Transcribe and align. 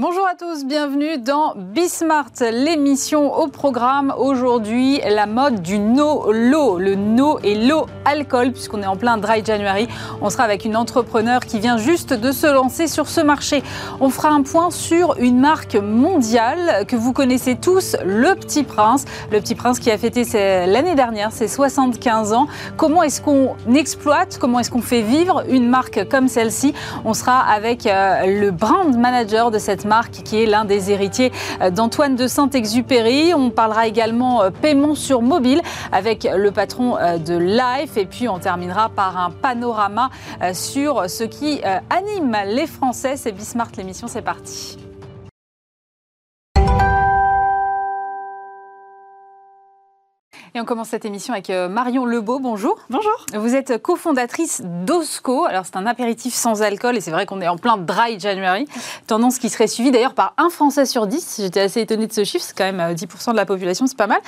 Bonjour 0.00 0.26
à 0.26 0.34
tous, 0.34 0.64
bienvenue 0.64 1.18
dans 1.18 1.52
Bismart, 1.56 2.30
l'émission 2.40 3.34
au 3.34 3.48
programme 3.48 4.14
aujourd'hui, 4.16 4.98
la 5.06 5.26
mode 5.26 5.60
du 5.60 5.78
no-low, 5.78 6.78
le 6.78 6.94
no 6.94 7.38
et 7.44 7.54
low 7.54 7.84
alcool, 8.06 8.52
puisqu'on 8.52 8.82
est 8.82 8.86
en 8.86 8.96
plein 8.96 9.18
dry 9.18 9.44
January. 9.44 9.88
On 10.22 10.30
sera 10.30 10.44
avec 10.44 10.64
une 10.64 10.74
entrepreneur 10.74 11.40
qui 11.44 11.58
vient 11.58 11.76
juste 11.76 12.14
de 12.14 12.32
se 12.32 12.46
lancer 12.46 12.86
sur 12.86 13.08
ce 13.08 13.20
marché. 13.20 13.62
On 14.00 14.08
fera 14.08 14.30
un 14.30 14.40
point 14.40 14.70
sur 14.70 15.16
une 15.18 15.38
marque 15.38 15.74
mondiale 15.74 16.86
que 16.86 16.96
vous 16.96 17.12
connaissez 17.12 17.56
tous, 17.56 17.94
Le 18.02 18.34
Petit 18.36 18.62
Prince. 18.62 19.04
Le 19.30 19.38
Petit 19.38 19.54
Prince 19.54 19.78
qui 19.80 19.90
a 19.90 19.98
fêté 19.98 20.24
l'année 20.66 20.94
dernière 20.94 21.30
ses 21.30 21.46
75 21.46 22.32
ans. 22.32 22.46
Comment 22.78 23.02
est-ce 23.02 23.20
qu'on 23.20 23.54
exploite, 23.74 24.38
comment 24.40 24.60
est-ce 24.60 24.70
qu'on 24.70 24.80
fait 24.80 25.02
vivre 25.02 25.44
une 25.50 25.68
marque 25.68 26.08
comme 26.08 26.28
celle-ci? 26.28 26.72
On 27.04 27.12
sera 27.12 27.40
avec 27.40 27.86
euh, 27.86 28.40
le 28.40 28.50
brand 28.50 28.96
manager 28.96 29.50
de 29.50 29.58
cette 29.58 29.84
marque 29.84 29.89
marque 29.90 30.22
qui 30.22 30.40
est 30.40 30.46
l'un 30.46 30.64
des 30.64 30.92
héritiers 30.92 31.32
euh, 31.60 31.70
d'Antoine 31.70 32.14
de 32.14 32.28
Saint-Exupéry. 32.28 33.34
On 33.34 33.50
parlera 33.50 33.88
également 33.88 34.40
euh, 34.40 34.50
paiement 34.50 34.94
sur 34.94 35.20
mobile 35.20 35.60
avec 35.90 36.28
le 36.32 36.52
patron 36.52 36.96
euh, 36.96 37.18
de 37.18 37.36
Life 37.36 37.96
et 37.96 38.06
puis 38.06 38.28
on 38.28 38.38
terminera 38.38 38.88
par 38.88 39.18
un 39.18 39.30
panorama 39.30 40.10
sur 40.52 41.10
ce 41.10 41.24
qui 41.24 41.60
anime 41.90 42.36
les 42.46 42.66
Français. 42.66 43.16
C'est 43.16 43.32
Bismart 43.32 43.72
l'émission, 43.76 44.06
c'est 44.06 44.22
parti. 44.22 44.89
Et 50.54 50.60
on 50.60 50.64
commence 50.64 50.88
cette 50.88 51.04
émission 51.04 51.32
avec 51.32 51.48
euh, 51.50 51.68
Marion 51.68 52.04
Lebeau. 52.04 52.40
Bonjour. 52.40 52.76
Bonjour. 52.90 53.26
Vous 53.34 53.54
êtes 53.54 53.80
cofondatrice 53.80 54.62
d'Osco. 54.64 55.44
Alors, 55.44 55.64
c'est 55.64 55.76
un 55.76 55.86
apéritif 55.86 56.34
sans 56.34 56.62
alcool 56.62 56.96
et 56.96 57.00
c'est 57.00 57.12
vrai 57.12 57.24
qu'on 57.24 57.40
est 57.40 57.46
en 57.46 57.56
plein 57.56 57.76
dry 57.76 58.18
January. 58.18 58.66
Tendance 59.06 59.38
qui 59.38 59.48
serait 59.48 59.68
suivie 59.68 59.92
d'ailleurs 59.92 60.14
par 60.14 60.34
un 60.38 60.50
Français 60.50 60.86
sur 60.86 61.06
dix. 61.06 61.36
J'étais 61.40 61.60
assez 61.60 61.80
étonnée 61.80 62.08
de 62.08 62.12
ce 62.12 62.24
chiffre. 62.24 62.44
C'est 62.44 62.56
quand 62.58 62.64
même 62.64 62.94
10% 62.94 63.04
euh, 63.28 63.32
de 63.32 63.36
la 63.36 63.46
population, 63.46 63.86
c'est 63.86 63.96
pas 63.96 64.08
mal. 64.08 64.20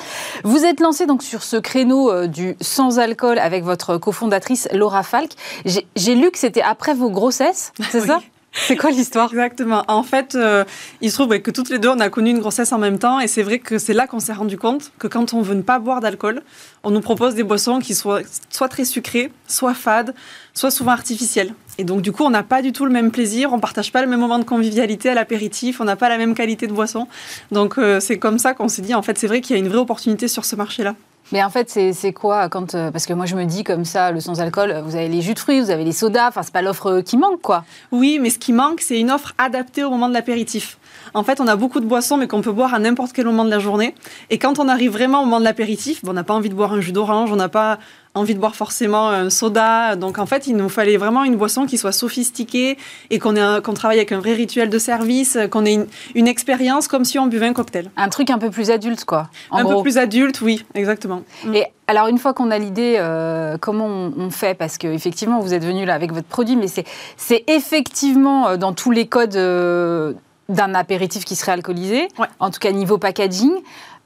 Vous 0.45 0.65
êtes 0.65 0.79
lancé 0.79 1.07
donc 1.07 1.25
sur 1.25 1.43
ce 1.43 1.57
créneau 1.57 2.13
euh, 2.13 2.29
du 2.29 2.57
sans 2.61 3.01
alcool 3.01 3.41
avec 3.41 3.65
votre 3.65 3.97
cofondatrice 3.99 4.69
Laura 4.73 5.03
Falk. 5.03 5.33
J'ai 5.65 6.15
lu 6.15 6.31
que 6.31 6.39
c'était 6.39 6.63
après 6.63 6.95
vos 6.95 7.11
grossesses, 7.11 7.73
c'est 7.91 8.01
ça? 8.07 8.21
c'est 8.69 8.77
quoi 8.77 8.91
l'histoire? 8.91 9.31
Exactement. 9.31 9.83
En 9.89 10.03
fait, 10.03 10.35
euh, 10.35 10.65
il 11.01 11.11
se 11.11 11.17
trouve 11.17 11.39
que 11.41 11.51
toutes 11.51 11.71
les 11.71 11.79
deux, 11.79 11.89
on 11.89 12.01
a 12.01 12.11
connu 12.11 12.31
une 12.31 12.39
grossesse 12.39 12.73
en 12.73 12.79
même 12.79 12.99
temps. 12.99 13.19
Et 13.19 13.27
c'est 13.27 13.43
vrai 13.43 13.59
que 13.59 13.79
c'est 13.79 13.95
là 13.95 14.07
qu'on 14.07 14.21
s'est 14.21 14.35
rendu 14.35 14.59
compte 14.59 14.93
que 14.99 15.07
quand 15.07 15.33
on 15.33 15.41
veut 15.41 15.55
ne 15.55 15.63
pas 15.63 15.79
boire 15.79 16.01
d'alcool, 16.01 16.43
on 16.83 16.91
nous 16.91 17.01
propose 17.01 17.35
des 17.35 17.45
boissons 17.45 17.79
qui 17.79 17.95
soient 17.95 18.21
soit 18.51 18.69
très 18.69 18.85
sucrées, 18.85 19.33
soit 19.47 19.73
fades, 19.73 20.15
soit 20.53 20.71
souvent 20.71 20.93
artificielles. 20.93 21.55
Et 21.79 21.85
donc, 21.85 22.03
du 22.03 22.13
coup, 22.13 22.25
on 22.25 22.31
n'a 22.31 22.43
pas 22.43 22.61
du 22.61 22.73
tout 22.73 22.85
le 22.85 22.93
même 22.93 23.11
plaisir. 23.11 23.55
On 23.55 23.59
partage 23.59 23.91
pas 23.91 24.03
le 24.03 24.09
même 24.09 24.21
moment 24.21 24.39
de 24.39 24.45
convivialité 24.45 25.09
à 25.09 25.15
l'apéritif. 25.15 25.81
On 25.81 25.85
n'a 25.85 25.97
pas 25.97 26.11
la 26.11 26.19
même 26.19 26.35
qualité 26.35 26.67
de 26.67 26.75
boisson. 26.75 27.09
Donc, 27.53 27.79
euh, 27.79 28.01
c'est 28.01 28.19
comme 28.19 28.39
ça 28.39 28.53
qu'on 28.53 28.69
s'est 28.69 28.83
dit, 28.83 28.95
en 28.95 29.03
fait, 29.03 29.17
c'est 29.17 29.29
vrai 29.29 29.41
qu'il 29.41 29.57
y 29.57 29.59
a 29.59 29.63
une 29.63 29.69
vraie 29.69 29.79
opportunité 29.79 30.29
sur 30.29 30.45
ce 30.45 30.57
marché-là. 30.57 30.95
Mais 31.33 31.43
en 31.43 31.49
fait, 31.49 31.71
c'est 31.71 32.13
quoi 32.13 32.49
quand 32.51 32.75
euh, 32.75 32.91
parce 32.91 33.07
que 33.07 33.15
moi 33.15 33.25
je 33.25 33.35
me 33.35 33.45
dis 33.45 33.65
comme 33.65 33.87
ça, 33.87 34.13
le 34.13 34.21
sans 34.21 34.41
alcool, 34.41 34.83
vous 34.85 34.97
avez 34.97 35.09
les 35.09 35.23
jus 35.23 35.33
de 35.33 35.39
fruits, 35.39 35.61
vous 35.61 35.71
avez 35.71 35.85
les 35.85 35.93
sodas, 35.93 36.29
enfin 36.29 36.43
c'est 36.43 36.53
pas 36.53 36.61
l'offre 36.61 37.01
qui 37.01 37.17
manque 37.17 37.41
quoi. 37.41 37.65
Oui, 37.91 38.19
mais 38.21 38.29
ce 38.29 38.39
qui 38.39 38.53
manque, 38.53 38.83
c'est 38.83 39.01
une 39.01 39.11
offre 39.11 39.33
adaptée 39.39 39.83
au 39.83 39.91
moment 39.91 40.09
de 40.09 40.15
l'apéritif. 40.15 40.77
En 41.15 41.23
fait, 41.23 41.41
on 41.41 41.47
a 41.47 41.57
beaucoup 41.57 41.81
de 41.81 41.87
boissons, 41.87 42.17
mais 42.17 42.27
qu'on 42.27 42.41
peut 42.41 42.53
boire 42.53 42.75
à 42.75 42.79
n'importe 42.79 43.13
quel 43.13 43.27
moment 43.27 43.45
de 43.45 43.51
la 43.51 43.59
journée. 43.59 43.95
Et 44.31 44.39
quand 44.39 44.59
on 44.59 44.69
arrive 44.69 44.93
vraiment 44.93 45.23
au 45.23 45.25
moment 45.25 45.41
de 45.41 45.45
l'apéritif, 45.45 46.01
on 46.07 46.13
n'a 46.13 46.25
pas 46.25 46.35
envie 46.35 46.49
de 46.49 46.55
boire 46.55 46.73
un 46.73 46.81
jus 46.81 46.93
d'orange, 46.93 47.33
on 47.33 47.37
n'a 47.37 47.49
pas 47.49 47.79
envie 48.15 48.35
de 48.35 48.41
boire 48.41 48.55
forcément 48.55 49.09
un 49.09 49.31
soda. 49.31 49.97
Donc 49.97 50.19
en 50.19 50.27
fait, 50.27 50.47
il 50.47 50.57
nous 50.57 50.69
fallait 50.69 50.97
vraiment 50.97 51.25
une 51.25 51.37
boisson 51.37 51.67
qui 51.67 51.79
soit 51.79 51.93
sophistiquée 51.93 52.77
et 53.11 53.19
qu'on 53.19 53.35
travaille 53.75 53.99
avec 53.99 54.13
un 54.13 54.19
vrai 54.19 54.35
rituel 54.35 54.69
de 54.69 54.79
service, 54.79 55.39
qu'on 55.51 55.65
ait 55.65 55.87
une, 56.15 56.29
expérience 56.29 56.89
comme 56.89 57.05
si 57.05 57.19
on 57.19 57.27
buvait 57.27 57.47
un 57.47 57.53
cocktail. 57.53 57.91
Un 57.97 58.09
truc 58.09 58.31
un 58.31 58.39
peu 58.39 58.51
plus 58.51 58.71
adulte, 58.71 59.05
quoi. 59.05 59.29
un 59.51 59.65
peu 59.65 59.81
plus 59.83 59.99
adulte, 59.99 60.41
oui, 60.41 60.65
exactement. 60.75 61.23
Mm. 61.45 61.55
Et 61.55 61.67
alors 61.87 62.09
une 62.09 62.19
fois 62.19 62.33
qu'on 62.33 62.51
a 62.51 62.59
l'idée, 62.59 62.97
euh, 62.99 63.57
comment 63.61 63.87
on, 63.87 64.31
fait? 64.31 64.55
Parce 64.55 64.79
qu'effectivement, 64.79 65.41
vous 65.41 65.53
êtes 65.53 65.65
venu 65.65 65.85
là 65.85 65.95
avec 65.95 66.13
votre 66.13 66.29
produit, 66.29 66.57
mais 66.57 66.69
c'est 66.69 67.45
effectivement 67.49 68.49
euh, 68.49 68.57
dans 68.57 68.73
tous 68.73 68.91
les 68.91 69.07
codes 69.07 69.37
euh, 69.37 70.15
d'un 70.53 70.75
apéritif 70.75 71.25
qui 71.25 71.37
serait 71.37 71.53
alcoolisé, 71.53 72.09
en 72.39 72.51
tout 72.51 72.61
cas 72.61 72.71
niveau 72.71 72.99
packaging. 72.99 73.53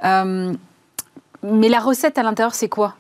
mais 0.03 1.69
la 1.69 1.81
recette 1.81 2.19
à 2.19 2.23
l'intérieur, 2.23 2.55
c'est 2.55 2.69
quoi? 2.69 2.95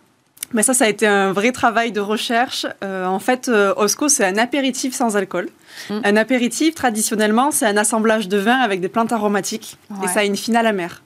Mais 0.52 0.62
ça, 0.62 0.74
ça 0.74 0.84
a 0.84 0.88
été 0.88 1.06
un 1.06 1.32
vrai 1.32 1.52
travail 1.52 1.92
de 1.92 2.00
recherche. 2.00 2.66
Euh, 2.84 3.04
en 3.06 3.18
fait, 3.18 3.48
euh, 3.48 3.74
Osco, 3.76 4.08
c'est 4.08 4.24
un 4.24 4.36
apéritif 4.36 4.94
sans 4.94 5.16
alcool. 5.16 5.48
Mm. 5.90 5.94
Un 6.04 6.16
apéritif, 6.16 6.74
traditionnellement, 6.74 7.50
c'est 7.50 7.66
un 7.66 7.76
assemblage 7.76 8.28
de 8.28 8.38
vin 8.38 8.58
avec 8.58 8.80
des 8.80 8.88
plantes 8.88 9.12
aromatiques. 9.12 9.76
Et 10.04 10.08
ça 10.08 10.20
a 10.20 10.24
une 10.24 10.36
finale 10.36 10.66
amère. 10.66 11.02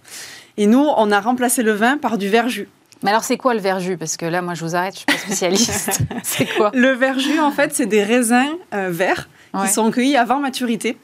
Et 0.57 0.67
nous, 0.67 0.87
on 0.97 1.11
a 1.11 1.21
remplacé 1.21 1.63
le 1.63 1.73
vin 1.73 1.97
par 1.97 2.19
du 2.19 2.29
verjus. 2.29 2.69
Mais 3.03 3.11
alors, 3.11 3.25
c'est 3.25 3.39
quoi 3.39 3.55
le 3.55 3.61
verjus? 3.61 3.97
Parce 3.97 4.19
que 4.19 4.27
là, 4.27 4.43
moi, 4.43 4.53
je 4.53 4.63
vous 4.63 4.77
arrête, 4.77 4.93
je 4.93 4.99
suis 4.99 5.07
pas 5.07 5.17
spécialiste. 5.17 6.03
c'est 6.23 6.47
quoi? 6.57 6.71
Le 6.75 6.91
verjus, 6.91 7.41
en 7.41 7.51
fait, 7.51 7.75
c'est 7.75 7.87
des 7.87 8.03
raisins 8.03 8.57
euh, 8.75 8.89
verts 8.91 9.29
qui 9.63 9.69
sont 9.69 9.91
cueillis 9.91 10.17
avant 10.17 10.39
maturité 10.39 10.97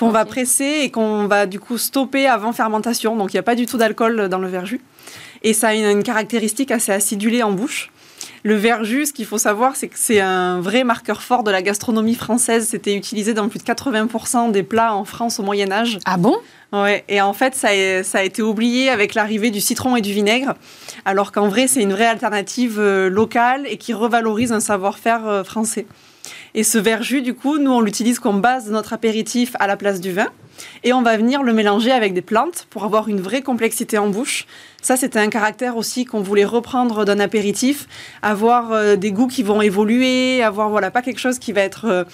qu'on 0.00 0.10
va 0.10 0.24
presser 0.24 0.80
et 0.82 0.90
qu'on 0.90 1.26
va 1.26 1.44
du 1.44 1.60
coup 1.60 1.76
stopper 1.76 2.26
avant 2.26 2.54
fermentation. 2.54 3.16
Donc 3.16 3.34
il 3.34 3.36
n'y 3.36 3.40
a 3.40 3.44
pas 3.44 3.54
du 3.54 3.66
tout 3.66 3.76
d'alcool 3.76 4.28
dans 4.30 4.38
le 4.38 4.48
verjus 4.48 4.80
et 5.42 5.52
ça 5.52 5.68
a 5.68 5.74
une, 5.74 6.02
caractéristique 6.02 6.70
assez 6.70 6.90
acidulée 6.90 7.42
en 7.42 7.52
bouche. 7.52 7.90
Le 8.42 8.54
verjus, 8.54 9.06
ce 9.06 9.12
qu'il 9.12 9.26
faut 9.26 9.38
savoir, 9.38 9.76
c'est 9.76 9.88
que 9.88 9.98
c'est 9.98 10.20
un 10.20 10.60
vrai 10.60 10.84
marqueur 10.84 11.22
fort 11.22 11.42
de 11.42 11.50
la 11.50 11.60
gastronomie 11.60 12.14
française. 12.14 12.66
C'était 12.66 12.94
utilisé 12.94 13.34
dans 13.34 13.48
plus 13.50 13.58
de 13.58 13.64
80% 13.64 14.50
des 14.50 14.62
plats 14.62 14.94
en 14.94 15.04
France 15.04 15.38
au 15.38 15.42
Moyen 15.42 15.70
Âge. 15.70 15.98
Ah 16.06 16.16
bon? 16.16 16.36
Ouais, 16.72 17.04
et 17.08 17.20
en 17.20 17.34
fait, 17.34 17.54
ça 17.54 17.68
a, 17.68 18.02
ça 18.02 18.18
a 18.18 18.22
été 18.22 18.40
oublié 18.40 18.88
avec 18.88 19.14
l'arrivée 19.14 19.50
du 19.50 19.60
citron 19.60 19.96
et 19.96 20.00
du 20.00 20.12
vinaigre, 20.12 20.54
alors 21.04 21.32
qu'en 21.32 21.48
vrai, 21.48 21.66
c'est 21.66 21.82
une 21.82 21.92
vraie 21.92 22.06
alternative 22.06 22.78
euh, 22.78 23.10
locale 23.10 23.66
et 23.66 23.76
qui 23.76 23.92
revalorise 23.92 24.52
un 24.52 24.60
savoir-faire 24.60 25.26
euh, 25.26 25.44
français. 25.44 25.86
Et 26.54 26.64
ce 26.64 26.78
verjus, 26.78 27.22
du 27.22 27.34
coup, 27.34 27.58
nous, 27.58 27.70
on 27.70 27.80
l'utilise 27.80 28.18
comme 28.18 28.40
base 28.40 28.66
de 28.66 28.72
notre 28.72 28.92
apéritif 28.92 29.54
à 29.60 29.66
la 29.66 29.76
place 29.76 30.00
du 30.00 30.12
vin. 30.12 30.28
Et 30.84 30.92
on 30.92 31.02
va 31.02 31.16
venir 31.16 31.42
le 31.42 31.52
mélanger 31.52 31.90
avec 31.90 32.12
des 32.12 32.22
plantes 32.22 32.66
pour 32.70 32.84
avoir 32.84 33.08
une 33.08 33.20
vraie 33.20 33.42
complexité 33.42 33.98
en 33.98 34.08
bouche. 34.08 34.46
Ça, 34.82 34.96
c'était 34.96 35.18
un 35.18 35.28
caractère 35.28 35.76
aussi 35.76 36.04
qu'on 36.04 36.20
voulait 36.20 36.44
reprendre 36.44 37.04
d'un 37.04 37.18
apéritif, 37.18 37.86
avoir 38.22 38.72
euh, 38.72 38.96
des 38.96 39.12
goûts 39.12 39.26
qui 39.26 39.42
vont 39.42 39.62
évoluer, 39.62 40.42
avoir 40.42 40.68
voilà 40.68 40.90
pas 40.90 41.02
quelque 41.02 41.18
chose 41.18 41.38
qui 41.38 41.52
va 41.52 41.62
être 41.62 41.86
euh, 41.86 42.04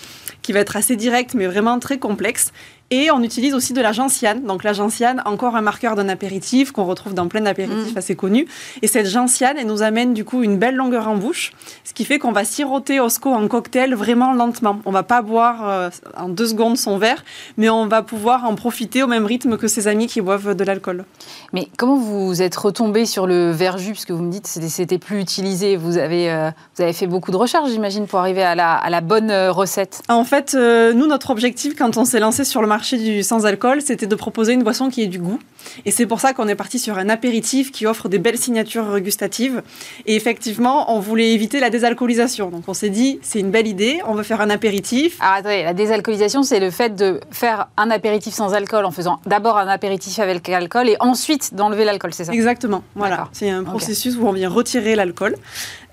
qui 0.43 0.53
va 0.53 0.61
être 0.61 0.77
assez 0.77 0.97
direct, 0.97 1.35
mais 1.35 1.47
vraiment 1.47 1.79
très 1.79 1.99
complexe. 1.99 2.53
Et 2.91 3.11
on 3.11 3.21
utilise 3.23 3.53
aussi 3.53 3.73
de 3.73 3.81
la 3.81 3.91
gentiane. 3.91 4.45
Donc 4.45 4.63
la 4.63 4.73
gentiane, 4.73 5.21
encore 5.25 5.57
un 5.57 5.61
marqueur 5.61 5.97
d'un 5.97 6.09
apéritif 6.09 6.71
qu'on 6.71 6.85
retrouve 6.85 7.15
dans 7.15 7.27
plein 7.27 7.41
d'apéritifs 7.41 7.95
mm. 7.95 7.99
assez 7.99 8.15
connus. 8.15 8.47
Et 8.81 8.87
cette 8.87 9.09
gentiane, 9.09 9.57
elle 9.59 9.67
nous 9.67 9.83
amène 9.83 10.15
du 10.15 10.25
coup 10.25 10.45
une 10.45 10.57
belle 10.57 10.77
longueur 10.77 11.09
en 11.09 11.17
bouche, 11.17 11.53
ce 11.83 11.93
qui 11.93 12.05
fait 12.05 12.21
qu'on 12.21 12.31
va 12.31 12.45
siroter 12.45 13.01
Osco 13.01 13.33
en 13.33 13.49
cocktail 13.49 13.95
vraiment 13.95 14.33
lentement. 14.33 14.81
On 14.85 14.93
va 14.93 15.03
pas 15.03 15.21
boire 15.21 15.69
euh, 15.69 15.91
en 16.17 16.29
deux 16.29 16.47
secondes 16.47 16.77
son 16.77 16.97
verre, 16.99 17.25
mais 17.57 17.69
on 17.69 17.89
va 17.89 18.03
pouvoir 18.03 18.45
en 18.45 18.55
profiter 18.55 19.03
au 19.03 19.09
même 19.09 19.27
rythme 19.27 19.57
que 19.57 19.67
ses 19.67 19.89
amis 19.89 20.07
qui 20.07 20.21
boivent 20.21 20.55
de 20.55 20.65
l'alcool. 20.65 21.05
Mais 21.53 21.69
comment 21.77 21.97
vous 21.97 22.41
êtes 22.41 22.55
retombé 22.55 23.05
sur 23.05 23.27
le 23.27 23.51
verjus, 23.51 23.93
puisque 23.93 24.13
vous 24.13 24.23
me 24.23 24.31
dites 24.31 24.45
que 24.45 24.69
c'était 24.69 24.99
plus 24.99 25.21
utilisé 25.21 25.77
Vous 25.77 25.99
avez, 25.99 26.31
euh, 26.31 26.51
vous 26.77 26.85
avez 26.85 26.93
fait 26.93 27.09
beaucoup 27.09 27.33
de 27.33 27.37
recherches, 27.37 27.71
j'imagine, 27.71 28.07
pour 28.07 28.21
arriver 28.21 28.45
à 28.45 28.55
la, 28.55 28.75
à 28.75 28.91
la 28.91 29.01
bonne 29.01 29.31
euh, 29.33 29.51
recette. 29.51 30.03
En 30.09 30.25
fait, 30.25 30.55
nous, 30.55 31.07
notre 31.07 31.31
objectif 31.31 31.75
quand 31.77 31.97
on 31.97 32.05
s'est 32.05 32.21
lancé 32.21 32.45
sur 32.45 32.63
le 32.63 32.69
marché 32.69 32.76
marché 32.77 32.99
du 32.99 33.23
sans-alcool, 33.23 33.81
c'était 33.81 34.07
de 34.07 34.15
proposer 34.15 34.53
une 34.53 34.63
boisson 34.63 34.91
qui 34.91 35.01
ait 35.01 35.07
du 35.07 35.19
goût. 35.19 35.39
Et 35.87 35.91
c'est 35.91 36.05
pour 36.05 36.21
ça 36.21 36.35
qu'on 36.35 36.47
est 36.47 36.55
parti 36.55 36.79
sur 36.79 36.99
un 36.99 37.09
apéritif 37.09 37.73
qui 37.73 37.87
offre 37.87 38.11
des 38.11 38.19
belles 38.19 38.37
signatures 38.37 39.01
gustatives. 39.01 39.63
Et 40.05 40.15
effectivement, 40.15 40.95
on 40.95 41.01
voulait 41.01 41.33
éviter 41.33 41.59
la 41.59 41.71
désalcoolisation. 41.71 42.51
Donc 42.51 42.65
on 42.69 42.75
s'est 42.75 42.91
dit, 42.91 43.19
c'est 43.23 43.41
une 43.41 43.51
belle 43.51 43.67
idée, 43.67 44.01
on 44.07 44.15
veut 44.15 44.23
faire 44.23 44.43
un 44.43 44.51
apéritif. 44.51 45.17
Alors 45.23 45.37
attendez, 45.37 45.63
la 45.63 45.73
désalcoolisation, 45.73 46.43
c'est 46.43 46.61
le 46.61 46.71
fait 46.71 46.95
de 46.95 47.19
faire 47.31 47.69
un 47.79 47.91
apéritif 47.91 48.35
sans 48.35 48.53
alcool 48.53 48.85
en 48.85 48.91
faisant 48.91 49.21
d'abord 49.25 49.57
un 49.57 49.69
apéritif 49.69 50.19
avec 50.19 50.47
l'alcool 50.47 50.91
et 50.91 50.97
ensuite 51.01 51.55
d'enlever 51.55 51.87
l'alcool, 51.87 52.13
c'est 52.13 52.27
ça? 52.27 52.33
Exactement, 52.35 52.83
voilà. 52.95 53.29
C'est 53.33 53.49
un 53.49 53.65
processus 53.65 54.17
où 54.19 54.27
on 54.29 54.33
vient 54.33 54.51
retirer 54.51 54.97
l'alcool. 54.97 55.35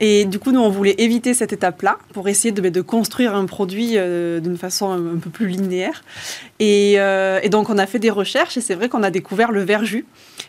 Et 0.06 0.26
du 0.26 0.38
coup, 0.38 0.52
nous, 0.52 0.60
on 0.60 0.70
voulait 0.70 0.96
éviter 0.98 1.34
cette 1.34 1.54
étape-là 1.54 1.98
pour 2.12 2.28
essayer 2.28 2.52
de, 2.52 2.68
de 2.68 2.82
construire 2.82 3.34
un 3.36 3.46
produit 3.46 3.94
euh, 3.96 4.42
d'une 4.42 4.58
façon 4.58 4.92
un, 4.92 5.18
peu 5.18 5.30
plus 5.30 5.48
linéaire. 5.48 6.04
Euh, 6.62 7.40
et, 7.42 7.48
donc, 7.48 7.70
on 7.70 7.78
a 7.78 7.86
fait 7.86 8.00
des 8.00 8.10
recherches 8.10 8.58
et 8.58 8.62
c'est 8.62 8.76
vrai 8.76 8.90
qu'on 8.90 9.02
a 9.02 9.12
découvert 9.12 9.54
le 9.54 9.64
verjus, 9.64 10.06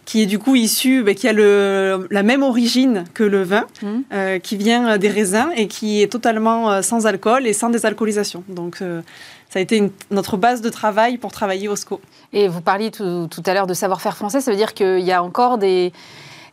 qui 0.06 0.22
est 0.22 0.26
du 0.26 0.40
coup 0.40 0.56
issu, 0.56 1.04
bah, 1.04 1.14
qui 1.14 1.28
a 1.28 1.32
le, 1.32 2.08
la 2.10 2.24
même 2.24 2.42
origine 2.42 3.04
que 3.14 3.22
le 3.22 3.44
vin, 3.44 3.66
mmh. 3.80 3.86
euh, 4.12 4.38
qui 4.40 4.56
vient 4.56 4.98
des 4.98 5.08
raisins 5.08 5.50
et 5.54 5.68
qui 5.68 6.02
est 6.02 6.10
totalement 6.10 6.82
sans 6.82 7.06
alcool 7.06 7.46
et 7.46 7.52
sans 7.52 7.70
désalcoolisation. 7.70 8.42
Donc, 8.48 8.78
ça 8.78 9.60
a 9.60 9.62
été 9.62 9.88
notre 10.10 10.36
base 10.36 10.62
de 10.62 10.68
travail 10.68 11.16
pour 11.16 11.30
travailler 11.30 11.68
au 11.68 11.76
SCO. 11.76 12.00
Et 12.32 12.48
vous 12.48 12.60
parliez 12.60 12.90
tout, 12.90 13.28
tout 13.30 13.42
à 13.46 13.54
l'heure 13.54 13.68
de 13.68 13.74
savoir-faire 13.74 14.16
français, 14.16 14.40
ça 14.40 14.50
veut 14.50 14.56
dire 14.56 14.74
qu'il 14.74 14.98
y 14.98 15.12
a 15.12 15.22
encore 15.22 15.58
des 15.58 15.92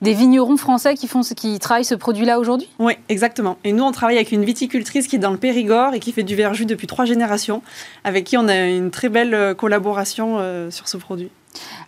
des 0.01 0.13
vignerons 0.13 0.57
français 0.57 0.95
qui, 0.95 1.07
font, 1.07 1.21
qui 1.21 1.59
travaillent 1.59 1.85
ce 1.85 1.95
produit-là 1.95 2.39
aujourd'hui? 2.39 2.69
Oui, 2.79 2.93
exactement. 3.09 3.57
Et 3.63 3.73
nous, 3.73 3.83
on 3.83 3.91
travaille 3.91 4.17
avec 4.17 4.31
une 4.31 4.43
viticultrice 4.43 5.07
qui 5.07 5.15
est 5.15 5.19
dans 5.19 5.31
le 5.31 5.37
Périgord 5.37 5.93
et 5.93 5.99
qui 5.99 6.11
fait 6.11 6.23
du 6.23 6.35
verjus 6.35 6.65
depuis 6.65 6.87
trois 6.87 7.05
générations, 7.05 7.61
avec 8.03 8.25
qui 8.25 8.37
on 8.37 8.47
a 8.47 8.67
une 8.67 8.91
très 8.91 9.09
belle 9.09 9.55
collaboration 9.55 10.69
sur 10.69 10.87
ce 10.87 10.97
produit. 10.97 11.29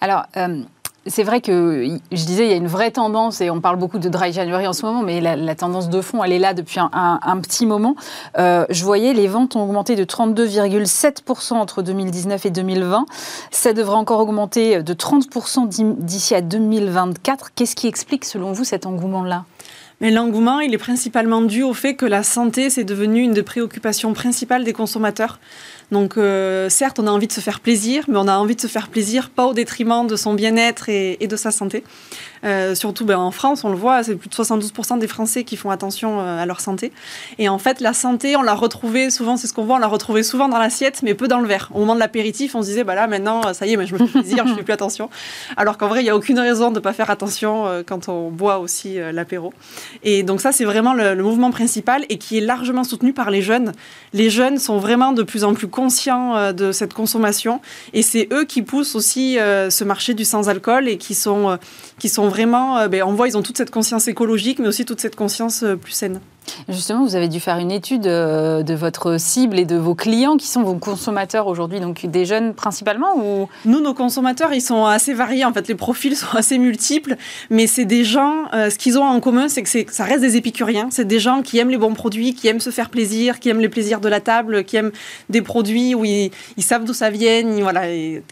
Alors, 0.01 0.25
c'est 1.05 1.23
vrai 1.23 1.41
que 1.41 1.99
je 2.11 2.25
disais, 2.25 2.45
il 2.45 2.49
y 2.49 2.53
a 2.53 2.57
une 2.57 2.67
vraie 2.67 2.91
tendance, 2.91 3.41
et 3.41 3.49
on 3.49 3.59
parle 3.59 3.77
beaucoup 3.77 3.99
de 3.99 4.07
dry 4.09 4.31
January 4.31 4.67
en 4.67 4.73
ce 4.73 4.85
moment, 4.85 5.01
mais 5.01 5.19
la, 5.19 5.55
tendance 5.55 5.89
de 5.89 6.01
fond, 6.01 6.23
elle 6.23 6.31
est 6.31 6.39
là 6.39 6.53
depuis 6.53 6.79
un, 6.79 7.37
petit 7.41 7.65
moment. 7.65 7.95
Euh, 8.37 8.65
je 8.69 8.83
voyais, 8.83 9.13
les 9.13 9.27
ventes 9.27 9.55
ont 9.55 9.63
augmenté 9.63 9.95
de 9.95 10.03
32,7% 10.03 11.53
entre 11.53 11.81
2019 11.81 12.45
et 12.45 12.49
2020. 12.49 13.05
Ça 13.51 13.73
devrait 13.73 13.97
encore 13.97 14.19
augmenter 14.19 14.81
de 14.81 14.93
30% 14.93 15.97
d'ici 15.97 16.35
à 16.35 16.41
2024. 16.41 17.51
Qu'est-ce 17.53 17.75
qui 17.75 17.87
explique, 17.87 18.25
selon 18.25 18.51
vous, 18.51 18.63
cet 18.63 18.85
engouement-là? 18.85 19.45
Mais 20.01 20.11
l'engouement, 20.11 20.59
il 20.59 20.73
est 20.73 20.77
principalement 20.77 21.41
dû 21.41 21.63
au 21.63 21.73
fait 21.73 21.95
que 21.95 22.05
la 22.05 22.23
santé, 22.23 22.69
c'est 22.69 22.83
devenu 22.83 23.21
une 23.21 23.31
des 23.31 23.43
préoccupations 23.43 24.13
principales 24.13 24.63
des 24.63 24.73
consommateurs. 24.73 25.39
Donc 25.91 26.17
euh, 26.17 26.69
certes, 26.69 26.99
on 26.99 27.07
a 27.07 27.11
envie 27.11 27.27
de 27.27 27.31
se 27.31 27.41
faire 27.41 27.59
plaisir, 27.59 28.05
mais 28.07 28.17
on 28.17 28.27
a 28.27 28.37
envie 28.37 28.55
de 28.55 28.61
se 28.61 28.67
faire 28.67 28.87
plaisir 28.87 29.29
pas 29.29 29.45
au 29.45 29.53
détriment 29.53 30.07
de 30.07 30.15
son 30.15 30.33
bien-être 30.33 30.89
et, 30.89 31.17
de 31.27 31.35
sa 31.35 31.51
santé. 31.51 31.83
Euh, 32.43 32.75
surtout 32.75 33.05
ben, 33.05 33.17
en 33.17 33.31
France, 33.31 33.63
on 33.63 33.69
le 33.69 33.75
voit, 33.75 34.03
c'est 34.03 34.15
plus 34.15 34.29
de 34.29 34.35
72% 34.35 34.99
des 34.99 35.07
Français 35.07 35.43
qui 35.43 35.55
font 35.55 35.69
attention 35.69 36.19
euh, 36.19 36.41
à 36.41 36.45
leur 36.45 36.59
santé. 36.59 36.91
Et 37.39 37.49
en 37.49 37.57
fait, 37.57 37.79
la 37.79 37.93
santé, 37.93 38.35
on 38.35 38.41
l'a 38.41 38.53
retrouvée 38.53 39.09
souvent, 39.09 39.37
c'est 39.37 39.47
ce 39.47 39.53
qu'on 39.53 39.65
voit, 39.65 39.75
on 39.75 39.79
l'a 39.79 39.87
retrouvée 39.87 40.23
souvent 40.23 40.49
dans 40.49 40.59
l'assiette, 40.59 41.01
mais 41.03 41.13
peu 41.13 41.27
dans 41.27 41.39
le 41.39 41.47
verre. 41.47 41.69
Au 41.73 41.79
moment 41.79 41.95
de 41.95 41.99
l'apéritif, 41.99 42.55
on 42.55 42.61
se 42.61 42.67
disait, 42.67 42.83
bah 42.83 42.95
là 42.95 43.07
maintenant, 43.07 43.53
ça 43.53 43.65
y 43.65 43.73
est, 43.73 43.87
je 43.87 43.93
me 43.93 44.05
fais 44.05 44.19
plaisir, 44.19 44.47
je 44.47 44.53
fais 44.55 44.63
plus 44.63 44.73
attention. 44.73 45.09
Alors 45.57 45.77
qu'en 45.77 45.87
vrai, 45.87 46.01
il 46.01 46.03
n'y 46.03 46.09
a 46.09 46.15
aucune 46.15 46.39
raison 46.39 46.69
de 46.69 46.75
ne 46.75 46.79
pas 46.79 46.93
faire 46.93 47.09
attention 47.09 47.65
quand 47.85 48.09
on 48.09 48.29
boit 48.29 48.59
aussi 48.59 48.97
l'apéro. 49.11 49.53
Et 50.03 50.23
donc 50.23 50.41
ça, 50.41 50.51
c'est 50.51 50.65
vraiment 50.65 50.93
le, 50.93 51.15
le, 51.15 51.23
mouvement 51.23 51.51
principal 51.51 52.05
et 52.09 52.17
qui 52.17 52.37
est 52.37 52.41
largement 52.41 52.83
soutenu 52.83 53.13
par 53.13 53.31
les 53.31 53.41
jeunes. 53.41 53.71
Les 54.13 54.29
jeunes 54.29 54.57
sont 54.57 54.77
vraiment 54.77 55.13
de 55.13 55.23
plus 55.23 55.43
en 55.43 55.53
plus 55.53 55.67
conscients 55.67 56.35
euh, 56.35 56.53
de 56.53 56.71
cette 56.71 56.93
consommation 56.93 57.61
et 57.93 58.03
c'est 58.03 58.27
eux 58.31 58.45
qui 58.45 58.61
poussent 58.61 58.95
aussi 58.95 59.39
euh, 59.39 59.69
ce 59.69 59.83
marché 59.83 60.13
du 60.13 60.23
sans-alcool 60.23 60.87
et 60.87 60.97
qui 60.97 61.15
sont, 61.15 61.49
euh, 61.49 61.57
qui 61.99 62.09
sont 62.09 62.29
vraiment, 62.33 62.87
ben, 62.87 63.03
on 63.03 63.13
voit, 63.13 63.27
ils 63.27 63.37
ont 63.37 63.43
toute 63.43 63.57
cette 63.57 63.71
conscience 63.71 64.07
écologique 64.07 64.59
mais 64.59 64.67
aussi 64.67 64.85
toute 64.85 64.99
cette 64.99 65.15
conscience 65.15 65.63
plus 65.81 65.91
saine. 65.91 66.19
Justement, 66.69 67.03
vous 67.03 67.15
avez 67.15 67.27
dû 67.27 67.39
faire 67.39 67.57
une 67.57 67.71
étude 67.71 68.07
euh, 68.07 68.63
de 68.63 68.73
votre 68.73 69.19
cible 69.19 69.59
et 69.59 69.65
de 69.65 69.75
vos 69.75 69.95
clients 69.95 70.37
qui 70.37 70.47
sont 70.47 70.63
vos 70.63 70.75
consommateurs 70.75 71.47
aujourd'hui, 71.47 71.79
donc 71.79 72.05
des 72.05 72.25
jeunes 72.25 72.53
principalement 72.53 73.17
ou? 73.17 73.47
Nous, 73.65 73.81
nos 73.81 73.93
consommateurs, 73.93 74.53
ils 74.53 74.61
sont 74.61 74.85
assez 74.85 75.13
variés. 75.13 75.45
En 75.45 75.53
fait, 75.53 75.67
les 75.67 75.75
profils 75.75 76.15
sont 76.15 76.27
assez 76.35 76.57
multiples, 76.57 77.15
mais 77.49 77.67
c'est 77.67 77.85
des 77.85 78.03
gens. 78.03 78.45
Euh, 78.53 78.69
ce 78.69 78.77
qu'ils 78.77 78.97
ont 78.97 79.03
en 79.03 79.19
commun, 79.19 79.47
c'est 79.47 79.63
que 79.63 79.93
ça 79.93 80.03
reste 80.03 80.21
des 80.21 80.37
épicuriens. 80.37 80.87
C'est 80.91 81.07
des 81.07 81.19
gens 81.19 81.41
qui 81.41 81.57
aiment 81.59 81.69
les 81.69 81.77
bons 81.77 81.93
produits, 81.93 82.33
qui 82.33 82.47
aiment 82.47 82.59
se 82.59 82.69
faire 82.69 82.89
plaisir, 82.89 83.39
qui 83.39 83.49
aiment 83.49 83.61
les 83.61 83.69
plaisirs 83.69 83.99
de 83.99 84.09
la 84.09 84.19
table, 84.19 84.63
qui 84.63 84.77
aiment 84.77 84.91
des 85.29 85.41
produits 85.41 85.95
où 85.95 86.05
ils, 86.05 86.31
savent 86.59 86.85
d'où 86.85 86.93
ça 86.93 87.09
vient, 87.09 87.43
voilà, 87.61 87.83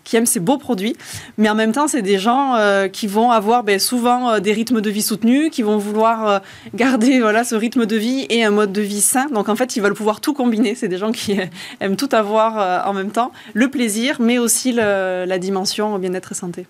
qui 0.03 0.15
aiment 0.15 0.25
ces 0.25 0.39
beaux 0.39 0.57
produits. 0.57 0.95
Mais 1.37 1.49
en 1.49 1.55
même 1.55 1.71
temps, 1.71 1.87
c'est 1.87 2.01
des 2.01 2.17
gens 2.17 2.55
euh, 2.55 2.87
qui 2.87 3.07
vont 3.07 3.31
avoir 3.31 3.63
ben, 3.63 3.79
souvent 3.79 4.39
des 4.39 4.53
rythmes 4.53 4.81
de 4.81 4.89
vie 4.89 5.01
soutenus, 5.01 5.49
qui 5.51 5.63
vont 5.63 5.77
vouloir 5.77 6.41
garder 6.73 7.19
voilà 7.21 7.43
ce 7.43 7.55
rythme 7.55 7.85
de 7.85 7.95
vie 7.95 8.00
et 8.29 8.43
un 8.43 8.51
mode 8.51 8.71
de 8.71 8.81
vie 8.81 9.01
sain. 9.01 9.27
Donc 9.27 9.49
en 9.49 9.55
fait, 9.55 9.75
ils 9.75 9.81
veulent 9.81 9.93
pouvoir 9.93 10.21
tout 10.21 10.33
combiner. 10.33 10.75
C'est 10.75 10.87
des 10.87 10.97
gens 10.97 11.11
qui 11.11 11.37
aiment 11.79 11.95
tout 11.95 12.09
avoir 12.11 12.59
euh, 12.59 12.79
en 12.85 12.93
même 12.93 13.11
temps, 13.11 13.31
le 13.53 13.69
plaisir, 13.69 14.17
mais 14.19 14.37
aussi 14.37 14.71
la 14.71 15.39
dimension 15.39 15.97
bien-être 15.99 16.31
et 16.31 16.35
santé. 16.35 16.65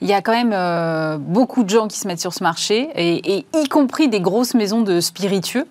Il 0.00 0.08
y 0.08 0.12
a 0.12 0.22
quand 0.22 0.32
même 0.32 0.52
euh, 0.52 1.16
beaucoup 1.18 1.64
de 1.64 1.70
gens 1.70 1.88
qui 1.88 1.98
se 1.98 2.06
mettent 2.06 2.20
sur 2.20 2.32
ce 2.32 2.42
marché, 2.42 2.88
et, 2.94 3.46
y 3.54 3.68
compris 3.68 4.08
des 4.08 4.20
grosses 4.20 4.54
maisons 4.54 4.82
de 4.82 5.00
spiritueux. 5.00 5.66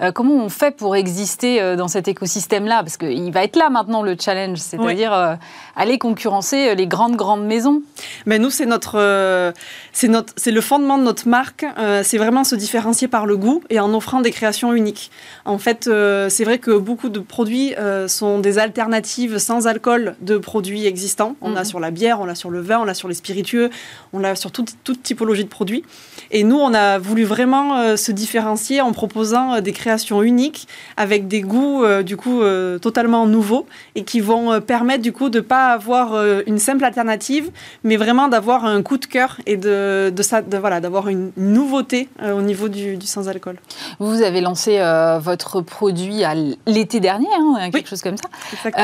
Euh, 0.00 0.12
comment 0.12 0.34
on 0.34 0.48
fait 0.48 0.76
pour 0.76 0.96
exister 0.96 1.60
euh, 1.60 1.76
dans 1.76 1.88
cet 1.88 2.08
écosystème-là? 2.08 2.82
Parce 2.82 2.96
qu'il 2.96 3.32
va 3.32 3.44
être 3.44 3.56
là 3.56 3.70
maintenant 3.70 4.02
le 4.02 4.16
challenge, 4.18 4.58
c'est-à-dire 4.58 5.38
aller 5.76 5.98
concurrencer 5.98 6.74
les 6.74 6.86
grandes, 6.86 7.16
grandes 7.16 7.44
maisons. 7.44 7.82
Mais 8.26 8.38
nous, 8.38 8.50
c'est 8.50 8.66
notre, 8.66 9.52
c'est 9.98 10.08
notre, 10.08 10.32
c'est 10.36 10.52
le 10.52 10.60
fondement 10.60 10.96
de 10.96 11.02
notre 11.02 11.26
marque. 11.28 11.66
c'est 12.04 12.18
vraiment 12.18 12.44
se 12.44 12.54
différencier 12.54 13.08
par 13.08 13.26
le 13.26 13.36
goût 13.36 13.62
et 13.68 13.80
en 13.80 13.92
offrant 13.94 14.20
des 14.20 14.30
créations 14.30 14.72
uniques. 14.72 15.10
En 15.44 15.58
fait, 15.58 15.90
c'est 16.28 16.44
vrai 16.44 16.58
que 16.58 16.76
beaucoup 16.78 17.08
de 17.08 17.18
produits 17.18 17.74
sont 18.06 18.38
des 18.38 18.58
alternatives 18.58 19.38
sans 19.38 19.66
alcool 19.66 20.14
de 20.20 20.38
produits 20.38 20.86
existants. 20.86 21.34
On 21.40 21.56
a 21.56 21.62
mm. 21.62 21.64
sur 21.64 21.80
la 21.80 21.90
bière, 21.90 22.20
on 22.20 22.28
a 22.28 22.36
sur 22.36 22.50
le 22.50 22.60
vin, 22.60 22.78
on 22.78 22.86
a 22.86 22.94
sur 22.94 23.08
les 23.08 23.14
spiritueux 23.14 23.70
on 24.12 24.18
l'a 24.18 24.34
sur 24.34 24.50
toute, 24.50 24.74
typologie 25.02 25.44
de 25.44 25.48
produits. 25.48 25.84
Et 26.30 26.44
nous, 26.44 26.56
on 26.56 26.74
a 26.74 26.98
voulu 26.98 27.24
vraiment 27.24 27.78
euh, 27.78 27.96
se 27.96 28.12
différencier 28.12 28.80
en 28.80 28.92
proposant 28.92 29.54
euh, 29.54 29.60
des 29.60 29.72
créations 29.72 30.22
uniques 30.22 30.68
avec 30.96 31.28
des 31.28 31.40
goûts 31.40 31.84
euh, 31.84 32.02
du 32.02 32.16
coup 32.16 32.42
totalement 32.80 33.26
nouveaux 33.26 33.66
et 33.94 34.04
qui 34.04 34.20
vont 34.20 34.60
permettre 34.60 35.02
du 35.02 35.12
coup 35.12 35.28
de 35.28 35.40
pas 35.40 35.68
avoir 35.68 36.14
une 36.46 36.58
simple 36.58 36.84
alternative, 36.84 37.50
mais 37.84 37.96
vraiment 37.96 38.28
d'avoir 38.28 38.64
un 38.64 38.82
coup 38.82 38.98
de 38.98 39.06
cœur 39.06 39.40
et 39.46 39.56
de, 39.56 39.68
de, 40.10 40.56
voilà 40.58 40.80
d'avoir 40.80 41.08
une 41.08 41.32
nouveauté 41.36 42.08
au 42.22 42.42
niveau 42.42 42.68
du, 42.68 42.98
sans 43.02 43.28
alcool. 43.28 43.56
Vous 43.98 44.22
avez 44.22 44.40
lancé 44.40 44.78
votre 45.20 45.60
produit 45.60 46.24
à 46.24 46.34
l'été 46.66 47.00
dernier, 47.00 47.28
hein, 47.38 47.70
quelque 47.70 47.88
chose 47.88 48.02
comme 48.02 48.16
ça. 48.16 48.28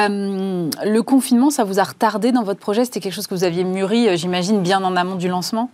le 0.09 1.01
confinement, 1.01 1.51
ça 1.51 1.65
vous 1.65 1.79
a 1.79 1.85
retardé 1.85 2.33
dans 2.33 2.43
votre 2.43 2.61
projet? 2.61 2.85
C'était 2.85 3.01
quelque 3.01 3.15
chose 3.15 3.27
que 3.27 3.35
vous 3.35 3.45
aviez 3.45 3.65
mûri, 3.65 4.17
j'imagine 4.17 4.63
bien 4.63 4.83
en 4.83 4.97
amont 4.97 5.17
du 5.17 5.29
lancement? 5.29 5.71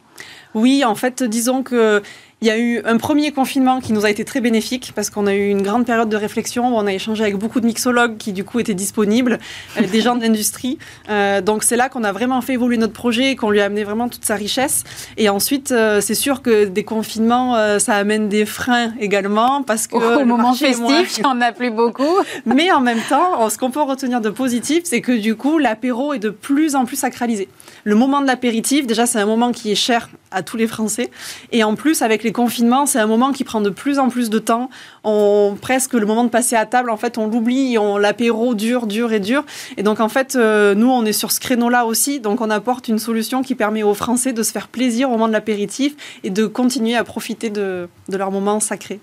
Oui, 0.54 0.84
en 0.84 0.94
fait, 0.94 1.22
disons 1.22 1.62
que 1.62 2.02
il 2.42 2.48
y 2.48 2.50
a 2.50 2.58
eu 2.58 2.80
un 2.86 2.96
premier 2.96 3.32
confinement 3.32 3.80
qui 3.80 3.92
nous 3.92 4.06
a 4.06 4.10
été 4.10 4.24
très 4.24 4.40
bénéfique 4.40 4.92
parce 4.94 5.10
qu'on 5.10 5.26
a 5.26 5.34
eu 5.34 5.48
une 5.48 5.60
grande 5.60 5.84
période 5.84 6.08
de 6.08 6.16
réflexion 6.16 6.74
où 6.74 6.78
on 6.78 6.86
a 6.86 6.92
échangé 6.94 7.22
avec 7.22 7.36
beaucoup 7.36 7.60
de 7.60 7.66
mixologues 7.66 8.16
qui 8.16 8.32
du 8.32 8.44
coup 8.44 8.60
étaient 8.60 8.72
disponibles, 8.72 9.38
euh, 9.76 9.86
des 9.92 10.00
gens 10.00 10.16
de 10.16 10.22
l'industrie. 10.22 10.78
Euh, 11.10 11.42
donc 11.42 11.64
c'est 11.64 11.76
là 11.76 11.90
qu'on 11.90 12.02
a 12.02 12.12
vraiment 12.12 12.40
fait 12.40 12.54
évoluer 12.54 12.78
notre 12.78 12.94
projet 12.94 13.32
et 13.32 13.36
qu'on 13.36 13.50
lui 13.50 13.60
a 13.60 13.66
amené 13.66 13.84
vraiment 13.84 14.08
toute 14.08 14.24
sa 14.24 14.36
richesse. 14.36 14.84
Et 15.18 15.28
ensuite, 15.28 15.70
euh, 15.70 16.00
c'est 16.00 16.14
sûr 16.14 16.40
que 16.40 16.64
des 16.64 16.84
confinements, 16.84 17.78
ça 17.78 17.94
amène 17.94 18.30
des 18.30 18.46
freins 18.46 18.94
également 19.00 19.62
parce 19.62 19.86
que 19.86 20.22
au 20.22 20.24
moment 20.24 20.54
festif, 20.54 21.18
il 21.18 21.22
n'y 21.22 21.26
en 21.26 21.42
a 21.42 21.52
plus 21.52 21.70
beaucoup. 21.70 22.04
Mais 22.46 22.72
en 22.72 22.80
même 22.80 23.00
temps, 23.08 23.50
ce 23.50 23.58
qu'on 23.58 23.70
peut 23.70 23.82
retenir 23.82 24.22
de 24.22 24.30
positif, 24.30 24.84
c'est 24.84 25.02
que 25.02 25.12
du 25.12 25.36
coup, 25.36 25.58
l'apéro 25.58 26.14
est 26.14 26.18
de 26.18 26.30
plus 26.30 26.74
en 26.74 26.86
plus 26.86 26.96
sacralisé. 26.96 27.48
Le 27.84 27.94
moment 27.94 28.22
de 28.22 28.26
l'apéritif, 28.26 28.86
déjà, 28.86 29.04
c'est 29.04 29.18
un 29.18 29.26
moment 29.26 29.52
qui 29.52 29.70
est 29.70 29.76
cher 29.76 30.08
à 30.30 30.42
tous 30.42 30.56
les 30.56 30.66
Français. 30.66 31.10
Et 31.52 31.64
en 31.64 31.74
plus, 31.74 32.02
avec 32.02 32.22
les 32.22 32.29
confinements, 32.32 32.86
c'est 32.86 32.98
un 32.98 33.06
moment 33.06 33.32
qui 33.32 33.44
prend 33.44 33.60
de 33.60 33.70
plus 33.70 33.98
en 33.98 34.08
plus 34.08 34.30
de 34.30 34.38
temps. 34.38 34.70
On, 35.04 35.56
presque 35.60 35.94
le 35.94 36.06
moment 36.06 36.24
de 36.24 36.28
passer 36.28 36.56
à 36.56 36.66
table, 36.66 36.90
en 36.90 36.96
fait, 36.96 37.18
on 37.18 37.26
l'oublie, 37.26 37.78
on 37.78 37.96
l'apéro 37.96 38.54
dure, 38.54 38.86
dure 38.86 39.12
et 39.12 39.20
dure. 39.20 39.44
Et 39.76 39.82
donc, 39.82 40.00
en 40.00 40.08
fait, 40.08 40.36
euh, 40.36 40.74
nous, 40.74 40.90
on 40.90 41.04
est 41.04 41.12
sur 41.12 41.32
ce 41.32 41.40
créneau-là 41.40 41.86
aussi. 41.86 42.20
Donc, 42.20 42.40
on 42.40 42.50
apporte 42.50 42.88
une 42.88 42.98
solution 42.98 43.42
qui 43.42 43.54
permet 43.54 43.82
aux 43.82 43.94
Français 43.94 44.32
de 44.32 44.42
se 44.42 44.52
faire 44.52 44.68
plaisir 44.68 45.08
au 45.08 45.12
moment 45.12 45.28
de 45.28 45.32
l'apéritif 45.32 45.94
et 46.24 46.30
de 46.30 46.46
continuer 46.46 46.96
à 46.96 47.04
profiter 47.04 47.50
de, 47.50 47.88
de 48.08 48.16
leur 48.16 48.30
moment 48.30 48.60
sacré. 48.60 49.00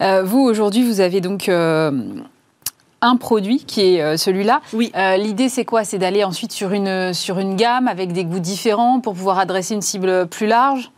Euh, 0.00 0.22
vous, 0.22 0.40
aujourd'hui, 0.40 0.82
vous 0.82 1.00
avez 1.00 1.20
donc... 1.20 1.48
Euh, 1.48 1.90
un 3.00 3.14
produit 3.14 3.62
qui 3.64 3.94
est 3.94 4.16
celui-là. 4.16 4.60
Oui. 4.72 4.90
Euh, 4.96 5.16
l'idée, 5.16 5.48
c'est 5.48 5.64
quoi? 5.64 5.84
C'est 5.84 5.98
d'aller 5.98 6.24
ensuite 6.24 6.50
sur 6.50 6.72
une, 6.72 7.14
sur 7.14 7.38
une 7.38 7.54
gamme 7.54 7.86
avec 7.86 8.12
des 8.12 8.24
goûts 8.24 8.40
différents 8.40 8.98
pour 8.98 9.14
pouvoir 9.14 9.38
adresser 9.38 9.74
une 9.74 9.82
cible 9.82 10.26
plus 10.26 10.48
large? 10.48 10.90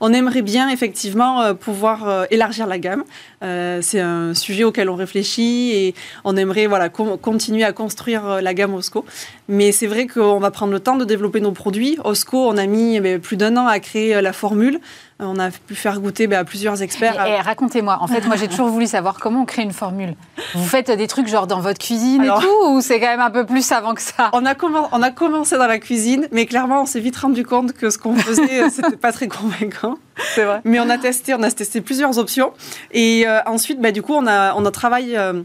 On 0.00 0.12
aimerait 0.12 0.42
bien 0.42 0.68
effectivement 0.68 1.42
euh, 1.42 1.54
pouvoir 1.54 2.26
élargir 2.30 2.66
la 2.66 2.78
gamme. 2.78 3.04
c'est 3.40 4.00
un 4.00 4.34
sujet 4.34 4.64
auquel 4.64 4.88
on 4.88 4.96
réfléchit 4.96 5.72
et 5.72 5.94
on 6.24 6.36
aimerait 6.36 6.66
voilà, 6.66 6.88
continuer 6.88 7.64
à 7.64 7.72
construire 7.72 8.40
la 8.42 8.54
gamme 8.54 8.74
Osco. 8.74 9.04
Mais 9.48 9.72
c'est 9.72 9.86
vrai 9.86 10.06
qu'on 10.06 10.38
va 10.38 10.50
prendre 10.50 10.72
le 10.72 10.80
temps 10.80 10.96
de 10.96 11.04
développer 11.04 11.40
nos 11.40 11.52
produits. 11.52 11.98
Osco, 12.04 12.48
on 12.48 12.56
a 12.56 12.66
mis 12.66 12.96
eh 12.96 13.18
plus 13.18 13.36
d'un 13.36 13.56
an 13.56 13.66
à 13.66 13.80
créer 13.80 14.20
la 14.20 14.32
formule. 14.32 14.80
On 15.20 15.38
a 15.38 15.50
pu 15.50 15.74
faire 15.74 16.00
goûter 16.00 16.26
bah, 16.26 16.38
à 16.38 16.44
plusieurs 16.44 16.82
experts. 16.82 17.26
Et, 17.26 17.40
racontez-moi, 17.40 17.98
en 18.00 18.06
fait, 18.06 18.26
moi 18.26 18.36
j'ai 18.36 18.48
toujours 18.48 18.68
voulu 18.68 18.86
savoir 18.86 19.18
comment 19.20 19.42
on 19.42 19.44
crée 19.44 19.62
une 19.62 19.72
formule. 19.72 20.14
Vous 20.54 20.64
faites 20.64 20.90
des 20.90 21.06
trucs 21.06 21.28
genre 21.28 21.46
dans 21.46 21.60
votre 21.60 21.78
cuisine 21.78 22.24
et 22.24 22.28
tout, 22.40 22.68
ou 22.68 22.80
c'est 22.80 23.00
quand 23.00 23.06
même 23.06 23.20
un 23.20 23.30
peu 23.30 23.44
plus 23.46 23.70
avant 23.72 23.94
que 23.94 24.02
ça? 24.02 24.30
On 24.32 24.46
a, 24.46 24.54
on 24.92 25.02
a 25.02 25.10
commencé 25.10 25.56
dans 25.58 25.66
la 25.66 25.78
cuisine, 25.78 26.28
mais 26.32 26.46
clairement 26.46 26.82
on 26.82 26.86
s'est 26.86 27.00
vite 27.00 27.16
rendu 27.16 27.44
compte 27.44 27.72
que 27.72 27.90
ce 27.90 27.98
qu'on 27.98 28.16
faisait, 28.16 28.70
c'était 28.70 28.96
pas 28.96 29.12
très 29.12 29.28
convaincant. 29.28 29.96
C'est 30.34 30.44
vrai. 30.44 30.60
Mais 30.64 30.80
on 30.80 30.90
a 30.90 30.98
testé, 30.98 31.34
on 31.34 31.42
a 31.42 31.50
testé 31.50 31.80
plusieurs 31.80 32.18
options. 32.18 32.52
Et 32.92 33.24
euh, 33.26 33.40
ensuite, 33.46 33.80
bah, 33.80 33.90
du 33.92 34.02
coup, 34.02 34.14
on 34.14 34.26
a, 34.26 34.54
on 34.54 34.64
a 34.66 34.70
travaillé. 34.70 35.16
Euh, 35.18 35.42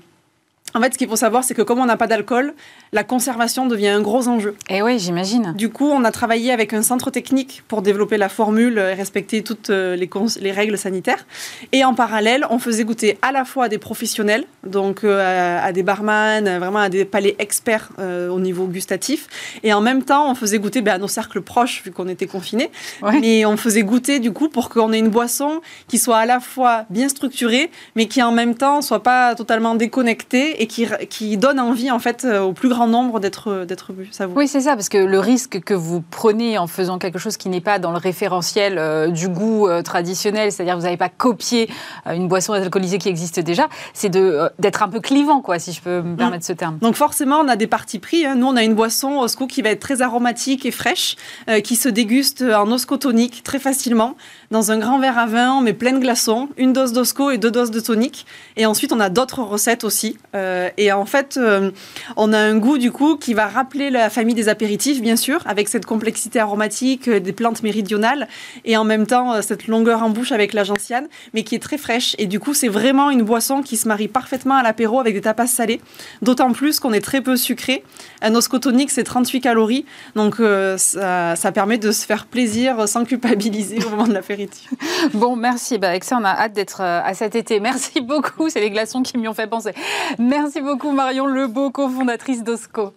En 0.74 0.82
fait, 0.82 0.94
ce 0.94 0.98
qu'il 0.98 1.08
faut 1.08 1.16
savoir, 1.16 1.44
c'est 1.46 1.54
que 1.54 1.62
comme 1.62 1.80
on 1.80 1.86
n'a 1.86 1.96
pas 1.96 2.08
d'alcool, 2.08 2.54
la 2.96 3.04
conservation 3.04 3.66
devient 3.66 3.90
un 3.90 4.02
gros 4.02 4.30
enjeu. 4.30 4.56
Et 4.70 4.78
eh 4.78 4.82
oui, 4.82 5.00
j'imagine. 5.00 5.54
Du 5.58 5.68
coup, 5.68 5.90
on 5.90 6.06
a 6.06 6.12
travaillé 6.12 6.54
avec 6.54 6.74
un 6.74 6.82
centre 6.82 7.12
technique 7.12 7.62
pour 7.68 7.82
développer 7.82 8.16
la 8.16 8.30
formule 8.30 8.78
et 8.78 8.94
respecter 8.94 9.44
toutes 9.44 9.70
euh, 9.70 9.98
les, 9.98 10.10
les 10.40 10.52
règles 10.54 10.78
sanitaires. 10.78 11.28
Et 11.74 11.84
en 11.84 11.94
parallèle, 11.94 12.46
on 12.50 12.58
faisait 12.58 12.86
goûter 12.86 13.18
à 13.22 13.34
la 13.34 13.44
fois 13.44 13.66
à 13.66 13.68
des 13.68 13.80
professionnels, 13.80 14.46
donc 14.66 15.04
euh, 15.04 15.60
à, 15.62 15.74
des 15.74 15.84
barman, 15.84 16.46
vraiment 16.58 16.80
à 16.80 16.88
des 16.88 17.04
palais 17.04 17.36
experts 17.38 17.90
euh, 18.00 18.30
au 18.30 18.40
niveau 18.40 18.66
gustatif. 18.66 19.28
Et 19.64 19.74
en 19.74 19.82
même 19.82 20.04
temps, 20.04 20.32
on 20.32 20.36
faisait 20.36 20.60
goûter 20.60 20.82
ben, 20.82 20.94
à 20.94 20.98
nos 20.98 21.10
cercles 21.10 21.42
proches, 21.42 21.84
vu 21.84 21.92
qu'on 21.92 22.08
était 22.08 22.28
confinés. 22.28 22.72
Mais 23.04 23.46
on 23.46 23.58
faisait 23.58 23.84
goûter, 23.84 24.20
du 24.20 24.32
coup, 24.32 24.48
pour 24.48 24.70
qu'on 24.70 24.94
ait 24.94 25.00
une 25.00 25.10
boisson 25.10 25.60
qui 25.90 25.98
soit 25.98 26.20
à 26.20 26.26
la 26.26 26.40
fois 26.40 26.86
bien 26.90 27.10
structurée, 27.10 27.70
mais 27.98 28.06
qui 28.06 28.24
en 28.24 28.32
même 28.32 28.56
temps 28.56 28.82
soit 28.82 29.04
pas 29.04 29.36
totalement 29.36 29.76
déconnectée 29.76 30.66
qui, 30.68 30.88
qui 31.10 31.36
donne 31.36 31.60
envie 31.60 31.92
en 31.92 32.00
fait 32.00 32.24
au 32.24 32.54
plus 32.54 32.70
grand 32.70 32.85
nombre 32.88 33.20
d'être 33.20 33.66
d'être 33.66 33.94
bu. 33.94 34.10
Ça 34.12 34.28
Oui, 34.28 34.48
c'est 34.48 34.62
ça, 34.62 34.76
parce 34.76 34.90
que 34.90 34.98
le 34.98 35.20
risque 35.20 35.62
que 35.62 35.74
vous 35.74 36.02
prenez 36.02 36.58
en 36.58 36.68
faisant 36.68 36.98
quelque 36.98 37.20
chose 37.20 37.38
qui 37.38 37.50
n'est 37.50 37.62
pas 37.62 37.80
dans 37.80 37.92
le 37.92 37.98
référentiel 37.98 38.78
euh, 38.78 39.08
du 39.10 39.28
goût 39.28 39.68
euh, 39.68 39.82
traditionnel, 39.82 40.52
c'est-à-dire 40.52 40.76
vous 40.76 40.84
n'avez 40.84 40.98
pas 40.98 41.10
copié 41.10 41.70
une 42.06 42.28
boisson 42.28 42.54
alcoolisée 42.54 42.98
qui 42.98 43.10
existe 43.10 43.40
déjà, 43.40 43.68
c'est 43.94 44.10
d'être 44.10 44.84
un 44.84 44.90
peu 44.90 45.00
clivant, 45.00 45.42
quoi, 45.42 45.60
si 45.60 45.72
je 45.72 45.82
peux 45.82 46.02
me 46.02 46.14
mm. 46.14 46.18
permettre 46.18 46.46
ce 46.46 46.54
terme. 46.54 46.78
Donc 46.80 46.96
forcément, 46.96 47.40
on 47.40 47.48
a 47.48 47.56
des 47.56 47.68
parties 47.68 48.00
pris. 48.00 48.26
Hein. 48.26 48.36
Nous, 48.36 48.48
on 48.48 48.56
a 48.56 48.64
une 48.64 48.76
boisson 48.76 49.20
Osco 49.20 49.48
qui 49.48 49.62
va 49.62 49.70
être 49.70 49.80
très 49.80 50.02
aromatique 50.02 50.66
et 50.66 50.72
fraîche, 50.72 51.16
qui 51.64 51.76
se 51.76 51.90
déguste 51.90 52.42
en 52.42 52.72
oscotonique 52.72 53.44
très 53.44 53.60
facilement 53.60 54.16
dans 54.52 54.72
un 54.72 54.78
grand 54.78 55.00
verre 55.00 55.18
à 55.18 55.26
vin, 55.26 55.54
on 55.54 55.62
met 55.62 55.74
plein 55.74 55.94
de 55.94 56.00
glaçons, 56.00 56.50
une 56.58 56.74
dose 56.74 56.94
d'osco 56.94 57.32
et 57.32 57.38
deux 57.38 57.52
doses 57.52 57.72
de 57.72 57.80
tonique. 57.80 58.26
Et 58.58 58.66
ensuite, 58.66 58.92
on 58.92 59.00
a 59.00 59.10
d'autres 59.10 59.42
recettes 59.42 59.84
aussi. 59.84 60.18
Euh, 60.36 60.70
et 60.78 60.92
en 60.92 61.06
fait, 61.06 61.38
euh, 61.38 61.72
on 62.16 62.32
a 62.32 62.38
un 62.38 62.58
goût 62.58 62.78
du 62.78 62.92
coup 62.92 63.18
qui 63.18 63.34
va 63.34 63.48
rappeler 63.48 63.90
la 63.90 64.10
famille 64.10 64.36
des 64.36 64.50
apéritifs, 64.50 65.02
bien 65.02 65.16
sûr, 65.16 65.42
avec 65.46 65.68
cette 65.68 65.86
complexité 65.86 66.40
aromatique 66.40 67.08
euh, 67.08 67.20
des 67.20 67.34
plantes 67.34 67.64
méridionales 67.64 68.28
et 68.66 68.78
en 68.78 68.84
même 68.84 69.08
temps 69.08 69.42
cette 69.42 69.68
longueur 69.68 70.04
en 70.04 70.10
bouche 70.10 70.32
avec 70.32 70.54
la 70.54 70.64
gentiane, 70.64 71.08
mais 71.34 71.44
qui 71.44 71.56
est 71.56 71.60
très 71.60 71.78
fraîche. 71.78 72.16
Et 72.20 72.28
du 72.28 72.40
coup, 72.40 72.54
c'est 72.54 72.68
vraiment 72.68 73.10
une 73.10 73.24
boisson 73.24 73.62
qui 73.62 73.78
se 73.78 73.88
marie 73.88 74.08
parfaitement 74.08 74.56
à 74.56 74.64
l'apéro 74.64 75.00
avec 75.00 75.16
des 75.16 75.22
tapas 75.22 75.48
salés. 75.48 75.82
D'autant 76.22 76.52
plus 76.52 76.80
qu'on 76.80 76.94
est 76.94 77.02
très 77.02 77.22
peu 77.22 77.36
sucré. 77.36 77.84
Un 78.22 78.36
osco 78.36 78.60
tonique, 78.60 78.92
c'est 78.92 79.04
38 79.04 79.42
calories. 79.42 79.86
Donc, 80.16 80.36
ça, 80.78 81.52
permet 81.54 81.78
de 81.78 81.92
se 81.92 82.06
faire 82.06 82.26
plaisir 82.26 82.88
sans 82.88 83.06
culpabiliser 83.06 83.84
au 83.86 83.90
moment 83.90 84.08
de 84.08 84.14
l'apéro. 84.14 84.35
Bon, 85.14 85.36
merci. 85.36 85.78
Bah, 85.78 85.90
avec 85.90 86.04
ça, 86.04 86.18
on 86.20 86.24
a 86.24 86.30
hâte 86.30 86.54
d'être 86.54 86.82
euh, 86.82 87.02
à 87.04 87.14
cet 87.14 87.36
été. 87.36 87.60
Merci 87.60 88.02
beaucoup. 88.02 88.50
C'est 88.50 88.60
les 88.60 88.70
glaçons 88.70 89.02
qui 89.02 89.18
m'y 89.18 89.28
ont 89.28 89.34
fait 89.34 89.48
penser. 89.48 89.74
Merci 90.20 90.62
beaucoup, 90.62 90.92
Marion 90.92 91.26
Lebeau, 91.26 91.70
cofondatrice 91.72 92.44
d'OSCO. 92.44 92.94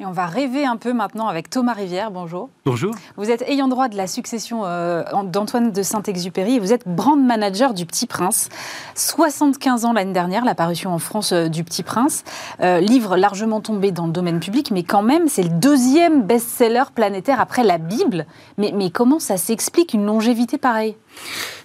Et 0.00 0.06
on 0.06 0.12
va 0.12 0.24
rêver 0.24 0.64
un 0.64 0.78
peu 0.78 0.94
maintenant 0.94 1.28
avec 1.28 1.50
Thomas 1.50 1.74
Rivière. 1.74 2.10
Bonjour. 2.10 2.48
Bonjour. 2.64 2.94
Vous 3.18 3.30
êtes 3.30 3.42
ayant 3.42 3.68
droit 3.68 3.88
de 3.88 3.98
la 3.98 4.06
succession 4.06 4.62
euh, 4.64 5.04
d'Antoine 5.24 5.72
de 5.72 5.82
Saint-Exupéry 5.82 6.54
et 6.54 6.58
vous 6.58 6.72
êtes 6.72 6.88
brand 6.88 7.22
manager 7.22 7.74
du 7.74 7.84
Petit 7.84 8.06
Prince. 8.06 8.48
75 8.94 9.84
ans 9.84 9.92
l'année 9.92 10.14
dernière, 10.14 10.46
l'apparition 10.46 10.94
en 10.94 10.98
France 10.98 11.32
euh, 11.32 11.48
du 11.48 11.64
Petit 11.64 11.82
Prince. 11.82 12.24
Euh, 12.62 12.80
livre 12.80 13.18
largement 13.18 13.60
tombé 13.60 13.92
dans 13.92 14.06
le 14.06 14.12
domaine 14.12 14.40
public, 14.40 14.70
mais 14.70 14.84
quand 14.84 15.02
même, 15.02 15.28
c'est 15.28 15.42
le 15.42 15.50
deuxième 15.50 16.22
best-seller 16.22 16.84
planétaire 16.94 17.38
après 17.38 17.62
la 17.62 17.76
Bible. 17.76 18.24
Mais, 18.56 18.72
mais 18.74 18.88
comment 18.88 19.18
ça 19.18 19.36
s'explique 19.36 19.92
une 19.92 20.06
longévité 20.06 20.56
pareille? 20.56 20.96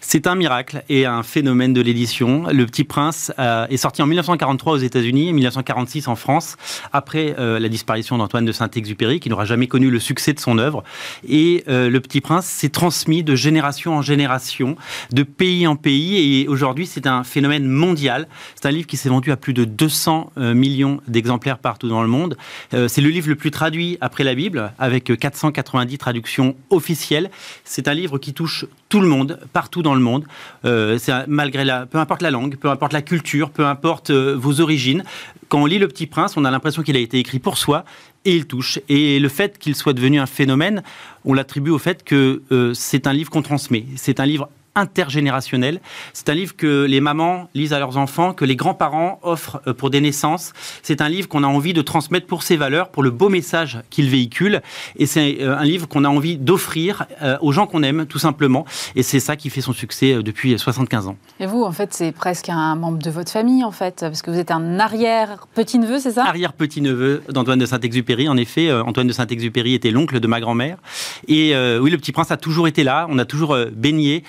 C'est 0.07 0.27
un 0.27 0.35
miracle 0.35 0.83
et 0.87 1.05
un 1.05 1.23
phénomène 1.23 1.73
de 1.73 1.81
l'édition. 1.81 2.45
Le 2.51 2.65
Petit 2.67 2.83
Prince 2.83 3.33
euh, 3.39 3.65
est 3.69 3.77
sorti 3.77 4.03
en 4.03 4.05
1943 4.05 4.73
aux 4.73 4.77
États-Unis 4.77 5.29
et 5.29 5.33
1946 5.33 6.07
en 6.07 6.15
France, 6.15 6.57
après 6.93 7.35
euh, 7.39 7.59
la 7.59 7.69
disparition 7.69 8.17
d'Antoine 8.17 8.45
de 8.45 8.51
Saint-Exupéry, 8.51 9.19
qui 9.19 9.29
n'aura 9.29 9.45
jamais 9.45 9.67
connu 9.67 9.89
le 9.89 9.99
succès 9.99 10.33
de 10.33 10.39
son 10.39 10.59
œuvre. 10.59 10.83
Et 11.27 11.63
euh, 11.67 11.89
Le 11.89 11.99
Petit 12.01 12.21
Prince 12.21 12.45
s'est 12.45 12.69
transmis 12.69 13.23
de 13.23 13.35
génération 13.35 13.95
en 13.95 14.03
génération, 14.03 14.77
de 15.11 15.23
pays 15.23 15.65
en 15.65 15.75
pays, 15.75 16.41
et 16.41 16.47
aujourd'hui 16.47 16.85
c'est 16.85 17.07
un 17.07 17.23
phénomène 17.23 17.65
mondial. 17.65 18.27
C'est 18.53 18.67
un 18.67 18.71
livre 18.71 18.87
qui 18.87 18.97
s'est 18.97 19.09
vendu 19.09 19.31
à 19.31 19.37
plus 19.37 19.53
de 19.53 19.65
200 19.65 20.31
millions 20.37 21.01
d'exemplaires 21.07 21.57
partout 21.57 21.89
dans 21.89 22.01
le 22.01 22.07
monde. 22.07 22.37
c'est 22.71 23.01
le 23.01 23.09
livre 23.09 23.29
le 23.29 23.35
plus 23.35 23.51
traduit 23.51 23.97
après 24.01 24.23
la 24.23 24.35
Bible, 24.35 24.71
avec 24.77 25.17
490 25.17 25.97
traductions 25.97 26.55
officielles. 26.69 27.31
C'est 27.63 27.87
un 27.87 27.93
livre 27.93 28.17
qui 28.17 28.33
touche 28.33 28.65
tout 28.89 29.01
le 29.01 29.07
monde, 29.07 29.34
partout 29.53 29.81
dans 29.81 29.95
le 29.95 30.01
monde. 30.01 30.25
Euh, 30.65 30.97
malgré 31.27 31.65
la, 31.65 31.85
peu 31.85 31.97
importe 31.97 32.21
la 32.21 32.31
langue, 32.31 32.57
peu 32.57 32.69
importe 32.69 32.93
la 32.93 33.01
culture, 33.01 33.49
peu 33.49 33.65
importe 33.65 34.09
euh, 34.09 34.35
vos 34.37 34.61
origines. 34.61 35.03
Quand 35.47 35.61
on 35.61 35.65
lit 35.65 35.79
Le 35.79 35.87
Petit 35.87 36.07
Prince, 36.07 36.37
on 36.37 36.45
a 36.45 36.51
l'impression 36.51 36.81
qu'il 36.81 36.95
a 36.95 36.99
été 36.99 37.19
écrit 37.19 37.39
pour 37.39 37.57
soi 37.57 37.85
et 38.25 38.35
il 38.35 38.45
touche. 38.45 38.79
Et 38.89 39.19
le 39.19 39.29
fait 39.29 39.57
qu'il 39.57 39.75
soit 39.75 39.93
devenu 39.93 40.19
un 40.19 40.25
phénomène, 40.25 40.83
on 41.23 41.33
l'attribue 41.33 41.71
au 41.71 41.77
fait 41.77 42.03
que 42.03 42.41
euh, 42.51 42.73
c'est 42.73 43.07
un 43.07 43.13
livre 43.13 43.29
qu'on 43.29 43.41
transmet. 43.41 43.85
C'est 43.95 44.19
un 44.19 44.25
livre 44.25 44.49
intergénérationnel. 44.75 45.79
C'est 46.13 46.29
un 46.29 46.33
livre 46.33 46.55
que 46.55 46.83
les 46.83 46.99
mamans 46.99 47.49
lisent 47.53 47.73
à 47.73 47.79
leurs 47.79 47.97
enfants, 47.97 48.33
que 48.33 48.45
les 48.45 48.55
grands-parents 48.55 49.19
offrent 49.23 49.61
euh, 49.67 49.73
pour 49.73 49.89
des 49.89 50.01
naissances. 50.01 50.53
C'est 50.83 51.01
un 51.01 51.09
livre 51.09 51.27
qu'on 51.29 51.43
a 51.43 51.47
envie 51.47 51.73
de 51.73 51.81
transmettre 51.81 52.27
pour 52.27 52.43
ses 52.43 52.57
valeurs, 52.57 52.89
pour 52.89 53.01
le 53.01 53.09
beau 53.09 53.29
message 53.29 53.79
qu'il 53.89 54.09
véhicule. 54.09 54.61
Et 54.97 55.05
c'est 55.05 55.37
euh, 55.39 55.57
un 55.57 55.63
livre 55.63 55.87
qu'on 55.87 56.03
a 56.03 56.09
envie 56.09 56.37
d'offrir 56.37 57.05
euh, 57.21 57.37
aux 57.41 57.53
gens 57.53 57.67
qu'on 57.67 57.83
aime, 57.83 58.05
tout 58.05 58.19
simplement. 58.19 58.65
Et 58.95 59.03
c'est 59.03 59.21
ça 59.21 59.35
qui 59.35 59.49
fait 59.49 59.61
son 59.61 59.73
succès 59.73 60.21
depuis 60.21 60.59
75 60.59 61.07
ans. 61.07 61.15
Et 61.39 61.45
vous, 61.45 61.63
en 61.63 61.71
fait, 61.71 61.93
c'est 61.93 62.11
presque 62.11 62.49
un 62.49 62.75
membre 62.75 62.99
de 62.99 63.09
votre 63.09 63.31
famille, 63.31 63.63
en 63.63 63.71
fait, 63.71 64.01
parce 64.01 64.21
que 64.21 64.29
vous 64.29 64.37
êtes 64.37 64.51
un 64.51 64.79
arrière-petit-neveu, 64.79 65.99
c'est 65.99 66.11
ça? 66.11 66.25
Arrière-petit-neveu 66.25 67.23
d'Antoine 67.29 67.59
de 67.59 67.65
Saint-Exupéry. 67.65 68.27
En 68.27 68.37
effet, 68.37 68.71
Antoine 68.71 69.07
de 69.07 69.13
Saint-Exupéry 69.13 69.73
était 69.73 69.91
l'oncle 69.91 70.19
de 70.19 70.27
ma 70.27 70.39
grand-mère. 70.39 70.77
Et 71.27 71.55
oui, 71.79 71.91
le 71.91 71.97
petit 71.97 72.11
prince 72.11 72.31
a 72.31 72.37
toujours 72.37 72.67
été 72.67 72.83
là. 72.83 73.07
On 73.09 73.17
a 73.17 73.25
toujours 73.25 73.57
baigné 73.73 74.23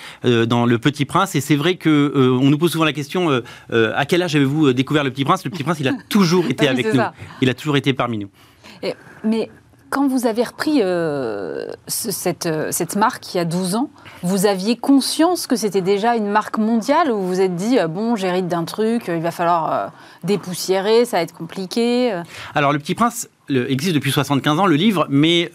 dans 0.45 0.65
Le 0.65 0.77
Petit 0.77 1.05
Prince. 1.05 1.35
Et 1.35 1.41
c'est 1.41 1.55
vrai 1.55 1.75
que 1.75 1.89
euh, 1.89 2.37
on 2.39 2.49
nous 2.49 2.57
pose 2.57 2.71
souvent 2.71 2.85
la 2.85 2.93
question 2.93 3.29
euh, 3.29 3.41
euh, 3.71 3.93
à 3.95 4.05
quel 4.05 4.21
âge 4.21 4.35
avez-vous 4.35 4.73
découvert 4.73 5.03
Le 5.03 5.11
Petit 5.11 5.25
Prince? 5.25 5.43
Le 5.43 5.49
Petit 5.49 5.63
Prince, 5.63 5.79
il 5.79 5.87
a 5.87 5.93
toujours 6.09 6.45
été 6.47 6.67
avec 6.67 6.93
nous. 6.93 7.01
Il 7.41 7.49
a 7.49 7.53
toujours 7.53 7.77
été 7.77 7.93
parmi 7.93 8.17
nous. 8.17 8.29
mais 9.23 9.49
quand 9.89 10.09
vous 10.09 10.27
avez 10.27 10.43
repris 10.43 10.81
cette, 11.87 12.49
cette 12.71 12.95
marque 12.97 13.33
il 13.33 13.37
y 13.37 13.39
a 13.39 13.45
12 13.45 13.75
ans, 13.75 13.89
vous 14.21 14.45
aviez 14.45 14.75
conscience 14.75 15.47
que 15.47 15.55
c'était 15.55 15.81
déjà 15.81 16.17
une 16.17 16.27
marque 16.27 16.57
mondiale 16.57 17.09
ou 17.09 17.21
vous 17.21 17.27
vous 17.29 17.39
êtes 17.39 17.55
dit, 17.55 17.77
bon, 17.87 18.17
j'hérite 18.17 18.49
d'un 18.49 18.65
truc, 18.65 19.03
il 19.07 19.21
va 19.21 19.31
falloir 19.31 19.93
dépoussiérer, 20.25 21.05
ça 21.05 21.17
va 21.17 21.23
être 21.23 21.33
compliqué 21.33 22.21
Alors, 22.53 22.73
Le 22.73 22.79
Petit 22.79 22.95
Prince 22.95 23.29
existe 23.49 23.95
depuis 23.95 24.11
75 24.11 24.59
ans, 24.59 24.65
le 24.65 24.75
livre, 24.75 25.07
mais 25.09 25.51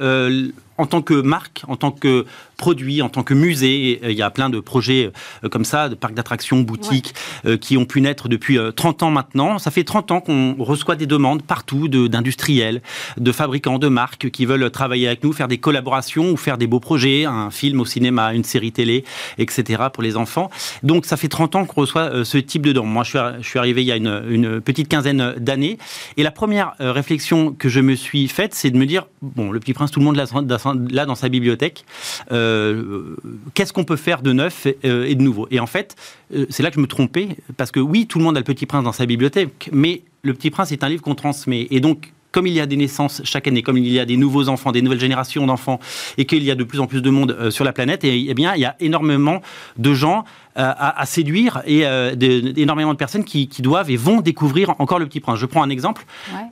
en 0.79 0.87
tant 0.87 1.03
que 1.03 1.15
marque, 1.15 1.63
en 1.69 1.77
tant 1.77 1.91
que 1.91 2.27
produit, 2.57 3.03
en 3.03 3.09
tant 3.09 3.25
que 3.25 3.35
musée. 3.35 4.01
Il 4.09 4.17
y 4.17 4.23
a 4.23 4.31
plein 4.31 4.49
de 4.49 4.61
projets 4.61 5.11
euh, 5.43 5.49
comme 5.49 5.65
ça, 5.65 5.89
de 5.89 5.97
parcs 5.97 6.15
d'attractions, 6.15 6.61
boutiques, 6.61 7.13
euh, 7.45 7.57
qui 7.57 7.77
ont 7.77 7.85
pu 7.85 8.01
naître 8.01 8.29
depuis 8.29 8.57
30 8.77 9.03
euh, 9.03 9.07
ans 9.07 9.11
maintenant. 9.11 9.59
Ça 9.59 9.71
fait 9.73 9.83
30 9.83 10.13
ans 10.13 10.21
qu'on 10.21 10.55
reçoit 10.59 10.95
des 10.95 11.07
demandes 11.07 11.43
partout 11.43 11.89
d'industriels, 11.89 12.81
de, 13.17 13.33
fabricants, 13.33 13.79
de 13.79 13.89
marques 13.89 14.31
qui 14.31 14.47
veulent 14.47 14.71
travailler 14.71 15.09
avec 15.09 15.25
nous, 15.25 15.33
faire 15.33 15.49
des 15.49 15.59
collaborations 15.59 16.31
ou 16.31 16.37
faire 16.37 16.57
des 16.57 16.69
beaux 16.69 16.81
projets, 16.81 17.25
un 17.25 17.51
film 17.51 17.81
au 17.81 17.85
cinéma, 17.85 18.33
une 18.33 18.45
série 18.45 18.71
télé, 18.71 19.05
etc. 19.39 19.85
pour 19.93 20.03
les 20.03 20.17
enfants. 20.17 20.51
Donc 20.85 21.05
ça 21.05 21.17
fait 21.17 21.29
30 21.29 21.57
ans 21.57 21.65
qu'on 21.65 21.81
reçoit 21.81 22.25
ce 22.25 22.39
type 22.39 22.63
de 22.63 22.73
demandes. 22.73 22.93
Moi, 22.93 23.03
je 23.03 23.43
suis, 23.43 23.59
arrivé 23.59 23.83
il 23.83 23.87
y 23.87 23.93
a 23.93 23.97
une, 23.97 24.23
une 24.29 24.61
petite 24.61 24.89
quinzaine 24.89 25.35
d'années. 25.39 25.79
Et 26.17 26.23
la 26.23 26.31
première 26.31 26.75
réflexion 26.79 27.53
que 27.53 27.69
je 27.69 27.81
me 27.81 27.95
suis 27.95 28.29
faite, 28.29 28.55
c'est 28.55 28.71
de 28.71 28.79
me 28.79 28.87
dire, 28.87 29.07
bon, 29.21 29.51
le 29.51 29.59
petit 29.59 29.73
prince, 29.73 29.91
tout 29.91 30.01
le 30.01 30.07
monde 30.07 30.17
l'a 30.17 30.59
là 30.91 31.07
dans 31.07 31.15
sa 31.15 31.29
bibliothèque. 31.29 31.85
Euh, 32.31 33.17
qu'est-ce 33.55 33.73
qu'on 33.73 33.85
peut 33.85 33.97
faire 33.97 34.23
de 34.23 34.33
neuf 34.33 34.67
euh, 34.85 35.05
et 35.05 35.15
de 35.15 35.23
nouveau? 35.23 35.47
Et 35.51 35.61
en 35.61 35.67
fait, 35.67 35.97
euh, 36.35 36.47
c'est 36.51 36.63
là 36.63 36.71
que 36.71 36.77
je 36.77 36.81
me 36.81 36.87
trompais, 36.87 37.37
parce 37.57 37.71
que 37.71 37.81
oui, 37.81 38.07
tout 38.07 38.19
le 38.19 38.25
monde 38.25 38.37
a 38.37 38.41
le 38.41 38.45
Petit 38.45 38.67
Prince 38.67 38.85
dans 38.85 38.93
sa 38.93 39.07
bibliothèque, 39.07 39.71
mais 39.73 40.03
le 40.23 40.35
Petit 40.35 40.51
Prince 40.51 40.73
est 40.73 40.85
un 40.85 40.89
livre 40.89 41.03
qu'on 41.03 41.15
transmet. 41.15 41.67
Et 41.71 41.81
donc, 41.81 42.13
comme 42.31 42.47
il 42.47 42.55
y 42.55 42.61
a 42.61 42.67
des 42.67 42.77
naissances 42.77 43.21
chaque 43.25 43.47
année, 43.47 43.63
comme 43.63 43.77
il 43.77 43.89
y 43.89 43.99
a 43.99 44.07
des 44.07 44.17
nouveaux 44.17 44.49
enfants, 44.49 44.73
des 44.73 44.81
nouvelles 44.81 45.01
générations 45.01 45.47
d'enfants, 45.47 45.81
et 46.17 46.25
qu'il 46.25 46.43
y 46.43 46.51
a 46.51 46.55
de 46.55 46.65
plus 46.65 46.81
en 46.81 46.87
plus 46.87 47.03
de 47.03 47.11
monde 47.11 47.51
sur 47.51 47.65
la 47.65 47.73
planète, 47.73 48.05
et, 48.05 48.27
eh 48.29 48.35
bien, 48.35 48.55
il 48.55 48.61
y 48.61 48.65
a 48.65 48.75
énormément 48.81 49.43
de 49.77 49.93
gens 49.93 50.25
euh, 50.59 50.71
à, 50.77 51.07
séduire 51.07 51.63
et 51.65 51.87
euh, 51.87 52.15
énormément 52.57 52.93
de 52.93 52.99
personnes 52.99 53.25
qui, 53.25 53.49
doivent 53.61 53.91
et 53.91 53.97
vont 53.97 54.21
découvrir 54.21 54.75
encore 54.81 54.99
Le 54.99 55.07
Petit 55.07 55.21
Prince. 55.21 55.39
Je 55.39 55.47
prends 55.47 55.63
un 55.63 55.71
exemple. 55.71 56.05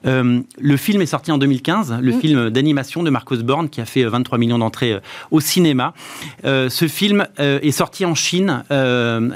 Euh, 0.07 0.41
le 0.59 0.77
film 0.79 1.03
est 1.03 1.07
sorti 1.07 1.31
en 1.31 1.37
2015, 1.37 1.99
le 2.01 2.13
mm. 2.13 2.21
film 2.21 2.51
d'animation 2.51 3.03
de 3.03 3.11
Marcos 3.11 3.43
Born 3.43 3.69
qui 3.69 3.83
a 3.83 3.85
fait 3.85 4.05
23 4.05 4.39
millions 4.39 4.59
d'entrées 4.59 4.99
au 5.31 5.41
cinéma. 5.41 5.93
ce 6.45 6.89
film 6.89 7.27
est 7.39 7.73
sorti 7.73 8.07
en 8.07 8.15
Chine 8.15 8.65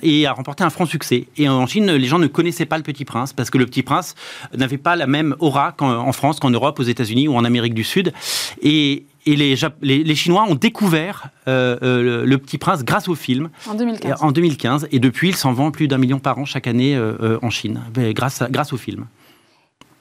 et 0.02 0.26
a 0.26 0.32
remporté 0.32 0.64
un 0.64 0.70
franc 0.70 0.86
succès. 0.86 1.26
Et 1.36 1.46
en 1.46 1.66
Chine, 1.66 1.92
les 1.92 2.06
gens 2.06 2.18
ne 2.18 2.26
connaissaient 2.26 2.64
pas 2.64 2.78
Le 2.78 2.84
Petit 2.84 3.04
Prince 3.04 3.34
parce 3.34 3.50
que 3.50 3.58
Le 3.58 3.66
Petit 3.66 3.82
Prince 3.82 4.14
n'avait 4.56 4.78
pas 4.78 4.96
la 4.96 5.06
même 5.06 5.36
aura 5.40 5.72
qu'en 5.72 6.12
France, 6.12 6.40
qu'en 6.40 6.50
Europe, 6.50 6.80
aux 6.80 6.84
États-Unis 6.84 7.28
ou 7.28 7.36
en 7.36 7.44
Amérique 7.44 7.74
du 7.74 7.84
Sud. 7.84 8.14
Et 8.62 9.04
et 9.26 9.36
les, 9.36 9.56
les, 9.82 10.14
Chinois 10.14 10.44
ont 10.48 10.54
découvert 10.54 11.28
le, 11.46 12.36
Petit 12.36 12.58
Prince 12.58 12.84
grâce 12.84 13.08
au 13.08 13.14
film. 13.14 13.50
En 13.66 13.74
2015. 13.74 14.22
En 14.22 14.32
2015. 14.32 14.88
Et 14.92 14.98
depuis, 14.98 15.28
il 15.30 15.36
s'en 15.36 15.52
vend 15.52 15.70
plus 15.70 15.88
d'un 15.88 15.98
million 15.98 16.18
par 16.18 16.38
an 16.38 16.44
chaque 16.44 16.66
année 16.66 16.98
en 17.42 17.50
Chine, 17.50 17.80
grâce, 18.14 18.42
grâce 18.50 18.72
au 18.72 18.76
film. 18.76 19.06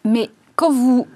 Mais 0.05 0.29
quand 0.55 0.71
vous 0.71 1.07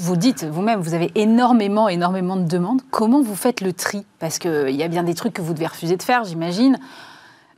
vous 0.00 0.16
dites 0.16 0.44
vous-même, 0.44 0.80
vous 0.80 0.94
avez 0.94 1.10
énormément, 1.14 1.88
énormément 1.88 2.36
de 2.36 2.48
demandes. 2.48 2.80
Comment 2.90 3.22
vous 3.22 3.34
faites 3.34 3.60
le 3.60 3.72
tri? 3.72 4.04
Parce 4.18 4.38
qu'il 4.38 4.70
y 4.70 4.82
a 4.82 4.88
bien 4.88 5.02
des 5.02 5.14
trucs 5.14 5.34
que 5.34 5.42
vous 5.42 5.52
devez 5.52 5.66
refuser 5.66 5.96
de 5.96 6.02
faire, 6.02 6.24
j'imagine. 6.24 6.78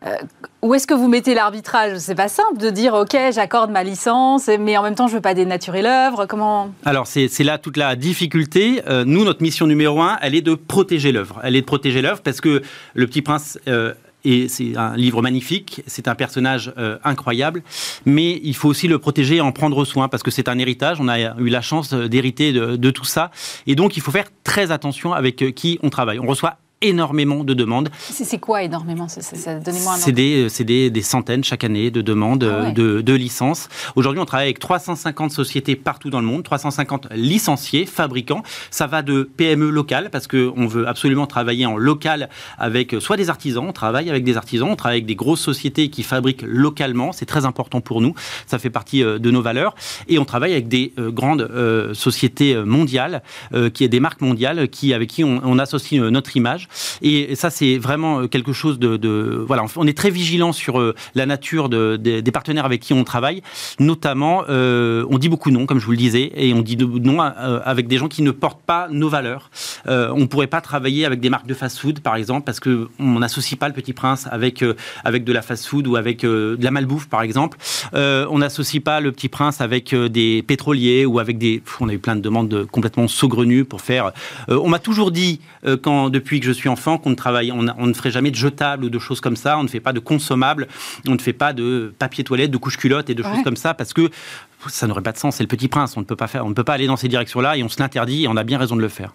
Euh, 0.06 0.16
où 0.62 0.74
est-ce 0.74 0.86
que 0.86 0.94
vous 0.94 1.08
mettez 1.08 1.34
l'arbitrage? 1.34 1.98
C'est 1.98 2.14
pas 2.14 2.28
simple 2.28 2.58
de 2.58 2.70
dire 2.70 2.94
ok, 2.94 3.16
j'accorde 3.32 3.70
ma 3.70 3.84
licence, 3.84 4.48
mais 4.58 4.76
en 4.76 4.82
même 4.82 4.94
temps 4.94 5.08
je 5.08 5.14
veux 5.14 5.20
pas 5.20 5.34
dénaturer 5.34 5.82
l'œuvre. 5.82 6.26
Comment? 6.26 6.72
Alors 6.84 7.06
c'est 7.06 7.28
là 7.40 7.58
toute 7.58 7.76
la 7.76 7.96
difficulté. 7.96 8.82
Euh, 8.88 9.04
nous, 9.04 9.24
notre 9.24 9.42
mission 9.42 9.66
numéro 9.66 10.00
un, 10.00 10.18
elle 10.22 10.34
est 10.34 10.42
de 10.42 10.54
protéger 10.54 11.12
l'œuvre. 11.12 11.40
Elle 11.42 11.56
est 11.56 11.60
de 11.60 11.66
protéger 11.66 12.02
l'œuvre 12.02 12.22
parce 12.22 12.40
que 12.40 12.62
le 12.94 13.06
Petit 13.06 13.22
Prince. 13.22 13.58
Euh, 13.68 13.94
c'est 14.22 14.76
un 14.76 14.94
livre 14.96 15.22
magnifique, 15.22 15.82
c'est 15.86 16.06
un 16.06 16.14
personnage 16.14 16.74
incroyable, 17.04 17.62
mais 18.04 18.38
il 18.44 18.54
faut 18.54 18.68
aussi 18.68 18.86
le 18.86 18.98
protéger 18.98 19.36
et 19.36 19.40
en 19.40 19.50
prendre 19.50 19.82
soin 19.86 20.08
parce 20.08 20.22
que 20.22 20.30
c'est 20.30 20.46
un 20.50 20.58
héritage. 20.58 21.00
On 21.00 21.08
a 21.08 21.34
eu 21.38 21.48
la 21.48 21.62
chance 21.62 21.94
d'hériter 21.94 22.52
de, 22.52 22.76
de, 22.76 22.90
tout 22.90 23.06
ça, 23.06 23.30
et 23.66 23.74
donc 23.74 23.96
il 23.96 24.02
faut 24.02 24.10
faire 24.10 24.26
très 24.44 24.72
attention 24.72 25.14
avec 25.14 25.54
qui 25.54 25.78
on 25.82 25.88
travaille. 25.88 26.18
On 26.18 26.26
reçoit 26.26 26.58
énormément 26.82 27.44
de 27.44 27.52
demandes. 27.52 27.90
C'est 28.00 28.38
quoi 28.38 28.62
énormément? 28.62 29.06
C'est 29.08 30.12
des, 30.12 30.48
des, 30.64 30.90
des, 30.90 31.02
centaines 31.02 31.44
chaque 31.44 31.62
année 31.62 31.90
de 31.90 32.00
demandes 32.00 32.44
ah 32.44 32.70
de, 32.70 33.02
de, 33.02 33.12
licences. 33.12 33.68
Aujourd'hui, 33.96 34.20
on 34.20 34.24
travaille 34.24 34.46
avec 34.46 34.60
350 34.60 35.30
sociétés 35.30 35.76
partout 35.76 36.08
dans 36.08 36.20
le 36.20 36.26
monde, 36.26 36.42
350 36.42 37.08
licenciés, 37.12 37.84
fabricants. 37.84 38.42
Ça 38.70 38.86
va 38.86 39.02
de 39.02 39.24
PME 39.36 39.68
locales, 39.68 40.08
parce 40.10 40.26
qu'on 40.26 40.66
veut 40.66 40.88
absolument 40.88 41.26
travailler 41.26 41.66
en 41.66 41.76
local 41.76 42.30
avec 42.58 42.96
soit 42.98 43.18
des 43.18 43.28
artisans, 43.28 43.66
on 43.68 43.72
travaille 43.72 44.08
avec 44.08 44.24
des 44.24 44.38
artisans, 44.38 44.70
on 44.70 44.76
travaille 44.76 44.98
avec 44.98 45.06
des 45.06 45.16
grosses 45.16 45.40
sociétés 45.40 45.90
qui 45.90 46.02
fabriquent 46.02 46.44
localement, 46.46 47.12
c'est 47.12 47.26
très 47.26 47.44
important 47.44 47.82
pour 47.82 48.00
nous, 48.00 48.14
ça 48.46 48.58
fait 48.58 48.70
partie 48.70 49.02
euh, 49.02 49.18
de 49.18 49.30
nos 49.30 49.42
valeurs. 49.42 49.74
Et 50.08 50.18
on 50.18 50.24
travaille 50.24 50.52
avec 50.52 50.68
des 50.68 50.94
euh, 50.98 51.10
grandes 51.10 51.42
euh, 51.42 51.92
sociétés 51.92 52.56
mondiales, 52.64 53.22
qui 53.74 53.84
est 53.84 53.88
des 53.88 54.00
marques 54.00 54.20
mondiales, 54.20 54.68
qui, 54.68 54.94
avec 54.94 55.10
qui 55.10 55.24
on, 55.24 55.40
on 55.44 55.58
associe 55.58 56.00
notre 56.00 56.36
image. 56.36 56.68
Et 57.02 57.34
ça, 57.34 57.50
c'est 57.50 57.78
vraiment 57.78 58.20
euh, 58.20 58.26
quelque 58.26 58.52
chose 58.52 58.78
de, 58.78 59.44
Voilà, 59.46 59.64
on 59.76 59.86
est 59.86 59.96
très 59.96 60.10
vigilant 60.10 60.52
sur 60.52 60.80
euh, 60.80 60.94
la 61.14 61.26
nature 61.26 61.68
des 61.68 62.22
partenaires 62.32 62.64
avec 62.64 62.80
qui 62.80 62.92
on 62.92 63.04
travaille. 63.04 63.42
Notamment, 63.78 64.44
euh, 64.48 65.04
on 65.08 65.18
dit 65.18 65.28
beaucoup 65.28 65.50
non, 65.50 65.66
comme 65.66 65.78
je 65.78 65.86
vous 65.86 65.92
le 65.92 65.96
disais, 65.96 66.32
et 66.34 66.52
on 66.54 66.62
dit 66.62 66.76
non 66.76 67.20
avec 67.20 67.88
des 67.88 67.98
gens 67.98 68.08
qui 68.08 68.22
ne 68.22 68.30
portent 68.30 68.62
pas 68.62 68.88
nos 68.90 69.08
valeurs. 69.08 69.50
on 69.86 70.20
ne 70.20 70.26
pourrait 70.26 70.46
pas 70.46 70.60
travailler 70.60 71.04
avec 71.04 71.20
des 71.20 71.30
marques 71.30 71.46
de 71.46 71.54
fast-food, 71.54 72.00
par 72.00 72.16
exemple, 72.16 72.44
parce 72.44 72.60
qu'on 72.60 72.88
n'associe 73.18 73.58
pas 73.58 73.68
le 73.68 73.74
Petit 73.74 73.92
Prince 73.92 74.28
avec, 74.30 74.64
avec 75.04 75.24
de 75.24 75.32
la 75.32 75.42
fast-food 75.42 75.86
ou 75.86 75.96
avec 75.96 76.22
de 76.22 76.58
la 76.60 76.70
malbouffe, 76.70 77.08
par 77.08 77.22
exemple. 77.22 77.58
on 77.92 78.38
n'associe 78.38 78.82
pas 78.82 79.00
le 79.00 79.12
Petit 79.12 79.28
Prince 79.28 79.60
avec 79.60 79.94
des 79.94 80.42
pétroliers 80.42 81.04
ou 81.06 81.18
avec 81.18 81.38
des... 81.38 81.62
On 81.80 81.88
a 81.88 81.92
eu 81.92 81.98
plein 81.98 82.16
de 82.16 82.20
demandes 82.20 82.66
complètement 82.70 83.08
saugrenues 83.08 83.64
pour 83.64 83.80
faire... 83.80 84.12
on 84.48 84.68
m'a 84.68 84.78
toujours 84.78 85.10
dit, 85.10 85.40
quand 85.82 86.10
depuis 86.10 86.40
que 86.40 86.46
je 86.46 86.52
suis 86.52 86.59
enfant 86.68 86.98
qu'on 86.98 87.10
ne 87.10 87.14
travaille, 87.14 87.52
on, 87.52 87.62
ne 87.62 87.92
ferait 87.92 88.10
jamais 88.10 88.30
de 88.30 88.36
jetables 88.36 88.84
ou 88.84 88.90
de 88.90 88.98
choses 88.98 89.20
comme 89.20 89.36
ça, 89.36 89.58
on 89.58 89.62
ne 89.62 89.68
fait 89.68 89.80
pas 89.80 89.92
de 89.92 90.00
consommables, 90.00 90.68
on 91.08 91.14
ne 91.14 91.20
fait 91.20 91.32
pas 91.32 91.52
de 91.52 91.92
papier 91.98 92.24
toilette, 92.24 92.50
de 92.50 92.56
couche 92.56 92.76
culotte 92.76 93.10
et 93.10 93.14
de 93.14 93.22
choses 93.22 93.42
comme 93.44 93.56
ça 93.56 93.74
parce 93.74 93.92
que 93.92 94.10
ça 94.68 94.86
n'aurait 94.86 95.02
pas 95.02 95.12
de 95.12 95.18
sens. 95.18 95.36
C'est 95.36 95.42
le 95.42 95.48
petit 95.48 95.68
prince. 95.68 95.96
On 95.96 96.00
ne 96.00 96.04
peut 96.04 96.16
pas 96.16 96.26
faire, 96.26 96.44
on 96.44 96.50
ne 96.50 96.54
peut 96.54 96.64
pas 96.64 96.74
aller 96.74 96.86
dans 96.86 96.96
ces 96.96 97.08
directions-là 97.08 97.56
et 97.56 97.62
on 97.62 97.68
se 97.68 97.80
l'interdit 97.80 98.24
et 98.24 98.28
on 98.28 98.36
a 98.36 98.44
bien 98.44 98.58
raison 98.58 98.76
de 98.76 98.82
le 98.82 98.88
faire. 98.88 99.14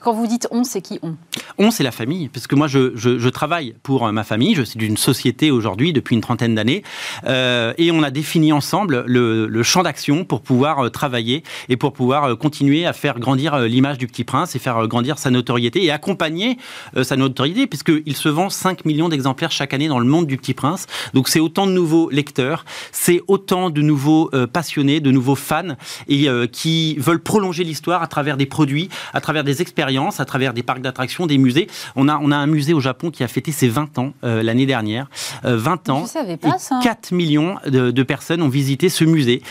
Quand 0.00 0.12
vous 0.12 0.26
dites 0.26 0.48
on, 0.50 0.64
c'est 0.64 0.80
qui 0.80 0.98
on? 1.02 1.16
On, 1.58 1.70
c'est 1.70 1.84
la 1.84 1.92
famille, 1.92 2.28
parce 2.28 2.46
que 2.46 2.54
moi, 2.54 2.66
je, 2.66 2.92
je, 2.96 3.28
travaille 3.28 3.74
pour 3.82 4.06
euh, 4.06 4.12
ma 4.12 4.24
famille. 4.24 4.54
Je 4.54 4.62
suis 4.62 4.78
d'une 4.78 4.96
société 4.96 5.50
aujourd'hui 5.50 5.92
depuis 5.92 6.14
une 6.14 6.20
trentaine 6.20 6.54
d'années 6.54 6.82
euh, 7.26 7.72
et 7.78 7.90
on 7.92 8.02
a 8.02 8.10
défini 8.10 8.52
ensemble 8.52 9.04
le, 9.06 9.46
le 9.46 9.62
champ 9.62 9.82
d'action 9.82 10.24
pour 10.24 10.40
pouvoir 10.40 10.86
euh, 10.86 10.90
travailler 10.90 11.44
et 11.68 11.76
pour 11.76 11.92
pouvoir 11.92 12.36
continuer 12.38 12.86
à 12.86 12.92
faire 12.92 13.18
grandir 13.18 13.58
l'image 13.60 13.98
du 13.98 14.06
petit 14.06 14.24
prince 14.24 14.56
et 14.56 14.58
faire 14.58 14.86
grandir 14.88 15.18
sa 15.18 15.30
notoriété 15.30 15.84
et 15.84 15.90
accompagner 15.90 16.58
sa 17.02 17.16
notoriété, 17.16 17.66
puisqu'il 17.66 18.16
se 18.16 18.28
vend 18.28 18.50
5 18.50 18.84
millions 18.84 19.08
d'exemplaires 19.08 19.50
chaque 19.50 19.74
année 19.74 19.88
dans 19.88 19.98
le 19.98 20.06
monde 20.06 20.26
du 20.26 20.36
petit 20.36 20.54
prince. 20.54 20.86
Donc 21.14 21.28
c'est 21.28 21.40
autant 21.40 21.66
de 21.66 21.72
nouveaux 21.72 22.10
lecteurs, 22.10 22.64
c'est 22.92 23.20
autant 23.28 23.70
de 23.70 23.82
nouveaux 23.82 24.30
passionnés 24.52 24.79
de 24.80 25.10
nouveaux 25.10 25.34
fans 25.34 25.76
et 26.08 26.28
euh, 26.28 26.46
qui 26.46 26.96
veulent 26.96 27.22
prolonger 27.22 27.64
l'histoire 27.64 28.02
à 28.02 28.06
travers 28.06 28.36
des 28.36 28.46
produits, 28.46 28.88
à 29.12 29.20
travers 29.20 29.44
des 29.44 29.60
expériences, 29.60 30.20
à 30.20 30.24
travers 30.24 30.54
des 30.54 30.62
parcs 30.62 30.80
d'attractions, 30.80 31.26
des 31.26 31.38
musées. 31.38 31.66
On 31.96 32.08
a, 32.08 32.18
on 32.18 32.30
a 32.30 32.36
un 32.36 32.46
musée 32.46 32.72
au 32.72 32.80
Japon 32.80 33.10
qui 33.10 33.22
a 33.22 33.28
fêté 33.28 33.52
ses 33.52 33.68
20 33.68 33.98
ans 33.98 34.12
euh, 34.24 34.42
l'année 34.42 34.66
dernière. 34.66 35.08
20 35.44 35.88
euh, 35.88 35.92
ans. 35.92 36.06
Je 36.06 36.36
pas, 36.36 36.58
ça. 36.58 36.80
4 36.82 37.12
millions 37.12 37.56
de, 37.66 38.02
personnes 38.02 38.42
ont 38.42 38.48
visité 38.48 38.88
ce 38.88 39.04
musée 39.04 39.42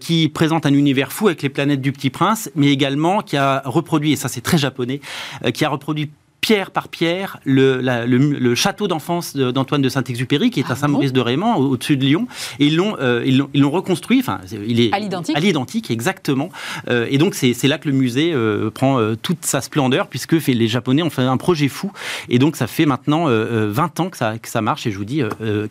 qui 0.00 0.28
présente 0.28 0.64
un 0.64 0.72
univers 0.72 1.12
fou 1.12 1.28
avec 1.28 1.42
les 1.42 1.50
planètes 1.50 1.82
du 1.82 1.92
Petit 1.92 2.10
Prince, 2.10 2.50
mais 2.56 2.68
également 2.68 3.20
qui 3.20 3.36
a 3.36 3.62
reproduit, 3.64 4.12
et 4.12 4.16
ça 4.16 4.28
c'est 4.28 4.40
très 4.40 4.56
japonais, 4.56 5.00
qui 5.52 5.64
a 5.64 5.68
reproduit 5.68 6.10
pierre 6.40 6.70
par 6.70 6.88
pierre 6.88 7.38
le, 7.44 7.80
le, 7.80 8.54
château 8.54 8.88
d'enfance 8.88 9.36
d'Antoine 9.36 9.82
de 9.82 9.88
Saint-Exupéry, 9.88 10.50
qui 10.50 10.60
est 10.60 10.64
à 10.64 10.68
ah 10.70 10.76
Saint-Maurice 10.76 11.12
de 11.12 11.20
Raymond, 11.20 11.56
au-dessus 11.56 11.96
de 11.96 12.04
Lyon. 12.04 12.26
Et 12.58 12.66
ils 12.66 12.76
l'ont, 12.76 12.96
euh, 13.00 13.22
ils 13.26 13.60
l'ont, 13.60 13.70
reconstruit. 13.70 14.20
Enfin, 14.20 14.40
il 14.66 14.80
est 14.80 14.92
à 14.92 14.98
l'identique. 14.98 15.36
À 15.36 15.40
l'identique, 15.40 15.90
exactement. 15.90 16.48
Euh, 16.88 17.06
et 17.10 17.18
donc 17.18 17.34
c'est, 17.34 17.54
là 17.64 17.78
que 17.78 17.88
le 17.88 17.94
musée 17.94 18.32
euh, 18.32 18.70
prend 18.70 18.98
toute 19.20 19.44
sa 19.44 19.60
splendeur, 19.60 20.06
puisque 20.08 20.32
les 20.32 20.68
Japonais 20.68 21.02
ont 21.02 21.10
fait 21.10 21.22
un 21.22 21.36
projet 21.36 21.68
fou. 21.68 21.92
Et 22.28 22.38
donc 22.38 22.56
ça 22.56 22.66
fait 22.66 22.86
maintenant 22.86 23.26
20 23.28 24.00
ans 24.00 24.10
que 24.10 24.16
ça, 24.16 24.38
que 24.38 24.48
ça 24.48 24.62
marche. 24.62 24.86
Et 24.86 24.90
je 24.90 24.98
vous 24.98 25.04
dis, 25.04 25.22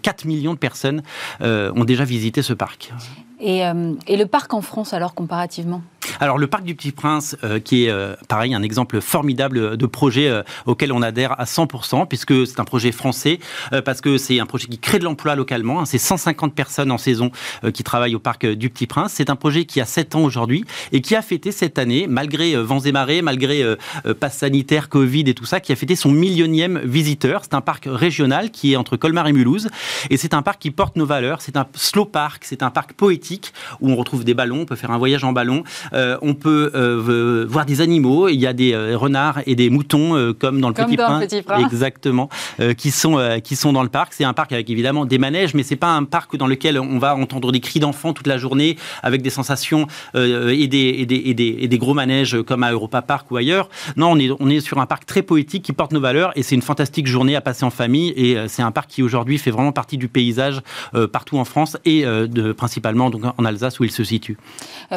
4 0.01 0.25
millions 0.25 0.53
de 0.53 0.59
personnes 0.59 1.01
ont 1.41 1.85
déjà 1.85 2.03
visité 2.03 2.41
ce 2.41 2.53
parc. 2.53 2.93
Et, 3.39 3.59
et 4.07 4.17
le 4.17 4.25
parc 4.25 4.53
en 4.53 4.61
France, 4.61 4.93
alors, 4.93 5.13
comparativement? 5.13 5.81
Alors 6.19 6.37
le 6.37 6.47
parc 6.47 6.63
du 6.63 6.75
Petit 6.75 6.91
Prince, 6.91 7.37
euh, 7.43 7.59
qui 7.59 7.85
est 7.85 7.89
euh, 7.89 8.15
pareil 8.27 8.53
un 8.53 8.63
exemple 8.63 9.01
formidable 9.01 9.77
de 9.77 9.85
projet 9.85 10.29
euh, 10.29 10.43
auquel 10.65 10.91
on 10.91 11.01
adhère 11.01 11.39
à 11.39 11.45
100%, 11.45 12.07
puisque 12.07 12.47
c'est 12.47 12.59
un 12.59 12.63
projet 12.63 12.91
français, 12.91 13.39
parce 13.85 14.01
que 14.01 14.17
c'est 14.17 14.39
un 14.39 14.45
projet 14.45 14.67
qui 14.67 14.79
crée 14.79 14.99
de 14.99 15.03
l'emploi 15.03 15.35
localement. 15.35 15.81
Hein. 15.81 15.85
c'est 15.85 15.97
150 15.97 16.53
personnes 16.53 16.91
en 16.91 16.97
saison 16.97 17.31
qui 17.73 17.83
travaillent 17.83 18.15
au 18.15 18.19
parc 18.19 18.45
du 18.45 18.69
Petit 18.69 18.87
Prince. 18.87 19.13
C'est 19.15 19.29
un 19.29 19.35
projet 19.35 19.65
qui 19.65 19.81
a 19.81 19.85
7 19.85 20.15
ans 20.15 20.21
aujourd'hui 20.21 20.63
et 20.91 21.01
qui 21.01 21.15
a 21.15 21.21
fêté 21.21 21.51
cette 21.51 21.77
année, 21.77 22.07
malgré 22.07 22.55
vents 22.55 22.79
et 22.79 22.91
marées, 22.91 23.21
malgré 23.21 23.63
passe 24.19 24.37
sanitaire, 24.37 24.89
Covid 24.89 25.23
et 25.27 25.33
tout 25.33 25.45
ça, 25.45 25.59
qui 25.59 25.71
a 25.71 25.75
fêté 25.75 25.95
son 25.95 26.11
millionième 26.11 26.79
visiteur. 26.83 27.41
C'est 27.43 27.53
un 27.53 27.61
parc 27.61 27.85
régional 27.87 28.51
qui 28.51 28.73
est 28.73 28.75
entre 28.75 28.97
Colmar 28.97 29.27
et 29.27 29.33
Mulhouse. 29.33 29.69
Et 30.09 30.17
c'est 30.17 30.33
un 30.33 30.41
parc 30.41 30.61
qui 30.61 30.71
porte 30.71 30.95
nos 30.95 31.05
valeurs. 31.05 31.41
C'est 31.41 31.57
un 31.57 31.67
slow 31.75 32.05
park, 32.05 32.43
c'est 32.45 32.63
un 32.63 32.69
parc 32.69 32.93
poétique 32.93 33.26
où 33.81 33.91
on 33.91 33.95
retrouve 33.95 34.23
des 34.23 34.33
ballons, 34.33 34.61
on 34.61 34.65
peut 34.65 34.75
faire 34.75 34.91
un 34.91 34.97
voyage 34.97 35.23
en 35.23 35.33
ballon. 35.33 35.63
Euh, 35.93 36.17
on 36.21 36.33
peut 36.33 36.71
euh, 36.75 37.45
voir 37.47 37.65
des 37.65 37.81
animaux. 37.81 38.27
Il 38.29 38.39
y 38.39 38.47
a 38.47 38.53
des 38.53 38.73
euh, 38.73 38.97
renards 38.97 39.39
et 39.45 39.55
des 39.55 39.69
moutons, 39.69 40.33
comme 40.39 40.61
dans 40.61 40.69
le 40.69 40.73
Petit, 40.73 40.97
Prince, 40.97 41.33
exactement, 41.59 42.29
qui 42.77 42.91
sont 42.91 43.17
qui 43.43 43.55
sont 43.55 43.73
dans 43.73 43.83
le 43.83 43.89
parc. 43.89 44.13
C'est 44.13 44.23
un 44.23 44.33
parc 44.33 44.51
avec 44.51 44.69
évidemment 44.69 45.05
des 45.05 45.17
manèges, 45.17 45.53
mais 45.53 45.63
c'est 45.63 45.75
pas 45.75 45.93
un 45.93 46.03
parc 46.03 46.35
dans 46.37 46.47
lequel 46.47 46.79
on 46.79 46.99
va 46.99 47.15
entendre 47.15 47.51
des 47.51 47.59
cris 47.59 47.79
d'enfants 47.79 48.13
toute 48.13 48.27
la 48.27 48.37
journée 48.37 48.77
avec 49.03 49.21
des 49.21 49.29
sensations 49.29 49.87
et 50.15 50.67
des, 50.67 50.77
et, 50.77 51.05
des, 51.05 51.57
et, 51.59 51.67
des, 51.67 51.77
gros 51.77 51.93
manèges 51.93 52.41
comme 52.43 52.63
à 52.63 52.71
Europa 52.71 53.01
Park 53.01 53.31
ou 53.31 53.37
ailleurs. 53.37 53.69
Non, 53.95 54.11
on 54.11 54.19
est 54.19 54.29
on 54.39 54.49
est 54.49 54.59
sur 54.59 54.79
un 54.79 54.85
parc 54.85 55.05
très 55.05 55.21
poétique 55.21 55.63
qui 55.63 55.73
porte 55.73 55.93
nos 55.93 55.99
valeurs 55.99 56.31
et 56.35 56.43
c'est 56.43 56.55
une 56.55 56.61
fantastique 56.61 57.07
journée 57.07 57.35
à 57.35 57.41
passer 57.41 57.63
en 57.63 57.69
famille. 57.69 58.13
Et 58.15 58.37
c'est 58.47 58.63
un 58.63 58.71
parc 58.71 58.89
qui 58.89 59.03
aujourd'hui 59.03 59.37
fait 59.37 59.51
vraiment 59.51 59.71
partie 59.71 59.97
du 59.97 60.07
paysage 60.07 60.61
partout 61.11 61.37
en 61.37 61.45
France 61.45 61.77
et 61.85 62.03
de, 62.03 62.51
principalement 62.51 63.09
donc 63.17 63.33
en 63.37 63.45
Alsace 63.45 63.79
où 63.79 63.83
il 63.83 63.91
se 63.91 64.03
situe. 64.03 64.37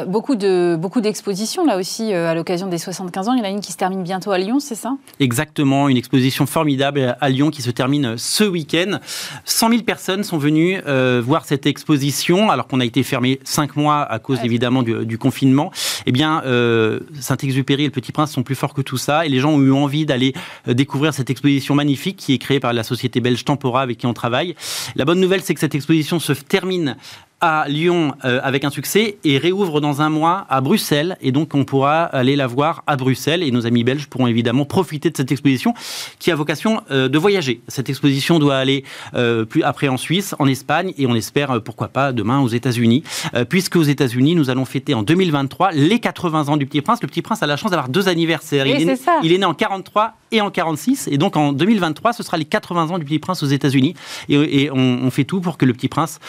beaucoup 0.06 0.36
de 0.36 0.76
beaucoup 0.76 1.00
d'expositions 1.00 1.64
là 1.64 1.78
aussi 1.78 2.12
euh, 2.12 2.28
à 2.28 2.34
l'occasion 2.34 2.68
des 2.68 2.78
75 2.78 3.28
ans. 3.28 3.34
Il 3.34 3.38
y 3.38 3.42
en 3.42 3.44
a 3.44 3.50
une 3.50 3.60
qui 3.60 3.72
se 3.72 3.76
termine 3.76 4.02
bientôt 4.02 4.30
à 4.30 4.38
Lyon, 4.38 4.60
c'est 4.60 4.74
ça? 4.74 4.96
Exactement, 5.18 5.88
une 5.88 5.96
exposition 5.96 6.46
formidable 6.46 7.16
à 7.20 7.28
Lyon 7.28 7.50
qui 7.50 7.62
se 7.62 7.70
termine 7.70 8.16
ce 8.16 8.44
week-end. 8.44 8.98
100 9.44 9.70
000 9.70 9.82
personnes 9.82 10.24
sont 10.24 10.38
venues 10.38 10.80
euh, 10.86 11.22
voir 11.24 11.44
cette 11.44 11.66
exposition 11.66 12.50
alors 12.50 12.66
qu'on 12.66 12.80
a 12.80 12.84
été 12.84 13.02
fermé 13.02 13.40
5 13.44 13.76
mois 13.76 14.02
à 14.02 14.18
cause 14.18 14.38
évidemment 14.44 14.82
du, 14.82 15.18
confinement. 15.18 15.70
Eh 16.06 16.12
bien, 16.12 16.42
euh, 16.46 17.00
Saint-Exupéry 17.20 17.82
et 17.82 17.86
le 17.86 17.92
Petit 17.92 18.12
Prince 18.12 18.32
sont 18.32 18.42
plus 18.42 18.54
forts 18.54 18.74
que 18.74 18.80
tout 18.80 18.96
ça 18.96 19.26
et 19.26 19.28
les 19.28 19.38
gens 19.38 19.52
ont 19.52 19.60
eu 19.60 19.72
envie 19.72 20.06
d'aller 20.06 20.32
découvrir 20.66 21.12
cette 21.12 21.28
exposition 21.30 21.74
magnifique 21.74 22.16
qui 22.16 22.32
est 22.32 22.38
créée 22.38 22.60
par 22.60 22.72
la 22.72 22.82
société 22.82 23.20
belge 23.20 23.44
Tempora 23.44 23.82
avec 23.82 23.98
qui 23.98 24.06
on 24.06 24.14
travaille. 24.14 24.54
La 24.96 25.04
bonne 25.04 25.20
nouvelle, 25.20 25.42
c'est 25.42 25.52
que 25.54 25.60
cette 25.60 25.74
exposition 25.74 26.18
se 26.18 26.32
termine 26.32 26.96
à 27.40 27.64
Lyon 27.68 28.14
euh, 28.24 28.40
avec 28.42 28.64
un 28.64 28.70
succès 28.70 29.18
et 29.24 29.38
réouvre 29.38 29.80
dans 29.80 30.02
un 30.02 30.10
mois 30.10 30.46
à 30.48 30.60
Bruxelles. 30.60 31.16
Et 31.20 31.32
donc, 31.32 31.54
on 31.54 31.64
pourra 31.64 32.04
aller 32.04 32.36
la 32.36 32.46
voir 32.46 32.82
à 32.86 32.96
Bruxelles. 32.96 33.42
Et 33.42 33.50
nos 33.50 33.66
amis 33.66 33.84
belges 33.84 34.06
pourront 34.06 34.26
évidemment 34.26 34.64
profiter 34.64 35.10
de 35.10 35.16
cette 35.16 35.32
exposition 35.32 35.74
qui 36.18 36.30
a 36.30 36.34
vocation 36.34 36.82
euh, 36.90 37.08
de 37.08 37.18
voyager. 37.18 37.62
Cette 37.68 37.88
exposition 37.88 38.38
doit 38.38 38.56
aller 38.56 38.84
euh, 39.14 39.44
plus 39.44 39.62
après 39.62 39.88
en 39.88 39.96
Suisse, 39.96 40.34
en 40.38 40.46
Espagne 40.46 40.92
et 40.98 41.06
on 41.06 41.14
espère, 41.14 41.62
pourquoi 41.62 41.88
pas, 41.88 42.12
demain 42.12 42.40
aux 42.40 42.48
États-Unis. 42.48 43.02
puisque 43.48 43.76
aux 43.76 43.82
États-Unis, 43.82 44.34
nous 44.34 44.50
allons 44.50 44.64
fêter 44.64 44.94
en 44.94 45.02
2023 45.02 45.72
les 45.72 45.98
80 45.98 46.48
ans 46.48 46.56
du 46.56 46.66
Petit 46.66 46.82
Prince. 46.82 47.00
Le 47.02 47.08
Petit 47.08 47.22
Prince 47.22 47.42
a 47.42 47.46
la 47.46 47.56
chance 47.56 47.70
d'avoir 47.70 47.88
deux 47.88 48.08
anniversaires. 48.08 48.66
il, 48.66 48.88
est, 48.88 49.02
il 49.22 49.32
est 49.32 49.38
né 49.38 49.44
en 49.44 49.54
43 49.54 50.14
et 50.32 50.40
en 50.40 50.50
46. 50.50 51.08
Et 51.10 51.18
donc, 51.18 51.36
en 51.36 51.52
2023, 51.52 52.12
ce 52.12 52.22
sera 52.22 52.36
les 52.36 52.44
80 52.44 52.90
ans 52.90 52.98
du 52.98 53.04
Petit 53.04 53.18
Prince 53.18 53.42
aux 53.42 53.46
États-Unis. 53.46 53.94
Et, 54.28 54.70
on, 54.70 55.10
fait 55.10 55.24
tout 55.24 55.40
pour 55.40 55.58
que 55.58 55.64
le 55.64 55.72
Petit 55.72 55.88
Prince 55.88 56.20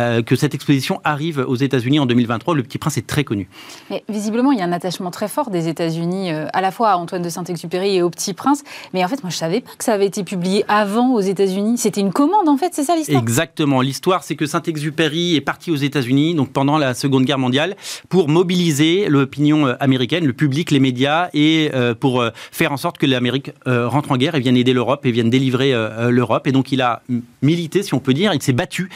euh, 0.00 0.22
que 0.22 0.36
cette 0.36 0.54
exposition 0.54 1.00
arrive 1.04 1.44
aux 1.46 1.56
États-Unis 1.56 1.98
en 1.98 2.06
2023. 2.06 2.54
Le 2.54 2.62
Petit 2.62 2.78
Prince 2.78 2.96
est 2.96 3.06
très 3.06 3.24
connu. 3.24 3.48
Mais 3.90 4.02
visiblement, 4.08 4.52
il 4.52 4.58
y 4.58 4.62
a 4.62 4.64
un 4.64 4.72
attachement 4.72 5.10
très 5.10 5.28
fort 5.28 5.50
des 5.50 5.68
États-Unis, 5.68 6.32
euh, 6.32 6.46
à 6.52 6.60
la 6.60 6.70
fois 6.70 6.90
à 6.90 6.96
Antoine 6.96 7.22
de 7.22 7.28
Saint-Exupéry 7.28 7.96
et 7.96 8.02
au 8.02 8.10
Petit 8.10 8.34
Prince. 8.34 8.62
Mais 8.94 9.04
en 9.04 9.08
fait, 9.08 9.22
moi, 9.22 9.30
je 9.30 9.36
savais 9.36 9.60
pas 9.60 9.70
que 9.76 9.84
ça 9.84 9.92
avait 9.92 10.06
été 10.06 10.24
publié 10.24 10.64
avant 10.68 11.12
aux 11.12 11.20
États-Unis. 11.20 11.78
C'était 11.78 12.00
une 12.00 12.12
commande, 12.12 12.48
en 12.48 12.56
fait, 12.56 12.72
c'est 12.72 12.84
ça 12.84 12.96
l'histoire? 12.96 13.22
Exactement. 13.22 13.80
L'histoire, 13.80 14.22
c'est 14.24 14.36
que 14.36 14.46
Saint-Exupéry 14.46 15.36
est 15.36 15.40
parti 15.40 15.70
aux 15.70 15.76
États-Unis, 15.76 16.34
donc 16.34 16.52
pendant 16.52 16.78
la 16.78 16.94
Seconde 16.94 17.24
Guerre 17.24 17.38
mondiale, 17.38 17.76
pour 18.08 18.28
mobiliser 18.28 19.08
l'opinion 19.08 19.66
euh, 19.66 19.74
américaine, 19.80 20.24
le 20.24 20.32
public, 20.32 20.70
les 20.70 20.80
médias, 20.80 21.28
et 21.34 21.70
pour 22.00 22.24
faire 22.52 22.72
en 22.72 22.76
sorte 22.76 22.98
que 22.98 23.06
l'Amérique 23.06 23.52
rentre 23.66 24.12
en 24.12 24.16
guerre 24.16 24.34
et 24.34 24.40
vienne 24.40 24.56
aider 24.56 24.72
l'Europe 24.72 25.04
et 25.04 25.10
vienne 25.10 25.30
délivrer 25.30 25.72
l'Europe. 26.10 26.46
Et 26.46 26.52
donc, 26.52 26.72
il 26.72 26.80
a 26.82 27.02
milité, 27.42 27.82
si 27.82 27.94
on 27.94 28.00
peut 28.00 28.14
dire, 28.14 28.32
il 28.34 28.42
s'est 28.42 28.52
battu 28.52 28.90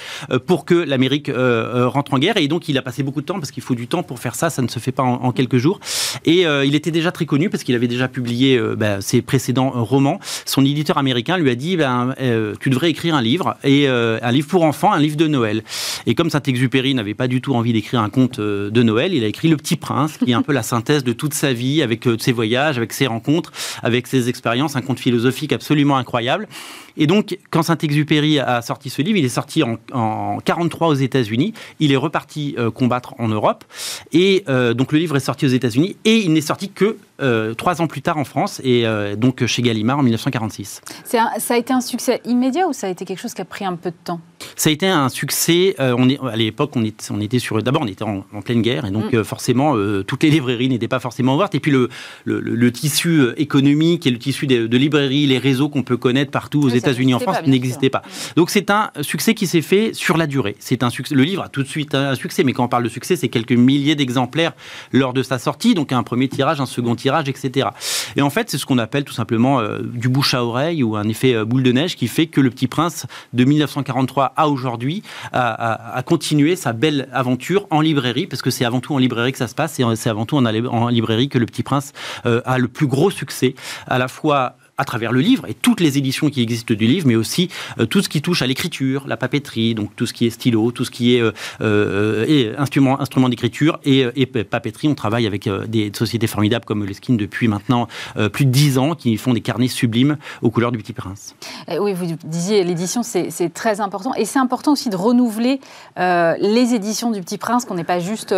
pour 0.47 0.65
que 0.65 0.75
l'Amérique 0.95 1.29
euh, 1.29 1.35
euh, 1.75 1.89
rentre 1.89 2.15
en 2.15 2.19
guerre. 2.19 2.37
Et 2.37 2.47
donc, 2.47 2.69
il 2.69 2.79
a 2.79 2.83
passé 2.83 3.03
beaucoup 3.03 3.21
de 3.21 3.27
temps 3.27 3.39
parce 3.39 3.51
qu'il 3.51 3.63
faut 3.63 3.75
du 3.75 3.89
temps 3.89 4.03
pour 4.03 4.21
faire 4.21 4.35
ça. 4.35 4.49
Ça 4.49 4.63
ne 4.63 4.69
se 4.69 4.79
fait 4.79 4.93
pas 4.93 5.03
en, 5.03 5.33
quelques 5.33 5.59
jours. 5.59 5.81
Et 6.25 6.47
euh, 6.47 6.65
il 6.65 6.75
était 6.75 6.93
déjà 6.93 7.11
très 7.11 7.27
connu 7.27 7.51
parce 7.51 7.65
qu'il 7.65 7.75
avait 7.75 7.89
déjà 7.89 8.09
publié 8.09 8.61
bah, 8.77 9.01
ses 9.01 9.23
précédents 9.23 9.71
romans. 9.71 10.21
Son 10.47 10.65
éditeur 10.65 10.99
américain 10.99 11.37
lui 11.37 11.51
a 11.51 11.55
dit 11.55 11.77
ben, 11.77 12.15
Tu 12.61 12.71
devrais 12.71 12.91
écrire 12.91 13.15
un 13.15 13.23
livre, 13.23 13.57
et 13.65 13.89
un 13.89 14.33
livre 14.33 14.49
pour 14.49 14.63
enfants, 14.63 14.93
un 14.93 15.01
livre 15.01 15.17
de 15.17 15.27
Noël. 15.27 15.63
Et 16.07 16.15
comme 16.15 16.31
Saint-Exupéry 16.31 16.95
n'avait 16.95 17.15
pas 17.15 17.27
du 17.27 17.41
tout 17.41 17.55
envie 17.55 17.73
d'écrire 17.73 18.01
un 18.01 18.11
conte 18.11 18.41
de 18.41 18.83
Noël, 18.83 19.15
il 19.15 19.25
a 19.25 19.27
écrit 19.27 19.49
Le 19.49 19.57
Petit 19.57 19.77
Prince, 19.77 20.19
qui 20.19 20.31
est 20.31 20.35
un 20.35 20.43
peu 20.43 20.53
la 20.53 20.63
synthèse 20.63 21.03
de 21.03 21.13
toute 21.13 21.35
sa 21.35 21.53
vie, 21.53 21.83
avec 21.83 22.07
ses 22.19 22.33
voyages, 22.33 22.77
avec 22.77 22.93
ses 22.93 23.07
rencontres, 23.07 23.53
avec 23.83 24.07
ses 24.07 24.29
expériences, 24.29 24.77
un 24.77 24.83
conte 24.83 25.01
philosophique 25.01 25.53
absolument 25.53 25.97
incroyable. 25.97 26.49
Et 26.97 27.07
donc, 27.07 27.39
quand 27.51 27.63
Saint-Exupéry 27.63 28.39
a 28.39 28.63
sorti 28.63 28.91
ce 28.91 29.03
livre, 29.03 29.19
il 29.19 29.25
est 29.25 29.29
sorti 29.29 29.63
en, 29.63 29.79
en 29.93 30.39
43 30.45 30.89
aux 30.89 30.95
États-Unis. 30.95 31.55
Il 31.81 31.93
est 31.93 31.97
reparti 31.97 32.55
euh, 32.59 32.71
combattre 32.71 33.15
en 33.19 33.29
Europe. 33.29 33.65
Et 34.13 34.45
euh, 34.49 34.75
donc, 34.75 34.93
le 34.93 34.99
livre 34.99 35.17
est 35.17 35.21
sorti 35.21 35.47
aux 35.47 35.51
États-Unis 35.51 35.97
et 36.05 36.17
il 36.17 36.33
n'est 36.33 36.41
sorti 36.41 36.71
que 36.71 36.97
euh, 37.21 37.55
trois 37.55 37.83
ans 37.83 37.87
plus 37.87 38.03
tard 38.03 38.19
en 38.19 38.25
France 38.25 38.61
et 38.65 38.85
donc 39.17 39.45
chez 39.47 39.63
Gallimard 39.63 39.99
en 39.99 40.03
1946. 40.03 40.81
ça 41.05 41.31
a 41.49 41.57
été 41.57 41.73
un 41.73 41.81
succès 41.81 42.21
immédiat 42.25 42.69
ou 42.69 42.73
ça 42.73 42.87
a 42.87 42.91
été 42.91 43.05
quelque 43.05 43.21
chose 43.21 43.35
qui 43.35 43.43
a 43.43 43.45
pris 43.45 43.65
un 43.65 43.77
peu 43.77 43.91
de 43.91 43.97
temps? 44.05 44.21
Ça 44.57 44.71
a 44.71 44.73
été 44.73 44.87
un 44.87 45.09
succès. 45.09 45.75
on 45.79 46.09
est, 46.09 46.19
à 46.21 46.37
l'époque, 46.37 46.73
on, 46.77 46.85
on, 47.11 47.21
était 47.21 47.39
sur. 47.39 47.63
D'abord, 47.63 47.83
on 47.83 47.87
était 47.87 48.05
en, 48.05 48.23
pleine 48.45 48.63
guerre 48.63 48.85
et 48.85 48.91
donc 48.91 49.13
mm. 49.13 49.25
forcément, 49.25 49.75
toutes 50.07 50.23
les 50.23 50.31
librairies 50.31 50.69
n'étaient 50.69 50.89
pas 50.89 51.01
forcément 51.01 51.35
ouvertes. 51.35 51.55
Et 51.55 51.61
puis 51.61 51.71
le, 51.71 51.89
le, 52.25 52.73
tissu 52.73 53.29
économique 53.37 54.07
et 54.07 54.11
le 54.11 54.19
tissu 54.19 54.47
de, 54.47 54.67
de 54.67 54.77
librairies, 54.77 55.27
les 55.27 55.39
réseaux 55.39 55.69
qu'on 55.69 55.83
peut 55.83 55.97
connaître 55.97 56.31
partout 56.31 56.63
aux 56.63 56.69
États-Unis 56.69 56.85
États-Unis, 56.85 57.15
en 57.15 57.21
France, 57.21 57.47
n'existait 57.47 57.91
pas. 57.91 58.03
Donc 58.37 58.51
c'est 58.51 58.71
un 58.71 58.91
succès 59.01 59.35
qui 59.35 59.47
s'est 59.47 59.63
fait 59.63 59.93
sur 59.95 60.17
la 60.17 60.27
durée. 60.27 60.57
C'est 60.59 60.83
un 60.83 60.91
succès. 60.91 61.15
Le 61.15 61.23
livre 61.23 61.43
a 61.43 61.49
tout 61.49 61.63
de 61.63 61.69
suite 61.69 61.95
un 61.95 62.15
succès, 62.15 62.45
mais 62.45 62.53
quand 62.53 62.65
on 62.65 62.69
parle 62.69 62.85
de 62.85 62.89
succès, 62.89 63.17
c'est 63.17 63.29
quelques 63.29 63.53
milliers 63.53 63.95
d'exemplaires 63.95 64.53
lors 64.93 65.13
de 65.13 65.23
sa 65.23 65.39
sortie, 65.39 65.75
donc 65.75 65.93
un 65.93 66.03
premier 66.03 66.29
tirage, 66.29 66.61
un 66.61 66.67
second 66.67 66.95
tirage, 66.95 67.04
etc. 67.27 67.69
Et 68.17 68.23
en 68.23 68.31
fait, 68.31 68.51
c'est 68.51 68.59
ce 68.59 68.67
qu'on 68.67 68.79
appelle 68.79 69.05
tout 69.05 69.13
simplement 69.13 69.61
euh, 69.61 69.79
du 69.83 70.09
bouche 70.09 70.35
à 70.35 70.45
oreille 70.45 70.83
ou 70.83 70.97
un 70.97 71.09
effet 71.09 71.35
euh, 71.35 71.45
boule 71.45 71.63
de 71.63 71.73
neige 71.73 71.97
qui 71.97 72.09
fait 72.09 72.27
que 72.27 72.41
le 72.41 72.51
Petit 72.51 72.67
Prince 72.67 73.07
de 73.33 73.45
1943 73.45 74.33
à 74.37 74.49
aujourd'hui 74.49 75.03
a, 75.33 76.03
continué 76.07 76.57
sa 76.57 76.73
belle 76.73 77.09
aventure 77.13 77.67
en 77.71 77.81
librairie, 77.81 78.27
parce 78.27 78.43
que 78.43 78.51
c'est 78.51 78.65
avant 78.65 78.81
tout 78.81 78.95
en 78.95 78.99
librairie 78.99 79.33
que 79.33 79.39
ça 79.39 79.49
se 79.49 79.55
passe, 79.55 79.79
et 79.79 79.85
c'est 79.97 80.11
avant 80.11 80.27
tout 80.27 80.37
en, 80.37 80.89
librairie 80.89 81.29
que 81.29 81.39
le 81.39 81.47
Petit 81.47 81.63
Prince 81.63 81.93
euh, 82.27 82.41
a 82.45 82.59
le 82.59 82.69
plus 82.69 82.87
gros 82.87 83.11
succès, 83.11 83.55
à 83.87 83.99
la 83.99 84.09
fois 84.09 84.57
à 84.77 84.85
travers 84.85 85.13
le 85.13 85.21
livre 85.21 85.47
et 85.49 85.55
toutes 85.55 85.81
les 85.81 85.99
éditions 85.99 86.31
qui 86.31 86.43
existent 86.43 86.75
du 86.75 86.87
livre, 86.87 87.07
mais 87.07 87.17
aussi 87.17 87.49
euh, 87.79 87.87
tout 87.87 88.03
ce 88.03 88.09
qui 88.09 88.23
touche 88.23 88.43
à 88.43 88.47
l'écriture, 88.47 89.05
la 89.07 89.17
papeterie, 89.17 89.75
donc 89.75 89.95
tout 89.97 90.07
ce 90.07 90.13
qui 90.13 90.27
est 90.27 90.31
stylo, 90.31 90.73
tout 90.73 90.85
ce 90.85 90.91
qui 90.91 91.17
est 91.17 91.21
euh, 91.21 91.33
euh 91.61 92.55
instrument, 92.59 93.29
d'écriture 93.29 93.79
et, 93.85 94.05
euh, 94.05 94.13
et, 94.17 94.27
papeterie. 94.27 94.89
On 94.89 94.95
travaille 94.95 95.27
avec 95.27 95.49
des 95.69 95.93
sociétés 95.95 96.27
formidables 96.27 96.65
comme 96.65 96.81
Moleskine 96.81 97.17
depuis 97.17 97.49
maintenant 97.49 97.89
plus 98.33 98.47
de 98.47 98.51
dix 98.51 98.79
ans, 98.79 98.95
qui 98.95 99.17
font 99.17 99.33
des 99.33 99.41
carnets 99.41 99.69
sublimes 99.69 100.17
aux 100.43 100.51
couleurs 100.51 100.73
du 100.73 100.79
Petit 100.79 100.93
Prince. 100.93 101.35
Eh 101.69 101.79
oui, 101.79 101.93
vous 101.93 102.07
disiez 102.25 102.65
l'édition, 102.65 103.03
c'est 103.03 103.55
très 103.55 103.81
important. 103.81 104.15
Et 104.15 104.25
c'est 104.25 104.39
important 104.39 104.73
aussi 104.73 104.91
de 104.91 104.97
renouveler 104.97 105.61
les 105.97 106.75
éditions 106.75 107.11
du 107.11 107.21
Petit 107.21 107.39
Prince, 107.39 107.65
qu'on 107.65 107.75
n'est 107.75 107.85
pas 107.85 108.01
juste 108.01 108.35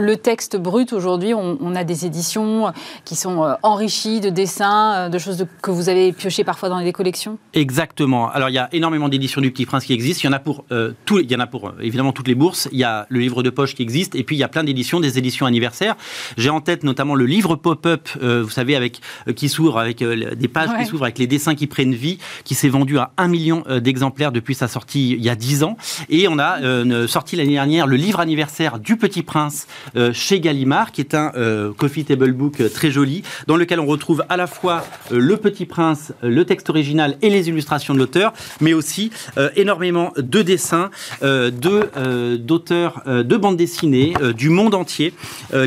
le 0.00 0.16
texte 0.16 0.56
brut, 0.56 0.92
aujourd'hui, 0.92 1.34
on, 1.34 1.74
a 1.74 1.84
des 1.84 2.06
éditions 2.06 2.72
qui 3.04 3.14
sont 3.14 3.44
euh, 3.44 3.54
enrichies 3.62 4.20
de 4.20 4.30
dessins, 4.30 4.94
euh, 4.94 5.08
de 5.08 5.18
choses 5.18 5.46
que 5.62 5.70
vous 5.70 5.88
avez 5.88 6.12
piochées 6.12 6.42
parfois 6.42 6.68
dans 6.68 6.78
les 6.78 6.92
collections 6.92 7.38
Exactement. 7.52 8.30
Alors, 8.30 8.48
il 8.48 8.54
y 8.54 8.58
a 8.58 8.68
énormément 8.72 9.08
d'éditions 9.08 9.40
du 9.40 9.52
Petit 9.52 9.66
Prince 9.66 9.84
qui 9.84 9.92
existent. 9.92 10.22
Il 10.24 10.26
y 10.26 10.28
en 10.30 10.36
a 10.36 10.40
pour, 10.40 10.64
euh, 10.72 10.92
tout, 11.04 11.20
il 11.20 11.30
y 11.30 11.36
en 11.36 11.40
a 11.40 11.46
pour 11.46 11.72
évidemment 11.80 12.12
toutes 12.12 12.28
les 12.28 12.34
bourses. 12.34 12.68
Il 12.72 12.78
y 12.78 12.84
a 12.84 13.06
le 13.08 13.20
livre 13.20 13.42
de 13.42 13.50
poche 13.50 13.74
qui 13.74 13.82
existe. 13.82 14.14
Et 14.14 14.24
puis, 14.24 14.36
il 14.36 14.38
y 14.40 14.42
a 14.42 14.48
plein 14.48 14.64
d'éditions, 14.64 15.00
des 15.00 15.18
éditions 15.18 15.46
anniversaires. 15.46 15.96
J'ai 16.36 16.50
en 16.50 16.60
tête 16.60 16.82
notamment 16.82 17.14
le 17.14 17.26
livre 17.26 17.56
pop-up, 17.56 18.08
vous 18.20 18.50
savez, 18.50 18.74
avec, 18.76 19.00
qui 19.36 19.48
s'ouvre 19.48 19.78
avec 19.78 20.02
des 20.02 20.48
pages 20.48 20.70
qui 20.78 20.86
s'ouvrent 20.86 21.04
avec 21.04 21.18
les 21.18 21.26
dessins 21.26 21.54
qui 21.54 21.66
prennent 21.66 21.94
vie, 21.94 22.18
qui 22.44 22.54
s'est 22.54 22.68
vendu 22.68 22.98
à 22.98 23.12
un 23.16 23.28
million 23.28 23.64
d'exemplaires 23.80 24.32
depuis 24.32 24.54
sa 24.54 24.68
sortie 24.68 25.12
il 25.12 25.24
y 25.24 25.28
a 25.28 25.34
dix 25.34 25.62
ans. 25.62 25.76
Et 26.08 26.28
on 26.28 26.38
a 26.38 26.58
sorti 27.06 27.36
l'année 27.36 27.52
dernière 27.52 27.86
le 27.86 27.96
livre 27.96 28.20
anniversaire 28.20 28.78
du 28.78 28.96
Petit 28.96 29.22
Prince 29.22 29.66
chez 30.12 30.40
Gallimard, 30.40 30.92
qui 30.92 31.00
est 31.00 31.14
un 31.14 31.32
euh, 31.36 31.72
coffee 31.72 32.04
table 32.04 32.32
book 32.32 32.60
euh, 32.60 32.68
très 32.68 32.90
joli, 32.90 33.22
dans 33.46 33.56
lequel 33.56 33.80
on 33.80 33.86
retrouve 33.86 34.24
à 34.28 34.36
la 34.36 34.46
fois 34.46 34.84
Le 35.10 35.36
Petit 35.36 35.66
Prince, 35.66 36.12
le 36.22 36.44
texte 36.44 36.70
original 36.70 37.16
et 37.22 37.30
les 37.30 37.48
illustrations 37.48 37.94
de 37.94 37.98
l'auteur, 37.98 38.32
mais 38.60 38.72
aussi 38.72 39.10
énormément 39.56 40.12
de 40.16 40.42
dessins 40.42 40.90
de 41.22 42.36
d'auteurs 42.36 43.02
de 43.06 43.36
bandes 43.36 43.56
dessinées 43.56 44.14
du 44.36 44.48
monde 44.48 44.74
entier 44.74 45.14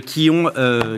qui 0.06 0.30
ont 0.30 0.50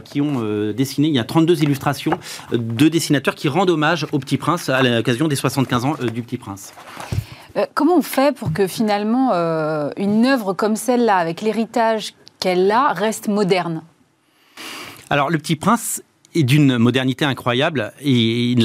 qui 0.04 0.22
ont 0.22 0.72
dessiné. 0.72 1.08
Il 1.08 1.14
y 1.14 1.20
a 1.20 1.24
32 1.24 1.64
illustrations 1.64 2.20
de 2.52 2.88
dessinateurs 2.88 3.36
qui 3.36 3.48
rendent 3.48 3.70
hommage 3.70 4.08
au 4.12 4.20
Petit 4.20 4.38
Prince 4.38 4.70
à 4.70 4.82
l'occasion 4.84 5.28
des 5.28 5.36
75 5.36 5.86
ans 5.86 5.96
du 6.14 6.22
Petit 6.22 6.38
Prince. 6.38 6.74
Comment 7.74 7.98
on 7.98 8.02
fait 8.02 8.36
pour 8.36 8.54
que 8.54 8.68
finalement 8.68 9.32
une 9.98 10.26
œuvre 10.26 10.54
comme 10.54 10.76
celle-là, 10.76 11.18
avec 11.18 11.42
l'héritage 11.42 12.14
qu'elle-là 12.46 12.94
reste 12.94 13.28
moderne. 13.28 13.82
Alors, 15.10 15.32
Le 15.32 15.40
Petit 15.40 15.56
Prince 15.56 16.04
est 16.36 16.44
d'une 16.44 16.78
modernité 16.78 17.26
incroyable 17.26 17.92
et 18.04 18.56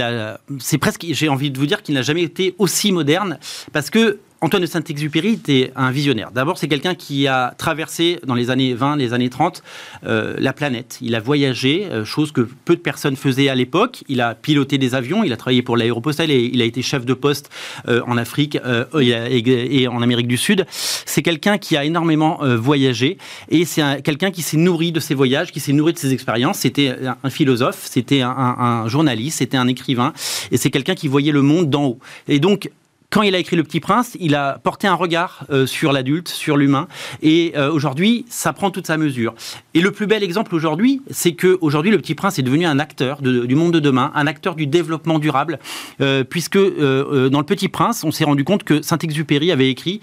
c'est 0.59 0.77
presque, 0.77 1.07
j'ai 1.09 1.31
envie 1.31 1.51
de 1.51 1.59
vous 1.59 1.65
dire 1.65 1.83
qu'il 1.83 1.95
n'a 1.95 2.03
jamais 2.03 2.23
été 2.23 2.55
aussi 2.59 2.93
moderne 2.93 3.39
parce 3.73 3.89
que 3.89 4.19
Antoine 4.43 4.63
de 4.63 4.67
Saint-Exupéry 4.67 5.33
était 5.33 5.71
un 5.77 5.91
visionnaire. 5.91 6.31
D'abord, 6.31 6.57
c'est 6.57 6.67
quelqu'un 6.67 6.95
qui 6.95 7.27
a 7.27 7.53
traversé 7.59 8.21
dans 8.27 8.35
les 8.35 8.49
années 8.49 8.73
20, 8.73 8.97
les 8.97 9.13
années 9.13 9.29
30, 9.29 9.63
euh, 10.07 10.35
la 10.39 10.55
planète. 10.55 10.97
Il 11.03 11.15
a 11.15 11.21
voyagé, 11.21 11.87
euh, 11.91 12.07
chose 12.07 12.33
que 12.33 12.49
peu 12.65 12.75
de 12.75 12.81
personnes 12.81 13.17
faisaient 13.17 13.51
à 13.51 13.55
l'époque. 13.55 14.03
Il 14.09 14.23
a 14.23 14.35
piloté 14.35 14.79
des 14.79 14.95
avions, 14.95 15.25
il 15.25 15.33
a 15.35 15.37
travaillé 15.37 15.61
pour 15.61 15.77
l'aéropostale 15.77 16.31
et 16.31 16.51
il 16.51 16.63
a 16.63 16.65
été 16.65 16.81
chef 16.81 17.05
de 17.05 17.13
poste 17.13 17.51
euh, 17.89 18.01
en 18.07 18.17
Afrique 18.17 18.59
et, 18.99 19.89
en 19.89 20.01
Amérique 20.01 20.29
du 20.29 20.39
Sud. 20.39 20.65
C'est 20.71 21.23
quelqu'un 21.23 21.59
qui 21.59 21.77
a 21.77 21.85
énormément 21.85 22.41
voyagé 22.57 23.19
et 23.51 23.67
c'est 23.67 24.03
quelqu'un 24.03 24.31
qui 24.31 24.41
s'est 24.41 24.57
nourri 24.57 24.91
de 24.91 25.01
ses 25.01 25.15
voyages, 25.15 25.53
qui 25.53 25.61
s'est 25.61 25.73
nourri 25.73 25.93
de 25.93 25.99
ses 25.99 26.15
expériences. 26.15 26.61
C'était 26.61 26.97
un, 27.23 27.31
philosophe, 27.31 27.83
c'était 27.85 28.23
un, 28.23 28.31
un 28.31 28.89
journaliste, 28.89 29.39
c'était 29.39 29.57
un 29.59 29.69
écrivain 29.69 30.13
et 30.51 30.57
c'est 30.57 30.71
quelqu'un 30.71 30.95
qui 30.95 31.09
voyait 31.09 31.33
le 31.33 31.43
monde 31.43 31.69
d'en 31.69 31.85
haut. 31.85 31.99
Et 32.29 32.39
donc, 32.39 32.71
quand 33.11 33.23
il 33.23 33.35
a 33.35 33.39
écrit 33.39 33.57
Le 33.57 33.65
Petit 33.65 33.81
Prince, 33.81 34.17
il 34.21 34.37
a 34.37 34.59
porté 34.59 34.87
un 34.87 34.95
regard 34.95 35.45
euh, 35.51 35.67
sur 35.67 35.93
l'adulte, 35.93 36.29
sur 36.29 36.57
l'humain, 36.57 36.87
et 37.23 37.53
euh, 37.57 37.71
aujourd'hui, 37.71 38.25
ça 38.29 38.53
prend 38.53 38.71
toute 38.71 38.87
sa 38.87 38.97
mesure. 38.97 39.35
Et 39.75 39.81
le 39.81 39.91
plus 39.91 40.07
bel 40.07 40.23
exemple 40.23 40.55
aujourd'hui, 40.55 41.03
c'est 41.11 41.33
que 41.33 41.59
aujourd'hui, 41.61 41.91
Le 41.91 41.99
Petit 41.99 42.15
Prince 42.15 42.39
est 42.39 42.43
devenu 42.43 42.67
un 42.67 42.79
acteur 42.79 43.21
du 43.21 43.55
monde 43.57 43.73
de 43.73 43.81
demain, 43.81 44.13
un 44.15 44.29
acteur 44.29 44.55
du 44.55 44.69
développement 44.69 45.19
durable, 45.19 45.59
euh, 46.01 46.23
puisque 46.23 46.57
dans 46.57 47.41
Le 47.41 47.43
Petit 47.43 47.69
Prince, 47.69 48.05
on 48.05 48.13
s'est 48.13 48.25
rendu 48.25 48.45
compte 48.45 48.63
que 48.63 48.81
Saint-Exupéry 48.81 49.51
avait 49.51 49.71
écrit 49.71 50.01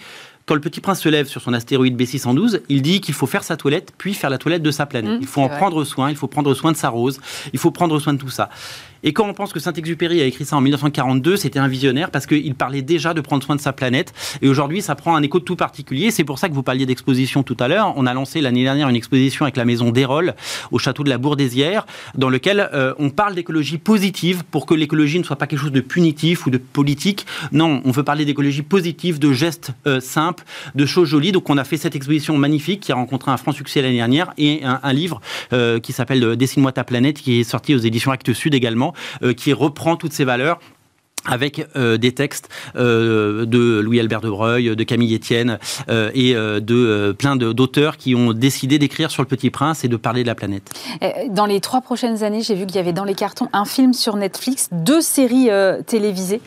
quand 0.48 0.56
le 0.56 0.62
petit 0.62 0.80
prince 0.80 1.02
se 1.02 1.10
lève 1.10 1.28
sur 1.28 1.42
son 1.42 1.52
astéroïde 1.54 2.02
B612, 2.02 2.62
il 2.70 2.82
dit 2.82 3.02
qu'il 3.02 3.14
faut 3.14 3.28
faire 3.28 3.44
sa 3.44 3.58
toilette, 3.58 3.92
puis 3.98 4.14
faire 4.14 4.30
la 4.30 4.38
toilette 4.38 4.64
de 4.64 4.72
sa 4.72 4.86
planète. 4.86 5.20
Mmh, 5.20 5.22
il 5.22 5.28
faut 5.28 5.42
en 5.42 5.50
prendre 5.50 5.84
soin, 5.84 6.10
il 6.10 6.16
faut 6.16 6.30
prendre 6.30 6.54
soin 6.54 6.72
de 6.72 6.78
sa 6.78 6.88
rose, 6.88 7.20
il 7.52 7.60
faut 7.60 7.72
prendre 7.72 8.00
soin 8.00 8.14
de 8.14 8.18
tout 8.18 8.30
ça. 8.30 8.50
Et 9.04 9.14
quand 9.14 9.28
on 9.28 9.34
pense 9.34 9.54
que 9.54 9.60
Saint-Exupéry 9.60 10.22
a 10.22 10.26
écrit 10.26 10.46
ça 10.46 10.56
en 10.56 10.62
1942, 10.62 11.38
c'était 11.38 11.60
un 11.60 11.68
visionnaire 11.68 12.12
parce 12.12 12.26
qu'il 12.26 12.56
parlait 12.56 12.82
déjà 12.82 13.14
de 13.14 13.22
prendre 13.22 13.44
soin 13.44 13.56
de 13.56 13.62
sa 13.62 13.74
planète. 13.74 14.14
Et 14.42 14.50
aujourd'hui, 14.50 14.82
ça 14.82 14.96
prend 14.96 15.16
un 15.16 15.22
écho 15.22 15.40
tout 15.40 15.56
particulier. 15.56 16.12
C'est 16.12 16.24
pour 16.24 16.40
ça 16.40 16.50
que 16.50 16.54
vous 16.54 16.64
parliez 16.64 16.86
d'exposition 16.86 17.44
tout 17.44 17.58
à 17.60 17.68
l'heure. 17.68 17.94
On 17.96 18.06
a 18.06 18.14
lancé 18.14 18.42
l'année 18.42 18.64
dernière 18.64 18.90
une 18.90 18.96
exposition 18.96 19.46
avec 19.46 19.58
la 19.58 19.66
maison 19.66 19.92
d'Hérol 19.92 20.36
au 20.72 20.80
château 20.80 21.04
de 21.04 21.10
la 21.10 21.18
Bourdésière, 21.18 21.86
dans 22.16 22.30
lequel 22.30 22.70
euh, 22.74 22.94
on 23.00 23.10
parle 23.10 23.36
d'écologie 23.36 23.78
positive 23.78 24.44
pour 24.50 24.66
que 24.66 24.74
l'écologie 24.74 25.20
ne 25.20 25.24
soit 25.24 25.36
pas 25.36 25.48
quelque 25.48 25.60
chose 25.60 25.72
de 25.72 25.82
punitif 25.82 26.46
ou 26.46 26.50
de 26.50 26.58
politique. 26.58 27.26
Non, 27.52 27.82
on 27.86 27.92
veut 27.92 28.04
parler 28.04 28.26
d'écologie 28.26 28.64
positive, 28.64 29.20
de 29.20 29.32
gestes 29.32 29.72
euh, 29.86 30.00
simples, 30.00 30.44
de 30.76 30.86
choses 30.86 31.10
jolies. 31.10 31.32
Donc 31.32 31.50
on 31.50 31.58
a 31.58 31.64
fait 31.64 31.78
cette 31.78 31.96
exposition 31.96 32.38
magnifique 32.38 32.82
qui 32.82 32.92
a 32.92 32.96
rencontré 32.96 33.32
un 33.32 33.38
franc 33.38 33.52
succès 33.52 33.82
l'année 33.82 33.96
dernière 33.96 34.34
et 34.38 34.62
un, 34.64 34.94
livre 34.94 35.22
euh, 35.54 35.80
qui 35.80 35.94
s'appelle 35.94 36.36
Dessine-moi 36.36 36.72
ta 36.72 36.84
planète 36.84 37.22
qui 37.22 37.40
est 37.40 37.44
sorti 37.44 37.76
aux 37.76 37.80
éditions 37.80 38.12
Actes 38.12 38.34
Sud 38.34 38.54
également, 38.54 38.87
qui 39.36 39.54
reprend 39.54 39.96
toutes 39.96 40.14
ces 40.14 40.26
valeurs 40.26 40.60
avec 41.28 41.66
euh, 41.76 41.98
des 41.98 42.14
textes 42.14 42.50
euh, 42.76 43.46
de 43.46 43.80
Louis-Albert 43.80 44.22
de 44.22 44.30
Breuil, 44.30 44.76
de 44.76 44.84
Camille 44.84 45.14
Etienne 45.16 45.60
euh, 45.90 46.10
et 46.14 46.34
de 46.34 47.16
plein 47.18 47.36
d'auteurs 47.36 47.98
qui 47.98 48.16
ont 48.16 48.34
décidé 48.34 48.80
d'écrire 48.80 49.12
sur 49.12 49.22
le 49.22 49.28
Petit 49.28 49.50
Prince 49.50 49.84
et 49.84 49.88
de 49.88 49.98
parler 49.98 50.24
de 50.24 50.28
la 50.28 50.36
planète. 50.36 50.72
Dans 51.30 51.46
les 51.46 51.60
trois 51.60 51.82
prochaines 51.82 52.24
années, 52.24 52.42
j'ai 52.42 52.56
vu 52.56 52.66
qu'il 52.66 52.78
y 52.78 52.80
avait 52.80 52.94
dans 52.94 53.04
les 53.04 53.16
cartons 53.16 53.50
un 53.54 53.66
film 53.66 53.94
sur 53.94 54.16
Netflix, 54.16 54.70
deux 54.72 55.02
séries 55.02 55.50
télévisées. 55.86 56.42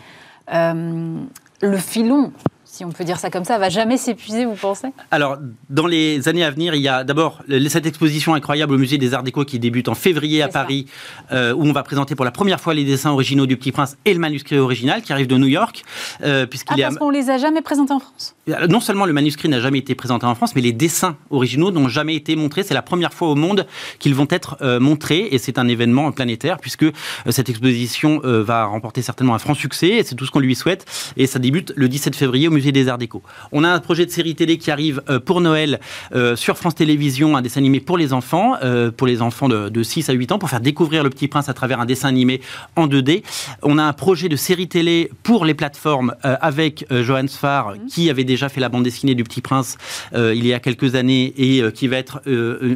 le 0.51 1.77
filon 1.79 2.33
si 2.73 2.85
on 2.85 2.93
peut 2.93 3.05
dire 3.05 3.19
ça 3.19 3.31
comme 3.31 3.45
ça, 3.45 3.59
va 3.59 3.69
jamais 3.69 3.97
s'épuiser, 3.97 4.45
vous 4.45 4.55
pensez? 4.55 4.89
Alors, 5.11 5.39
dans 5.71 5.87
les 5.87 6.29
années 6.29 6.45
à 6.45 6.51
venir, 6.51 6.75
il 6.75 6.83
y 6.83 6.89
a 6.89 7.03
d'abord 7.03 7.43
cette 7.69 7.85
exposition 7.85 8.35
incroyable 8.35 8.75
au 8.75 8.79
Musée 8.79 8.97
des 8.97 9.13
Arts 9.13 9.25
Déco 9.25 9.45
qui 9.45 9.59
débute 9.59 9.89
en 9.89 9.95
février 9.95 10.41
à 10.41 10.49
Paris, 10.49 10.87
euh, 11.33 11.53
où 11.53 11.65
on 11.65 11.73
va 11.73 11.83
présenter 11.83 12.15
pour 12.15 12.25
la 12.25 12.31
première 12.31 12.61
fois 12.61 12.73
les 12.73 12.85
dessins 12.85 13.11
originaux 13.11 13.47
du 13.47 13.57
Petit 13.57 13.73
Prince 13.73 13.97
et 14.05 14.15
le 14.15 14.21
manuscrit 14.21 14.59
original 14.59 15.03
qui 15.03 15.13
arrive 15.13 15.27
de 15.27 15.37
New 15.37 15.49
York. 15.49 15.83
Euh, 16.23 16.47
puisqu'il 16.47 16.81
ah, 16.81 16.87
parce 16.87 16.99
qu'on 16.99 17.11
les 17.11 17.29
a 17.29 17.39
jamais 17.39 17.61
présentés 17.61 17.93
en 17.93 17.99
France? 17.99 18.37
Euh, 18.49 18.69
Non 18.69 18.81
seulement 18.81 19.05
le 19.05 19.13
manuscrit 19.13 19.49
n'a 19.49 19.61
jamais 19.61 19.79
été 19.79 19.97
présenté 19.97 20.27
en 20.27 20.37
France, 20.37 20.55
mais 20.55 20.63
les 20.63 20.73
dessins 20.73 21.17
originaux 21.31 21.73
n'ont 21.73 21.89
jamais 21.89 22.15
été 22.15 22.37
montrés. 22.37 22.63
C'est 22.63 22.75
la 22.75 22.83
première 22.83 23.13
fois 23.13 23.29
au 23.29 23.35
monde 23.35 23.67
qu'ils 23.99 24.15
vont 24.15 24.29
être 24.31 24.59
montrés, 24.79 25.29
et 25.33 25.39
c'est 25.39 25.59
un 25.59 25.67
événement 25.67 26.13
planétaire, 26.13 26.59
puisque 26.59 26.87
cette 27.29 27.49
exposition 27.49 28.21
va 28.23 28.65
remporter 28.65 29.03
certainement 29.03 29.35
un 29.35 29.39
franc 29.39 29.55
succès, 29.55 29.89
et 29.89 30.05
c'est 30.05 30.15
tout 30.15 30.25
ce 30.25 30.31
qu'on 30.31 30.39
lui 30.39 30.55
souhaite. 30.55 30.87
Et 31.17 31.27
ça 31.27 31.39
débute 31.39 31.73
le 31.77 31.89
17 31.89 32.15
février 32.15 32.49
au 32.49 32.51
Musée 32.51 32.60
des 32.61 32.89
Arts 32.89 32.99
Déco. 32.99 33.23
On 33.53 33.65
a 33.65 33.69
un 33.69 33.81
projet 33.81 34.07
de 34.07 34.11
série 34.11 34.35
télé 34.35 34.59
qui 34.59 34.71
arrive 34.71 35.03
euh, 35.09 35.19
pour 35.19 35.41
Noël 35.41 35.81
euh, 36.15 36.37
sur 36.37 36.57
France 36.59 36.75
Télévisions, 36.75 37.37
un 37.37 37.43
dessin 37.43 37.61
animé 37.61 37.81
pour 37.81 37.97
les 37.97 38.13
enfants, 38.13 38.55
euh, 38.63 38.91
pour 38.91 39.07
les 39.07 39.23
enfants 39.23 39.49
de, 39.49 39.83
6 39.83 40.09
à 40.11 40.13
8 40.13 40.33
ans, 40.33 40.39
pour 40.39 40.51
faire 40.51 40.61
découvrir 40.61 41.03
le 41.03 41.11
Petit 41.11 41.27
Prince 41.27 41.49
à 41.49 41.55
travers 41.55 41.81
un 41.81 41.87
dessin 41.87 42.09
animé 42.09 42.41
en 42.77 42.87
2D. 42.87 43.23
On 43.63 43.79
a 43.79 43.83
un 43.83 43.93
projet 43.93 44.29
de 44.29 44.37
série 44.37 44.69
télé 44.69 45.11
pour 45.23 45.45
les 45.45 45.55
plateformes 45.55 46.15
avec 46.23 46.85
Johan 46.91 47.27
Sfar, 47.27 47.73
mhm. 47.73 47.87
qui 47.87 48.11
avait 48.11 48.25
déjà 48.25 48.49
fait 48.49 48.61
la 48.61 48.69
bande 48.69 48.85
dessinée 48.85 49.15
du 49.15 49.25
Petit 49.25 49.41
Prince 49.41 49.79
il 50.15 50.47
y 50.47 50.53
a 50.53 50.61
quelques 50.61 50.95
années 50.95 51.33
et 51.37 51.63
qui 51.73 51.89
va 51.89 51.97
être 51.97 52.23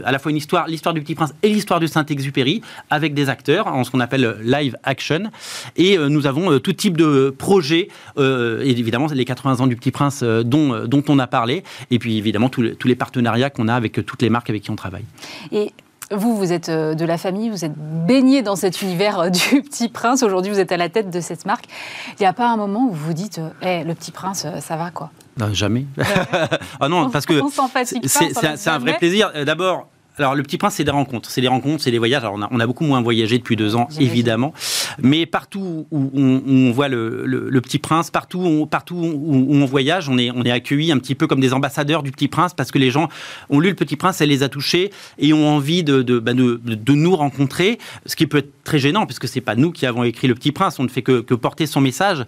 à 0.04 0.12
la 0.12 0.18
fois 0.18 0.30
une 0.30 0.36
histoire, 0.36 0.66
l'histoire 0.66 0.94
du 0.94 1.02
Petit 1.02 1.14
Prince 1.14 1.34
et 1.42 1.48
l'histoire 1.48 1.80
de 1.80 1.86
Saint-Exupéry 1.86 2.62
avec 2.90 3.14
des 3.14 3.28
acteurs 3.28 3.66
en 3.66 3.84
ce 3.84 3.90
qu'on 3.90 4.00
appelle 4.00 4.36
live 4.42 4.76
action. 4.82 5.30
Et 5.76 5.98
nous 5.98 6.26
avons 6.26 6.58
tout 6.58 6.72
type 6.72 6.96
de 6.96 7.34
projets, 7.36 7.88
et 8.18 8.70
évidemment 8.70 9.06
les 9.12 9.24
80 9.24 9.60
ans 9.60 9.66
du 9.66 9.73
Petit 9.74 9.90
Prince 9.90 10.20
euh, 10.22 10.42
dont, 10.42 10.72
euh, 10.72 10.86
dont 10.86 11.02
on 11.08 11.18
a 11.18 11.26
parlé, 11.26 11.64
et 11.90 11.98
puis 11.98 12.18
évidemment 12.18 12.48
tous 12.48 12.62
les, 12.62 12.74
tous 12.74 12.88
les 12.88 12.96
partenariats 12.96 13.50
qu'on 13.50 13.68
a 13.68 13.74
avec 13.74 14.04
toutes 14.04 14.22
les 14.22 14.30
marques 14.30 14.50
avec 14.50 14.62
qui 14.62 14.70
on 14.70 14.76
travaille. 14.76 15.04
Et 15.52 15.72
vous, 16.10 16.36
vous 16.36 16.52
êtes 16.52 16.68
euh, 16.68 16.94
de 16.94 17.04
la 17.04 17.18
famille, 17.18 17.50
vous 17.50 17.64
êtes 17.64 17.74
baigné 17.76 18.42
dans 18.42 18.56
cet 18.56 18.82
univers 18.82 19.30
du 19.30 19.62
Petit 19.62 19.88
Prince. 19.88 20.22
Aujourd'hui, 20.22 20.52
vous 20.52 20.60
êtes 20.60 20.72
à 20.72 20.76
la 20.76 20.88
tête 20.88 21.10
de 21.10 21.20
cette 21.20 21.46
marque. 21.46 21.64
Il 22.18 22.22
n'y 22.22 22.26
a 22.26 22.32
pas 22.32 22.48
un 22.48 22.56
moment 22.56 22.86
où 22.86 22.92
vous 22.92 23.06
vous 23.06 23.14
dites, 23.14 23.40
hey, 23.62 23.84
le 23.84 23.94
Petit 23.94 24.12
Prince, 24.12 24.46
ça 24.60 24.76
va 24.76 24.90
quoi? 24.90 25.10
Non, 25.38 25.52
jamais. 25.52 25.86
ah 26.80 26.88
non, 26.88 27.10
parce 27.10 27.26
que 27.26 27.40
c'est 28.06 28.70
un 28.70 28.78
vrai 28.78 28.96
plaisir. 28.98 29.32
D'abord, 29.44 29.88
alors, 30.16 30.36
le 30.36 30.42
Petit 30.44 30.58
Prince, 30.58 30.74
c'est 30.76 30.84
des 30.84 30.92
rencontres. 30.92 31.30
C'est 31.30 31.40
des 31.40 31.48
rencontres, 31.48 31.82
c'est 31.82 31.90
des 31.90 31.98
voyages. 31.98 32.22
Alors, 32.22 32.38
on 32.50 32.60
a, 32.60 32.66
beaucoup 32.66 32.84
moins 32.84 33.02
voyagé 33.02 33.36
depuis 33.38 33.56
deux 33.56 33.74
ans, 33.74 33.88
évidemment. 33.98 34.54
Mais 35.02 35.26
partout 35.26 35.86
où 35.90 36.10
on, 36.14 36.70
voit 36.70 36.88
le, 36.88 37.60
Petit 37.60 37.78
Prince, 37.78 38.10
partout, 38.10 38.38
où, 38.38 38.66
partout 38.66 38.94
où, 38.94 39.54
on 39.54 39.64
voyage, 39.64 40.08
on 40.08 40.16
est, 40.18 40.30
on 40.30 40.42
est 40.44 40.50
accueillis 40.50 40.92
un 40.92 40.98
petit 40.98 41.14
peu 41.14 41.26
comme 41.26 41.40
des 41.40 41.52
ambassadeurs 41.52 42.02
du 42.02 42.12
Petit 42.12 42.28
Prince 42.28 42.54
parce 42.54 42.70
que 42.70 42.78
les 42.78 42.90
gens 42.90 43.08
ont 43.50 43.58
lu 43.58 43.70
le 43.70 43.74
Petit 43.74 43.96
Prince, 43.96 44.20
elle 44.20 44.28
les 44.28 44.42
a 44.42 44.48
touchés 44.48 44.90
et 45.18 45.32
ont 45.32 45.48
envie 45.48 45.82
de, 45.82 46.02
de, 46.02 46.18
bah, 46.18 46.32
nous 46.34 47.16
rencontrer. 47.16 47.78
Ce 48.06 48.14
qui 48.14 48.26
peut 48.26 48.38
être 48.38 48.52
très 48.62 48.78
gênant 48.78 49.06
puisque 49.06 49.28
c'est 49.28 49.40
pas 49.40 49.56
nous 49.56 49.72
qui 49.72 49.86
avons 49.86 50.04
écrit 50.04 50.28
le 50.28 50.34
Petit 50.34 50.52
Prince. 50.52 50.78
On 50.78 50.84
ne 50.84 50.88
fait 50.88 51.02
que, 51.02 51.20
porter 51.34 51.66
son 51.66 51.80
message. 51.80 52.24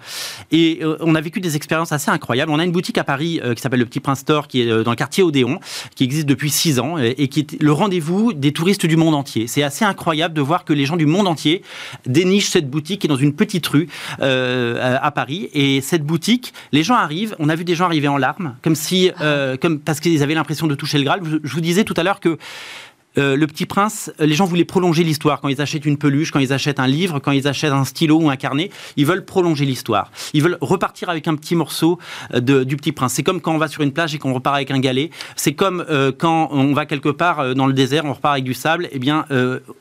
Et 0.50 0.80
euh, 0.82 0.96
on 1.00 1.14
a 1.14 1.20
vécu 1.20 1.40
des 1.40 1.54
expériences 1.56 1.92
assez 1.92 2.10
incroyables. 2.10 2.50
On 2.50 2.58
a 2.58 2.64
une 2.64 2.72
boutique 2.72 2.98
à 2.98 3.04
Paris 3.04 3.40
euh, 3.44 3.54
qui 3.54 3.62
s'appelle 3.62 3.80
le 3.80 3.86
Petit 3.86 4.00
Prince 4.00 4.20
Store 4.20 4.48
qui 4.48 4.62
est 4.62 4.70
euh, 4.70 4.82
dans 4.82 4.90
le 4.90 4.96
quartier 4.96 5.22
Odéon, 5.22 5.60
qui 5.94 6.04
existe 6.04 6.26
depuis 6.26 6.50
six 6.50 6.80
ans 6.80 6.98
et, 6.98 7.28
qui 7.28 7.40
est 7.40 7.62
le 7.62 7.72
rendez-vous 7.76 8.32
des 8.32 8.52
touristes 8.52 8.86
du 8.86 8.96
monde 8.96 9.14
entier. 9.14 9.46
C'est 9.46 9.62
assez 9.62 9.84
incroyable 9.84 10.34
de 10.34 10.40
voir 10.40 10.64
que 10.64 10.72
les 10.72 10.86
gens 10.86 10.96
du 10.96 11.06
monde 11.06 11.28
entier 11.28 11.62
dénichent 12.06 12.48
cette 12.48 12.68
boutique 12.68 13.02
qui 13.02 13.06
est 13.06 13.08
dans 13.08 13.16
une 13.16 13.34
petite 13.34 13.66
rue 13.66 13.88
euh, 14.20 14.98
à 15.00 15.10
Paris. 15.10 15.48
Et 15.52 15.80
cette 15.80 16.04
boutique, 16.04 16.52
les 16.72 16.82
gens 16.82 16.94
arrivent. 16.94 17.36
On 17.38 17.48
a 17.48 17.54
vu 17.54 17.64
des 17.64 17.74
gens 17.74 17.86
arriver 17.86 18.08
en 18.08 18.18
larmes, 18.18 18.56
comme 18.62 18.74
si, 18.74 19.10
euh, 19.20 19.56
comme 19.56 19.78
parce 19.78 20.00
qu'ils 20.00 20.22
avaient 20.22 20.34
l'impression 20.34 20.66
de 20.66 20.74
toucher 20.74 20.98
le 20.98 21.04
Graal. 21.04 21.20
Je 21.42 21.52
vous 21.52 21.60
disais 21.60 21.84
tout 21.84 21.94
à 21.96 22.02
l'heure 22.02 22.20
que 22.20 22.38
euh, 23.18 23.36
le 23.36 23.46
Petit 23.46 23.66
Prince, 23.66 24.12
les 24.18 24.34
gens 24.34 24.44
voulaient 24.44 24.64
prolonger 24.64 25.04
l'histoire. 25.04 25.40
Quand 25.40 25.48
ils 25.48 25.60
achètent 25.60 25.86
une 25.86 25.96
peluche, 25.96 26.30
quand 26.30 26.38
ils 26.38 26.52
achètent 26.52 26.80
un 26.80 26.86
livre, 26.86 27.18
quand 27.18 27.32
ils 27.32 27.48
achètent 27.48 27.72
un 27.72 27.84
stylo 27.84 28.18
ou 28.18 28.30
un 28.30 28.36
carnet, 28.36 28.70
ils 28.96 29.06
veulent 29.06 29.24
prolonger 29.24 29.64
l'histoire. 29.64 30.10
Ils 30.34 30.42
veulent 30.42 30.58
repartir 30.60 31.08
avec 31.08 31.28
un 31.28 31.34
petit 31.34 31.54
morceau 31.54 31.98
euh, 32.34 32.64
du 32.64 32.76
Petit 32.76 32.92
Prince. 32.92 33.14
C'est 33.14 33.22
comme 33.22 33.40
quand 33.40 33.54
on 33.54 33.58
va 33.58 33.68
sur 33.68 33.82
une 33.82 33.92
plage 33.92 34.14
et 34.14 34.18
qu'on 34.18 34.34
repart 34.34 34.56
avec 34.56 34.70
un 34.70 34.78
galet. 34.78 35.10
C'est 35.34 35.54
comme 35.54 35.84
euh, 35.88 36.12
quand 36.16 36.48
on 36.52 36.72
va 36.72 36.86
quelque 36.86 37.08
part 37.08 37.54
dans 37.54 37.66
le 37.66 37.72
désert, 37.72 38.04
on 38.04 38.12
repart 38.12 38.32
avec 38.32 38.44
du 38.44 38.54
sable. 38.54 38.88
Eh 38.92 38.98
bien, 38.98 39.24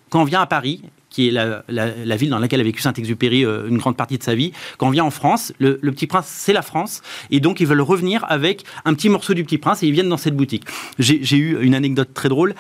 quand 0.10 0.21
on 0.21 0.24
vient 0.24 0.41
à 0.41 0.45
Paris, 0.45 0.82
qui 1.10 1.30
est 1.30 1.32
la, 1.32 2.15
ville 2.17 2.30
dans 2.30 2.39
laquelle 2.39 2.60
a 2.60 2.63
vécu 2.63 2.82
Saint-Exupéry 2.82 3.43
une 3.43 3.78
grande 3.78 3.95
partie 3.95 4.17
de 4.17 4.24
sa 4.24 4.36
vie. 4.36 4.52
Quand 4.78 4.88
on 4.88 4.89
vient 4.89 5.06
en 5.06 5.12
France, 5.12 5.54
le, 5.60 5.80
le 5.82 5.91
Petit 5.91 6.08
Prince, 6.08 6.26
c'est 6.28 6.54
la 6.54 6.62
France, 6.62 7.02
et 7.32 7.39
donc 7.39 7.60
ils 7.60 7.67
veulent 7.67 7.82
revenir 7.82 8.26
avec 8.28 8.63
un 8.84 8.93
petit 8.93 9.10
morceau 9.10 9.34
du 9.34 9.43
Petit 9.43 9.58
Prince, 9.58 9.84
et 9.84 9.88
ils 9.88 9.93
viennent 9.93 10.10
dans 10.10 10.17
cette 10.17 10.36
boutique. 10.36 10.65
J'ai 11.00 11.38
eu 11.38 11.62
une 11.62 11.76
anecdote 11.76 12.10
très 12.13 12.30
drôle 12.30 12.56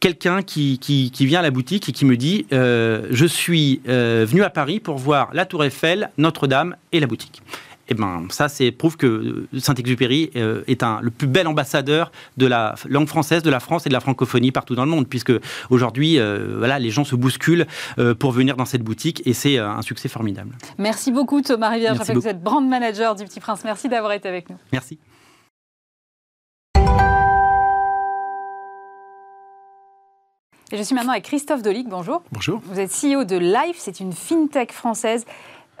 quelqu'un 0.00 0.42
qui, 0.42 0.78
qui, 0.78 1.26
vient 1.26 1.40
à 1.40 1.42
la 1.42 1.50
boutique 1.50 1.88
et 1.88 1.92
qui 1.92 2.04
me 2.04 2.16
dit 2.16 2.46
euh, 2.52 3.06
Je 3.10 3.26
suis 3.26 3.80
euh, 3.88 4.26
venu 4.28 4.42
à 4.42 4.50
Paris 4.50 4.80
pour 4.80 4.96
voir 4.98 5.30
la 5.32 5.46
Tour 5.46 5.64
Eiffel, 5.64 6.10
Notre-Dame 6.18 6.76
et 6.92 7.00
la 7.00 7.06
boutique. 7.06 7.42
Et 7.88 7.92
eh 7.92 7.94
ben, 7.94 8.26
ça, 8.30 8.48
c'est 8.48 8.72
prouve 8.72 8.96
que 8.96 9.46
Saint-Exupéry 9.56 10.32
euh, 10.34 10.64
est 10.66 10.82
un, 10.82 10.98
le 11.00 11.12
plus 11.12 11.28
bel 11.28 11.46
ambassadeur 11.46 12.10
de 12.36 12.44
la 12.46 12.74
langue 12.88 13.06
française, 13.06 13.44
de 13.44 13.50
la 13.50 13.60
France 13.60 13.86
et 13.86 13.88
de 13.88 13.94
la 13.94 14.00
francophonie 14.00 14.50
partout 14.50 14.74
dans 14.74 14.84
le 14.84 14.90
monde, 14.90 15.06
puisque 15.06 15.32
aujourd'hui, 15.70 16.18
voilà, 16.58 16.80
les 16.80 16.90
gens 16.90 17.04
se 17.04 17.14
bousculent 17.14 17.64
pour 18.18 18.32
venir 18.32 18.56
dans 18.56 18.64
cette 18.64 18.82
boutique 18.82 19.22
et 19.24 19.32
c'est 19.34 19.58
un 19.58 19.82
succès 19.82 20.08
formidable. 20.08 20.50
Merci 20.78 21.12
beaucoup, 21.12 21.42
Thomas 21.42 21.68
Rivière. 21.70 21.94
Je 21.94 22.00
rappelle 22.00 22.16
que 22.16 22.20
vous 22.20 22.26
êtes 22.26 22.42
brand 22.42 22.68
manager 22.68 23.14
du 23.14 23.22
Petit 23.22 23.38
Prince. 23.38 23.62
Merci 23.64 23.88
d'avoir 23.88 24.10
été 24.10 24.28
avec 24.28 24.50
nous. 24.50 24.56
Merci. 24.72 24.98
Et 30.72 30.76
je 30.76 30.82
suis 30.82 30.96
maintenant 30.96 31.12
avec 31.12 31.24
Christophe 31.24 31.62
Dolic. 31.62 31.88
Bonjour. 31.88 32.24
Bonjour. 32.32 32.60
Vous 32.64 32.80
êtes 32.80 32.90
CEO 32.90 33.22
de 33.22 33.36
Life, 33.36 33.76
c'est 33.78 34.00
une 34.00 34.12
fintech 34.12 34.72
française. 34.72 35.24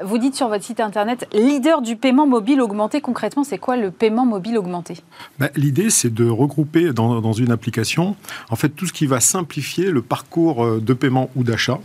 Vous 0.00 0.18
dites 0.18 0.36
sur 0.36 0.48
votre 0.48 0.62
site 0.62 0.78
internet 0.78 1.26
leader 1.32 1.82
du 1.82 1.96
paiement 1.96 2.26
mobile 2.26 2.60
augmenté. 2.60 3.00
Concrètement, 3.00 3.42
c'est 3.42 3.58
quoi 3.58 3.76
le 3.76 3.90
paiement 3.90 4.26
mobile 4.26 4.58
augmenté? 4.58 4.98
Ben, 5.40 5.48
L'idée, 5.56 5.90
c'est 5.90 6.14
de 6.14 6.28
regrouper 6.28 6.92
dans, 6.92 7.20
dans, 7.20 7.32
une 7.32 7.50
application 7.50 8.14
en 8.50 8.56
fait 8.56 8.68
tout 8.68 8.86
ce 8.86 8.92
qui 8.92 9.06
va 9.06 9.18
simplifier 9.18 9.90
le 9.90 10.02
parcours 10.02 10.64
euh, 10.64 10.80
de 10.80 10.92
paiement 10.92 11.30
ou 11.34 11.42
d'achat 11.42 11.80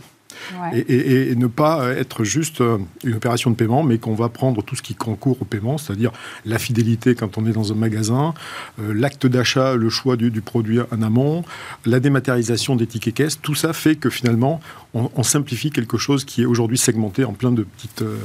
et, 0.72 1.34
ne 1.36 1.46
pas 1.46 1.90
être 1.90 2.24
juste 2.24 2.60
euh, 2.60 2.78
une 3.04 3.14
opération 3.14 3.50
de 3.50 3.56
paiement, 3.56 3.82
mais 3.82 3.98
qu'on 3.98 4.14
va 4.14 4.28
prendre 4.28 4.62
tout 4.62 4.76
ce 4.76 4.82
qui 4.82 4.94
concourt 4.94 5.36
au 5.40 5.44
paiement, 5.44 5.78
c'est-à-dire 5.78 6.12
la 6.44 6.58
fidélité 6.58 7.14
quand 7.14 7.38
on 7.38 7.46
est 7.46 7.52
dans 7.52 7.72
un 7.72 7.74
magasin, 7.74 8.34
euh, 8.80 8.92
l'acte 8.94 9.26
d'achat, 9.26 9.74
le 9.74 9.88
choix 9.88 10.16
du, 10.16 10.30
produit 10.40 10.80
en 10.80 11.02
amont, 11.02 11.44
la 11.86 12.00
dématérialisation 12.00 12.76
des 12.76 12.86
tickets 12.86 13.14
caisses, 13.14 13.40
tout 13.40 13.54
ça 13.54 13.72
fait 13.72 13.96
que 13.96 14.10
finalement, 14.10 14.60
on, 14.94 15.22
simplifie 15.22 15.70
quelque 15.70 15.96
chose 15.96 16.24
qui 16.24 16.42
est 16.42 16.44
aujourd'hui 16.44 16.76
segmenté 16.76 17.24
en 17.24 17.32
plein 17.32 17.52
de 17.52 17.62
petites 17.62 18.02
euh, 18.02 18.18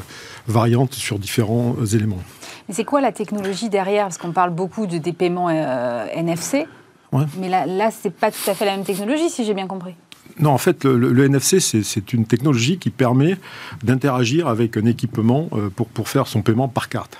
variantes 0.47 0.93
sur 0.93 1.19
différents 1.19 1.75
éléments. 1.93 2.21
Mais 2.67 2.73
c'est 2.73 2.83
quoi 2.83 3.01
la 3.01 3.11
technologie 3.11 3.69
derrière? 3.69 4.05
Parce 4.05 4.17
qu'on 4.17 4.31
parle 4.31 4.49
beaucoup 4.49 4.87
de 4.87 4.97
des 4.97 5.13
paiements 5.13 5.49
NFC. 5.49 6.65
Mais 7.37 7.49
là, 7.49 7.65
là 7.65 7.91
ce 7.91 8.07
n'est 8.07 8.13
pas 8.13 8.31
tout 8.31 8.49
à 8.49 8.53
fait 8.53 8.65
la 8.65 8.75
même 8.75 8.85
technologie, 8.85 9.29
si 9.29 9.45
j'ai 9.45 9.53
bien 9.53 9.67
compris. 9.67 9.95
Non, 10.39 10.51
en 10.51 10.57
fait, 10.57 10.85
le, 10.85 11.25
NFC, 11.25 11.59
c'est 11.59 12.13
une 12.13 12.25
technologie 12.25 12.77
qui 12.77 12.89
permet 12.89 13.37
d'interagir 13.83 14.47
avec 14.47 14.77
un 14.77 14.85
équipement 14.85 15.49
euh, 15.53 15.69
pour, 15.69 15.87
pour 15.87 16.09
faire 16.09 16.27
son 16.27 16.41
paiement 16.41 16.67
par 16.67 16.89
carte. 16.89 17.17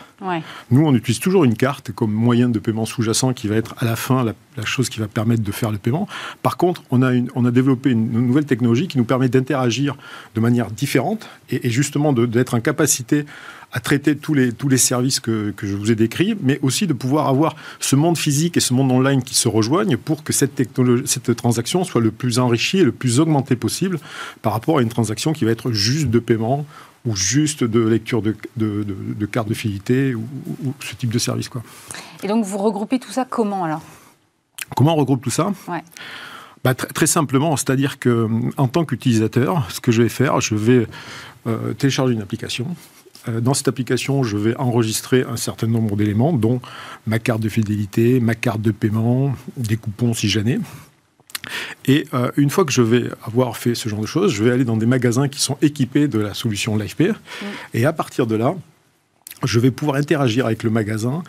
Nous, 0.72 0.84
on 0.84 0.96
utilise 0.96 1.20
toujours 1.20 1.44
une 1.44 1.56
carte 1.56 1.92
comme 1.92 2.12
moyen 2.12 2.50
de 2.50 2.58
paiement 2.58 2.86
sous-jacent 2.86 3.34
qui 3.34 3.48
va 3.48 3.56
être 3.56 3.76
à 3.78 3.86
la 3.86 3.96
fin 3.96 4.24
la, 4.24 4.66
chose 4.66 4.90
qui 4.90 5.00
va 5.00 5.08
permettre 5.08 5.44
de 5.44 5.52
faire 5.52 5.72
le 5.72 5.78
paiement. 5.78 6.08
Par 6.42 6.58
contre, 6.58 6.82
on 6.90 7.04
a, 7.04 7.12
on 7.36 7.46
a 7.46 7.52
développé 7.52 7.92
une, 7.92 8.12
nouvelle 8.12 8.46
technologie 8.46 8.88
qui 8.88 8.98
nous 8.98 9.06
permet 9.06 9.30
d'interagir 9.30 9.96
de 10.34 10.42
manière 10.42 10.72
différente 10.72 11.30
et, 11.52 11.68
et 11.68 11.70
justement 11.70 12.14
d'être 12.14 12.56
en 12.56 12.62
capacité 12.62 13.26
à 13.72 13.80
traiter 13.80 14.16
tous 14.16 14.34
les, 14.34 14.54
tous 14.54 14.70
les 14.70 14.78
services 14.78 15.20
que, 15.20 15.52
que, 15.52 15.68
je 15.68 15.76
vous 15.76 15.92
ai 15.92 15.96
décrits, 15.96 16.36
mais 16.42 16.58
aussi 16.62 16.88
de 16.88 16.94
pouvoir 16.94 17.28
avoir 17.28 17.56
ce 17.80 17.96
monde 17.96 18.18
physique 18.18 18.56
et 18.58 18.60
ce 18.60 18.74
monde 18.74 18.92
online 18.92 19.22
qui 19.22 19.36
se 19.36 19.48
rejoignent 19.48 19.98
pour 19.98 20.24
que 20.24 20.32
cette, 20.32 20.56
technologie, 20.56 21.04
cette 21.06 21.36
transaction 21.36 21.84
soit 21.84 22.02
le 22.02 22.12
plus 22.12 22.40
enrichie 22.40 22.80
et 22.80 22.84
le 22.84 22.94
plus 22.94 23.20
augmentée 23.20 23.56
possible 23.56 24.00
par 24.42 24.54
rapport 24.54 24.78
à 24.78 24.82
une 24.82 24.90
transaction 24.90 25.34
qui 25.34 25.46
va 25.46 25.52
être 25.52 25.72
juste 25.72 26.08
de 26.08 26.20
paiement 26.20 26.66
ou 27.08 27.16
juste 27.16 27.64
de 27.64 27.80
lecture 27.80 28.22
de, 28.22 28.36
de, 28.58 28.84
de, 28.84 29.26
carte 29.26 29.48
de 29.48 29.54
fidélité 29.54 30.14
ou, 30.14 30.28
ce 30.80 30.94
type 30.96 31.12
de 31.12 31.20
service. 31.20 31.50
Quoi. 31.50 31.64
Et 32.22 32.28
donc 32.28 32.46
vous 32.46 32.58
regroupez 32.58 33.00
tout 33.00 33.12
ça 33.12 33.26
comment 33.26 33.64
alors? 33.64 33.82
Comment 34.76 34.94
on 34.94 34.98
regroupe 34.98 35.24
tout 35.24 35.32
ça? 35.32 35.54
Ouais. 35.68 35.84
Bah, 36.64 36.76
très, 36.76 37.08
simplement, 37.08 37.56
c'est-à-dire 37.56 37.98
que 37.98 38.28
en 38.58 38.68
tant 38.68 38.84
qu'utilisateur, 38.84 39.72
ce 39.72 39.80
que 39.80 39.92
je 39.92 40.04
vais 40.04 40.10
faire, 40.10 40.42
je 40.42 40.56
vais 40.56 40.88
euh, 41.48 41.74
télécharger 41.74 42.14
une 42.14 42.22
application 42.22 42.68
euh, 43.28 43.42
dans 43.42 43.54
cette 43.54 43.68
application, 43.68 44.24
je 44.24 44.38
vais 44.38 44.56
enregistrer 44.58 45.24
un 45.24 45.38
certain 45.38 45.68
nombre 45.68 45.96
d'éléments, 45.96 46.34
dont 46.34 46.62
ma 47.06 47.20
carte 47.20 47.42
de 47.42 47.50
fidélité, 47.50 48.20
ma 48.20 48.36
carte 48.36 48.62
de 48.62 48.72
paiement, 48.72 49.34
des 49.56 49.78
coupons 49.78 50.14
si 50.14 50.30
j'en 50.30 50.46
ai. 50.46 50.60
Et 51.86 52.08
euh, 52.14 52.32
une 52.38 52.50
fois 52.50 52.66
que 52.66 52.72
je 52.72 52.82
vais 52.82 53.10
avoir 53.26 53.58
fait 53.58 53.76
ce 53.76 53.90
genre 53.90 54.02
de 54.02 54.08
choses, 54.08 54.34
je 54.34 54.44
vais 54.44 54.52
aller 54.52 54.66
dans 54.66 54.78
des 54.78 54.86
magasins 54.86 55.28
qui 55.28 55.42
sont 55.42 55.58
équipés 55.62 56.08
de 56.08 56.20
la 56.20 56.34
solution 56.34 56.78
LifePay. 56.78 57.10
Mm. 57.10 57.46
Et 57.74 57.86
à 57.86 57.94
partir 57.94 58.28
de 58.28 58.36
là, 58.36 58.56
je 59.44 59.60
vais 59.60 59.72
pouvoir 59.72 59.98
interagir 59.98 60.46
avec 60.46 60.64
le 60.64 60.70
magasin 60.70 61.24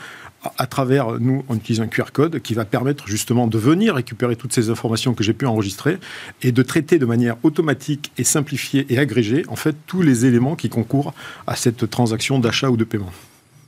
à 0.56 0.66
travers, 0.66 1.18
nous, 1.18 1.44
on 1.48 1.56
utilise 1.56 1.80
un 1.80 1.88
QR 1.88 2.12
code 2.12 2.40
qui 2.40 2.54
va 2.54 2.64
permettre 2.64 3.08
justement 3.08 3.46
de 3.46 3.58
venir 3.58 3.96
récupérer 3.96 4.36
toutes 4.36 4.52
ces 4.52 4.70
informations 4.70 5.14
que 5.14 5.24
j'ai 5.24 5.32
pu 5.32 5.46
enregistrer 5.46 5.98
et 6.42 6.52
de 6.52 6.62
traiter 6.62 6.98
de 6.98 7.06
manière 7.06 7.36
automatique 7.42 8.12
et 8.18 8.24
simplifiée 8.24 8.86
et 8.88 8.98
agrégée, 8.98 9.44
en 9.48 9.56
fait, 9.56 9.74
tous 9.86 10.02
les 10.02 10.26
éléments 10.26 10.54
qui 10.54 10.68
concourent 10.68 11.12
à 11.46 11.56
cette 11.56 11.90
transaction 11.90 12.38
d'achat 12.38 12.70
ou 12.70 12.76
de 12.76 12.84
paiement. 12.84 13.10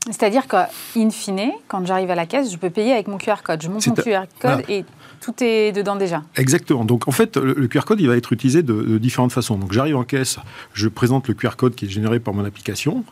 C'est-à-dire 0.07 0.47
qu'in 0.47 0.67
fine, 1.11 1.51
quand 1.69 1.85
j'arrive 1.87 2.11
à 2.11 2.15
la 2.15 2.27
caisse, 2.27 2.51
je 2.51 2.57
peux 2.57 2.71
payer 2.71 2.93
avec 2.93 3.09
mon 3.09 3.19
QR 3.19 3.43
code. 3.43 3.63
Je 3.63 3.69
monte 3.69 3.87
mon 3.87 3.95
QR 3.95 4.23
code 4.41 4.63
et 4.69 4.85
tout 5.21 5.35
est 5.43 5.73
dedans 5.73 5.97
déjà. 5.97 6.23
Exactement. 6.37 6.85
Donc 6.85 7.07
en 7.07 7.13
fait, 7.13 7.37
le, 7.37 7.69
QR 7.69 7.81
code, 7.81 8.01
il 8.01 8.09
va 8.09 8.17
être 8.17 8.33
utilisé 8.33 8.63
de, 8.63 8.99
différentes 8.99 9.33
façons. 9.33 9.59
Donc 9.59 9.73
j'arrive 9.73 9.97
en 9.97 10.05
caisse, 10.05 10.39
je 10.73 10.89
présente 10.89 11.29
le 11.29 11.35
QR 11.35 11.57
code 11.57 11.75
qui 11.75 11.85
est 11.85 11.89
généré 11.89 12.21
par 12.21 12.35
mon 12.35 12.45
application. 12.45 13.05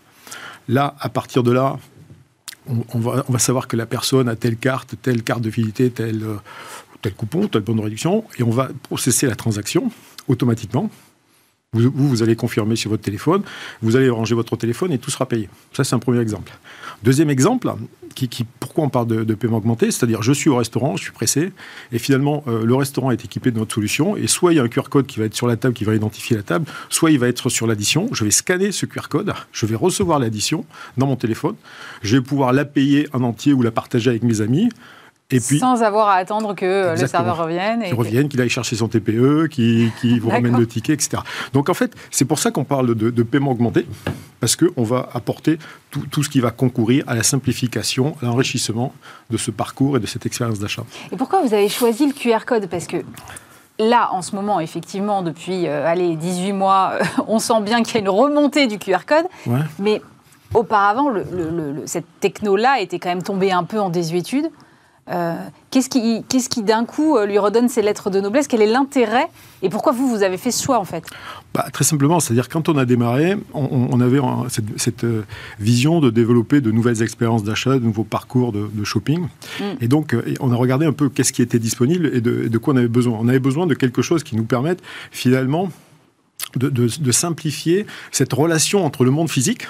Là, 0.68 0.96
à 1.00 1.08
partir 1.08 1.42
de 1.42 1.52
là, 1.52 1.78
on, 2.66 2.98
va, 2.98 3.38
savoir 3.38 3.68
que 3.68 3.76
la 3.76 3.86
personne 3.86 4.28
a 4.28 4.36
telle 4.36 4.56
carte, 4.56 4.94
telle 5.00 5.22
carte 5.22 5.40
de 5.40 5.50
fidélité, 5.50 5.90
tel, 5.90 6.22
euh, 6.22 7.10
coupon, 7.16 7.48
telle 7.48 7.62
bonne 7.62 7.80
réduction, 7.80 8.24
et 8.38 8.42
on 8.42 8.50
va 8.50 8.68
processer 8.82 9.26
la 9.26 9.36
transaction 9.36 9.90
automatiquement. 10.28 10.90
Vous, 11.74 12.22
allez 12.22 12.34
confirmer 12.34 12.76
sur 12.76 12.90
votre 12.90 13.02
téléphone, 13.02 13.42
vous 13.82 13.94
allez 13.94 14.08
ranger 14.08 14.34
votre 14.34 14.56
téléphone 14.56 14.90
et 14.90 14.98
tout 14.98 15.10
sera 15.10 15.26
payé. 15.26 15.50
Ça, 15.74 15.84
c'est 15.84 15.94
un 15.94 15.98
premier 15.98 16.18
exemple. 16.20 16.50
Deuxième 17.02 17.28
exemple, 17.28 17.70
pourquoi 18.58 18.84
on 18.84 18.88
parle 18.88 19.06
de, 19.06 19.34
paiement 19.34 19.58
augmenté 19.58 19.90
C'est-à-dire, 19.90 20.22
je 20.22 20.32
suis 20.32 20.48
au 20.48 20.56
restaurant, 20.56 20.96
je 20.96 21.02
suis 21.02 21.12
pressé, 21.12 21.52
et 21.92 21.98
finalement, 21.98 22.42
euh, 22.48 22.64
le 22.64 22.74
restaurant 22.74 23.10
est 23.10 23.22
équipé 23.22 23.50
de 23.50 23.58
notre 23.58 23.74
solution, 23.74 24.16
et 24.16 24.28
soit 24.28 24.54
il 24.54 24.56
y 24.56 24.58
a 24.60 24.62
un 24.62 24.68
QR 24.68 24.88
code 24.88 25.06
qui 25.06 25.18
va 25.18 25.26
être 25.26 25.34
sur 25.34 25.46
la 25.46 25.56
table, 25.56 25.74
qui 25.74 25.84
va 25.84 25.94
identifier 25.94 26.36
la 26.36 26.42
table, 26.42 26.64
soit 26.88 27.10
il 27.10 27.18
va 27.18 27.28
être 27.28 27.50
sur 27.50 27.66
l'addition. 27.66 28.08
Je 28.12 28.24
vais 28.24 28.30
scanner 28.30 28.72
ce 28.72 28.86
QR 28.86 29.08
code, 29.10 29.34
je 29.52 29.66
vais 29.66 29.76
recevoir 29.76 30.18
l'addition 30.20 30.64
dans 30.96 31.06
mon 31.06 31.16
téléphone, 31.16 31.54
je 32.00 32.16
vais 32.16 32.22
pouvoir 32.22 32.54
la 32.54 32.64
payer 32.64 33.08
en 33.12 33.22
entier 33.22 33.52
ou 33.52 33.60
la 33.60 33.72
partager 33.72 34.08
avec 34.08 34.22
mes 34.22 34.40
amis. 34.40 34.70
Et 35.30 35.40
puis, 35.40 35.58
Sans 35.58 35.82
avoir 35.82 36.08
à 36.08 36.14
attendre 36.14 36.54
que 36.54 36.98
le 36.98 37.06
serveur 37.06 37.36
revienne. 37.36 37.84
Qu'il 37.84 37.94
revienne, 37.94 38.30
qu'il 38.30 38.40
aille 38.40 38.48
chercher 38.48 38.76
son 38.76 38.88
TPE, 38.88 39.48
qu'il 39.48 40.20
vous 40.22 40.30
ramène 40.30 40.56
le 40.56 40.66
ticket, 40.66 40.94
etc. 40.94 41.18
Donc 41.52 41.68
en 41.68 41.74
fait, 41.74 41.94
c'est 42.10 42.24
pour 42.24 42.38
ça 42.38 42.50
qu'on 42.50 42.64
parle 42.64 42.94
de, 42.94 43.22
paiement 43.22 43.50
augmenté, 43.50 43.86
parce 44.40 44.56
qu'on 44.56 44.82
va 44.84 45.10
apporter 45.12 45.58
tout, 45.90 46.06
tout, 46.10 46.22
ce 46.22 46.30
qui 46.30 46.40
va 46.40 46.50
concourir 46.50 47.04
à 47.06 47.14
la 47.14 47.22
simplification, 47.22 48.16
à 48.22 48.24
l'enrichissement 48.24 48.94
de 49.28 49.36
ce 49.36 49.50
parcours 49.50 49.98
et 49.98 50.00
de 50.00 50.06
cette 50.06 50.24
expérience 50.24 50.60
d'achat. 50.60 50.84
Et 51.12 51.16
pourquoi 51.16 51.42
vous 51.42 51.52
avez 51.52 51.68
choisi 51.68 52.06
le 52.06 52.14
QR 52.14 52.46
code? 52.46 52.66
Parce 52.66 52.86
que 52.86 52.96
là, 53.78 54.08
en 54.12 54.22
ce 54.22 54.34
moment, 54.34 54.60
effectivement, 54.60 55.20
depuis 55.20 55.66
euh, 55.66 55.86
allez, 55.86 56.16
18 56.16 56.52
mois, 56.54 56.94
on 57.28 57.38
sent 57.38 57.60
bien 57.60 57.82
qu'il 57.82 57.96
y 57.96 57.98
a 57.98 58.00
une 58.00 58.08
remontée 58.08 58.66
du 58.66 58.78
QR 58.78 59.04
code. 59.06 59.26
Mais 59.78 60.00
auparavant, 60.54 61.10
le, 61.10 61.82
cette 61.84 62.06
techno-là 62.20 62.80
était 62.80 62.98
quand 62.98 63.10
même 63.10 63.22
tombée 63.22 63.52
un 63.52 63.64
peu 63.64 63.78
en 63.78 63.90
désuétude. 63.90 64.48
Euh, 65.10 65.36
qu'est-ce 65.70 65.88
qui, 65.88 66.22
qu'est-ce 66.28 66.48
qui 66.48 66.62
d'un 66.62 66.84
coup 66.84 67.16
euh, 67.16 67.26
lui 67.26 67.38
redonne 67.38 67.68
ses 67.68 67.82
lettres 67.82 68.10
de 68.10 68.20
noblesse? 68.20 68.46
Quel 68.46 68.62
est 68.62 68.66
l'intérêt? 68.66 69.26
Et 69.62 69.70
pourquoi 69.70 69.92
vous, 69.92 70.08
vous 70.08 70.22
avez 70.22 70.36
fait 70.36 70.50
ce 70.50 70.62
choix 70.62 70.78
en 70.78 70.84
fait? 70.84 71.04
Bah, 71.54 71.66
Très 71.72 71.84
simplement, 71.84 72.20
c'est-à-dire 72.20 72.48
quand 72.48 72.68
on 72.68 72.76
a 72.76 72.84
démarré, 72.84 73.36
on, 73.54 74.00
avait 74.00 74.20
cette, 74.76 75.04
euh, 75.04 75.24
vision 75.58 76.00
de 76.00 76.10
développer 76.10 76.60
de 76.60 76.70
nouvelles 76.70 77.02
expériences 77.02 77.42
d'achat, 77.42 77.74
de 77.74 77.84
nouveaux 77.84 78.04
parcours 78.04 78.52
de, 78.52 78.84
shopping. 78.84 79.28
Mm. 79.60 79.64
Et 79.80 79.88
donc, 79.88 80.16
on 80.40 80.52
a 80.52 80.56
regardé 80.56 80.86
un 80.86 80.92
peu 80.92 81.08
qu'est-ce 81.08 81.32
qui 81.32 81.42
était 81.42 81.58
disponible 81.58 82.10
et 82.14 82.20
de, 82.20 82.58
quoi 82.58 82.74
on 82.74 82.76
avait 82.76 82.88
besoin. 82.88 83.18
On 83.20 83.28
avait 83.28 83.38
besoin 83.38 83.66
de 83.66 83.74
quelque 83.74 84.02
chose 84.02 84.22
qui 84.22 84.36
nous 84.36 84.44
permette 84.44 84.82
finalement 85.10 85.70
de, 86.56 86.68
de 86.68 87.12
simplifier 87.12 87.86
cette 88.12 88.32
relation 88.32 88.84
entre 88.84 89.04
le 89.04 89.10
monde 89.10 89.30
physique, 89.30 89.66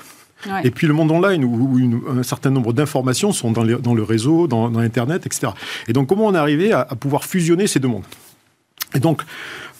et 0.64 0.70
puis 0.70 0.86
le 0.86 0.94
monde 0.94 1.10
online, 1.10 1.44
où, 1.44 1.78
un 2.08 2.22
certain 2.22 2.50
nombre 2.50 2.72
d'informations 2.72 3.32
sont 3.32 3.50
dans, 3.50 3.64
dans, 3.64 3.94
le 3.94 4.02
réseau, 4.02 4.46
dans, 4.46 4.76
Internet, 4.78 5.26
etc. 5.26 5.52
Et 5.88 5.92
donc 5.92 6.08
comment 6.08 6.26
on 6.26 6.34
est 6.34 6.38
arrivé 6.38 6.72
à, 6.72 6.84
pouvoir 6.84 7.24
fusionner 7.24 7.66
ces 7.66 7.80
deux 7.80 7.88
mondes? 7.88 8.04
Et 8.94 9.00
donc, 9.00 9.22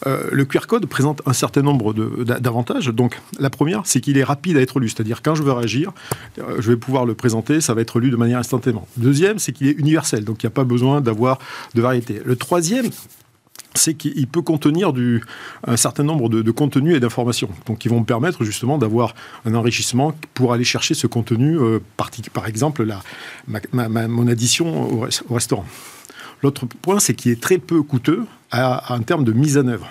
euh, 0.05 0.29
le 0.31 0.45
QR 0.45 0.67
code 0.67 0.85
présente 0.85 1.21
un 1.25 1.33
certain 1.33 1.63
nombre 1.63 1.93
d'avantages. 1.93 2.87
Donc, 2.87 3.19
la 3.39 3.49
première, 3.49 3.81
c'est 3.85 4.01
qu'il 4.01 4.19
est 4.19 4.23
rapide 4.23 4.55
à 4.57 4.61
être 4.61 4.79
lu. 4.79 4.87
C'est-à-dire, 4.87 5.23
quand 5.23 5.33
je 5.33 5.41
veux 5.41 5.51
réagir, 5.51 5.91
euh, 6.37 6.57
je 6.59 6.71
vais 6.71 6.77
pouvoir 6.77 7.05
le 7.05 7.15
présenter, 7.15 7.59
ça 7.59 7.73
va 7.73 7.81
être 7.81 7.99
lu 7.99 8.11
de 8.11 8.15
manière 8.15 8.37
instantanée. 8.37 8.77
Deuxième, 8.97 9.39
c'est 9.39 9.51
qu'il 9.51 9.67
est 9.67 9.71
universel. 9.79 10.25
Donc, 10.25 10.43
il 10.43 10.45
n'y 10.45 10.49
a 10.49 10.51
pas 10.51 10.63
besoin 10.63 11.01
d'avoir 11.01 11.39
de 11.73 11.81
variété. 11.81 12.21
Le 12.23 12.35
troisième, 12.35 12.85
c'est 13.75 13.93
qu'il 13.93 14.27
peut 14.27 14.41
contenir 14.41 14.91
un 15.65 15.77
certain 15.77 16.03
nombre 16.03 16.29
de, 16.29 16.51
contenus 16.51 16.95
et 16.95 16.99
d'informations, 16.99 17.49
donc 17.65 17.79
qui 17.79 17.87
vont 17.87 17.99
me 17.99 18.05
permettre 18.05 18.43
justement 18.43 18.77
d'avoir 18.77 19.13
un 19.45 19.53
enrichissement 19.53 20.13
pour 20.33 20.53
aller 20.53 20.63
chercher 20.63 20.93
ce 20.93 21.07
contenu, 21.07 21.57
euh, 21.57 21.79
par, 21.97 22.47
exemple 22.47 22.85
mon 23.47 24.27
addition 24.27 25.01
au, 25.01 25.33
restaurant. 25.33 25.65
L'autre 26.41 26.65
point, 26.65 26.99
c'est 26.99 27.13
qu'il 27.13 27.31
est 27.31 27.41
très 27.41 27.57
peu 27.57 27.83
coûteux 27.83 28.25
en 28.51 28.99
termes 29.01 29.23
de 29.23 29.33
mise 29.33 29.57
en 29.57 29.67
œuvre. 29.67 29.89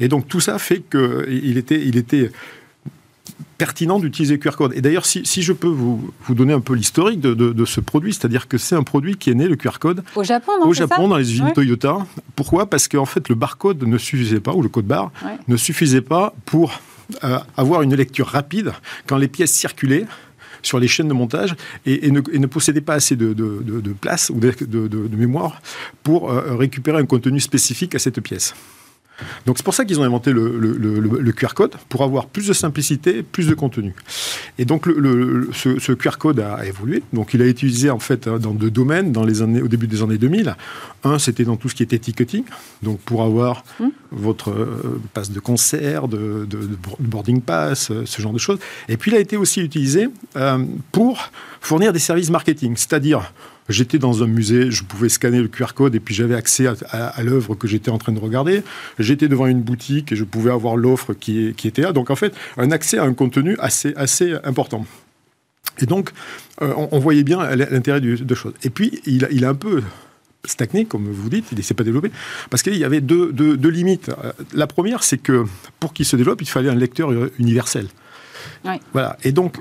Et 0.00 0.08
donc 0.08 0.26
tout 0.26 0.40
ça 0.40 0.58
fait 0.58 0.82
qu'il 0.90 1.58
était, 1.58 1.80
il 1.80 1.96
était 1.96 2.32
pertinent 3.62 4.00
d'utiliser 4.00 4.40
QR 4.40 4.56
code. 4.56 4.72
Et 4.74 4.80
d'ailleurs, 4.80 5.06
si, 5.06 5.22
je 5.24 5.52
peux 5.52 5.68
vous, 5.68 6.10
vous 6.26 6.34
donner 6.34 6.52
un 6.52 6.58
peu 6.58 6.74
l'historique 6.74 7.20
de, 7.20 7.64
ce 7.64 7.78
produit, 7.78 8.12
c'est-à-dire 8.12 8.48
que 8.48 8.58
c'est 8.58 8.74
un 8.74 8.82
produit 8.82 9.14
qui 9.14 9.30
est 9.30 9.34
né, 9.34 9.46
le 9.46 9.54
QR 9.54 9.78
code, 9.78 10.02
au 10.16 10.24
Japon, 10.24 10.50
au 10.62 10.72
Japon 10.72 11.06
dans 11.06 11.16
les 11.16 11.30
usines 11.32 11.52
Toyota. 11.52 11.98
Pourquoi? 12.34 12.66
Parce 12.66 12.88
qu'en 12.88 13.04
fait, 13.04 13.28
le 13.28 13.36
barcode 13.36 13.84
ne 13.84 13.98
suffisait 13.98 14.40
pas, 14.40 14.52
ou 14.52 14.62
le 14.62 14.68
code 14.68 14.86
barre, 14.86 15.12
ne 15.46 15.56
suffisait 15.56 16.00
pas 16.00 16.34
pour 16.44 16.72
euh, 17.22 17.38
avoir 17.56 17.82
une 17.82 17.94
lecture 17.94 18.26
rapide 18.26 18.72
quand 19.06 19.16
les 19.16 19.28
pièces 19.28 19.52
circulaient 19.52 20.06
sur 20.62 20.80
les 20.80 20.88
chaînes 20.88 21.08
de 21.08 21.14
montage 21.14 21.54
et, 21.86 22.10
ne, 22.10 22.20
et 22.32 22.46
possédait 22.48 22.80
pas 22.80 22.94
assez 22.94 23.14
de, 23.14 23.32
place 24.00 24.30
ou 24.30 24.40
de, 24.40 25.16
mémoire 25.16 25.62
pour 26.02 26.32
euh, 26.32 26.56
récupérer 26.56 26.98
un 26.98 27.06
contenu 27.06 27.38
spécifique 27.38 27.94
à 27.94 28.00
cette 28.00 28.20
pièce. 28.20 28.54
Donc 29.46 29.58
c'est 29.58 29.64
pour 29.64 29.74
ça 29.74 29.84
qu'ils 29.84 30.00
ont 30.00 30.04
inventé 30.04 30.32
le, 30.32 31.32
QR 31.32 31.54
code, 31.54 31.74
pour 31.88 32.02
avoir 32.02 32.26
plus 32.26 32.46
de 32.48 32.52
simplicité, 32.52 33.22
plus 33.22 33.48
de 33.48 33.54
contenu. 33.54 33.94
Et 34.58 34.64
donc 34.64 34.86
ce, 34.86 35.92
QR 35.92 36.18
code 36.18 36.40
a 36.40 36.64
évolué. 36.66 37.02
Donc 37.12 37.34
il 37.34 37.42
a 37.42 37.46
été 37.46 37.66
utilisé 37.66 37.90
en 37.90 37.98
fait 37.98 38.28
dans 38.28 38.52
deux 38.52 38.70
domaines 38.70 39.12
dans 39.12 39.24
les 39.24 39.42
années, 39.42 39.62
au 39.62 39.68
début 39.68 39.86
des 39.86 40.02
années 40.02 40.18
2000. 40.18 40.56
Un, 41.04 41.18
c'était 41.18 41.44
dans 41.44 41.56
tout 41.56 41.68
ce 41.68 41.74
qui 41.74 41.82
était 41.82 41.98
ticketing, 41.98 42.44
donc 42.82 43.00
pour 43.00 43.22
avoir 43.22 43.64
mmh. 43.80 43.86
votre 44.12 44.50
euh, 44.50 45.00
passe 45.12 45.30
de 45.30 45.40
concert, 45.40 46.06
de, 46.06 46.46
boarding 47.00 47.40
pass, 47.40 47.90
euh, 47.90 48.04
ce 48.06 48.22
genre 48.22 48.32
de 48.32 48.38
choses. 48.38 48.58
Et 48.88 48.96
puis 48.96 49.10
il 49.10 49.16
a 49.16 49.20
été 49.20 49.36
aussi 49.36 49.60
utilisé 49.60 50.08
euh, 50.36 50.64
pour 50.92 51.30
fournir 51.60 51.92
des 51.92 51.98
services 51.98 52.30
marketing, 52.30 52.76
c'est-à-dire 52.76 53.32
J'étais 53.68 53.98
dans 53.98 54.22
un 54.22 54.26
musée, 54.26 54.70
je 54.70 54.82
pouvais 54.82 55.08
scanner 55.08 55.40
le 55.40 55.48
QR 55.48 55.74
code 55.74 55.94
et 55.94 56.00
puis 56.00 56.14
j'avais 56.14 56.34
accès 56.34 56.66
à, 56.90 57.22
l'œuvre 57.22 57.54
que 57.54 57.68
j'étais 57.68 57.90
en 57.90 57.98
train 57.98 58.12
de 58.12 58.18
regarder. 58.18 58.62
J'étais 58.98 59.28
devant 59.28 59.46
une 59.46 59.62
boutique 59.62 60.12
et 60.12 60.16
je 60.16 60.24
pouvais 60.24 60.50
avoir 60.50 60.76
l'offre 60.76 61.14
qui, 61.14 61.54
était 61.64 61.82
là. 61.82 61.92
Donc 61.92 62.10
en 62.10 62.16
fait, 62.16 62.34
un 62.56 62.70
accès 62.72 62.98
à 62.98 63.04
un 63.04 63.14
contenu 63.14 63.56
assez, 63.60 63.94
assez 63.96 64.34
important. 64.44 64.84
Et 65.78 65.86
donc, 65.86 66.10
euh, 66.60 66.74
on, 66.90 66.98
voyait 66.98 67.22
bien 67.22 67.54
l'intérêt 67.56 68.00
de 68.00 68.34
choses. 68.34 68.52
Et 68.62 68.70
puis, 68.70 69.00
il, 69.06 69.44
a 69.44 69.48
un 69.48 69.54
peu 69.54 69.82
stagné, 70.44 70.84
comme 70.84 71.10
vous 71.10 71.30
dites, 71.30 71.46
il 71.52 71.58
ne 71.58 71.62
s'est 71.62 71.74
pas 71.74 71.84
développé, 71.84 72.10
parce 72.50 72.62
qu'il 72.62 72.76
y 72.76 72.84
avait 72.84 73.00
deux, 73.00 73.32
deux, 73.32 73.68
limites. 73.70 74.10
La 74.52 74.66
première, 74.66 75.02
c'est 75.02 75.18
que 75.18 75.44
pour 75.80 75.92
qu'il 75.92 76.04
se 76.04 76.16
développe, 76.16 76.42
il 76.42 76.48
fallait 76.48 76.68
un 76.68 76.74
lecteur 76.74 77.10
universel. 77.38 77.86
Voilà. 78.92 79.16
Et 79.24 79.32
donc, 79.32 79.58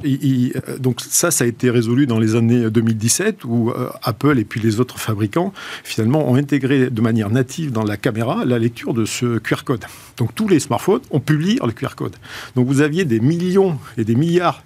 donc 0.79 1.01
ça, 1.01 1.31
ça 1.31 1.43
a 1.43 1.47
été 1.47 1.69
résolu 1.69 2.07
dans 2.07 2.19
les 2.19 2.35
années 2.35 2.69
2017 2.69 3.45
où 3.45 3.69
euh, 3.69 3.89
Apple 4.03 4.39
et 4.39 4.45
puis 4.45 4.59
les 4.59 4.79
autres 4.79 4.99
fabricants 4.99 5.53
finalement 5.83 6.29
ont 6.29 6.35
intégré 6.35 6.89
de 6.89 7.01
manière 7.01 7.29
native 7.29 7.71
dans 7.71 7.83
la 7.83 7.97
caméra 7.97 8.45
la 8.45 8.59
lecture 8.59 8.93
de 8.93 9.05
ce 9.05 9.39
QR 9.39 9.63
code. 9.63 9.85
Donc 10.17 10.35
tous 10.35 10.47
les 10.47 10.59
smartphones 10.59 11.01
ont 11.11 11.19
pu 11.19 11.37
lire 11.37 11.65
le 11.65 11.73
QR 11.73 11.95
code. 11.95 12.15
Donc 12.55 12.67
vous 12.67 12.81
aviez 12.81 13.05
des 13.05 13.19
millions 13.19 13.77
et 13.97 14.03
des 14.03 14.15
milliards 14.15 14.63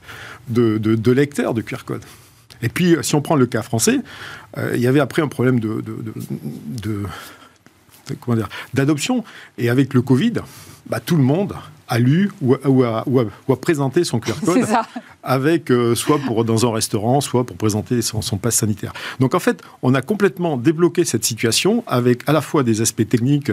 de, 0.47 0.77
de, 0.77 1.11
lecteurs 1.11 1.53
de 1.53 1.61
QR 1.61 1.83
code. 1.85 2.03
Et 2.61 2.69
puis, 2.69 2.95
si 3.01 3.15
on 3.15 3.21
prend 3.21 3.35
le 3.35 3.47
cas 3.47 3.61
français, 3.61 3.99
euh, 4.57 4.73
il 4.75 4.81
y 4.81 4.87
avait 4.87 4.99
après 4.99 5.21
un 5.21 5.27
problème 5.27 5.59
de, 5.59 5.83
de 5.83 7.03
d'adoption. 8.73 9.23
Et 9.57 9.69
avec 9.69 9.93
le 9.93 10.01
Covid, 10.01 10.33
bah, 10.87 10.99
tout 10.99 11.15
le 11.15 11.23
monde 11.23 11.55
a 11.87 11.99
lu 11.99 12.31
ou, 12.41 12.83
a, 12.83 13.03
présenté 13.61 14.03
son 14.03 14.19
QR 14.19 14.33
code 14.43 14.65
avec 15.23 15.71
euh, 15.71 15.95
soit 15.95 16.19
pour 16.19 16.45
dans 16.45 16.67
un 16.67 16.73
restaurant, 16.73 17.21
soit 17.21 17.45
pour 17.45 17.57
présenter 17.57 18.01
son, 18.01 18.21
son 18.21 18.37
passe 18.37 18.55
sanitaire. 18.55 18.93
Donc 19.19 19.35
en 19.35 19.39
fait, 19.39 19.61
on 19.81 19.93
a 19.93 20.01
complètement 20.01 20.57
débloqué 20.57 21.05
cette 21.05 21.25
situation 21.25 21.83
avec 21.87 22.27
à 22.27 22.33
la 22.33 22.41
fois 22.41 22.63
des 22.63 22.81
aspects 22.81 23.07
techniques 23.07 23.51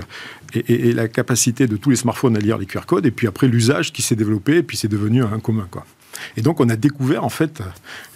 et, 0.54 0.92
la 0.92 1.08
capacité 1.08 1.66
de 1.66 1.76
tous 1.76 1.90
les 1.90 1.96
smartphones 1.96 2.36
à 2.36 2.40
lire 2.40 2.58
les 2.58 2.66
QR 2.66 2.86
codes, 2.86 3.06
et 3.06 3.10
puis 3.10 3.26
après 3.26 3.46
l'usage 3.46 3.92
qui 3.92 4.02
s'est 4.02 4.16
développé, 4.16 4.58
et 4.58 4.62
puis 4.62 4.76
c'est 4.76 4.88
devenu 4.88 5.22
un 5.22 5.40
commun. 5.40 5.66
Quoi. 5.70 5.84
Et 6.36 6.42
donc, 6.42 6.60
on 6.60 6.68
a 6.68 6.76
découvert 6.76 7.24
en 7.24 7.28
fait 7.28 7.62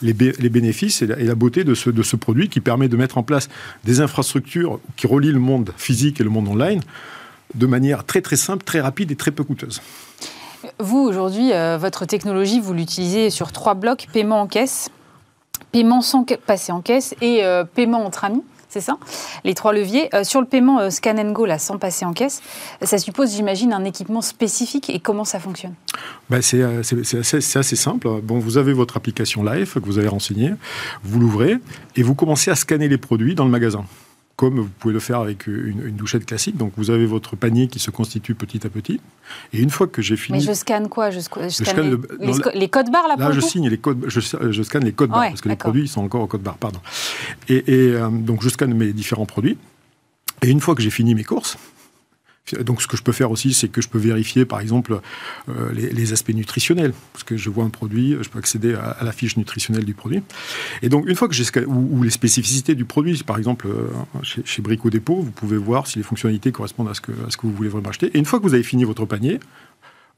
les, 0.03 0.12
bénéfices 0.12 1.03
et 1.03 1.07
la, 1.07 1.35
beauté 1.35 1.64
de 1.64 1.75
ce, 1.75 1.91
de 1.91 2.03
ce 2.03 2.17
produit 2.17 2.49
qui 2.49 2.61
permet 2.61 2.89
de 2.89 2.97
mettre 2.97 3.19
en 3.19 3.23
place 3.23 3.49
des 3.85 4.01
infrastructures 4.01 4.81
qui 4.97 5.07
relient 5.07 5.33
le 5.33 5.41
monde 5.41 5.73
physique 5.77 6.21
et 6.21 6.25
le 6.25 6.31
monde 6.31 6.49
online 6.49 6.81
de 7.55 7.66
manière 7.66 8.05
très 8.05 8.20
très 8.20 8.36
simple, 8.36 8.64
très 8.64 8.80
rapide 8.80 9.11
et 9.11 9.16
très 9.16 9.30
peu 9.30 9.44
coûteuse. 9.44 9.80
Vous, 10.78 10.99
aujourd'hui, 10.99 11.53
euh, 11.53 11.78
votre 11.78 12.05
technologie, 12.07 12.61
vous 12.61 12.72
l'utilisez 12.72 13.30
sur 13.30 13.53
trois 13.53 13.74
blocs, 13.74 14.07
paiement 14.12 14.40
en 14.40 14.47
caisse, 14.47 14.90
paiement 15.72 16.01
sans 16.01 16.24
passer 16.24 16.72
en 16.72 16.80
caisse 16.80 17.14
et 17.20 17.44
euh, 17.44 17.64
paiement 17.64 18.05
entre 18.05 18.24
amis 18.24 18.42
c'est 18.68 18.80
ça? 18.80 18.99
Les 19.44 19.55
trois 19.55 19.72
leviers. 19.72 20.14
Euh, 20.14 20.22
sur 20.22 20.40
le 20.40 20.47
paiement 20.47 20.90
Scan 20.90 21.16
and 21.16 21.30
Go, 21.30 21.47
là, 21.47 21.59
sans 21.59 21.78
passer 21.78 22.05
en 22.05 22.12
caisse, 22.12 22.42
ça 22.82 22.99
suppose, 22.99 23.34
j'imagine, 23.34 23.72
un 23.72 23.84
équipement 23.84 24.20
spécifique. 24.20 24.90
Et 24.90 24.99
comment 24.99 25.24
ça 25.24 25.38
fonctionne? 25.38 25.72
Ben 26.28 26.42
c'est, 26.42 26.62
assez, 26.62 27.59
assez, 27.59 27.76
simple. 27.76 28.09
Bon, 28.22 28.38
vous 28.38 28.59
avez 28.59 28.74
votre 28.74 28.99
application 28.99 29.44
Live 29.44 29.74
que 29.74 29.86
vous 29.86 29.99
avez 29.99 30.09
renseignée, 30.09 30.53
vous 31.05 31.20
l'ouvrez 31.20 31.57
et 31.94 32.03
vous 32.03 32.14
commencez 32.14 32.51
à 32.51 32.57
scanner 32.57 32.88
les 32.88 32.99
produits 32.99 33.34
dans 33.34 33.44
le 33.44 33.51
magasin 33.51 33.84
comme 34.37 34.61
vous 34.61 34.68
pouvez 34.78 34.93
le 34.93 35.01
faire 35.01 35.20
avec 35.20 35.47
une, 35.47 35.97
douchette 35.97 36.26
classique. 36.26 36.57
Donc 36.57 36.72
vous 36.76 36.91
avez 36.91 37.07
votre 37.07 37.37
panier 37.37 37.68
qui 37.68 37.78
se 37.78 37.91
constitue 37.91 38.34
petit 38.34 38.66
à 38.66 38.70
petit. 38.70 39.01
Et 39.53 39.61
une 39.61 39.70
fois 39.70 39.87
que 39.87 40.03
j'ai 40.03 40.16
fini. 40.16 40.39
Mais 40.39 40.45
je 40.45 40.53
scanne 40.53 40.89
quoi? 40.89 41.11
Je, 41.11 41.20
scanne, 41.20 42.03
les, 42.55 42.68
codes 42.68 42.91
barres 42.91 43.09
là 43.09 43.16
Là, 43.16 43.32
je 43.32 43.41
signe 43.41 43.68
les 43.68 43.78
codes, 43.78 44.05
je, 44.09 44.62
scanne 44.62 44.84
les 44.84 44.93
codes 44.93 45.11
barres 45.11 45.28
parce 45.28 45.41
que 45.41 45.49
les 45.49 45.57
produits 45.57 45.89
sont 45.89 46.03
encore 46.03 46.22
au 46.22 46.26
code 46.26 46.43
barre, 46.43 46.59
pardon. 46.59 46.80
Et, 47.49 47.64
euh, 47.68 48.09
donc 48.11 48.43
je 48.43 48.51
scanne 48.51 48.74
mes 48.74 48.93
différents 48.93 49.26
produits. 49.26 49.57
Et 50.43 50.51
une 50.51 50.61
fois 50.61 50.74
que 50.74 50.82
j'ai 50.82 50.91
fini 50.91 51.14
mes 51.14 51.24
courses, 51.24 51.57
donc, 52.61 52.80
ce 52.80 52.86
que 52.86 52.97
je 52.97 53.03
peux 53.03 53.12
faire 53.12 53.32
aussi, 53.32 53.53
c'est 53.53 53.68
que 53.68 53.82
je 53.82 53.88
peux 53.88 53.99
vérifier, 53.99 54.44
par 54.44 54.61
exemple, 54.61 55.01
euh, 55.49 55.72
les, 55.72 56.12
aspects 56.12 56.32
nutritionnels. 56.32 56.92
Parce 57.12 57.24
que 57.24 57.36
je 57.36 57.51
vois 57.51 57.64
un 57.64 57.70
produit, 57.70 58.16
je 58.20 58.28
peux 58.28 58.38
accéder 58.38 58.74
à, 58.74 59.03
la 59.03 59.11
fiche 59.11 59.36
nutritionnelle 59.36 59.84
du 59.84 59.94
produit. 59.94 60.22
Et 60.82 60.88
donc, 60.88 61.09
une 61.09 61.16
fois 61.16 61.26
que 61.26 61.34
j'ai 61.34 61.44
ou, 61.66 61.99
ou, 61.99 62.03
les 62.05 62.11
spécificités 62.11 62.76
du 62.76 62.84
produit, 62.84 63.20
par 63.24 63.36
exemple, 63.36 63.66
euh, 63.66 63.88
chez, 64.22 64.42
chez, 64.44 64.62
Brico 64.62 64.90
Dépôt, 64.90 65.16
vous 65.16 65.32
pouvez 65.32 65.57
voir 65.57 65.88
si 65.88 65.99
les 65.99 66.05
fonctionnalités 66.05 66.53
correspondent 66.53 66.88
à 66.88 66.94
ce 66.94 67.01
que, 67.01 67.12
à 67.26 67.30
ce 67.30 67.36
que 67.36 67.47
vous 67.49 67.53
voulez 67.53 67.68
vraiment 67.68 67.88
acheter. 67.88 68.11
Et 68.14 68.18
une 68.18 68.24
fois 68.24 68.38
que 68.38 68.44
vous 68.44 68.55
avez 68.55 68.62
fini 68.62 68.84
votre 68.84 69.07
panier, 69.07 69.40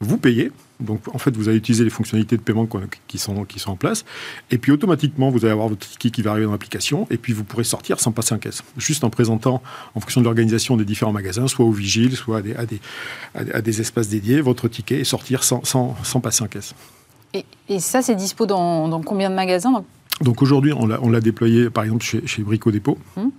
vous 0.01 0.17
payez. 0.17 0.53
Donc, 0.81 1.01
en 1.13 1.19
fait, 1.19 1.37
vous 1.37 1.49
allez 1.49 1.59
utiliser 1.59 1.83
les 1.83 1.91
fonctionnalités 1.91 2.37
de 2.37 2.43
paiement 2.43 2.69
qui 3.09 3.19
sont, 3.19 3.45
qui 3.45 3.59
sont 3.59 3.73
en 3.73 3.77
place. 3.77 4.05
Et 4.53 4.59
puis, 4.59 4.71
automatiquement, 4.71 5.29
vous 5.31 5.45
allez 5.45 5.53
avoir 5.53 5.69
votre 5.69 5.89
ticket 5.89 6.11
qui 6.11 6.23
va 6.23 6.31
arriver 6.31 6.47
dans 6.47 6.53
l'application. 6.53 7.09
Et 7.11 7.17
puis, 7.17 7.33
vous 7.33 7.43
pourrez 7.43 7.65
sortir 7.65 7.99
sans 7.99 8.13
passer 8.13 8.35
en 8.35 8.39
caisse. 8.39 8.63
Juste 8.77 9.03
en 9.03 9.11
présentant, 9.11 9.61
en 9.97 10.01
fonction 10.01 10.21
de 10.21 10.27
l'organisation 10.27 10.77
des 10.77 10.85
différents 10.85 11.13
magasins, 11.13 11.49
soit 11.49 11.65
au 11.65 11.73
vigile, 11.73 12.15
soit 12.17 12.39
à 12.39 12.43
des, 12.43 12.81
à 13.35 13.61
des, 13.61 13.81
espaces 13.81 14.09
dédiés, 14.09 14.41
votre 14.41 14.69
ticket 14.69 15.01
et 15.01 15.05
sortir 15.05 15.43
sans, 15.43 15.65
sans, 15.65 15.97
sans 16.05 16.21
passer 16.21 16.45
en 16.45 16.49
caisse. 16.49 16.75
Et, 17.35 17.81
ça, 17.81 18.01
c'est 18.01 18.15
dispo 18.15 18.47
dans, 18.47 19.03
combien 19.03 19.31
de 19.31 19.35
magasins? 19.35 19.85
Donc 20.21 20.43
aujourd'hui, 20.43 20.73
on 20.73 20.87
l'a 20.87 21.21
déployé 21.21 21.71
par 21.71 21.85
exemple 21.85 22.05
chez, 22.05 22.27
chez 22.27 22.43
Brico 22.43 22.71
Dépôt. 22.71 22.99
Hum. 23.17 23.31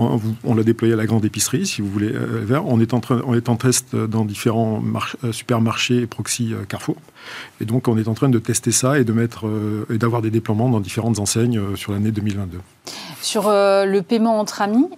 On, 0.00 0.54
l'a 0.54 0.62
déployé 0.62 0.94
à 0.94 0.96
la 0.96 1.06
grande 1.06 1.24
épicerie, 1.24 1.66
si 1.66 1.82
vous 1.82 1.90
voulez. 1.90 2.12
Euh, 2.14 2.60
on 2.64 2.80
est 2.80 2.94
en, 2.94 3.00
train, 3.00 3.20
on 3.26 3.34
est 3.34 3.48
en 3.48 3.56
test 3.56 3.96
dans 3.96 4.24
différents 4.24 4.80
euh, 5.24 5.32
supermarchés 5.32 6.02
et 6.02 6.06
proxy 6.06 6.54
euh, 6.54 6.64
Carrefour. 6.68 6.94
Et 7.60 7.64
donc, 7.64 7.88
on 7.88 7.98
est 7.98 8.08
en 8.08 8.14
train 8.14 8.28
de 8.28 8.38
tester 8.38 8.72
ça 8.72 8.98
et 8.98 9.04
de 9.04 9.12
mettre 9.12 9.46
et 9.92 9.98
d'avoir 9.98 10.22
des 10.22 10.30
déploiements 10.30 10.68
dans 10.68 10.80
différentes 10.80 11.18
enseignes 11.18 11.60
sur 11.76 11.92
l'année 11.92 12.10
2022. 12.10 12.58
Sur 13.20 13.48
le 13.48 14.00
paiement 14.00 14.38
entre 14.38 14.62
amis, 14.62 14.88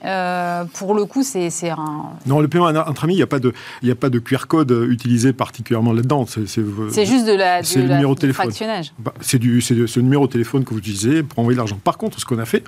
pour 0.74 0.94
le 0.94 1.04
coup, 1.06 1.22
c'est 1.22 1.70
un. 1.70 2.10
Non, 2.26 2.40
le 2.40 2.48
paiement 2.48 2.66
entre 2.66 3.04
amis, 3.04 3.14
il 3.14 3.16
n'y 3.16 3.22
a 3.22 3.26
pas 3.26 3.38
de, 3.38 3.52
il 3.82 3.90
a 3.90 3.94
pas 3.94 4.10
de 4.10 4.18
QR 4.18 4.46
code 4.46 4.70
utilisé 4.88 5.32
particulièrement 5.32 5.92
là-dedans. 5.92 6.26
C'est 6.26 7.06
juste 7.06 7.26
de 7.26 7.32
la, 7.32 7.62
de 7.62 7.80
le 7.80 7.94
numéro 7.94 8.14
de 8.14 8.20
téléphone. 8.20 8.50
Bah, 8.98 9.14
c'est 9.20 9.38
du, 9.38 9.60
c'est 9.60 9.86
ce 9.86 10.00
numéro 10.00 10.26
de 10.26 10.32
téléphone 10.32 10.64
que 10.64 10.70
vous 10.70 10.78
utilisez 10.78 11.22
pour 11.22 11.38
envoyer 11.40 11.56
de 11.56 11.60
l'argent. 11.60 11.78
Par 11.82 11.98
contre, 11.98 12.20
ce 12.20 12.24
qu'on 12.24 12.38
a 12.38 12.44
fait, 12.44 12.64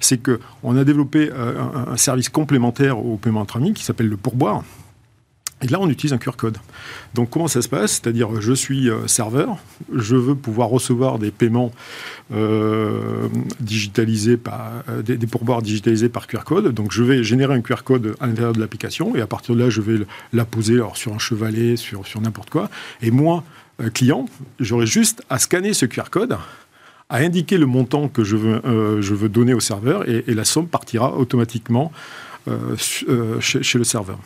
c'est 0.00 0.18
que 0.18 0.40
on 0.62 0.76
a 0.76 0.84
développé 0.84 1.30
un, 1.32 1.96
service 1.96 2.28
complémentaire 2.28 2.98
au 2.98 3.16
paiement 3.16 3.40
entre 3.40 3.56
amis 3.56 3.72
qui 3.72 3.84
s'appelle 3.84 4.08
le 4.08 4.16
pourboire. 4.16 4.62
Et 5.64 5.68
là, 5.68 5.78
on 5.80 5.88
utilise 5.88 6.12
un 6.12 6.18
QR 6.18 6.36
code. 6.36 6.58
Donc, 7.14 7.30
comment 7.30 7.48
ça 7.48 7.62
se 7.62 7.70
passe? 7.70 7.92
C'est-à-dire, 7.92 8.38
je 8.38 8.52
suis 8.52 8.90
euh, 8.90 9.06
serveur, 9.06 9.56
je 9.94 10.14
veux 10.14 10.34
pouvoir 10.34 10.68
recevoir 10.68 11.18
des 11.18 11.30
paiements 11.30 11.72
euh, 12.34 13.28
digitalisés 13.60 14.36
par 14.36 14.84
euh, 14.90 15.00
des, 15.00 15.16
pourboires 15.26 15.62
digitalisés 15.62 16.10
par 16.10 16.26
QR 16.26 16.44
code. 16.44 16.74
Donc, 16.74 16.92
je 16.92 17.02
vais 17.02 17.24
générer 17.24 17.54
un 17.54 17.62
QR 17.62 17.82
code 17.82 18.14
à 18.20 18.26
l'intérieur 18.26 18.52
de 18.52 18.60
l'application 18.60 19.16
et 19.16 19.22
à 19.22 19.26
partir 19.26 19.54
de 19.54 19.60
là, 19.60 19.70
je 19.70 19.80
vais 19.80 20.04
la 20.34 20.44
poser 20.44 20.74
alors, 20.74 20.98
sur 20.98 21.14
un 21.14 21.18
chevalet, 21.18 21.76
sur, 21.76 22.04
n'importe 22.20 22.50
quoi. 22.50 22.68
Et 23.00 23.10
moi, 23.10 23.42
client, 23.94 24.26
j'aurai 24.60 24.86
juste 24.86 25.22
à 25.30 25.38
scanner 25.38 25.72
ce 25.72 25.86
QR 25.86 26.10
code 26.10 26.36
à 27.08 27.16
indiquer 27.18 27.56
le 27.56 27.66
montant 27.66 28.08
que 28.08 28.22
je 28.22 28.36
veux, 28.36 29.00
je 29.00 29.14
veux 29.14 29.28
donner 29.28 29.54
au 29.54 29.60
serveur 29.60 30.08
et, 30.08 30.22
la 30.28 30.44
somme 30.44 30.66
partira 30.66 31.14
automatiquement 31.16 31.92
chez, 32.76 33.78
le 33.78 33.84
serveur. 33.84 34.18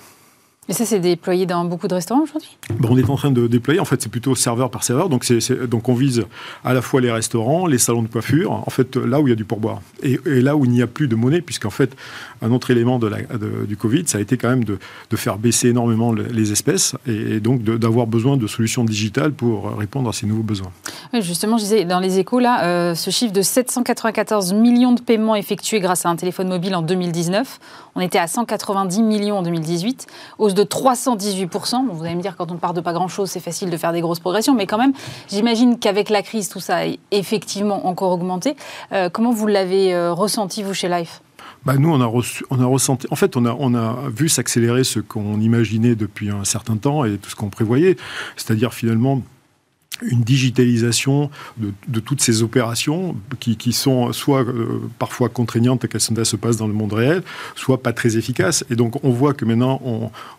Et 0.69 0.75
ça, 0.75 0.85
c'est 0.85 1.01
déployé 1.01 1.47
dans 1.47 1.65
beaucoup 1.65 1.89
de 1.89 1.95
restaurants 1.95 2.23
aujourd'hui 2.23 2.59
bon, 2.79 2.89
On 2.93 2.99
est 2.99 3.09
en 3.09 3.17
train 3.17 3.31
de 3.31 3.47
déployer. 3.47 3.81
En 3.81 3.87
fait, 3.87 4.03
c'est 4.03 4.11
plutôt 4.11 4.35
serveur 4.35 4.71
par 4.71 4.85
serveur. 4.85 5.09
Donc, 5.09 5.25
c'est, 5.25 5.67
donc, 5.67 5.89
on 5.89 5.95
vise 5.95 6.27
à 6.65 6.75
la 6.75 6.83
fois 6.83 7.01
les 7.01 7.11
restaurants, 7.11 7.67
les 7.67 7.79
salons 7.79 8.03
de 8.03 8.09
coiffure, 8.09 8.53
en 8.53 8.71
fait, 8.71 8.97
là 8.97 9.21
où 9.21 9.27
il 9.27 9.31
y 9.31 9.33
a 9.33 9.37
du 9.37 9.45
pourboire. 9.45 9.81
Et, 10.03 10.19
là 10.27 10.57
où 10.57 10.65
il 10.65 10.71
n'y 10.71 10.83
a 10.83 10.87
plus 10.87 11.09
de 11.09 11.17
monnaie, 11.17 11.41
puisqu'en 11.41 11.71
fait, 11.71 11.97
un 12.43 12.53
autre 12.53 12.71
élément 12.71 12.99
de 12.99 13.07
la, 13.07 13.19
du 13.67 13.77
Covid, 13.77 14.05
ça 14.07 14.19
a 14.19 14.21
été 14.21 14.37
quand 14.37 14.51
même 14.51 14.65
de, 14.65 14.79
de 15.11 15.17
faire 15.17 15.39
baisser 15.39 15.69
énormément 15.69 16.13
les 16.13 16.53
espèces 16.53 16.95
et, 17.07 17.41
donc 17.41 17.63
d'avoir 17.63 18.07
besoin 18.07 18.37
de 18.37 18.47
solutions 18.47 18.85
digitales 18.85 19.33
pour 19.33 19.77
répondre 19.77 20.09
à 20.09 20.13
ces 20.13 20.27
nouveaux 20.27 20.43
besoins. 20.43 20.71
Oui, 21.13 21.23
justement, 21.23 21.57
je 21.57 21.63
disais, 21.63 21.85
dans 21.85 22.01
les 22.01 22.19
échos, 22.19 22.41
là, 22.41 22.65
euh, 22.65 22.95
ce 22.95 23.11
chiffre 23.11 23.33
de 23.33 23.43
794 23.43 24.53
millions 24.53 24.93
de 24.93 25.01
paiements 25.01 25.35
effectués 25.35 25.81
grâce 25.81 26.05
à 26.05 26.11
un 26.11 26.17
téléphone 26.17 26.49
mobile 26.49 26.75
en 26.75 26.83
2019, 26.83 27.59
on 27.95 28.01
était 28.01 28.19
à 28.19 28.27
190 28.27 29.03
millions 29.03 29.39
en 29.39 29.43
2018, 29.43 30.07
hausse 30.39 30.55
de 30.59 30.65
318%. 30.65 31.87
vous 31.91 32.05
allez 32.05 32.17
me 32.17 32.23
dire, 32.23 32.37
quand 32.37 32.51
on 32.51 32.57
part 32.57 32.75
de 32.75 32.81
pas 32.81 32.93
grand-chose, 32.93 33.31
c'est 33.31 33.41
facile 33.41 33.71
de 33.71 33.77
faire 33.77 33.93
des 33.93 34.01
grosses 34.01 34.19
progressions, 34.19 34.55
mais 34.55 34.67
quand 34.67 34.79
même, 34.79 34.93
j'imagine 35.29 35.79
qu'avec 35.79 36.11
la 36.11 36.23
crise, 36.23 36.49
tout 36.49 36.61
ça 36.61 36.79
a 36.79 36.87
effectivement 37.13 37.87
encore 37.87 38.13
augmenté. 38.13 38.57
Euh, 38.93 39.09
comment 39.09 39.31
vous 39.31 39.47
l'avez 39.47 39.95
euh, 39.95 40.13
ressenti, 40.13 40.63
vous, 40.63 40.75
chez 40.75 40.89
Life? 40.89 41.23
Bah 41.65 41.75
nous, 41.79 41.91
on 41.91 42.01
a, 42.01 42.23
on 42.51 42.61
a 42.61 42.67
ressenti. 42.67 43.07
En 43.11 43.17
fait, 43.17 43.37
on 43.37 43.45
a, 43.45 43.57
on 43.59 43.75
a 43.75 44.09
vu 44.09 44.29
s'accélérer 44.29 44.85
ce 44.85 45.01
qu'on 45.01 45.41
imaginait 45.41 45.95
depuis 45.95 46.31
un 46.31 46.45
certain 46.45 46.77
temps 46.77 47.05
et 47.05 47.19
tout 47.19 47.31
ce 47.31 47.37
qu'on 47.37 47.51
prévoyait. 47.51 47.97
C'est-à-dire, 48.37 48.75
finalement, 48.75 49.23
une 50.03 50.23
digitalisation 50.23 51.31
de, 51.57 52.01
toutes 52.01 52.21
ces 52.21 52.43
opérations 52.43 53.17
qui, 53.41 53.73
sont 53.73 54.13
soit 54.13 54.43
euh, 54.43 54.81
parfois 54.99 55.29
contraignantes 55.29 55.87
qu'elles 55.89 56.01
se 56.01 56.37
passent 56.37 56.57
dans 56.57 56.67
le 56.67 56.73
monde 56.73 56.93
réel, 56.93 57.23
soit 57.55 57.83
pas 57.83 57.93
très 57.93 58.17
efficaces. 58.17 58.65
Et 58.71 58.77
donc 58.77 59.05
on 59.05 59.11
voit 59.11 59.35
que 59.35 59.45
maintenant 59.45 59.81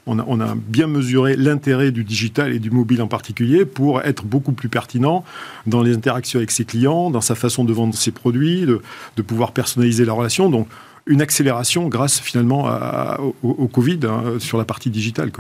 on, 0.05 0.39
a, 0.39 0.55
bien 0.55 0.88
mesuré 0.88 1.36
l'intérêt 1.36 1.91
du 1.91 2.03
digital 2.03 2.53
et 2.53 2.60
du 2.60 2.72
mobile 2.72 3.01
en 3.01 3.07
particulier 3.07 3.66
pour 3.66 4.01
être 4.01 4.24
beaucoup 4.26 4.53
plus 4.53 4.70
pertinent 4.70 5.24
dans 5.68 5.82
les 5.82 5.95
interactions 5.95 6.39
avec 6.39 6.51
ses 6.51 6.66
clients, 6.66 7.12
dans 7.12 7.22
sa 7.22 7.36
façon 7.36 7.64
de 7.64 7.74
vendre 7.74 7.95
ses 7.95 8.12
produits, 8.12 8.66
de, 8.66 8.82
pouvoir 9.22 9.51
personnaliser 9.51 10.05
la 10.05 10.14
relation. 10.14 10.49
Donc 10.49 10.68
une 11.05 11.22
accélération 11.22 11.88
grâce 11.88 12.20
finalement 12.20 12.70
au, 13.43 13.68
Covid 13.68 13.99
hein, 14.03 14.24
sur 14.39 14.57
la 14.57 14.66
partie 14.66 14.89
digitale. 14.89 15.32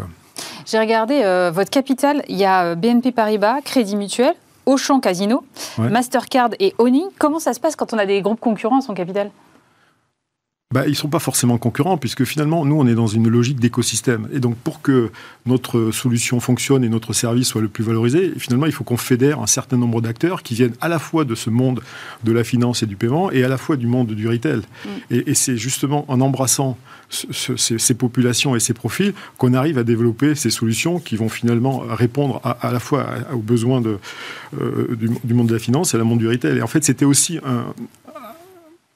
J'ai 0.65 0.79
regardé 0.79 1.21
euh, 1.23 1.51
votre 1.53 1.71
capital, 1.71 2.23
il 2.27 2.37
y 2.37 2.45
a 2.45 2.65
euh, 2.65 2.75
BNP 2.75 3.11
Paribas, 3.11 3.61
Crédit 3.61 3.95
Mutuel, 3.95 4.33
Auchan 4.65 4.99
Casino, 4.99 5.43
Mastercard 5.77 6.49
et 6.59 6.75
Oni. 6.77 7.03
Comment 7.17 7.39
ça 7.39 7.53
se 7.53 7.59
passe 7.59 7.75
quand 7.75 7.91
on 7.93 7.97
a 7.97 8.05
des 8.05 8.21
groupes 8.21 8.39
concurrents 8.39 8.79
à 8.79 8.81
son 8.81 8.93
capital? 8.93 9.31
Bah, 10.71 10.83
ils 10.85 10.91
ne 10.91 10.95
sont 10.95 11.07
pas 11.07 11.17
forcément 11.17 11.57
concurrents, 11.57 11.97
puisque 11.97 12.25
finalement, 12.25 12.63
nous, 12.63 12.75
on 12.75 12.85
est 12.85 12.93
dans 12.93 13.07
une 13.07 13.27
logique 13.27 13.59
d'écosystème. 13.59 14.29
Et 14.31 14.39
donc, 14.39 14.55
pour 14.55 14.83
que 14.83 15.09
notre 15.47 15.89
solution 15.89 16.39
fonctionne 16.39 16.83
et 16.83 16.89
notre 16.89 17.11
service 17.11 17.47
soit 17.47 17.61
le 17.61 17.69
plus 17.69 17.83
valorisé, 17.83 18.33
finalement, 18.37 18.67
il 18.67 18.71
faut 18.71 18.83
qu'on 18.83 18.95
fédère 18.95 19.39
un 19.39 19.47
certain 19.47 19.77
nombre 19.77 19.99
d'acteurs 19.99 20.43
qui 20.43 20.53
viennent 20.53 20.75
à 20.79 20.87
la 20.87 20.99
fois 20.99 21.25
de 21.25 21.33
ce 21.33 21.49
monde 21.49 21.81
de 22.23 22.31
la 22.31 22.43
finance 22.43 22.83
et 22.83 22.85
du 22.85 22.97
paiement, 22.97 23.31
et 23.31 23.43
à 23.43 23.47
la 23.47 23.57
fois 23.57 23.77
du 23.77 23.87
monde 23.87 24.11
du 24.11 24.27
retail. 24.27 24.59
Mm. 24.59 24.89
Et, 25.09 25.33
c'est 25.33 25.57
justement 25.57 26.05
en 26.07 26.21
embrassant 26.21 26.77
ces, 27.09 27.95
populations 27.95 28.55
et 28.55 28.59
ces 28.59 28.75
profils 28.75 29.15
qu'on 29.39 29.55
arrive 29.55 29.79
à 29.79 29.83
développer 29.83 30.35
ces 30.35 30.51
solutions 30.51 30.99
qui 30.99 31.15
vont 31.15 31.29
finalement 31.29 31.79
répondre 31.79 32.41
à, 32.43 32.71
la 32.71 32.79
fois 32.79 33.07
aux 33.33 33.39
besoins 33.39 33.81
de, 33.81 33.97
euh, 34.61 34.95
du, 34.95 35.09
du, 35.23 35.33
monde 35.33 35.47
de 35.47 35.53
la 35.53 35.59
finance 35.59 35.95
et 35.95 35.97
à 35.97 35.97
la 35.97 36.03
monde 36.03 36.19
du 36.19 36.27
retail. 36.27 36.59
Et 36.59 36.61
en 36.61 36.67
fait, 36.67 36.83
c'était 36.83 37.05
aussi 37.05 37.39
un, 37.43 37.73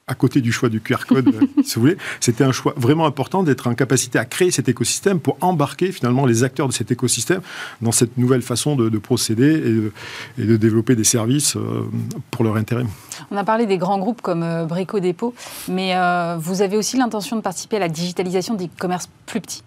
à 0.06 0.14
côté 0.14 0.40
du 0.42 0.52
choix 0.52 0.68
du 0.68 0.80
QR 0.80 1.06
code, 1.08 1.34
si 1.64 1.76
vous 1.76 1.80
voulez, 1.80 1.96
c'était 2.20 2.44
un 2.44 2.52
choix 2.52 2.74
vraiment 2.76 3.06
important 3.06 3.42
d'être 3.42 3.66
en 3.66 3.74
capacité 3.74 4.18
à 4.18 4.26
créer 4.26 4.50
cet 4.50 4.68
écosystème 4.68 5.18
pour 5.18 5.38
embarquer 5.40 5.92
finalement 5.92 6.26
les 6.26 6.44
acteurs 6.44 6.68
de 6.68 6.74
cet 6.74 6.90
écosystème 6.90 7.40
dans 7.80 7.92
cette 7.92 8.18
nouvelle 8.18 8.42
façon 8.42 8.76
de, 8.76 8.98
procéder 8.98 9.92
et 10.38 10.42
de, 10.42 10.56
développer 10.56 10.94
des 10.94 11.04
services 11.04 11.56
euh, 11.56 11.88
pour 12.30 12.44
leur 12.44 12.56
intérêt. 12.56 12.84
On 13.30 13.36
a 13.36 13.44
parlé 13.44 13.66
des 13.66 13.78
grands 13.78 13.98
groupes 13.98 14.20
comme 14.20 14.42
euh, 14.42 14.66
Brico 14.66 15.00
Dépôt, 15.00 15.34
mais 15.68 15.96
euh, 15.96 16.36
vous 16.38 16.60
avez 16.60 16.76
aussi 16.76 16.96
l'intention 16.96 17.36
de 17.36 17.40
participer 17.40 17.76
à 17.76 17.80
la 17.80 17.88
digitalisation 17.88 18.54
des 18.54 18.68
commerces 18.68 19.08
plus 19.26 19.40
petits 19.40 19.62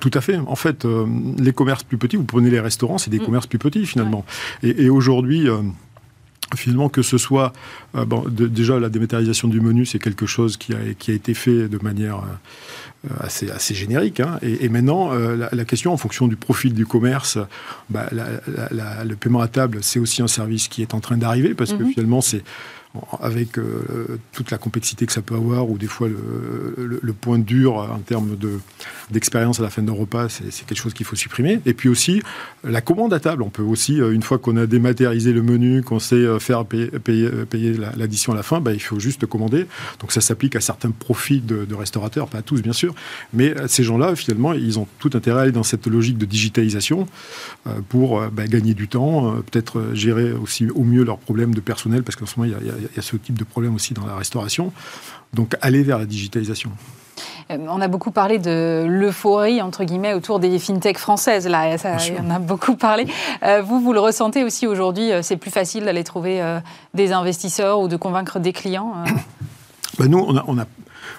tout 0.00 0.10
à 0.14 0.22
fait. 0.22 0.38
En 0.38 0.56
fait, 0.56 0.86
les 1.38 1.52
commerces 1.52 1.84
plus 1.84 1.98
petits, 1.98 2.16
vous 2.16 2.24
prenez 2.24 2.48
les 2.48 2.58
restaurants, 2.58 2.96
c'est 2.96 3.10
des 3.10 3.20
mm. 3.20 3.24
commerces 3.24 3.46
plus 3.46 3.58
petits 3.58 3.84
finalement. 3.84 4.24
Et, 4.62 4.88
aujourd'hui, 4.88 5.46
Finalement, 6.54 6.88
que 6.88 7.02
ce 7.02 7.18
soit 7.18 7.52
euh, 7.96 8.04
bon, 8.04 8.24
déjà 8.28 8.78
la 8.78 8.88
dématérialisation 8.88 9.48
du 9.48 9.60
menu, 9.60 9.84
c'est 9.84 9.98
quelque 9.98 10.26
chose 10.26 10.56
qui 10.56 10.74
a, 10.74 10.78
qui 10.96 11.10
a, 11.10 11.14
été 11.14 11.34
fait 11.34 11.68
de 11.68 11.78
manière 11.82 12.18
euh, 12.18 13.14
assez, 13.18 13.50
assez 13.50 13.74
générique. 13.74 14.20
Hein. 14.20 14.38
Et, 14.42 14.68
maintenant, 14.68 15.12
euh, 15.12 15.48
la, 15.50 15.64
question 15.64 15.92
en 15.92 15.96
fonction 15.96 16.28
du 16.28 16.36
profil 16.36 16.72
du 16.72 16.86
commerce, 16.86 17.38
bah, 17.90 18.08
le 18.12 19.14
paiement 19.16 19.40
à 19.40 19.48
table, 19.48 19.78
c'est 19.82 19.98
aussi 19.98 20.22
un 20.22 20.28
service 20.28 20.68
qui 20.68 20.82
est 20.82 20.94
en 20.94 21.00
train 21.00 21.16
d'arriver 21.16 21.54
parce 21.54 21.72
que 21.72 21.82
mm-hmm. 21.82 21.92
finalement, 21.94 22.20
c'est 22.20 22.44
avec 23.20 23.58
euh, 23.58 24.18
toute 24.32 24.50
la 24.50 24.58
complexité 24.58 25.06
que 25.06 25.12
ça 25.12 25.22
peut 25.22 25.34
avoir, 25.34 25.68
ou 25.68 25.78
des 25.78 25.86
fois 25.86 26.08
le, 26.08 27.12
point 27.12 27.38
dur 27.38 27.76
en 27.76 27.98
termes 28.00 28.36
d'expérience 29.10 29.58
à 29.58 29.62
la 29.62 29.70
fin 29.70 29.82
d'un 29.82 29.92
repas, 29.92 30.28
c'est 30.28 30.66
quelque 30.66 30.78
chose 30.78 30.92
qu'il 30.92 31.06
faut 31.06 31.16
supprimer. 31.16 31.60
Et 31.64 31.72
puis 31.72 31.88
aussi, 31.88 32.22
la 32.62 32.80
commande 32.80 33.14
à 33.14 33.20
table. 33.20 33.42
On 33.42 33.48
peut 33.48 33.62
aussi, 33.62 34.00
euh, 34.00 34.12
une 34.12 34.22
fois 34.22 34.38
qu'on 34.38 34.56
a 34.56 34.66
dématérialisé 34.66 35.32
le 35.32 35.42
menu, 35.42 35.82
qu'on 35.82 35.98
sait 35.98 36.16
euh, 36.16 36.38
faire 36.38 36.64
payer, 36.66 36.88
payer, 36.88 37.74
l'addition 37.96 38.32
à 38.32 38.36
la 38.36 38.42
fin, 38.42 38.60
bah, 38.60 38.72
il 38.72 38.80
faut 38.80 39.00
juste 39.00 39.24
commander. 39.26 39.66
Donc 40.00 40.12
ça 40.12 40.20
s'applique 40.20 40.56
à 40.56 40.60
certains 40.60 40.90
profils 40.90 41.44
de, 41.44 41.74
restaurateurs, 41.74 42.28
pas 42.28 42.38
à 42.38 42.42
tous 42.42 42.62
bien 42.62 42.72
sûr, 42.72 42.94
mais 43.32 43.54
ces 43.66 43.82
gens-là, 43.82 44.16
finalement, 44.16 44.52
ils 44.52 44.78
ont 44.78 44.86
tout 44.98 45.10
intérêt 45.14 45.40
à 45.40 45.42
aller 45.42 45.52
dans 45.52 45.62
cette 45.62 45.86
logique 45.86 46.16
de 46.16 46.24
digitalisation 46.24 47.06
pour 47.88 48.22
bah, 48.30 48.46
gagner 48.46 48.72
du 48.72 48.88
temps, 48.88 49.34
peut-être 49.50 49.90
gérer 49.92 50.32
aussi 50.32 50.68
au 50.70 50.84
mieux 50.84 51.04
leurs 51.04 51.18
problèmes 51.18 51.54
de 51.54 51.60
personnel, 51.60 52.02
parce 52.02 52.16
qu'en 52.16 52.26
ce 52.26 52.38
moment, 52.38 52.50
il 52.50 52.66
y 52.66 52.70
a 52.70 52.74
il 52.74 52.82
y 52.82 52.85
a 52.85 52.85
ce 53.00 53.16
type 53.16 53.38
de 53.38 53.44
problème 53.44 53.74
aussi 53.74 53.94
dans 53.94 54.06
la 54.06 54.16
restauration. 54.16 54.72
Donc 55.34 55.54
aller 55.60 55.82
vers 55.82 55.98
la 55.98 56.06
digitalisation. 56.06 56.70
Euh, 57.50 57.58
on 57.68 57.80
a 57.80 57.88
beaucoup 57.88 58.10
parlé 58.10 58.38
de 58.38 58.86
l'euphorie, 58.88 59.62
entre 59.62 59.84
guillemets, 59.84 60.14
autour 60.14 60.40
des 60.40 60.58
fintechs 60.58 60.98
françaises. 60.98 61.46
Là, 61.46 61.78
ça, 61.78 61.96
on 62.22 62.30
a 62.30 62.38
beaucoup 62.38 62.76
parlé. 62.76 63.06
Euh, 63.42 63.62
vous, 63.62 63.80
vous 63.80 63.92
le 63.92 64.00
ressentez 64.00 64.44
aussi 64.44 64.66
aujourd'hui 64.66 65.12
euh, 65.12 65.22
C'est 65.22 65.36
plus 65.36 65.50
facile 65.50 65.84
d'aller 65.84 66.04
trouver 66.04 66.42
des 66.94 67.12
investisseurs 67.12 67.80
ou 67.80 67.88
de 67.88 67.96
convaincre 67.96 68.38
des 68.38 68.52
clients 68.52 68.94
ben 69.98 70.08
Nous, 70.08 70.18
on 70.18 70.36
a, 70.36 70.44
on 70.46 70.58
a 70.58 70.64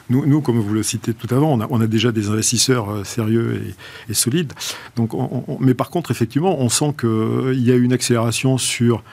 nous, 0.10 0.26
nous, 0.26 0.42
comme 0.42 0.60
vous 0.60 0.74
le 0.74 0.84
citez 0.84 1.14
tout 1.14 1.34
avant, 1.34 1.54
on 1.54 1.62
a, 1.62 1.68
on 1.70 1.82
a 1.82 1.88
déjà 1.88 2.14
des 2.14 2.30
investisseurs 2.30 3.06
sérieux 3.06 3.74
et, 4.10 4.14
solides. 4.14 4.54
Donc, 4.96 5.12
mais 5.60 5.74
par 5.74 5.90
contre, 5.90 6.12
effectivement, 6.12 6.60
on 6.60 6.70
sent 6.70 6.94
qu'il 7.00 7.62
y 7.62 7.72
a 7.72 7.76
une 7.76 7.92
accélération 7.92 8.58
sur 8.58 9.04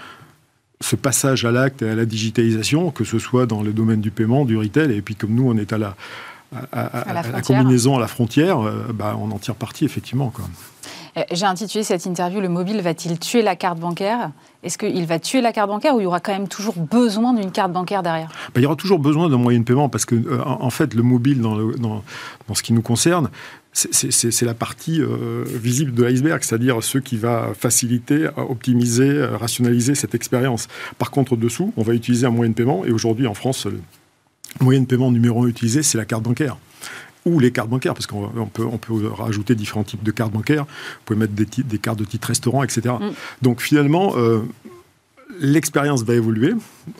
ce 0.80 0.96
passage 0.96 1.44
à 1.44 1.50
l'acte 1.50 1.82
et 1.82 1.90
à 1.90 1.94
la 1.94 2.04
digitalisation, 2.04 2.90
que 2.90 3.04
ce 3.04 3.18
soit 3.18 3.46
dans 3.46 3.62
le 3.62 3.72
domaine 3.72 4.00
du 4.00 4.10
paiement, 4.10 4.44
du 4.44 4.56
retail, 4.56 4.92
et 4.92 5.02
puis 5.02 5.14
comme 5.14 5.34
nous, 5.34 5.48
on 5.48 5.56
est 5.56 5.72
à 5.72 5.78
la, 5.78 5.96
à, 6.72 7.12
la, 7.12 7.40
combinaison 7.40 7.96
à 7.96 8.00
la 8.00 8.06
frontière, 8.06 8.60
euh, 8.60 8.86
bah, 8.92 9.16
on 9.20 9.30
en 9.30 9.38
tire 9.38 9.54
parti, 9.54 9.84
effectivement. 9.84 10.32
Euh, 11.16 11.22
j'ai 11.32 11.46
intitulé 11.46 11.84
cette 11.84 12.06
interview 12.06 12.40
Le 12.40 12.48
mobile 12.48 12.80
va-t-il 12.80 13.18
tuer 13.18 13.42
la 13.42 13.56
carte 13.56 13.78
bancaire? 13.78 14.30
Est-ce 14.62 14.78
qu'il 14.78 15.06
va 15.06 15.18
tuer 15.18 15.40
la 15.40 15.52
carte 15.52 15.68
bancaire 15.68 15.94
ou 15.94 16.00
il 16.00 16.04
y 16.04 16.06
aura 16.06 16.20
quand 16.20 16.32
même 16.32 16.48
toujours 16.48 16.76
besoin 16.76 17.34
d'une 17.34 17.50
carte 17.50 17.72
bancaire 17.72 18.02
derrière? 18.02 18.28
Bah, 18.28 18.60
Il 18.60 18.62
y 18.62 18.66
aura 18.66 18.76
toujours 18.76 18.98
besoin 18.98 19.28
d'un 19.28 19.36
moyen 19.36 19.60
de 19.60 19.64
paiement 19.64 19.88
parce 19.88 20.04
que, 20.04 20.14
euh, 20.14 20.42
en 20.44 20.70
fait, 20.70 20.94
le 20.94 21.02
mobile, 21.02 21.40
dans, 21.40 21.56
dans, 21.56 22.02
dans 22.48 22.54
ce 22.54 22.62
qui 22.62 22.72
nous 22.72 22.82
concerne, 22.82 23.30
c'est 23.74 24.42
la 24.42 24.54
partie 24.54 25.02
euh, 25.02 25.44
visible 25.46 25.92
de 25.92 26.04
l'iceberg, 26.04 26.42
c'est-à-dire 26.42 26.82
ce 26.82 26.98
qui 26.98 27.16
va 27.16 27.52
faciliter, 27.58 28.28
optimiser, 28.36 29.24
rationaliser 29.24 29.94
cette 29.94 30.14
expérience. 30.14 30.68
Par 30.98 31.10
contre, 31.10 31.36
dessous, 31.36 31.72
on 31.76 31.82
va 31.82 31.94
utiliser 31.94 32.26
un 32.26 32.30
moyen 32.30 32.50
de 32.50 32.54
paiement, 32.54 32.84
et 32.84 32.92
aujourd'hui 32.92 33.26
en 33.26 33.34
France, 33.34 33.66
le 33.66 33.80
moyen 34.60 34.80
de 34.80 34.86
paiement 34.86 35.10
numéro 35.10 35.44
un 35.44 35.48
utilisé, 35.48 35.82
c'est 35.82 35.98
la 35.98 36.04
carte 36.04 36.22
bancaire 36.22 36.56
ou 37.26 37.40
les 37.40 37.50
cartes 37.50 37.70
bancaires, 37.70 37.94
parce 37.94 38.06
qu'on 38.06 38.28
peut, 38.52 38.64
on 38.64 38.78
peut 38.78 39.06
rajouter 39.08 39.54
différents 39.54 39.84
types 39.84 40.02
de 40.02 40.10
cartes 40.10 40.32
bancaires. 40.32 40.64
Vous 40.64 41.00
pouvez 41.06 41.18
mettre 41.18 41.32
des, 41.32 41.46
des 41.46 41.78
cartes 41.78 41.98
de 41.98 42.04
titre 42.04 42.28
restaurant, 42.28 42.62
etc. 42.62 42.96
Mm. 43.00 43.10
Donc 43.42 43.60
finalement, 43.62 44.14
euh, 44.16 44.42
l'expérience 45.40 46.02
va 46.02 46.14
évoluer 46.14 46.52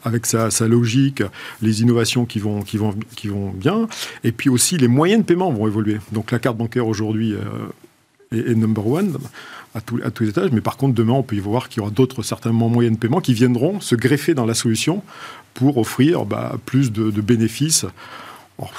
avec 0.05 0.27
sa, 0.27 0.49
logique, 0.69 1.23
les 1.63 1.83
innovations 1.83 2.25
qui 2.25 2.39
vont, 2.39 2.63
qui, 2.63 2.77
vont, 2.77 2.95
qui 3.17 3.29
vont 3.29 3.51
bien, 3.51 3.89
et 4.23 4.33
puis 4.33 4.49
aussi 4.49 4.77
les 4.77 4.89
moyens 4.89 5.23
de 5.23 5.27
paiement 5.27 5.51
vont 5.53 5.67
évoluer. 5.67 5.99
Donc 6.13 6.31
la 6.31 6.39
carte 6.39 6.57
bancaire 6.57 6.87
aujourd'hui 6.87 7.35
euh, 7.35 7.41
est, 8.33 8.55
number 8.55 8.87
one 8.87 9.19
à, 9.75 9.81
tous 9.81 9.99
les 10.21 10.29
étages, 10.29 10.51
mais 10.53 10.61
par 10.61 10.77
contre 10.77 10.95
demain 10.95 11.15
on 11.15 11.23
peut 11.23 11.37
y 11.37 11.41
voir 11.41 11.69
qu'il 11.69 11.79
y 11.79 11.83
aura 11.83 11.91
d'autres 11.91 12.23
certainement 12.23 12.69
moyens 12.69 12.97
de 12.97 13.01
paiement 13.01 13.21
qui 13.21 13.35
viendront 13.35 13.81
se 13.81 13.97
greffer 13.97 14.35
dans 14.35 14.47
la 14.47 14.55
solution 14.55 15.03
pour 15.53 15.79
offrir 15.79 16.25
bah, 16.25 16.57
plus 16.65 16.93
de 16.93 17.21
bénéfices 17.21 17.87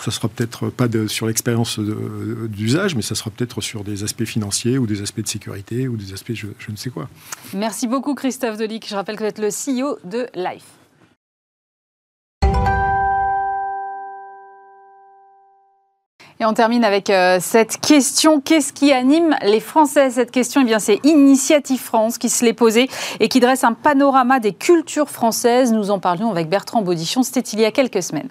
ça 0.01 0.11
sera 0.11 0.29
peut-être 0.29 0.69
pas 0.69 0.87
sur 1.07 1.27
l'expérience 1.27 1.79
d'usage, 1.79 2.95
mais 2.95 3.01
ça 3.01 3.15
sera 3.15 3.29
peut-être 3.29 3.61
sur 3.61 3.83
des 3.83 4.03
aspects 4.03 4.23
financiers 4.23 4.77
ou 4.77 4.87
des 4.87 5.01
aspects 5.01 5.21
de 5.21 5.27
sécurité 5.27 5.87
ou 5.87 5.97
des 5.97 6.13
aspects 6.13 6.33
je, 6.33 6.47
ne 6.69 6.75
sais 6.75 6.89
quoi. 6.89 7.09
Merci 7.53 7.87
beaucoup 7.87 8.15
Christophe 8.15 8.57
Delic. 8.57 8.87
Je 8.87 8.95
rappelle 8.95 9.15
que 9.15 9.23
vous 9.23 9.29
êtes 9.29 9.39
le 9.39 9.49
CEO 9.49 9.97
de 10.03 10.27
Life. 10.35 10.63
Et 16.37 16.45
on 16.45 16.53
termine 16.53 16.83
avec 16.83 17.09
euh, 17.09 17.37
cette 17.39 17.79
question. 17.79 18.41
Qu'est-ce 18.41 18.73
qui 18.73 18.91
anime 18.91 19.37
les 19.41 19.61
Français? 19.61 20.09
Cette 20.09 20.31
question, 20.31 20.61
eh 20.61 20.65
bien, 20.65 20.79
c'est 20.79 20.99
Initiative 21.05 21.79
France 21.79 22.17
qui 22.17 22.29
se 22.29 22.43
l'est 22.43 22.51
posée 22.51 22.89
et 23.21 23.29
qui 23.29 23.39
dresse 23.39 23.63
un 23.63 23.71
panorama 23.71 24.41
des 24.41 24.51
cultures 24.51 25.09
françaises. 25.09 25.71
Nous 25.71 25.91
en 25.91 25.99
parlions 25.99 26.31
avec 26.31 26.49
Bertrand 26.49 26.81
Baudichon, 26.81 27.23
c'était 27.23 27.39
il 27.39 27.61
y 27.61 27.65
a 27.65 27.71
quelques 27.71 28.03
semaines. 28.03 28.29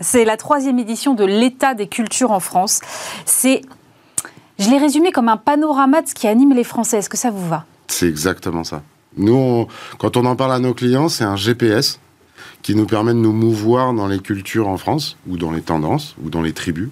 C'est 0.00 0.24
la 0.24 0.36
troisième 0.36 0.78
édition 0.78 1.14
de 1.14 1.24
l'état 1.24 1.74
des 1.74 1.86
cultures 1.86 2.30
en 2.30 2.40
France. 2.40 2.80
C'est, 3.26 3.62
je 4.58 4.70
l'ai 4.70 4.78
résumé 4.78 5.12
comme 5.12 5.28
un 5.28 5.36
panorama 5.36 6.02
de 6.02 6.08
ce 6.08 6.14
qui 6.14 6.26
anime 6.26 6.54
les 6.54 6.64
Français. 6.64 6.98
Est-ce 6.98 7.10
que 7.10 7.18
ça 7.18 7.30
vous 7.30 7.46
va? 7.46 7.64
C'est 7.88 8.08
exactement 8.08 8.64
ça. 8.64 8.82
Nous, 9.16 9.66
quand 9.98 10.16
on 10.16 10.24
en 10.24 10.36
parle 10.36 10.52
à 10.52 10.58
nos 10.58 10.72
clients, 10.72 11.08
c'est 11.08 11.24
un 11.24 11.36
GPS 11.36 12.00
qui 12.62 12.74
nous 12.74 12.86
permet 12.86 13.12
de 13.12 13.18
nous 13.18 13.32
mouvoir 13.32 13.92
dans 13.92 14.06
les 14.06 14.18
cultures 14.18 14.68
en 14.68 14.76
France, 14.76 15.16
ou 15.28 15.36
dans 15.36 15.50
les 15.50 15.62
tendances, 15.62 16.14
ou 16.22 16.30
dans 16.30 16.42
les 16.42 16.52
tribus. 16.52 16.90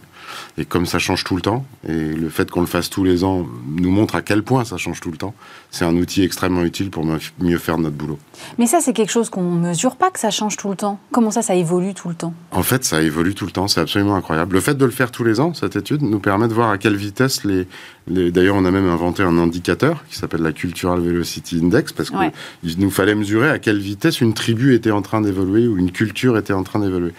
Et 0.56 0.64
comme 0.64 0.86
ça 0.86 0.98
change 0.98 1.24
tout 1.24 1.36
le 1.36 1.42
temps, 1.42 1.64
et 1.88 1.92
le 1.92 2.28
fait 2.28 2.50
qu'on 2.50 2.60
le 2.60 2.66
fasse 2.66 2.90
tous 2.90 3.04
les 3.04 3.24
ans 3.24 3.46
nous 3.68 3.90
montre 3.90 4.14
à 4.14 4.22
quel 4.22 4.42
point 4.42 4.64
ça 4.64 4.76
change 4.76 5.00
tout 5.00 5.10
le 5.10 5.16
temps, 5.16 5.34
c'est 5.70 5.84
un 5.84 5.94
outil 5.96 6.22
extrêmement 6.22 6.62
utile 6.62 6.90
pour 6.90 7.04
mieux 7.04 7.58
faire 7.58 7.78
notre 7.78 7.96
boulot. 7.96 8.18
Mais 8.58 8.66
ça, 8.66 8.80
c'est 8.80 8.92
quelque 8.92 9.12
chose 9.12 9.30
qu'on 9.30 9.42
ne 9.42 9.68
mesure 9.68 9.96
pas 9.96 10.10
que 10.10 10.18
ça 10.18 10.30
change 10.30 10.56
tout 10.56 10.70
le 10.70 10.76
temps. 10.76 10.98
Comment 11.12 11.30
ça, 11.30 11.42
ça 11.42 11.54
évolue 11.54 11.94
tout 11.94 12.08
le 12.08 12.14
temps? 12.14 12.34
En 12.52 12.62
fait, 12.62 12.84
ça 12.84 13.02
évolue 13.02 13.34
tout 13.34 13.46
le 13.46 13.50
temps, 13.52 13.68
c'est 13.68 13.80
absolument 13.80 14.16
incroyable. 14.16 14.54
Le 14.54 14.60
fait 14.60 14.74
de 14.74 14.84
le 14.84 14.90
faire 14.90 15.10
tous 15.10 15.24
les 15.24 15.40
ans, 15.40 15.54
cette 15.54 15.76
étude, 15.76 16.02
nous 16.02 16.20
permet 16.20 16.48
de 16.48 16.54
voir 16.54 16.70
à 16.70 16.78
quelle 16.78 16.96
vitesse 16.96 17.44
les... 17.44 17.66
D'ailleurs, 18.06 18.56
on 18.56 18.64
a 18.64 18.70
même 18.70 18.88
inventé 18.88 19.22
un 19.22 19.36
indicateur 19.36 20.02
qui 20.08 20.16
s'appelle 20.16 20.40
la 20.40 20.52
Cultural 20.52 20.98
Velocity 20.98 21.60
Index, 21.62 21.92
parce 21.92 22.10
qu'il 22.10 22.78
nous 22.78 22.90
fallait 22.90 23.14
mesurer 23.14 23.50
à 23.50 23.58
quelle 23.58 23.78
vitesse 23.78 24.22
une 24.22 24.32
tribu 24.32 24.74
était 24.74 24.90
en 24.90 25.02
train 25.02 25.20
d'évoluer 25.20 25.66
ou 25.66 25.76
une 25.76 25.92
culture 25.92 26.38
était 26.38 26.54
en 26.54 26.62
train 26.62 26.78
d'évoluer. 26.78 27.12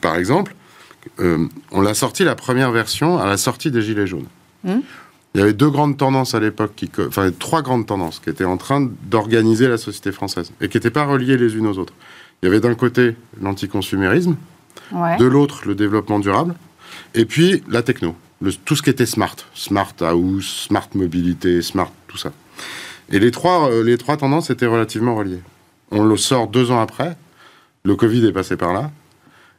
Par 0.00 0.16
exemple, 0.16 0.54
euh, 1.20 1.46
on 1.70 1.80
l'a 1.80 1.94
sorti 1.94 2.24
la 2.24 2.34
première 2.34 2.70
version 2.70 3.18
à 3.18 3.26
la 3.26 3.36
sortie 3.36 3.70
des 3.70 3.82
Gilets 3.82 4.06
jaunes. 4.06 4.26
Hmm. 4.64 4.80
Il 5.34 5.40
y 5.40 5.42
avait 5.42 5.52
deux 5.52 5.70
grandes 5.70 5.96
tendances 5.96 6.34
à 6.34 6.40
l'époque, 6.40 6.84
enfin 7.08 7.30
trois 7.36 7.60
grandes 7.60 7.86
tendances 7.86 8.20
qui 8.20 8.30
étaient 8.30 8.44
en 8.44 8.56
train 8.56 8.88
d'organiser 9.02 9.66
la 9.66 9.78
société 9.78 10.12
française 10.12 10.52
et 10.60 10.68
qui 10.68 10.76
n'étaient 10.76 10.90
pas 10.90 11.04
reliées 11.04 11.36
les 11.36 11.56
unes 11.56 11.66
aux 11.66 11.78
autres. 11.78 11.92
Il 12.42 12.46
y 12.46 12.48
avait 12.48 12.60
d'un 12.60 12.74
côté 12.74 13.16
l'anticonsumérisme, 13.40 14.36
de 14.92 15.24
l'autre 15.24 15.62
le 15.66 15.74
développement 15.74 16.20
durable, 16.20 16.54
et 17.14 17.24
puis 17.24 17.64
la 17.68 17.82
techno, 17.82 18.14
tout 18.64 18.76
ce 18.76 18.82
qui 18.82 18.90
était 18.90 19.06
smart, 19.06 19.34
smart 19.54 19.92
house, 20.00 20.66
smart 20.68 20.88
mobilité, 20.94 21.62
smart, 21.62 21.90
tout 22.06 22.18
ça. 22.18 22.30
Et 23.10 23.18
les 23.18 23.30
trois, 23.30 23.70
euh, 23.70 23.82
les 23.82 23.98
trois 23.98 24.16
tendances 24.16 24.50
étaient 24.50 24.66
relativement 24.66 25.14
reliées. 25.14 25.42
On 25.90 26.04
le 26.04 26.16
sort 26.16 26.48
deux 26.48 26.70
ans 26.70 26.80
après, 26.80 27.16
Le 27.84 27.96
Covid 27.96 28.26
est 28.26 28.32
passé 28.32 28.56
par 28.56 28.72
là. 28.72 28.90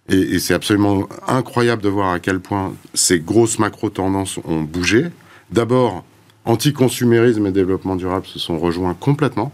Et, 0.09 0.39
c'est 0.39 0.53
absolument 0.53 1.07
incroyable 1.27 1.81
de 1.81 1.89
voir 1.89 2.11
à 2.11 2.19
quel 2.19 2.39
point 2.39 2.73
ces 2.93 3.19
grosses 3.19 3.57
macro-tendances 3.59 4.39
ont 4.45 4.61
bougé. 4.61 5.07
D'abord, 5.51 6.03
anticonsumérisme 6.45 7.45
et 7.47 7.51
développement 7.51 7.95
durable 7.95 8.25
se 8.27 8.39
sont 8.39 8.59
rejoints 8.59 8.93
complètement. 8.93 9.51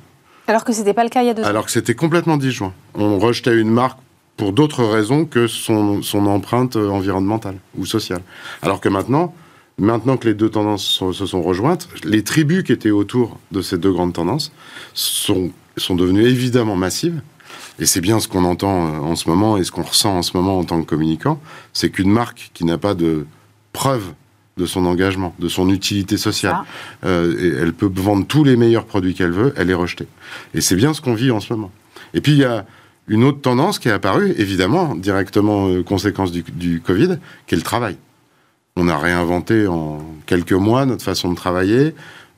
Alors 0.48 0.66
que 0.66 0.74
ce 0.74 0.80
n'était 0.80 0.94
pas 0.94 1.04
le 1.04 1.10
cas 1.10 1.22
il 1.22 1.28
y 1.28 1.30
a 1.30 1.34
deux 1.34 1.44
ans. 1.44 1.48
Alors 1.48 1.66
que 1.66 1.72
c'était 1.72 1.96
complètement 1.96 2.38
disjoint. 2.38 2.74
On 2.96 3.18
rejetait 3.20 3.58
une 3.58 3.70
marque 3.70 4.00
pour 4.36 4.52
d'autres 4.52 4.84
raisons 4.84 5.26
que 5.26 5.48
son, 5.48 6.02
son, 6.02 6.26
empreinte 6.26 6.76
environnementale 6.76 7.58
ou 7.78 7.86
sociale. 7.86 8.22
Alors 8.62 8.82
que 8.82 8.90
maintenant, 8.90 9.34
maintenant 9.78 10.18
que 10.18 10.28
les 10.28 10.34
deux 10.34 10.50
tendances 10.50 11.04
se 11.14 11.26
sont 11.26 11.42
rejointes, 11.42 11.88
les 12.04 12.24
tribus 12.24 12.64
qui 12.64 12.72
étaient 12.74 12.92
autour 12.92 13.38
de 13.52 13.62
ces 13.62 13.78
deux 13.78 13.92
grandes 13.92 14.14
tendances 14.14 14.52
sont, 14.94 15.52
sont 15.78 15.96
devenues 15.96 16.26
évidemment 16.26 16.76
massives. 16.76 17.22
Et 17.82 17.88
c'est 17.88 18.00
bien 18.00 18.20
ce 18.20 18.28
qu'on 18.28 18.46
entend 18.46 18.86
euh, 18.86 19.00
en 19.00 19.16
ce 19.16 19.28
moment 19.28 19.58
et 19.58 19.64
ce 19.64 19.72
qu'on 19.72 19.82
ressent 19.82 20.16
en 20.16 20.22
ce 20.22 20.38
moment 20.38 20.60
en 20.60 20.64
tant 20.64 20.80
que 20.82 20.88
communicant, 20.88 21.42
c'est 21.74 21.90
qu'une 21.90 22.12
marque 22.12 22.52
qui 22.54 22.64
n'a 22.64 22.78
pas 22.78 22.94
de 22.94 23.26
preuve 23.74 24.14
de 24.58 24.68
son 24.68 24.86
engagement, 24.86 25.34
de 25.40 25.48
son 25.48 25.68
utilité 25.70 26.16
sociale. 26.18 26.58
Euh, 27.04 27.60
elle 27.60 27.74
peut 27.74 27.92
vendre 27.92 28.28
tous 28.28 28.44
les 28.44 28.56
meilleurs 28.56 28.86
produits 28.86 29.16
qu'elle 29.16 29.32
veut, 29.32 29.54
elle 29.58 29.72
est 29.72 29.76
rejetée. 29.76 30.08
Et 30.54 30.62
c'est 30.62 30.76
bien 30.76 30.94
ce 30.94 31.02
qu'on 31.02 31.16
vit 31.16 31.32
en 31.32 31.40
ce 31.40 31.52
moment. 31.54 31.72
Et 32.14 32.22
puis 32.22 32.34
il 32.34 32.38
y 32.38 32.46
a 32.46 32.66
une 33.08 33.24
autre 33.24 33.42
tendance 33.42 33.80
qui 33.80 33.88
est 33.88 33.92
apparue, 33.92 34.36
évidemment, 34.38 34.94
directement 34.94 35.68
euh, 35.68 35.82
conséquence 35.82 36.32
du, 36.32 36.44
du, 36.44 36.82
Covid, 36.82 37.18
qui 37.48 37.56
est 37.56 37.58
le 37.58 37.64
travail. 37.64 37.98
On 38.76 38.90
a 38.90 38.98
réinventé 38.98 39.66
en 39.66 40.06
quelques 40.28 40.54
mois 40.54 40.86
notre 40.86 41.04
façon 41.04 41.32
de 41.32 41.36
travailler, 41.36 41.96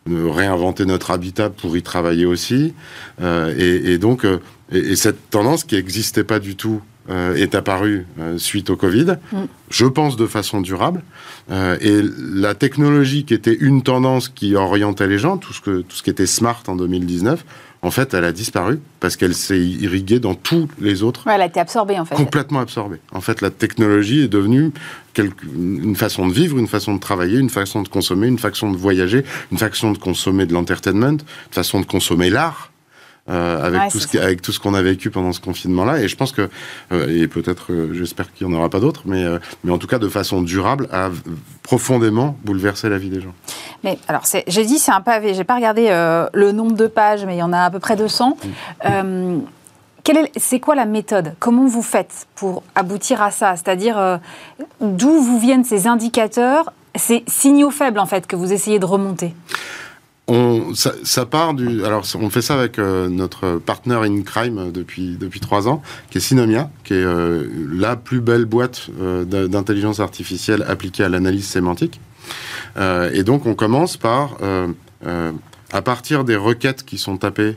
réinventer 0.09 0.85
notre 0.85 1.11
habitat 1.11 1.49
pour 1.49 1.75
y 1.75 1.83
travailler 1.83 2.25
aussi. 2.25 2.73
Et, 3.21 3.97
donc, 3.99 4.25
euh, 4.73 4.91
et, 4.91 4.95
cette 4.95 5.29
tendance 5.29 5.63
qui 5.63 5.75
n'existait 5.75 6.23
pas 6.23 6.39
du 6.39 6.55
tout 6.55 6.81
euh, 7.09 7.35
est 7.35 7.53
apparue 7.55 8.05
suite 8.37 8.69
au 8.69 8.75
Covid, 8.75 9.17
mm. 9.31 9.37
je 9.69 9.85
pense 9.85 10.15
de 10.15 10.25
façon 10.25 10.61
durable. 10.61 11.03
et 11.51 12.01
la 12.17 12.55
technologie 12.55 13.25
qui 13.25 13.33
était 13.33 13.57
une 13.59 13.81
tendance 13.81 14.29
qui 14.29 14.55
orientait 14.55 15.07
les 15.07 15.19
gens, 15.19 15.37
tout 15.37 15.53
ce, 15.53 15.61
que, 15.61 15.81
tout 15.81 15.95
ce 15.95 16.03
qui 16.03 16.09
était 16.09 16.25
smart 16.25 16.63
en 16.67 16.75
2019, 16.75 17.43
en 17.83 17.91
fait, 17.91 18.13
elle 18.13 18.23
a 18.23 18.31
disparu 18.31 18.79
parce 19.01 19.17
qu'elle 19.17 19.35
s'est 19.35 19.59
irriguée 19.59 20.19
dans 20.19 20.35
tous 20.35 20.69
les 20.79 21.03
autres. 21.03 21.27
elle 21.27 21.41
a 21.41 21.45
été 21.45 21.59
absorbée, 21.59 21.99
en 21.99 22.05
fait. 22.05 22.15
Complètement 22.15 22.61
absorbée. 22.61 22.99
En 23.11 23.19
fait, 23.19 23.41
la 23.41 23.49
technologie 23.49 24.21
est 24.21 24.29
devenue 24.29 24.71
une 25.17 25.95
façon 25.97 26.27
de 26.27 26.33
vivre, 26.33 26.57
une 26.57 26.69
façon 26.69 26.95
de 26.95 26.99
travailler, 26.99 27.39
une 27.39 27.49
façon 27.49 27.81
de 27.81 27.89
consommer, 27.89 28.27
une 28.27 28.39
façon 28.39 28.71
de 28.71 28.77
voyager, 28.77 29.25
une 29.51 29.57
façon 29.57 29.91
de 29.91 29.97
consommer 29.97 30.45
de 30.45 30.53
l'entertainment, 30.53 31.17
une 31.19 31.53
façon 31.53 31.81
de 31.81 31.85
consommer 31.85 32.29
l'art. 32.29 32.71
Euh, 33.29 33.65
avec, 33.65 33.89
tout 33.89 33.99
ce 33.99 34.17
avec 34.17 34.41
tout 34.41 34.51
ce 34.51 34.59
qu'on 34.59 34.73
a 34.73 34.81
vécu 34.81 35.09
pendant 35.09 35.31
ce 35.31 35.39
confinement-là. 35.39 36.01
Et 36.01 36.09
je 36.09 36.17
pense 36.17 36.33
que, 36.33 36.49
euh, 36.91 37.07
et 37.07 37.29
peut-être, 37.29 37.71
euh, 37.71 37.93
j'espère 37.93 38.33
qu'il 38.33 38.45
n'y 38.45 38.53
en 38.53 38.57
aura 38.57 38.67
pas 38.67 38.81
d'autres, 38.81 39.03
mais, 39.05 39.23
mais 39.63 39.71
en 39.71 39.77
tout 39.77 39.87
cas 39.87 39.97
de 39.97 40.09
façon 40.09 40.41
durable, 40.41 40.89
a 40.91 41.09
profondément 41.61 42.35
bouleversé 42.43 42.89
la 42.89 42.97
vie 42.97 43.09
des 43.09 43.21
gens. 43.21 43.33
Mais 43.85 43.97
alors, 44.09 44.23
j'ai 44.47 44.65
dit 44.65 44.77
c'est 44.77 44.91
un 44.91 44.99
pavé, 44.99 45.33
j'ai 45.35 45.45
pas 45.45 45.55
regardé 45.55 45.87
le 46.33 46.51
nombre 46.51 46.75
de 46.75 46.87
pages, 46.87 47.25
mais 47.25 47.35
il 47.35 47.39
y 47.39 47.43
en 47.43 47.53
a 47.53 47.61
à 47.61 47.71
peu 47.71 47.79
près 47.79 47.95
200. 47.95 48.37
Mm. 48.83 49.39
C'est 50.35 50.59
quoi 50.59 50.75
la 50.75 50.85
méthode? 50.85 51.33
Comment 51.39 51.65
vous 51.65 51.81
faites 51.81 52.27
pour 52.35 52.63
aboutir 52.75 53.21
à 53.21 53.31
ça? 53.31 53.55
C'est-à-dire, 53.55 54.19
d'où 54.81 55.21
vous 55.21 55.39
viennent 55.39 55.63
ces 55.63 55.87
indicateurs, 55.87 56.73
ces 56.95 57.23
signaux 57.27 57.71
faibles, 57.71 57.99
en 57.99 58.05
fait, 58.05 58.27
que 58.27 58.35
vous 58.35 58.51
essayez 58.51 58.79
de 58.79 58.85
remonter? 58.85 59.33
On, 60.33 60.73
ça, 60.73 61.25
part 61.25 61.53
du. 61.53 61.85
Alors, 61.85 62.05
on 62.19 62.29
fait 62.31 62.41
ça 62.41 62.55
avec 62.55 62.79
euh, 62.79 63.07
notre 63.07 63.59
partenaire 63.59 64.01
in 64.01 64.21
crime 64.23 64.71
depuis 64.71 65.15
depuis 65.15 65.39
trois 65.39 65.67
ans, 65.67 65.83
qui 66.09 66.17
est 66.17 66.21
Synomia, 66.21 66.71
qui 66.83 66.95
est 66.95 67.03
euh, 67.03 67.47
la 67.71 67.95
plus 67.95 68.19
belle 68.19 68.45
boîte 68.45 68.89
euh, 68.99 69.25
d'intelligence 69.25 69.99
artificielle 69.99 70.65
appliquée 70.67 71.03
à 71.03 71.09
l'analyse 71.09 71.45
sémantique. 71.45 71.99
et 72.77 73.23
donc, 73.23 73.45
on 73.45 73.53
commence 73.53 73.97
par, 73.97 74.37
à 75.71 75.81
partir 75.81 76.23
des 76.23 76.35
requêtes 76.35 76.83
qui 76.83 76.97
sont 76.97 77.17
tapées 77.17 77.55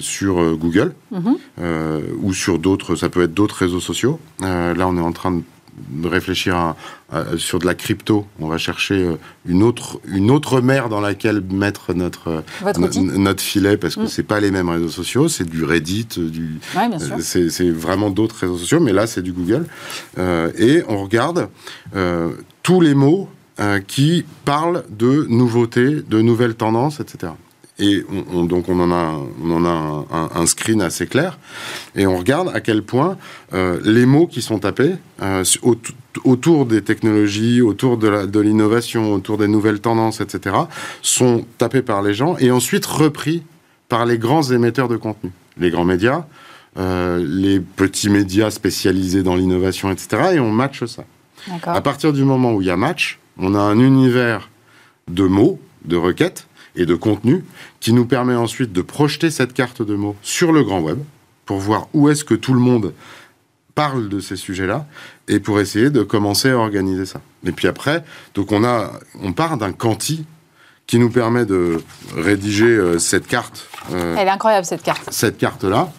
sur 0.00 0.56
Google 0.56 0.92
mhm. 1.12 1.36
ou 2.22 2.34
sur 2.34 2.58
d'autres, 2.58 2.94
ça 2.96 3.08
peut 3.08 3.22
être 3.22 3.34
d'autres 3.34 3.56
réseaux 3.56 3.80
sociaux. 3.80 4.20
là, 4.40 4.86
on 4.86 4.96
est 4.96 5.00
en 5.00 5.12
train 5.12 5.32
de 5.32 5.42
réfléchir 6.04 6.74
sur 7.36 7.58
de 7.58 7.66
la 7.66 7.74
crypto. 7.74 8.26
On 8.40 8.48
va 8.48 8.58
chercher 8.58 8.94
euh, 8.94 9.16
une 9.46 9.62
autre, 9.62 10.00
une 10.08 10.30
autre 10.30 10.60
mer 10.60 10.88
dans 10.88 11.00
laquelle 11.00 11.40
mettre 11.40 11.94
notre, 11.94 12.42
notre 12.80 13.42
filet 13.42 13.76
parce 13.76 13.96
que 13.96 14.02
mm. 14.02 14.08
c'est 14.08 14.22
pas 14.22 14.40
les 14.40 14.50
mêmes 14.50 14.68
réseaux 14.68 14.88
sociaux. 14.88 15.28
C'est 15.28 15.48
du 15.48 15.64
Reddit, 15.64 16.08
du, 16.16 16.58
euh, 16.76 17.18
c'est 17.20 17.70
vraiment 17.70 18.10
d'autres 18.10 18.36
réseaux 18.36 18.58
sociaux, 18.58 18.80
mais 18.80 18.92
là 18.92 19.06
c'est 19.06 19.22
du 19.22 19.32
Google. 19.32 19.66
Euh, 20.18 20.50
et 20.58 20.82
on 20.88 21.02
regarde 21.02 21.48
tous 22.62 22.80
les 22.80 22.94
mots 22.94 23.28
qui 23.86 24.24
parlent 24.44 24.84
de 24.90 25.26
nouveautés, 25.28 26.02
de 26.08 26.20
nouvelles 26.20 26.54
tendances, 26.54 27.00
etc. 27.00 27.32
Et 27.78 28.04
on, 28.32 28.44
donc 28.44 28.68
on 28.68 28.80
en 28.80 28.90
a, 28.90 29.20
on 29.42 29.50
en 29.50 29.64
a 29.66 30.30
un, 30.34 30.46
screen 30.46 30.80
assez 30.80 31.06
clair. 31.06 31.38
Et 31.94 32.06
on 32.06 32.16
regarde 32.16 32.50
à 32.54 32.60
quel 32.60 32.82
point 32.82 33.18
euh, 33.52 33.78
les 33.84 34.06
mots 34.06 34.26
qui 34.26 34.40
sont 34.40 34.58
tapés 34.58 34.94
euh, 35.20 35.44
autour 36.24 36.64
des 36.64 36.82
technologies, 36.82 37.60
autour 37.60 37.98
de 37.98 38.40
l'innovation, 38.40 39.12
autour 39.12 39.36
des 39.36 39.48
nouvelles 39.48 39.80
tendances, 39.80 40.22
etc., 40.22 40.56
sont 41.02 41.44
tapés 41.58 41.82
par 41.82 42.02
les 42.02 42.14
gens 42.14 42.36
et 42.38 42.50
ensuite 42.50 42.86
repris 42.86 43.42
par 43.88 44.06
les 44.06 44.18
grands 44.18 44.42
émetteurs 44.42 44.88
de 44.88 44.96
contenu, 44.96 45.30
les 45.58 45.70
grands 45.70 45.84
médias, 45.84 46.24
euh, 46.78 47.24
les 47.26 47.60
petits 47.60 48.10
médias 48.10 48.50
spécialisés 48.50 49.22
dans 49.22 49.36
l'innovation, 49.36 49.90
etc. 49.90 50.34
Et 50.34 50.40
on 50.40 50.50
matche 50.50 50.84
ça. 50.84 51.04
À 51.64 51.80
partir 51.80 52.12
du 52.12 52.24
moment 52.24 52.52
où 52.52 52.60
il 52.60 52.66
y 52.66 52.70
a 52.70 52.76
match, 52.76 53.18
on 53.38 53.54
a 53.54 53.60
un 53.60 53.78
univers 53.78 54.50
de 55.08 55.24
mots, 55.24 55.60
de 55.84 55.96
requêtes, 55.96 56.48
et 56.76 56.86
de 56.86 56.94
contenu 56.94 57.44
qui 57.80 57.92
nous 57.92 58.06
permet 58.06 58.34
ensuite 58.34 58.72
de 58.72 58.82
projeter 58.82 59.30
cette 59.30 59.52
carte 59.52 59.82
de 59.82 59.94
mots 59.94 60.16
sur 60.22 60.52
le 60.52 60.62
grand 60.62 60.80
web 60.80 60.98
pour 61.44 61.58
voir 61.58 61.88
où 61.94 62.08
est-ce 62.08 62.24
que 62.24 62.34
tout 62.34 62.54
le 62.54 62.60
monde 62.60 62.92
parle 63.74 64.08
de 64.08 64.20
ces 64.20 64.36
sujets-là 64.36 64.86
et 65.28 65.38
pour 65.38 65.60
essayer 65.60 65.90
de 65.90 66.02
commencer 66.02 66.50
à 66.50 66.56
organiser 66.56 67.06
ça. 67.06 67.20
Et 67.46 67.52
puis 67.52 67.68
après, 67.68 68.04
donc 68.34 68.52
on 68.52 68.64
a, 68.64 68.92
on 69.22 69.32
part 69.32 69.58
d'un 69.58 69.72
quanti 69.72 70.24
qui 70.86 70.98
nous 70.98 71.10
permet 71.10 71.44
de 71.44 71.82
rédiger 72.16 72.66
euh, 72.66 72.98
cette 72.98 73.26
carte. 73.26 73.68
Euh, 73.92 74.14
Elle 74.16 74.28
est 74.28 74.30
incroyable 74.30 74.64
cette 74.64 74.82
carte. 74.82 75.08
Cette 75.10 75.36
carte-là, 75.36 75.92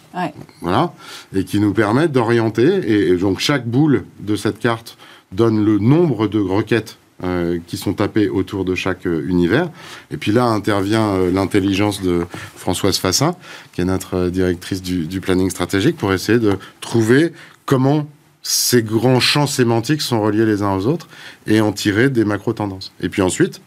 voilà, 0.62 0.94
et 1.36 1.44
qui 1.44 1.60
nous 1.60 1.74
permet 1.74 2.08
d'orienter. 2.08 3.10
et, 3.12 3.16
donc 3.18 3.40
chaque 3.40 3.68
boule 3.68 4.06
de 4.20 4.36
cette 4.36 4.60
carte 4.60 4.98
donne 5.32 5.64
le 5.64 5.78
nombre 5.78 6.28
de 6.28 6.40
requêtes 6.40 6.98
euh, 7.24 7.58
qui 7.66 7.78
sont 7.78 7.94
tapés 7.94 8.30
autour 8.30 8.64
de 8.64 8.76
chaque 8.76 9.08
euh, 9.08 9.28
univers. 9.28 9.72
Et 10.12 10.18
puis 10.18 10.32
là 10.32 10.46
intervient 10.46 11.16
euh, 11.16 11.32
l'intelligence 11.32 12.04
de 12.04 12.28
Françoise 12.56 13.00
Fassin, 13.00 13.36
qui 13.74 13.82
est 13.82 13.86
notre 13.86 14.30
directrice 14.30 14.84
du, 14.84 15.20
planning 15.20 15.50
stratégique, 15.50 15.98
pour 15.98 16.14
essayer 16.14 16.38
de 16.38 16.60
trouver 16.80 17.34
comment 17.66 18.08
ces 18.44 18.84
grands 18.84 19.20
champs 19.20 19.48
sémantiques 19.48 20.04
sont 20.04 20.22
reliés 20.22 20.46
les 20.46 20.62
uns 20.62 20.76
aux 20.76 20.86
autres 20.86 21.08
et 21.48 21.60
en 21.60 21.72
tirer 21.72 22.12
des 22.12 22.24
macro-tendances. 22.24 22.94
Et 23.02 23.10
puis 23.10 23.24
ensuite, 23.24 23.62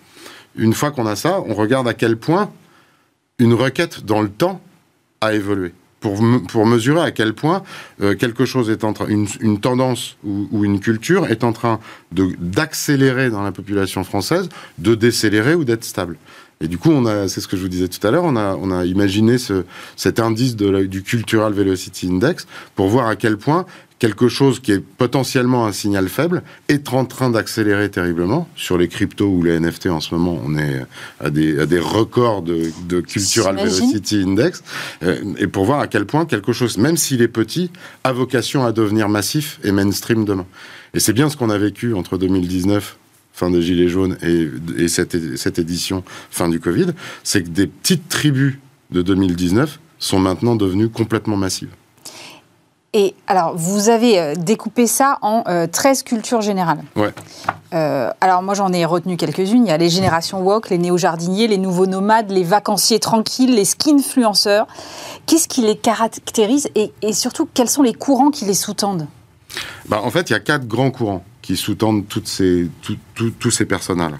une 0.55 0.73
fois 0.73 0.93
qu'on 0.93 1.07
a 1.07 1.17
ça, 1.17 1.43
on 1.45 1.55
regarde 1.55 1.89
à 1.89 1.95
quel 1.95 2.17
point 2.17 2.53
une 3.41 3.55
requête 3.55 4.05
dans 4.05 4.23
le 4.23 4.29
temps 4.29 4.61
a 5.21 5.35
évolué 5.35 5.73
pour, 6.01 6.21
pour 6.49 6.67
mesurer 6.67 7.03
à 7.03 7.11
quel 7.11 7.35
point 7.35 7.63
euh, 8.03 8.15
quelque 8.15 8.45
chose 8.45 8.71
est 8.71 8.85
en 8.85 8.93
train, 8.93 9.07
une, 9.07 9.27
une 9.41 9.61
tendance 9.61 10.17
ou, 10.25 10.65
une 10.65 10.81
culture 10.81 11.27
est 11.27 11.45
en 11.45 11.53
train 11.53 11.79
d'accélérer 12.13 13.31
dans 13.31 13.43
la 13.43 13.53
population 13.53 14.03
française, 14.03 14.49
de 14.79 14.95
décélérer 14.95 15.55
ou 15.55 15.65
d'être 15.65 15.85
stable. 15.85 16.17
Et 16.63 16.69
du 16.69 16.77
coup, 16.77 16.91
on 16.91 17.07
a, 17.07 17.27
c'est 17.29 17.41
ce 17.41 17.49
que 17.49 17.57
je 17.57 17.63
vous 17.63 17.69
disais 17.69 17.89
tout 17.89 18.07
à 18.07 18.11
l'heure, 18.11 18.25
on 18.25 18.37
a, 18.37 18.55
on 18.57 18.71
a 18.71 18.85
imaginé 18.85 19.39
ce, 19.39 19.65
cet 19.97 20.21
indice 20.21 20.57
du 20.57 21.03
Cultural 21.03 21.55
Velocity 21.55 22.09
Index 22.09 22.47
pour 22.75 22.89
voir 22.89 23.07
à 23.07 23.17
quel 23.17 23.39
point 23.39 23.65
quelque 24.01 24.29
chose 24.29 24.61
qui 24.61 24.73
est 24.73 24.81
potentiellement 24.81 25.67
un 25.67 25.73
signal 25.73 26.09
faible 26.09 26.43
est 26.69 26.93
en 26.93 27.05
train 27.05 27.31
d'accélérer 27.31 27.91
terriblement. 27.91 28.49
Sur 28.57 28.79
les 28.79 28.89
cryptos 28.89 29.29
ou 29.29 29.43
les 29.43 29.61
NFT 29.61 29.87
en 29.87 30.01
ce 30.01 30.15
moment, 30.15 30.41
on 30.43 30.57
est 30.57 30.85
à 31.21 31.31
des, 31.31 31.61
à 31.61 31.67
des 31.67 31.79
records 31.79 32.43
de, 32.43 32.73
de 32.89 33.01
Cultural 33.03 33.57
Velocity 33.57 34.23
Index. 34.27 34.65
Euh, 35.03 35.23
et 35.37 35.47
pour 35.47 35.67
voir 35.67 35.81
à 35.81 35.87
quel 35.87 36.07
point 36.07 36.25
quelque 36.25 36.53
chose, 36.53 36.79
même 36.79 36.97
s'il 36.97 37.21
est 37.21 37.29
petit, 37.29 37.71
a 38.03 38.13
vocation 38.13 38.65
à 38.65 38.73
devenir 38.73 39.09
massif 39.11 39.61
et 39.63 39.71
mainstream 39.71 40.25
demain. 40.25 40.47
Et 40.95 41.01
c'est 41.01 41.13
bien 41.13 41.29
ce 41.29 41.37
qu'on 41.37 41.51
a 41.51 41.59
vécu 41.59 41.95
entre 41.95 42.17
2019 42.17 42.97
fin 43.35 43.51
des 43.51 43.63
Gilets 43.63 43.89
jaunes 43.89 44.17
et, 44.23 44.49
et 44.77 44.89
cette, 44.89 45.37
cette 45.37 45.59
édition 45.59 46.03
fin 46.31 46.49
du 46.49 46.59
Covid, 46.59 46.89
c'est 47.23 47.43
que 47.43 47.49
des 47.49 47.67
petites 47.67 48.09
tribus 48.09 48.59
de 48.91 49.03
2019 49.03 49.79
sont 49.99 50.19
maintenant 50.19 50.57
devenues 50.57 50.89
complètement 50.89 51.37
massives. 51.37 51.69
Et 52.93 53.15
alors, 53.27 53.57
vous 53.57 53.89
avez 53.89 54.19
euh, 54.19 54.35
découpé 54.35 54.87
ça 54.87 55.19
en 55.23 55.45
13 55.71 56.03
cultures 56.03 56.41
générales. 56.41 56.83
Ouais. 56.97 57.13
alors, 57.73 58.43
moi, 58.43 58.55
j'en 58.55 58.73
ai 58.73 58.85
retenu 58.85 59.17
quelques-unes. 59.17 59.67
Il 59.67 59.69
y 59.69 59.73
a 59.73 59.77
les 59.77 59.89
générations 59.91 60.43
walk, 60.43 60.71
les 60.71 60.79
néo-jardiniers, 60.79 61.47
les 61.47 61.59
nouveaux 61.59 61.87
nomades, 61.87 62.31
les 62.31 62.43
vacanciers 62.43 62.99
tranquilles, 62.99 63.55
les 63.55 63.65
skinfluenceurs. 63.65 64.67
Qu'est-ce 65.27 65.49
qui 65.49 65.63
les 65.63 65.77
caractérise 65.77 66.69
et, 66.75 66.93
et 67.03 67.13
surtout, 67.13 67.49
quels 67.53 67.71
sont 67.71 67.83
les 67.83 67.95
courants 67.95 68.31
qui 68.31 68.45
les 68.45 68.55
sous-tendent? 68.55 69.07
Bah, 69.89 70.01
En 70.03 70.11
fait, 70.11 70.31
il 70.31 70.33
y 70.33 70.37
a 70.37 70.41
quatre 70.41 70.67
grands 70.67 70.91
courants 70.91 71.25
qui 71.43 71.57
sous-tendent 71.57 72.07
toutes 72.07 72.29
ces, 72.29 72.69
tous 73.15 73.51
ces 73.51 73.65
personnages. 73.65 74.13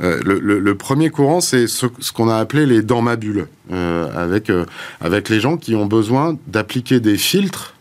Euh, 0.00 0.20
le, 0.24 0.74
premier 0.74 1.10
courant, 1.10 1.40
c'est 1.40 1.66
ce, 1.66 1.86
qu'on 2.12 2.28
a 2.28 2.36
appelé 2.36 2.66
les 2.66 2.82
dans 2.82 3.02
ma 3.02 3.16
bulle, 3.16 3.46
euh, 3.70 4.10
avec, 4.16 4.50
euh, 4.50 4.64
avec 5.00 5.28
les 5.28 5.40
gens 5.40 5.56
qui 5.56 5.74
ont 5.76 5.86
besoin 5.86 6.36
d'appliquer 6.46 7.00
des 7.00 7.16
filtres 7.16 7.73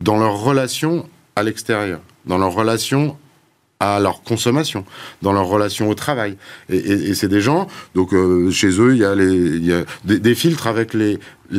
dans 0.00 0.18
leur 0.18 0.40
relation 0.40 1.08
à 1.36 1.42
l'extérieur, 1.42 2.00
dans 2.26 2.38
leur 2.38 2.52
relation 2.52 3.16
à 3.78 4.00
leur 4.00 4.22
consommation, 4.22 4.84
dans 5.22 5.32
leur 5.32 5.46
relation 5.46 5.90
au 5.90 5.94
travail. 5.94 6.36
Et, 6.70 7.14
c'est 7.14 7.28
des 7.28 7.42
gens, 7.42 7.66
donc 7.94 8.14
chez 8.50 8.80
eux, 8.80 8.94
il 8.94 9.66
y 9.66 9.72
a, 9.72 9.84
des, 10.04 10.34
filtres 10.34 10.66
avec 10.66 10.94
les, 10.94 11.18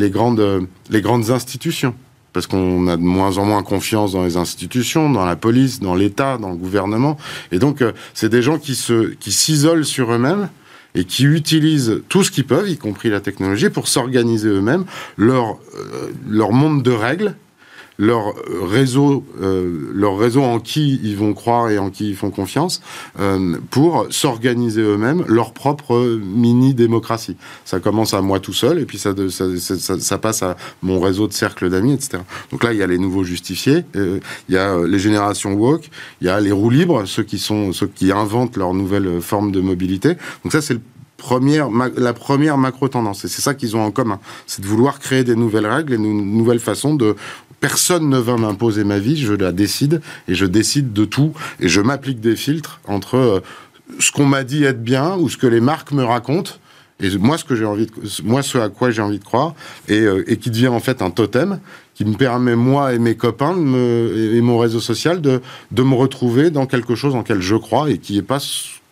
grandes, 0.10 1.30
institutions 1.30 1.94
parce 2.34 2.46
qu'on 2.46 2.88
a 2.88 2.98
de 2.98 3.02
moins 3.02 3.40
en 3.40 3.46
moins 3.46 3.64
confiance 3.64 4.12
dans 4.12 4.24
les 4.24 4.38
institutions, 4.38 5.10
dans 5.10 5.26
la 5.26 5.36
police, 5.36 5.80
dans 5.80 5.96
l'État, 5.96 6.38
dans 6.38 6.52
le 6.52 6.56
gouvernement. 6.56 7.18
Et 7.52 7.58
donc, 7.58 7.82
euh, 7.82 7.94
c'est 8.14 8.30
des 8.30 8.44
gens 8.44 8.60
qui 8.60 8.76
se, 8.76 9.16
qui 9.16 9.32
s'isolent 9.32 9.86
sur 9.86 10.14
eux-mêmes 10.14 10.48
et 10.94 11.04
qui 11.04 11.24
utilisent 11.24 12.04
tout 12.10 12.24
ce 12.24 12.30
qu'ils 12.30 12.46
peuvent, 12.46 12.70
y 12.70 12.78
compris 12.78 13.10
la 13.10 13.22
technologie, 13.22 13.72
pour 13.72 13.88
s'organiser 13.88 14.50
eux-mêmes, 14.50 14.86
leur, 15.16 15.58
euh, 15.76 16.12
leur 16.30 16.52
monde 16.52 16.84
de 16.84 16.92
règles 16.92 17.36
leur 17.98 18.34
réseau, 18.62 19.26
euh, 19.42 19.92
leur 19.94 20.18
réseau 20.18 20.44
en 20.44 20.60
qui 20.60 21.00
ils 21.04 21.18
vont 21.18 21.34
croire 21.34 21.70
et 21.70 21.78
en 21.78 21.90
qui 21.90 22.10
ils 22.10 22.16
font 22.16 22.30
confiance, 22.30 22.82
euh, 23.20 23.58
pour 23.72 24.08
s'organiser 24.10 24.82
eux-mêmes 24.82 25.24
leur 25.28 25.54
propre 25.54 26.20
mini-démocratie. 26.22 27.38
Ça 27.66 27.80
commence 27.80 28.14
à 28.14 28.22
moi 28.22 28.40
tout 28.40 28.54
seul, 28.54 28.80
et 28.80 28.86
puis 28.86 28.98
ça, 28.98 29.14
ça, 29.30 30.18
passe 30.18 30.44
à 30.44 30.58
mon 30.82 31.00
réseau 31.00 31.28
de 31.28 31.34
cercle 31.34 31.70
d'amis, 31.70 31.94
etc. 31.94 32.20
Donc 32.52 32.64
là, 32.64 32.74
il 32.74 32.80
y 32.80 32.84
a 32.84 32.88
les 32.88 32.98
nouveaux 32.98 33.24
justifiés, 33.24 33.84
euh, 33.96 34.20
il 34.50 34.56
y 34.56 34.58
a 34.58 34.78
les 34.86 35.00
générations 35.00 35.54
woke, 35.54 35.90
il 36.22 36.28
y 36.28 36.30
a 36.30 36.40
les 36.40 36.52
roues 36.52 36.70
libres, 36.70 37.06
ceux 37.06 37.24
qui 37.24 37.40
sont 37.40 37.74
ceux 37.74 37.88
qui 37.88 38.12
inventent 38.12 38.58
leur 38.58 38.74
nouvelle 38.74 39.22
forme 39.22 39.52
de 39.52 39.60
mobilité. 39.62 40.16
Donc 40.44 40.52
ça, 40.52 40.62
c'est 40.62 40.74
le 40.74 40.82
la 41.20 42.14
première 42.14 42.58
macro-tendance. 42.58 43.26
Et 43.26 43.28
c'est 43.28 43.42
ça 43.42 43.54
qu'ils 43.54 43.76
ont 43.76 43.84
en 43.84 43.92
commun. 43.92 44.20
C'est 44.46 44.62
de 44.62 44.68
vouloir 44.68 45.00
créer 45.00 45.24
des 45.24 45.36
nouvelles 45.36 45.68
règles 45.68 45.94
et 45.94 45.96
une 45.96 46.38
nouvelle 46.38 46.60
façon 46.60 46.96
de 46.96 47.16
personne 47.60 48.10
ne 48.10 48.18
va 48.18 48.38
m'imposer 48.38 48.84
ma 48.84 49.00
vie, 49.00 49.18
je 49.18 49.34
la 49.34 49.52
décide 49.52 50.02
et 50.28 50.36
je 50.36 50.46
décide 50.46 50.94
de 50.94 51.06
tout 51.06 51.34
et 51.60 51.68
je 51.68 51.82
m'applique 51.82 52.20
des 52.20 52.36
filtres 52.36 52.80
entre 52.88 53.16
euh, 53.16 53.40
ce 54.00 54.12
qu'on 54.12 54.26
m'a 54.26 54.44
dit 54.44 54.64
être 54.64 54.84
bien 54.84 55.16
ou 55.18 55.30
ce 55.30 55.38
que 55.38 55.48
les 55.48 55.62
marques 55.62 55.92
me 55.92 56.04
racontent 56.04 56.52
et 57.00 57.16
moi 57.18 57.38
ce 57.38 57.44
que 57.44 57.56
j'ai 57.56 57.66
envie 57.66 57.88
de, 57.88 57.92
moi 58.24 58.42
ce 58.42 58.58
à 58.58 58.70
quoi 58.70 58.92
j'ai 58.92 59.02
envie 59.02 59.20
de 59.20 59.24
croire 59.24 59.54
et, 59.88 60.00
euh, 60.00 60.24
et, 60.28 60.38
qui 60.38 60.50
devient 60.50 60.68
en 60.68 60.80
fait 60.80 61.02
un 61.02 61.10
totem 61.10 61.60
qui 61.94 62.06
me 62.06 62.16
permet 62.16 62.56
moi 62.56 62.94
et 62.94 63.00
mes 63.00 63.16
copains 63.16 63.56
et 63.56 64.42
mon 64.42 64.60
réseau 64.60 64.80
social 64.80 65.22
de, 65.22 65.42
de 65.72 65.84
me 65.84 65.96
retrouver 65.96 66.52
dans 66.52 66.68
quelque 66.68 66.96
chose 66.96 67.16
en 67.16 67.24
quel 67.24 67.42
je 67.42 67.56
crois 67.56 67.90
et 67.90 67.98
qui 67.98 68.16
n'est 68.16 68.22
pas 68.22 68.40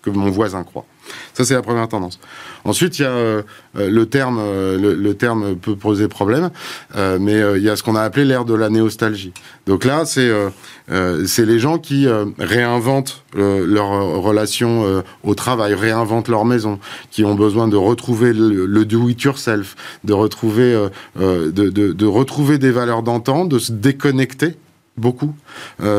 que 0.05 0.11
mon 0.11 0.29
voisin 0.29 0.63
croit. 0.63 0.85
Ça, 1.33 1.43
c'est 1.43 1.53
la 1.53 1.61
première 1.61 1.87
tendance. 1.87 2.19
Ensuite, 2.63 2.99
il 2.99 3.03
y 3.03 3.05
a 3.05 3.09
euh, 3.09 3.41
euh, 3.77 3.89
le 3.89 4.05
terme, 4.05 4.39
euh, 4.39 4.95
le, 4.95 5.13
terme 5.13 5.55
peut 5.55 5.75
poser 5.75 6.07
problème, 6.07 6.49
mais 6.95 7.39
il 7.57 7.63
y 7.63 7.69
a 7.69 7.75
ce 7.75 7.83
qu'on 7.83 7.95
a 7.95 8.01
appelé 8.01 8.25
l'ère 8.25 8.45
de 8.45 8.53
la 8.53 8.69
néostalgie. 8.69 9.33
Donc 9.65 9.85
là, 9.85 10.03
c'est 10.05 11.45
les 11.45 11.59
gens 11.59 11.77
qui 11.77 12.07
réinventent 12.37 13.23
leur 13.35 13.89
relation 14.21 15.03
au 15.23 15.35
travail, 15.35 15.73
réinventent 15.73 16.27
leur 16.27 16.45
maison, 16.45 16.79
qui 17.11 17.23
ont 17.23 17.35
besoin 17.35 17.67
de 17.67 17.77
retrouver 17.77 18.33
le, 18.33 18.85
do-it-yourself, 18.85 19.75
de 20.03 20.13
retrouver 20.13 20.87
de, 21.17 21.49
de, 21.49 21.69
de 21.69 22.05
retrouver 22.05 22.57
des 22.57 22.71
valeurs 22.71 23.03
d'antan, 23.03 23.45
de 23.45 23.59
se 23.59 23.71
déconnecter 23.71 24.55
beaucoup 24.97 25.33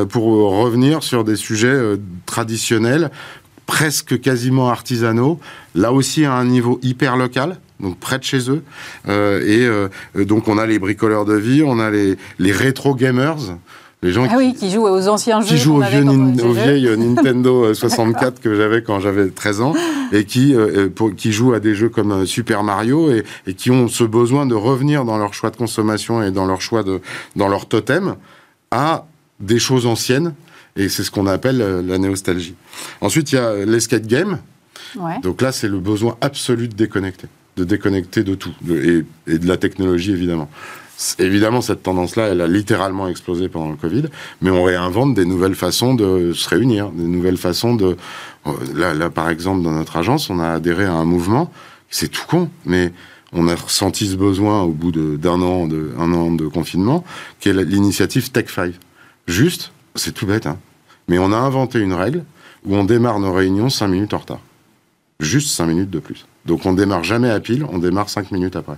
pour 0.09 0.24
revenir 0.59 1.02
sur 1.02 1.24
des 1.24 1.36
sujets 1.36 1.78
traditionnels 2.26 3.11
presque 3.66 4.20
quasiment 4.20 4.68
artisanaux, 4.68 5.38
là 5.74 5.92
aussi 5.92 6.24
à 6.24 6.32
un 6.32 6.44
niveau 6.44 6.78
hyper 6.82 7.16
local 7.16 7.58
donc 7.80 7.98
près 7.98 8.18
de 8.18 8.24
chez 8.24 8.50
eux. 8.50 8.62
Euh, 9.08 9.40
et 9.46 9.66
euh, 9.66 10.24
donc 10.24 10.48
on 10.48 10.58
a 10.58 10.66
les 10.66 10.78
bricoleurs 10.78 11.24
de 11.24 11.34
vie, 11.34 11.62
on 11.62 11.78
a 11.78 11.90
les, 11.90 12.16
les 12.38 12.52
rétro 12.52 12.94
gamers. 12.94 13.36
Les 14.02 14.12
gens 14.12 14.24
ah 14.24 14.28
qui, 14.28 14.36
oui, 14.36 14.54
qui 14.54 14.70
jouent 14.70 14.86
aux 14.86 15.08
anciens 15.08 15.40
jeux. 15.40 15.48
Qui 15.48 15.58
jouent 15.58 15.76
aux, 15.76 15.82
vieux 15.82 16.04
vieilles 16.52 16.96
Nintendo 16.96 17.72
64 17.74 18.40
que 18.40 18.54
j'avais 18.54 18.82
quand 18.82 19.00
j'avais 19.00 19.28
13 19.28 19.60
ans 19.62 19.74
et 20.12 20.24
qui, 20.24 20.54
euh, 20.54 20.88
pour, 20.88 21.14
qui 21.14 21.32
jouent 21.32 21.54
à 21.54 21.60
des 21.60 21.74
jeux 21.74 21.88
comme 21.88 22.26
Super 22.26 22.62
Mario 22.62 23.10
et, 23.10 23.24
et, 23.46 23.54
qui 23.54 23.70
ont 23.70 23.88
ce 23.88 24.04
besoin 24.04 24.44
de 24.44 24.54
revenir 24.54 25.04
dans 25.04 25.16
leur 25.16 25.32
choix 25.32 25.50
de 25.50 25.56
consommation 25.56 26.22
et 26.22 26.30
dans 26.30 26.44
leur 26.44 26.60
choix 26.60 26.82
de, 26.82 27.00
dans 27.36 27.48
leur 27.48 27.66
totem 27.66 28.16
à 28.70 29.06
des 29.40 29.58
choses 29.58 29.86
anciennes 29.86 30.34
et 30.77 30.89
c'est 30.89 31.03
ce 31.03 31.11
qu'on 31.11 31.27
appelle 31.27 31.61
euh, 31.61 31.83
la 31.83 31.99
néostalgie. 31.99 32.55
Ensuite, 33.01 33.33
il 33.33 33.37
y 33.37 33.39
a 33.39 33.64
l'escape 33.64 34.07
game. 34.07 34.39
Donc 35.22 35.43
là, 35.43 35.53
c'est 35.53 35.68
le 35.68 35.79
besoin 35.79 36.16
absolu 36.20 36.68
de 36.68 36.74
déconnecter, 36.74 37.29
de 37.57 37.64
déconnecter 37.64 38.22
de 38.22 38.35
tout, 38.35 38.53
et, 38.68 39.05
de 39.39 39.47
la 39.47 39.57
technologie, 39.57 40.12
évidemment. 40.12 40.49
Évidemment, 41.18 41.61
cette 41.61 41.83
tendance-là, 41.83 42.29
elle 42.29 42.41
a 42.41 42.47
littéralement 42.47 43.07
explosé 43.09 43.49
pendant 43.51 43.70
le 43.70 43.77
Covid, 43.77 44.05
mais 44.41 44.51
on 44.51 44.62
réinvente 44.62 45.14
des 45.14 45.27
nouvelles 45.27 45.55
façons 45.55 45.95
de 45.95 46.33
se 46.33 46.49
réunir, 46.49 46.91
des 46.91 47.05
nouvelles 47.05 47.37
façons 47.37 47.74
de... 47.74 47.97
Euh, 48.47 48.53
là, 48.74 48.95
là 48.95 49.11
par 49.11 49.29
exemple, 49.29 49.62
dans 49.62 49.72
notre 49.72 49.97
agence, 49.97 50.31
on 50.31 50.41
a 50.41 50.49
adhéré 50.49 50.85
à 50.85 50.93
un 50.93 51.05
mouvement, 51.05 51.53
c'est 51.91 52.09
tout 52.09 52.24
con, 52.27 52.49
mais 52.64 52.93
on 53.33 53.49
a 53.49 53.55
ressenti 53.55 54.07
ce 54.07 54.16
besoin 54.16 54.62
au 54.62 54.70
bout 54.70 54.93
d'un 54.93 55.43
an, 55.43 55.66
de, 55.66 55.93
un 55.99 56.12
an 56.14 56.31
de 56.31 56.47
confinement, 56.47 57.05
qui 57.41 57.51
est 57.51 57.53
l'initiative 57.53 58.31
Tech5. 58.31 58.72
Juste, 59.27 59.72
c'est 59.95 60.12
tout 60.12 60.27
bête, 60.27 60.47
hein. 60.47 60.59
Mais 61.09 61.18
on 61.18 61.32
a 61.32 61.36
inventé 61.36 61.78
une 61.78 61.92
règle 61.92 62.24
où 62.64 62.74
on 62.74 62.84
démarre 62.84 63.20
nos 63.20 63.32
réunions 63.32 63.70
5 63.70 63.88
minutes 63.88 64.14
en 64.14 64.18
retard. 64.18 64.40
Juste 65.20 65.48
5 65.48 65.66
minutes 65.66 65.90
de 65.90 65.98
plus. 65.98 66.26
Donc 66.44 66.66
on 66.66 66.72
démarre 66.72 67.04
jamais 67.04 67.30
à 67.30 67.40
pile, 67.40 67.64
on 67.70 67.78
démarre 67.78 68.09
5 68.09 68.32
minutes 68.32 68.57
après. 68.57 68.76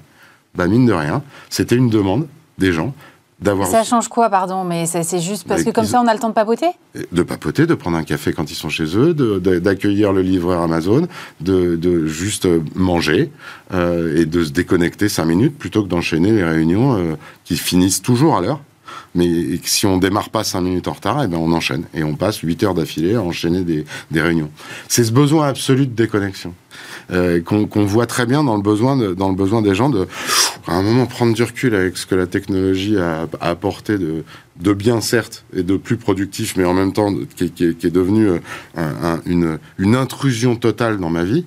Bah 0.55 0.67
mine 0.67 0.87
de 0.87 0.93
rien, 0.93 1.23
c'était 1.51 1.77
une 1.77 1.91
demande 1.91 2.27
des 2.59 2.73
gens 2.73 2.95
d'avoir... 3.41 3.69
Ça 3.69 3.85
change 3.85 4.09
quoi, 4.09 4.31
pardon 4.31 4.65
Mais 4.65 4.87
c'est 4.87 5.21
juste 5.21 5.47
parce 5.47 5.63
que 5.63 5.71
comme 5.71 5.85
ça, 5.85 6.01
on 6.01 6.07
a 6.07 6.15
le 6.15 6.21
temps 6.21 6.29
de 6.29 6.35
papoter? 6.35 6.67
De 7.13 7.23
papoter, 7.23 7.67
de 7.67 7.75
prendre 7.75 7.97
un 7.97 8.03
café 8.03 8.33
quand 8.33 8.51
ils 8.51 8.55
sont 8.55 8.69
chez 8.69 8.97
eux, 8.97 9.15
d'accueillir 9.15 10.13
le 10.13 10.23
livreur 10.23 10.63
Amazon, 10.63 11.07
de, 11.41 12.07
juste 12.07 12.49
manger 12.75 13.31
euh, 13.73 14.21
et 14.21 14.27
de 14.27 14.45
se 14.45 14.51
déconnecter 14.51 15.09
5 15.09 15.25
minutes 15.25 15.59
plutôt 15.59 15.83
que 15.83 15.89
d'enchaîner 15.89 16.33
les 16.33 16.45
réunions 16.45 16.97
euh, 16.97 17.15
qui 17.45 17.57
finissent 17.57 18.03
toujours 18.03 18.37
à 18.37 18.41
l'heure. 18.41 18.61
Mais 19.15 19.59
si 19.65 19.87
on 19.87 19.99
démarre 19.99 20.31
pas 20.31 20.45
cinq 20.45 20.63
minutes 20.63 20.89
en 20.89 20.93
retard, 20.93 21.23
eh 21.25 21.29
ben 21.29 21.39
on 21.39 21.53
enchaîne. 21.53 21.85
Et 21.95 22.03
on 22.05 22.15
passe 22.15 22.39
8 22.39 22.63
heures 22.63 22.75
d'affilée 22.75 23.15
à 23.15 23.23
enchaîner 23.23 23.63
des, 23.63 23.85
des 24.11 24.21
réunions. 24.21 24.51
C'est 24.89 25.05
ce 25.05 25.13
besoin 25.13 25.49
absolu 25.49 25.87
de 25.87 25.93
déconnexion. 25.93 26.55
Euh, 27.11 27.41
qu'on 27.41 27.87
voit 27.87 28.07
très 28.07 28.27
bien 28.27 28.45
dans 28.45 28.55
le 28.55 28.63
besoin 28.63 28.97
dans 29.15 29.31
le 29.31 29.35
besoin 29.35 29.63
des 29.63 29.75
gens 29.75 29.89
de 29.89 30.07
à 30.67 30.75
un 30.75 30.83
moment 30.83 31.07
prendre 31.07 31.33
du 31.33 31.43
recul 31.43 31.75
avec 31.75 31.97
ce 31.97 32.05
que 32.05 32.15
la 32.15 32.27
technologie 32.27 32.99
a, 32.99 33.27
apporté 33.41 33.97
de, 33.97 34.25
de 34.61 34.73
bien 34.75 35.01
certes 35.01 35.45
et 35.57 35.63
de 35.63 35.79
plus 35.79 35.97
productif 35.97 36.55
mais 36.57 36.67
en 36.67 36.75
même 36.75 36.93
temps 36.93 37.13
qui, 37.35 37.65
est 37.65 37.87
devenu 37.87 38.29
euh, 38.29 38.39
un, 38.77 39.21
une, 39.25 39.59
une 39.79 39.97
intrusion 39.97 40.55
totale 40.55 40.99
dans 40.99 41.09
ma 41.09 41.25
vie 41.25 41.47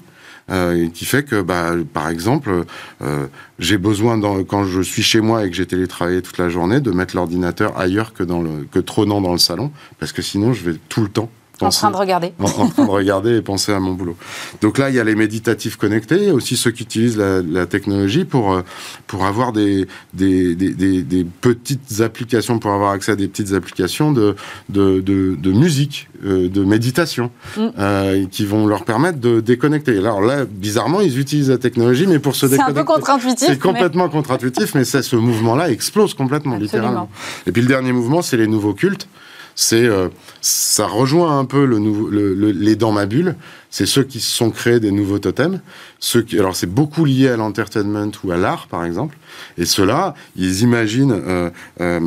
euh, 0.51 0.89
qui 0.89 1.05
fait 1.05 1.23
que, 1.23 1.41
bah, 1.41 1.71
par 1.93 2.09
exemple, 2.09 2.65
euh, 3.01 3.27
j'ai 3.59 3.77
besoin, 3.77 4.19
quand 4.43 4.65
je 4.65 4.81
suis 4.81 5.03
chez 5.03 5.21
moi 5.21 5.45
et 5.45 5.49
que 5.49 5.55
j'ai 5.55 5.65
télétravaillé 5.65 6.21
toute 6.21 6.37
la 6.37 6.49
journée, 6.49 6.79
de 6.81 6.91
mettre 6.91 7.15
l'ordinateur 7.15 7.77
ailleurs 7.79 8.13
que, 8.13 8.23
dans 8.23 8.41
le, 8.41 8.67
que 8.71 8.79
trônant 8.79 9.21
dans 9.21 9.31
le 9.31 9.37
salon, 9.37 9.71
parce 9.99 10.11
que 10.11 10.21
sinon, 10.21 10.53
je 10.53 10.69
vais 10.69 10.77
tout 10.89 11.01
le 11.01 11.09
temps 11.09 11.29
en 11.63 11.69
train 11.69 11.91
de 11.91 11.97
regarder. 11.97 12.33
En, 12.41 12.67
train 12.67 12.85
de 12.85 12.89
regarder 12.89 13.37
et 13.37 13.41
penser 13.41 13.71
à 13.71 13.79
mon 13.79 13.93
boulot. 13.93 14.15
Donc 14.61 14.77
là, 14.77 14.89
il 14.89 14.95
y 14.95 14.99
a 14.99 15.03
les 15.03 15.15
méditatifs 15.15 15.77
connectés, 15.77 16.17
il 16.17 16.23
y 16.25 16.29
a 16.29 16.33
aussi 16.33 16.57
ceux 16.57 16.71
qui 16.71 16.83
utilisent 16.83 17.17
la, 17.17 17.65
technologie 17.65 18.25
pour, 18.25 18.53
euh, 18.53 18.61
pour 19.07 19.25
avoir 19.25 19.51
des, 19.53 19.87
des, 20.13 20.55
des, 20.55 21.03
des, 21.03 21.23
petites 21.23 22.01
applications, 22.01 22.59
pour 22.59 22.71
avoir 22.71 22.91
accès 22.91 23.13
à 23.13 23.15
des 23.15 23.27
petites 23.27 23.53
applications 23.53 24.11
de, 24.11 24.35
de, 24.69 24.99
de, 24.99 25.51
musique, 25.51 26.09
euh, 26.25 26.49
de 26.49 26.63
méditation, 26.63 27.31
mm. 27.57 27.67
euh, 27.79 28.25
qui 28.29 28.45
vont 28.45 28.67
leur 28.67 28.83
permettre 28.83 29.19
de 29.19 29.39
déconnecter. 29.39 29.97
Alors 29.97 30.21
là, 30.21 30.45
bizarrement, 30.45 31.01
ils 31.01 31.19
utilisent 31.19 31.49
la 31.49 31.57
technologie, 31.57 32.07
mais 32.07 32.19
pour 32.19 32.35
se 32.35 32.45
déconnecter. 32.45 32.73
C'est 32.73 32.79
un 32.79 32.83
peu 32.83 32.93
contre-intuitif. 32.93 33.47
C'est 33.47 33.59
complètement 33.59 34.09
contre-intuitif, 34.09 34.75
mais 34.75 34.83
ça, 34.83 35.01
ce 35.01 35.15
mouvement-là 35.15 35.71
explose 35.71 36.13
complètement, 36.13 36.57
littéralement. 36.57 37.09
Et 37.47 37.51
puis 37.51 37.61
le 37.61 37.67
dernier 37.67 37.91
mouvement, 37.91 38.21
c'est 38.21 38.37
les 38.37 38.47
nouveaux 38.47 38.73
cultes. 38.73 39.07
C'est 39.55 39.85
euh, 39.85 40.09
ça 40.41 40.87
rejoint 40.87 41.39
un 41.39 41.45
peu 41.45 41.65
les 41.65 42.75
dans 42.75 42.91
ma 42.91 43.05
bulle. 43.05 43.35
C'est 43.69 43.85
ceux 43.85 44.03
qui 44.03 44.19
se 44.19 44.31
sont 44.31 44.51
créés 44.51 44.79
des 44.79 44.91
nouveaux 44.91 45.19
totems. 45.19 45.61
Ceux 45.99 46.21
qui, 46.21 46.37
alors 46.37 46.55
c'est 46.55 46.67
beaucoup 46.67 47.05
lié 47.05 47.29
à 47.29 47.37
l'entertainment 47.37 48.11
ou 48.23 48.31
à 48.31 48.37
l'art, 48.37 48.67
par 48.67 48.83
exemple. 48.83 49.17
Et 49.57 49.65
ceux-là, 49.65 50.13
ils 50.35 50.61
imaginent, 50.61 51.13
euh, 51.13 51.49
euh, 51.79 51.99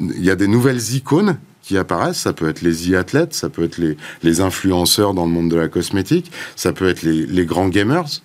il 0.00 0.24
y 0.24 0.30
a 0.30 0.36
des 0.36 0.48
nouvelles 0.48 0.94
icônes 0.94 1.38
qui 1.62 1.78
apparaissent. 1.78 2.18
Ça 2.18 2.32
peut 2.32 2.48
être 2.48 2.60
les 2.60 2.92
e-athlètes, 2.92 3.34
ça 3.34 3.48
peut 3.48 3.64
être 3.64 3.78
les, 4.22 4.40
influenceurs 4.40 5.14
dans 5.14 5.24
le 5.24 5.32
monde 5.32 5.50
de 5.50 5.56
la 5.56 5.68
cosmétique, 5.68 6.30
ça 6.54 6.72
peut 6.72 6.88
être 6.88 7.02
les, 7.02 7.46
grands 7.46 7.68
gamers. 7.68 8.20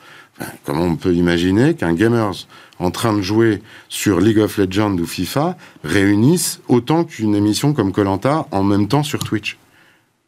comment 0.66 0.84
on 0.84 0.96
peut 0.98 1.14
imaginer 1.14 1.76
qu'un 1.76 1.94
gamers 1.94 2.46
en 2.82 2.92
train 2.92 3.14
de 3.14 3.22
jouer 3.22 3.62
sur 3.90 4.20
League 4.20 4.40
of 4.40 4.58
Legends 4.58 4.98
ou 4.98 5.06
FIFA 5.06 5.56
réunissent 5.84 6.62
autant 6.68 7.04
qu'une 7.04 7.36
émission 7.36 7.74
comme 7.74 7.92
Colanta 7.92 8.48
en 8.52 8.64
même 8.64 8.88
temps 8.88 9.04
sur 9.04 9.24
Twitch 9.24 9.58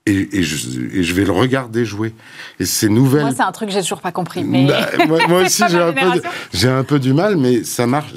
et, 0.05 0.43
je, 0.43 1.13
vais 1.13 1.23
le 1.23 1.31
regarder 1.31 1.85
jouer. 1.85 2.13
Et 2.59 2.65
ces 2.65 2.89
nouvelles. 2.89 3.21
Moi, 3.21 3.31
c'est 3.33 3.43
un 3.43 3.51
truc 3.53 3.69
que 3.69 3.73
j'ai 3.73 3.81
toujours 3.81 4.01
pas 4.01 4.11
compris. 4.11 4.43
Mais... 4.43 4.65
Bah, 4.65 4.89
moi, 5.29 5.41
aussi, 5.45 5.63
j'ai 5.69 5.79
un, 5.79 5.93
peu 5.93 6.67
un 6.67 6.83
peu 6.83 6.99
du 6.99 7.13
mal, 7.13 7.37
mais 7.37 7.63
ça 7.63 7.87
marche, 7.87 8.11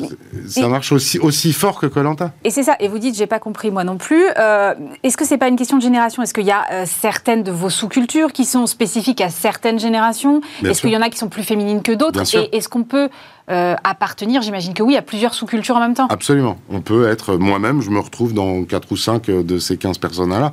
ça 0.48 0.66
marche 0.66 0.90
aussi, 0.90 1.20
aussi 1.20 1.52
fort 1.52 1.78
que 1.78 1.86
Colanta. 1.86 2.32
Et 2.42 2.50
c'est 2.50 2.64
ça. 2.64 2.74
Et 2.80 2.88
vous 2.88 2.98
dites, 2.98 3.14
j'ai 3.14 3.28
pas 3.28 3.38
compris 3.38 3.70
moi 3.70 3.84
non 3.84 3.98
plus. 3.98 4.24
Euh, 4.36 4.74
est-ce 5.04 5.16
que 5.16 5.24
c'est 5.24 5.38
pas 5.38 5.46
une 5.46 5.56
question 5.56 5.76
de 5.76 5.82
génération? 5.82 6.24
Est-ce 6.24 6.34
qu'il 6.34 6.46
y 6.46 6.50
a 6.50 6.64
euh, 6.72 6.84
certaines 6.86 7.44
de 7.44 7.52
vos 7.52 7.70
sous-cultures 7.70 8.32
qui 8.32 8.46
sont 8.46 8.66
spécifiques 8.66 9.20
à 9.20 9.28
certaines 9.28 9.78
générations? 9.78 10.40
Est-ce 10.64 10.80
qu'il 10.80 10.90
y 10.90 10.96
en 10.96 11.02
a 11.02 11.08
qui 11.08 11.18
sont 11.18 11.28
plus 11.28 11.44
féminines 11.44 11.82
que 11.82 11.92
d'autres? 11.92 12.22
Et 12.34 12.56
est-ce 12.56 12.68
qu'on 12.68 12.82
peut 12.82 13.08
euh, 13.48 13.76
appartenir, 13.84 14.42
j'imagine 14.42 14.74
que 14.74 14.82
oui, 14.82 14.96
à 14.96 15.02
plusieurs 15.02 15.32
sous-cultures 15.32 15.76
en 15.76 15.80
même 15.80 15.94
temps. 15.94 16.08
Absolument. 16.08 16.58
On 16.68 16.80
peut 16.80 17.08
être, 17.08 17.36
moi-même, 17.36 17.80
je 17.80 17.90
me 17.90 18.00
retrouve 18.00 18.34
dans 18.34 18.64
4 18.64 18.90
ou 18.90 18.96
5 18.96 19.26
de 19.26 19.58
ces 19.58 19.76
15 19.76 19.98
personnes-là. 19.98 20.52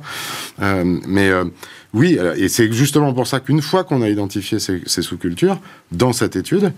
Euh, 0.62 1.00
mais 1.24 1.30
euh, 1.30 1.44
oui, 1.94 2.18
et 2.36 2.48
c'est 2.48 2.70
justement 2.72 3.14
pour 3.14 3.26
ça 3.26 3.40
qu'une 3.40 3.62
fois 3.62 3.84
qu'on 3.84 4.02
a 4.02 4.08
identifié 4.08 4.58
ces, 4.58 5.02
sous-cultures, 5.02 5.58
dans 5.90 6.12
cette 6.12 6.36
étude, 6.36 6.72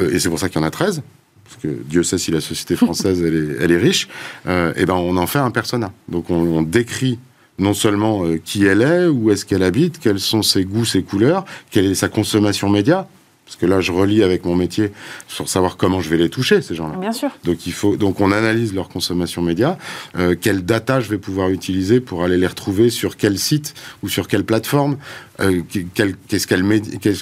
et 0.00 0.18
c'est 0.18 0.28
pour 0.30 0.38
ça 0.38 0.48
qu'il 0.48 0.60
y 0.60 0.64
en 0.64 0.66
a 0.66 0.70
13, 0.70 1.02
parce 1.44 1.56
que 1.56 1.68
Dieu 1.84 2.02
sait 2.02 2.16
si 2.16 2.30
la 2.30 2.40
société 2.40 2.76
française 2.76 3.22
elle, 3.22 3.70
est, 3.70 3.76
riche, 3.76 4.08
et 4.46 4.86
ben 4.86 4.94
on 4.94 5.16
en 5.16 5.26
fait 5.26 5.40
un 5.40 5.50
persona. 5.50 5.92
Donc 6.08 6.30
on, 6.30 6.62
décrit 6.62 7.18
non 7.58 7.74
seulement 7.74 8.22
qui 8.44 8.64
elle 8.64 8.80
est, 8.82 9.06
où 9.06 9.30
est-ce 9.30 9.44
qu'elle 9.44 9.62
habite, 9.62 9.98
quels 9.98 10.20
sont 10.20 10.42
ses 10.42 10.64
goûts, 10.64 10.86
ses 10.86 11.02
couleurs, 11.02 11.44
quelle 11.70 11.86
est 11.86 11.94
sa 11.94 12.08
consommation 12.08 12.70
média, 12.70 13.06
parce 13.52 13.60
que 13.60 13.66
là, 13.66 13.82
je 13.82 13.92
relis 13.92 14.22
avec 14.22 14.46
mon 14.46 14.56
métier 14.56 14.92
sur 15.28 15.46
savoir 15.46 15.76
comment 15.76 16.00
je 16.00 16.08
vais 16.08 16.16
les 16.16 16.30
toucher, 16.30 16.62
ces 16.62 16.74
gens-là. 16.74 16.96
Bien 16.96 17.12
sûr. 17.12 17.28
Donc, 17.44 17.66
il 17.66 17.74
faut, 17.74 17.98
donc 17.98 18.18
on 18.22 18.32
analyse 18.32 18.72
leur 18.72 18.88
consommation 18.88 19.42
média, 19.42 19.76
euh, 20.16 20.34
quelle 20.40 20.64
data 20.64 21.00
je 21.00 21.10
vais 21.10 21.18
pouvoir 21.18 21.50
utiliser 21.50 22.00
pour 22.00 22.24
aller 22.24 22.38
les 22.38 22.46
retrouver 22.46 22.88
sur 22.88 23.18
quel 23.18 23.38
site 23.38 23.74
ou 24.02 24.08
sur 24.08 24.26
quelle 24.26 24.44
plateforme, 24.44 24.96
euh, 25.40 25.60
qu'est-ce 25.68 26.46
qu'elle 26.46 26.64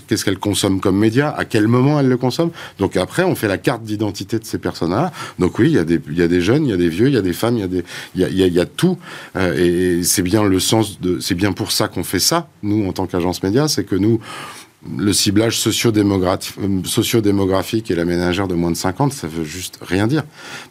qu'est-ce 0.06 0.24
qu'elle 0.24 0.38
consomme 0.38 0.80
comme 0.80 0.96
média, 0.96 1.34
à 1.36 1.44
quel 1.44 1.66
moment 1.66 1.98
elle 1.98 2.08
le 2.08 2.16
consomme. 2.16 2.52
Donc 2.78 2.96
après, 2.96 3.24
on 3.24 3.34
fait 3.34 3.48
la 3.48 3.58
carte 3.58 3.82
d'identité 3.82 4.38
de 4.38 4.44
ces 4.44 4.58
personnes-là. 4.58 5.10
Donc 5.40 5.58
oui, 5.58 5.66
il 5.66 5.74
y, 5.74 5.78
a 5.78 5.84
des, 5.84 6.00
il 6.08 6.16
y 6.16 6.22
a 6.22 6.28
des 6.28 6.40
jeunes, 6.40 6.64
il 6.64 6.70
y 6.70 6.74
a 6.74 6.76
des 6.76 6.88
vieux, 6.88 7.08
il 7.08 7.14
y 7.14 7.18
a 7.18 7.22
des 7.22 7.32
femmes, 7.32 7.56
il 7.56 7.60
y 7.60 7.64
a, 7.64 7.68
des, 7.68 7.84
il 8.14 8.20
y 8.20 8.24
a, 8.24 8.28
il 8.28 8.54
y 8.54 8.60
a, 8.60 8.66
tout. 8.66 8.98
Euh, 9.34 9.98
et 9.98 10.04
c'est 10.04 10.22
bien 10.22 10.44
le 10.44 10.60
sens 10.60 11.00
de, 11.00 11.18
c'est 11.18 11.34
bien 11.34 11.50
pour 11.50 11.72
ça 11.72 11.88
qu'on 11.88 12.04
fait 12.04 12.20
ça, 12.20 12.48
nous, 12.62 12.86
en 12.88 12.92
tant 12.92 13.06
qu'agence 13.06 13.42
média, 13.42 13.66
c'est 13.66 13.82
que 13.82 13.96
nous, 13.96 14.20
le 14.88 15.12
ciblage 15.12 15.58
sociodémographique 15.58 17.90
et 17.90 17.94
la 17.94 18.06
ménagère 18.06 18.48
de 18.48 18.54
moins 18.54 18.70
de 18.70 18.76
50, 18.76 19.12
ça 19.12 19.28
veut 19.28 19.44
juste 19.44 19.78
rien 19.82 20.06
dire. 20.06 20.22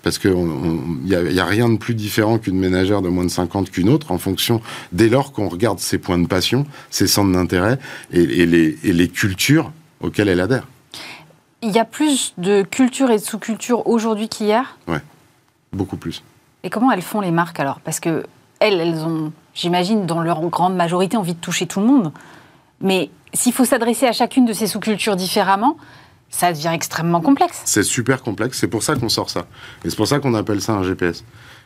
Parce 0.01 0.17
qu'il 0.17 0.33
n'y 0.33 1.13
a, 1.13 1.21
y 1.21 1.39
a, 1.39 1.45
rien 1.45 1.69
de 1.69 1.77
plus 1.77 1.93
différent 1.93 2.39
qu'une 2.39 2.57
ménagère 2.57 3.03
de 3.03 3.09
moins 3.09 3.25
de 3.25 3.29
50 3.29 3.69
qu'une 3.69 3.89
autre, 3.89 4.11
en 4.11 4.17
fonction, 4.17 4.61
dès 4.91 5.09
lors 5.09 5.31
qu'on 5.31 5.47
regarde 5.47 5.77
ses 5.79 5.99
points 5.99 6.17
de 6.17 6.27
passion, 6.27 6.65
ses 6.89 7.07
centres 7.07 7.31
d'intérêt 7.31 7.77
et, 8.11 8.45
les, 8.45 8.77
et 8.83 8.93
les 8.93 9.09
cultures 9.09 9.71
auxquelles 10.01 10.29
elle 10.29 10.41
adhère. 10.41 10.67
Il 11.61 11.71
y 11.71 11.79
a 11.79 11.85
plus 11.85 12.33
de 12.37 12.63
cultures 12.63 13.11
et 13.11 13.17
de 13.17 13.21
sous-cultures 13.21 13.85
aujourd'hui 13.85 14.29
qu'hier? 14.29 14.77
Ouais, 14.87 15.01
beaucoup 15.73 15.97
plus. 15.97 16.23
Et 16.63 16.69
comment 16.69 16.91
elles 16.91 17.01
font 17.01 17.21
les 17.21 17.31
marques 17.31 17.59
alors? 17.59 17.79
Parce 17.81 17.99
que 17.99 18.23
elles, 18.59 18.79
elles 18.79 19.05
ont, 19.05 19.31
j'imagine, 19.53 20.05
dans 20.05 20.21
leur 20.21 20.41
grande 20.49 20.75
majorité, 20.75 21.15
envie 21.15 21.33
de 21.33 21.39
toucher 21.39 21.67
tout 21.67 21.79
le 21.79 21.85
monde. 21.85 22.11
Mais 22.81 23.09
s'il 23.33 23.53
faut 23.53 23.65
s'adresser 23.65 24.07
à 24.07 24.11
chacune 24.11 24.45
de 24.45 24.53
ces 24.53 24.67
sous-cultures 24.67 25.15
différemment, 25.15 25.77
ça 26.29 26.53
devient 26.53 26.71
extrêmement 26.73 27.21
complexe. 27.21 27.61
C'est 27.65 27.83
super 27.83 28.21
complexe, 28.21 28.59
c'est 28.59 28.67
pour 28.67 28.83
ça 28.83 28.95
qu'on 28.95 29.09
sort 29.09 29.29
ça. 29.29 29.47
Et 29.83 29.89
c'est 29.89 29.95
pour 29.95 30.07
ça 30.07 30.19
qu'on 30.19 30.33
appelle 30.35 30.61
ça 30.61 30.73
un 30.73 30.83
GPS. 30.83 31.23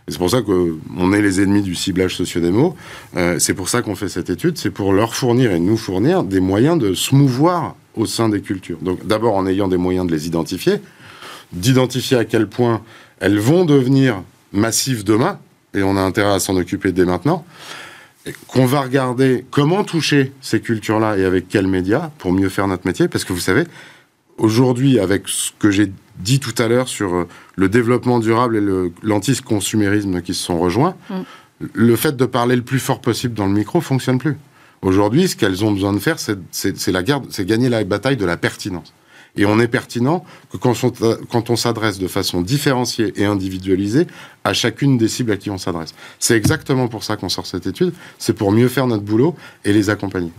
Et 0.08 0.12
c'est 0.12 0.18
pour 0.18 0.30
ça 0.30 0.42
qu'on 0.42 1.14
est 1.14 1.22
les 1.22 1.42
ennemis 1.42 1.62
du 1.62 1.76
ciblage 1.76 2.16
sociodémo. 2.16 2.76
Euh, 3.16 3.40
c'est 3.40 3.54
pour 3.54 3.70
ça 3.70 3.82
qu'on 3.82 3.96
fait 3.96 4.10
cette 4.10 4.30
étude, 4.30 4.58
c'est 4.58 4.72
pour 4.72 4.94
leur 4.94 5.16
fournir 5.16 5.52
et 5.52 5.60
nous 5.60 5.78
fournir 5.78 6.24
des 6.24 6.40
moyens 6.40 6.78
de 6.78 6.94
se 6.94 7.16
mouvoir 7.16 7.76
au 7.96 8.06
sein 8.06 8.30
des 8.30 8.42
cultures. 8.42 8.80
Donc 8.82 9.06
d'abord 9.06 9.36
en 9.36 9.46
ayant 9.48 9.68
des 9.68 9.78
moyens 9.78 10.08
de 10.08 10.12
les 10.12 10.28
identifier, 10.28 10.82
d'identifier 11.52 12.18
à 12.18 12.26
quel 12.26 12.48
point 12.48 12.82
elles 13.20 13.40
vont 13.40 13.66
devenir 13.66 14.22
massives 14.52 15.04
demain, 15.04 15.40
et 15.74 15.84
on 15.84 15.96
a 15.98 16.02
intérêt 16.02 16.34
à 16.34 16.40
s'en 16.40 16.56
occuper 16.56 16.92
dès 16.92 17.06
maintenant 17.06 17.46
qu'on 18.48 18.66
va 18.66 18.82
regarder 18.82 19.46
comment 19.52 19.84
toucher 19.84 20.32
ces 20.42 20.62
cultures-là 20.62 21.18
et 21.18 21.26
avec 21.26 21.50
quels 21.50 21.68
médias 21.68 22.12
pour 22.18 22.32
mieux 22.32 22.50
faire 22.50 22.68
notre 22.68 22.88
métier. 22.88 23.08
Parce 23.08 23.26
que 23.26 23.34
vous 23.34 23.40
savez, 23.40 23.66
aujourd'hui, 24.38 25.00
avec 25.00 25.28
ce 25.28 25.52
que 25.60 25.72
j'ai 25.72 25.92
dit 26.20 26.40
tout 26.40 26.56
à 26.58 26.68
l'heure 26.68 26.88
sur 26.88 27.14
euh, 27.14 27.28
le 27.56 27.70
développement 27.70 28.20
durable 28.20 28.58
et 28.58 28.92
l'anti-consumérisme 29.02 30.22
qui 30.22 30.34
se 30.34 30.44
sont 30.44 30.60
rejoints, 30.60 30.96
mm. 31.10 31.22
le 31.74 31.96
fait 31.96 32.16
de 32.16 32.26
parler 32.26 32.56
le 32.56 32.62
plus 32.62 32.80
fort 32.80 33.02
possible 33.02 33.34
dans 33.34 33.48
le 33.48 33.54
micro 33.54 33.82
fonctionne 33.82 34.20
plus. 34.20 34.38
Aujourd'hui, 34.82 35.28
ce 35.28 35.36
qu'elles 35.36 35.64
ont 35.64 35.72
besoin 35.72 35.94
de 35.94 36.00
faire, 36.00 36.18
c'est 36.20 37.46
gagner 37.46 37.70
la 37.70 37.84
bataille 37.84 38.18
de 38.18 38.26
la 38.26 38.38
pertinence. 38.38 38.94
Et 39.36 39.46
on 39.46 39.60
est 39.60 39.68
pertinent 39.68 40.24
que 40.52 40.58
quand 40.58 41.50
on, 41.50 41.56
s'adresse 41.56 41.98
de 41.98 42.08
façon 42.08 42.42
différenciée 42.42 43.14
et 43.16 43.26
individualisée 43.26 44.08
à 44.44 44.54
chacune 44.54 44.98
des 44.98 45.08
cibles 45.08 45.32
à 45.32 45.38
qui 45.38 45.50
on 45.50 45.58
s'adresse. 45.58 45.96
C'est 46.20 46.36
exactement 46.36 46.88
pour 46.88 47.04
ça 47.04 47.16
qu'on 47.16 47.30
sort 47.30 47.48
cette 47.48 47.66
étude, 47.66 47.94
c'est 48.20 48.34
pour 48.34 48.52
mieux 48.52 48.68
faire 48.68 48.86
notre 48.86 49.04
boulot 49.04 49.36
et 49.66 49.74
les 49.74 49.90
accompagner. 49.90 50.32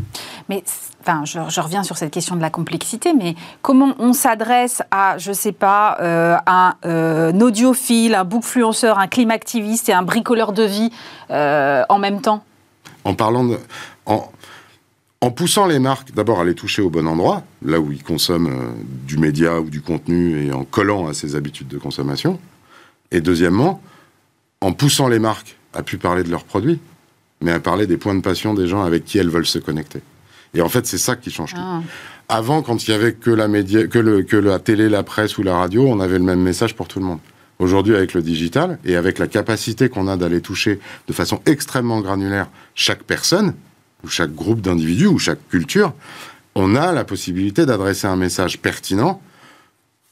Mais 0.49 0.63
Enfin, 1.07 1.27
je, 1.27 1.61
reviens 1.61 1.83
sur 1.83 1.99
cette 1.99 2.11
question 2.11 2.35
de 2.35 2.41
la 2.41 2.49
complexité, 2.49 3.13
mais 3.13 3.35
comment 3.61 3.95
on 3.99 4.15
s'adresse 4.15 4.83
à, 4.91 5.19
je 5.19 5.33
sais 5.33 5.53
pas, 5.53 5.99
euh, 6.01 6.39
un, 6.47 6.77
euh, 6.87 7.31
audiophile, 7.41 8.15
un 8.15 8.25
bookfluenceur, 8.25 8.99
un 8.99 9.07
climactiviste 9.07 9.91
et 9.91 9.93
un 9.93 10.03
bricoleur 10.03 10.55
de 10.55 10.63
vie 10.63 10.91
euh, 11.31 11.85
en 11.91 11.99
même 11.99 12.23
temps? 12.23 12.43
En 13.05 13.13
parlant 13.13 13.45
de, 13.45 13.59
en, 14.07 14.31
en 15.25 15.31
poussant 15.31 15.67
les 15.67 15.79
marques 15.79 16.13
d'abord 16.13 16.41
à 16.41 16.45
les 16.45 16.55
toucher 16.55 16.83
au 16.83 16.91
bon 16.91 17.07
endroit, 17.07 17.45
là 17.65 17.81
où 17.81 17.91
ils 17.91 18.03
consomment 18.03 18.53
euh, 18.53 18.73
du 19.07 19.17
média 19.17 19.59
ou 19.59 19.71
du 19.71 19.81
contenu 19.81 20.45
et 20.45 20.53
en 20.53 20.65
collant 20.65 21.07
à 21.07 21.15
ses 21.15 21.35
habitudes 21.35 21.69
de 21.69 21.79
consommation. 21.79 22.39
Et 23.11 23.23
deuxièmement, 23.23 23.81
en 24.61 24.75
poussant 24.75 25.09
les 25.09 25.19
marques 25.19 25.57
à 25.73 25.83
plus 25.83 25.97
parler 25.97 26.25
de 26.25 26.31
leurs 26.31 26.45
produits, 26.45 26.79
mais 27.41 27.53
à 27.53 27.59
parler 27.59 27.87
des 27.87 27.97
points 27.97 28.15
de 28.15 28.21
passion 28.21 28.53
des 28.53 28.67
gens 28.67 28.83
avec 28.83 29.07
qui 29.07 29.17
elles 29.17 29.31
veulent 29.31 29.47
se 29.47 29.59
connecter. 29.59 30.03
Et 30.53 30.61
en 30.61 30.69
fait, 30.69 30.85
c'est 30.85 30.99
ça 30.99 31.17
qui 31.17 31.31
change 31.31 31.55
tout. 31.55 31.61
Ah. 31.61 31.81
Avant, 32.29 32.61
quand 32.61 32.87
il 32.87 32.91
y 32.91 32.95
avait 32.95 33.15
que 33.15 33.31
la, 33.31 33.49
média, 33.49 33.87
que, 33.87 33.99
le, 33.99 34.25
que 34.25 34.37
la 34.37 34.59
télé, 34.59 34.91
la 34.91 35.05
presse 35.05 35.39
ou 35.39 35.43
la 35.43 35.57
radio, 35.57 35.87
on 35.87 36.01
avait 36.01 36.19
le 36.19 36.25
même 36.25 36.43
message 36.43 36.77
pour 36.77 36.87
tout 36.87 36.99
le 36.99 37.07
monde. 37.07 37.21
Aujourd'hui, 37.59 37.97
avec 37.97 38.13
le 38.13 38.21
digital 38.21 38.79
et 38.85 38.95
avec 38.95 39.19
la 39.19 39.27
capacité 39.27 39.89
qu'on 39.89 40.07
a 40.07 40.19
d'aller 40.19 40.43
toucher 40.43 40.81
de 41.09 41.13
façon 41.15 41.41
extrêmement 41.47 42.03
granulaire 42.03 42.49
chaque 42.75 43.05
personne, 43.05 43.55
ou 44.05 44.09
chaque 44.09 44.35
groupe 44.35 44.61
d'individus, 44.61 45.07
ou 45.07 45.19
chaque 45.19 45.49
culture, 45.49 45.95
on 46.55 46.77
a 46.77 46.93
la 46.93 47.05
possibilité 47.05 47.67
d'adresser 47.67 48.07
un 48.07 48.17
message 48.17 48.59
pertinent 48.61 49.21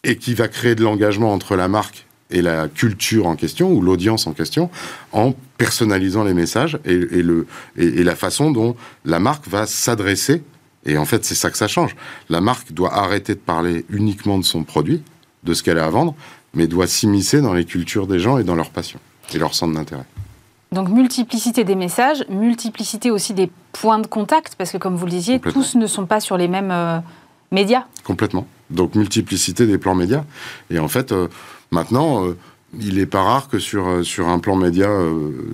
et 0.05 0.17
qui 0.17 0.35
va 0.35 0.49
créer 0.49 0.75
de 0.75 0.83
l'engagement 0.83 1.33
entre 1.33 1.55
la 1.55 1.69
marque 1.69 2.07
et 2.31 2.43
la 2.43 2.69
culture 2.69 3.27
en 3.27 3.37
question, 3.37 3.71
ou 3.71 3.83
l'audience 3.83 4.27
en 4.27 4.33
question, 4.33 4.71
en 5.13 5.35
personnalisant 5.59 6.25
les 6.25 6.33
messages 6.33 6.79
et, 6.85 6.97
le, 6.97 7.47
et, 7.77 8.03
la 8.03 8.17
façon 8.17 8.51
dont 8.51 8.75
la 9.05 9.21
marque 9.21 9.47
va 9.49 9.67
s'adresser. 9.67 10.43
Et 10.87 10.97
en 10.97 11.05
fait, 11.05 11.25
c'est 11.25 11.35
ça 11.35 11.51
que 11.51 11.59
ça 11.59 11.69
change. 11.69 11.95
La 12.31 12.41
marque 12.41 12.73
doit 12.73 12.95
arrêter 12.95 13.35
de 13.35 13.41
parler 13.41 13.85
uniquement 13.91 14.39
de 14.39 14.45
son 14.45 14.65
produit, 14.65 15.03
de 15.45 15.53
ce 15.55 15.63
qu'elle 15.63 15.79
a 15.79 15.85
à 15.85 15.91
vendre, 15.91 16.15
mais 16.55 16.67
doit 16.67 16.87
s'immiscer 16.87 17.43
dans 17.43 17.53
les 17.53 17.67
cultures 17.67 18.07
des 18.07 18.19
gens 18.19 18.39
et 18.39 18.45
dans 18.45 18.55
leurs 18.55 18.71
passions 18.71 19.01
et 19.35 19.39
leurs 19.39 19.55
centres 19.55 19.75
d'intérêt. 19.75 20.07
Donc 20.73 20.89
multiplicité 20.89 21.65
des 21.65 21.75
messages, 21.75 22.25
multiplicité 22.31 23.11
aussi 23.11 23.35
des 23.35 23.51
points 23.73 23.99
de 23.99 24.07
contact, 24.07 24.55
parce 24.57 24.73
que 24.73 24.79
comme 24.79 24.97
vous 24.97 25.05
le 25.05 25.11
disiez, 25.11 25.39
tous 25.39 25.75
ne 25.75 25.87
sont 25.87 26.07
pas 26.07 26.19
sur 26.19 26.39
les 26.39 26.49
mêmes 26.49 26.71
euh, 26.71 26.99
médias. 27.51 27.85
Complètement. 28.05 28.47
Donc 28.71 28.95
multiplicité 28.95 29.67
des 29.67 29.77
plans 29.77 29.95
médias. 29.95 30.25
Et 30.71 30.79
en 30.79 30.89
fait, 30.89 31.13
euh, 31.13 31.29
maintenant, 31.71 32.25
euh, 32.25 32.39
il 32.81 32.97
n'est 32.97 33.07
pas 33.07 33.23
rare 33.23 33.49
que 33.49 33.59
sur, 33.59 34.05
sur 34.05 34.29
un 34.29 34.39
plan 34.39 34.57
média, 34.57 34.89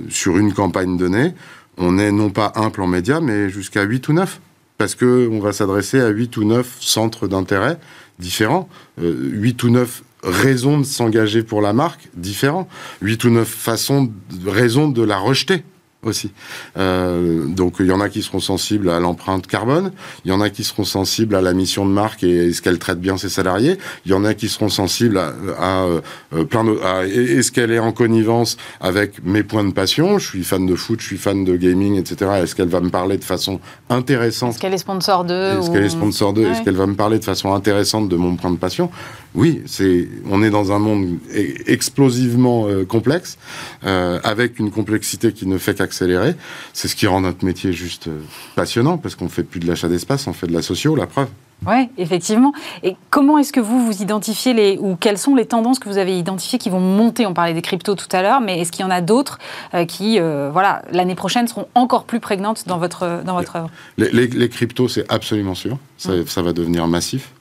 sur 0.08 0.38
une 0.38 0.52
campagne 0.52 0.96
donnée, 0.96 1.34
on 1.76 1.98
ait 1.98 2.12
non 2.12 2.30
pas 2.30 2.52
un 2.54 2.70
plan 2.70 2.86
média, 2.86 3.20
mais 3.20 3.50
jusqu'à 3.50 3.82
8 3.82 4.08
ou 4.08 4.12
9. 4.12 4.40
Parce 4.78 4.94
qu'on 4.94 5.40
va 5.40 5.52
s'adresser 5.52 6.00
à 6.00 6.08
8 6.10 6.36
ou 6.36 6.44
9 6.44 6.76
centres 6.78 7.26
d'intérêt 7.26 7.76
différents, 8.20 8.68
8 8.98 9.64
ou 9.64 9.70
9 9.70 10.04
raisons 10.22 10.78
de 10.78 10.84
s'engager 10.84 11.42
pour 11.42 11.60
la 11.60 11.72
marque 11.72 12.08
différents, 12.14 12.68
8 13.02 13.24
ou 13.24 13.30
9 13.30 13.48
façons, 13.48 14.10
raisons 14.46 14.88
de 14.88 15.02
la 15.02 15.18
rejeter 15.18 15.62
aussi. 16.04 16.30
Euh, 16.76 17.46
donc 17.46 17.76
il 17.80 17.86
y 17.86 17.92
en 17.92 18.00
a 18.00 18.08
qui 18.08 18.22
seront 18.22 18.38
sensibles 18.38 18.88
à 18.88 19.00
l'empreinte 19.00 19.46
carbone, 19.48 19.90
il 20.24 20.30
y 20.30 20.32
en 20.32 20.40
a 20.40 20.48
qui 20.48 20.62
seront 20.62 20.84
sensibles 20.84 21.34
à 21.34 21.40
la 21.40 21.52
mission 21.52 21.84
de 21.84 21.90
marque 21.90 22.22
et 22.22 22.48
est-ce 22.48 22.62
qu'elle 22.62 22.78
traite 22.78 23.00
bien 23.00 23.18
ses 23.18 23.28
salariés, 23.28 23.78
il 24.06 24.12
y 24.12 24.14
en 24.14 24.24
a 24.24 24.34
qui 24.34 24.48
seront 24.48 24.68
sensibles 24.68 25.18
à, 25.18 25.32
à, 25.58 25.86
euh, 25.86 26.44
plein 26.44 26.62
de, 26.62 26.78
est-ce 27.04 27.50
qu'elle 27.50 27.72
est 27.72 27.80
en 27.80 27.92
connivence 27.92 28.56
avec 28.80 29.24
mes 29.24 29.42
points 29.42 29.64
de 29.64 29.72
passion, 29.72 30.18
je 30.18 30.26
suis 30.28 30.44
fan 30.44 30.66
de 30.66 30.76
foot, 30.76 31.00
je 31.00 31.06
suis 31.06 31.18
fan 31.18 31.44
de 31.44 31.56
gaming, 31.56 31.96
etc. 31.96 32.30
Est-ce 32.42 32.54
qu'elle 32.54 32.68
va 32.68 32.80
me 32.80 32.90
parler 32.90 33.18
de 33.18 33.24
façon 33.24 33.58
intéressante? 33.90 34.50
Est-ce 34.50 34.60
qu'elle 34.60 34.74
est 34.74 34.78
sponsor 34.78 35.24
d'eux 35.24 35.58
Est-ce 35.58 35.70
qu'elle 35.70 35.84
est 35.84 35.88
sponsor 35.88 36.32
d'eux? 36.32 36.46
Est-ce 36.46 36.62
qu'elle 36.62 36.76
va 36.76 36.86
me 36.86 36.94
parler 36.94 37.18
de 37.18 37.24
façon 37.24 37.54
intéressante 37.54 38.08
de 38.08 38.16
mon 38.16 38.36
point 38.36 38.52
de 38.52 38.56
passion? 38.56 38.90
Oui, 39.34 39.62
c'est, 39.66 40.08
on 40.30 40.42
est 40.42 40.50
dans 40.50 40.72
un 40.72 40.78
monde 40.78 41.18
e-, 41.34 41.70
explosivement 41.70 42.66
euh, 42.66 42.84
complexe, 42.84 43.36
euh, 43.84 44.18
avec 44.24 44.58
une 44.58 44.70
complexité 44.70 45.32
qui 45.32 45.46
ne 45.46 45.58
fait 45.58 45.74
qu'à 45.74 45.87
accélérer. 45.88 46.36
C'est 46.72 46.88
ce 46.88 46.94
qui 46.94 47.06
rend 47.06 47.22
notre 47.22 47.44
métier 47.44 47.72
juste 47.72 48.08
euh, 48.08 48.20
passionnant, 48.54 48.98
parce 48.98 49.14
qu'on 49.14 49.28
fait 49.28 49.42
plus 49.42 49.60
de 49.60 49.66
l'achat 49.66 49.88
d'espace, 49.88 50.26
on 50.26 50.32
fait 50.32 50.46
de 50.46 50.52
la 50.52 50.62
socio, 50.62 50.94
la 50.94 51.06
preuve. 51.06 51.28
Oui, 51.66 51.88
effectivement. 51.98 52.52
Et 52.84 52.96
comment 53.10 53.38
est-ce 53.38 53.52
que 53.52 53.60
vous, 53.60 53.84
vous 53.84 54.00
identifiez 54.00 54.54
les, 54.54 54.78
ou 54.78 54.94
quelles 54.94 55.18
sont 55.18 55.34
les 55.34 55.46
tendances 55.46 55.78
que 55.80 55.88
vous 55.88 55.98
avez 55.98 56.16
identifiées 56.16 56.58
qui 56.58 56.70
vont 56.70 56.80
monter? 56.80 57.26
On 57.26 57.34
parlait 57.34 57.54
des 57.54 57.62
cryptos 57.62 57.96
tout 57.96 58.08
à 58.12 58.22
l'heure, 58.22 58.40
mais 58.40 58.60
est-ce 58.60 58.70
qu'il 58.70 58.82
y 58.82 58.84
en 58.84 58.90
a 58.90 59.00
d'autres 59.00 59.38
euh, 59.74 59.84
qui, 59.84 60.20
euh, 60.20 60.50
voilà, 60.52 60.82
l'année 60.92 61.16
prochaine 61.16 61.48
seront 61.48 61.66
encore 61.74 62.04
plus 62.04 62.20
prégnantes 62.20 62.64
dans 62.66 62.78
votre, 62.78 63.22
dans 63.24 63.34
votre 63.34 63.56
œuvre? 63.56 63.70
les, 63.96 64.48
cryptos, 64.48 64.88
c'est 64.88 65.10
absolument 65.10 65.56
sûr. 65.56 65.78
Ça, 65.96 66.12
mmh. 66.12 66.26
ça, 66.26 66.42
va 66.42 66.52
devenir 66.52 66.86
massif. 66.86 67.32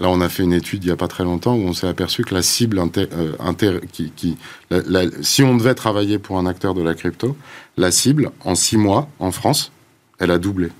Là, 0.00 0.08
on 0.08 0.22
a 0.22 0.30
fait 0.30 0.42
une 0.42 0.54
étude 0.54 0.82
il 0.82 0.86
n'y 0.86 0.92
a 0.92 0.96
pas 0.96 1.08
très 1.08 1.24
longtemps 1.24 1.54
où 1.54 1.60
on 1.60 1.74
s'est 1.74 1.86
aperçu 1.86 2.24
que 2.24 2.34
la 2.34 2.40
cible 2.40 2.78
inter, 2.78 3.06
euh, 3.12 3.80
qui, 3.92 4.38
si 5.20 5.42
on 5.42 5.56
devait 5.56 5.74
travailler 5.74 6.18
pour 6.18 6.38
un 6.38 6.46
acteur 6.46 6.72
de 6.72 6.82
la 6.82 6.94
crypto, 6.94 7.36
la 7.76 7.90
cible 7.90 8.30
en 8.44 8.54
six 8.54 8.78
mois 8.78 9.08
en 9.18 9.30
France, 9.30 9.72
elle 10.18 10.30
a 10.30 10.38
doublé. 10.38 10.70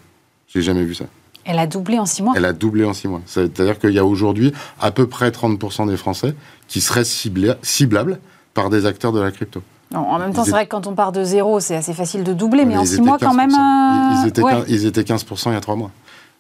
J'ai 0.49 0.63
jamais 0.63 0.85
vu 0.85 0.95
ça. 0.95 1.05
Elle 1.45 1.59
a 1.59 1.67
doublé 1.67 1.99
en 1.99 2.07
six 2.07 2.23
mois. 2.23 2.33
Elle 2.35 2.47
a 2.47 2.55
doublé 2.55 2.85
en 2.85 2.95
six 2.95 3.09
mois. 3.09 3.21
C'est-à-dire 3.27 3.79
qu'il 3.79 3.93
y 3.93 3.99
a 3.99 4.05
aujourd'hui 4.05 4.53
à 4.81 4.91
peu 4.91 5.07
près 5.07 5.31
30% 5.31 5.89
des 5.89 5.97
Français 5.99 6.35
qui 6.67 6.81
seraient 6.81 7.05
ciblables 7.05 8.21
par 8.55 8.71
des 8.71 8.87
acteurs 8.87 9.13
de 9.13 9.21
la 9.21 9.31
crypto. 9.31 9.63
Non, 9.93 10.01
en 10.01 10.19
même 10.19 10.33
temps, 10.33 10.45
c'est 10.45 10.53
vrai 10.53 10.67
que 10.67 10.71
quand 10.71 10.87
on 10.87 10.95
part 10.95 11.13
de 11.13 11.25
zéro, 11.25 11.59
c'est 11.59 11.75
assez 11.75 11.93
facile 11.93 12.23
de 12.23 12.33
doubler, 12.33 12.65
mais, 12.65 12.77
en 12.77 12.85
six 12.85 13.01
mois, 13.01 13.19
quand 13.19 13.35
même. 13.35 13.51
Ils, 13.51 14.29
étaient 14.29 14.43
ils, 14.69 14.87
étaient 14.87 15.03
15% 15.03 15.51
il 15.51 15.53
y 15.55 15.57
a 15.57 15.61
trois 15.61 15.75
mois. 15.75 15.91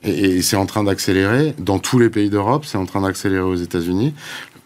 Et, 0.03 0.43
c'est 0.43 0.57
en 0.57 0.67
train 0.67 0.85
d'accélérer 0.85 1.55
dans 1.59 1.79
tous 1.79 1.99
les 1.99 2.09
pays 2.09 2.31
d'Europe, 2.31 2.65
c'est 2.65 2.79
en 2.79 2.87
train 2.87 3.03
d'accélérer 3.03 3.43
aux 3.43 3.57
États-Unis. 3.57 4.15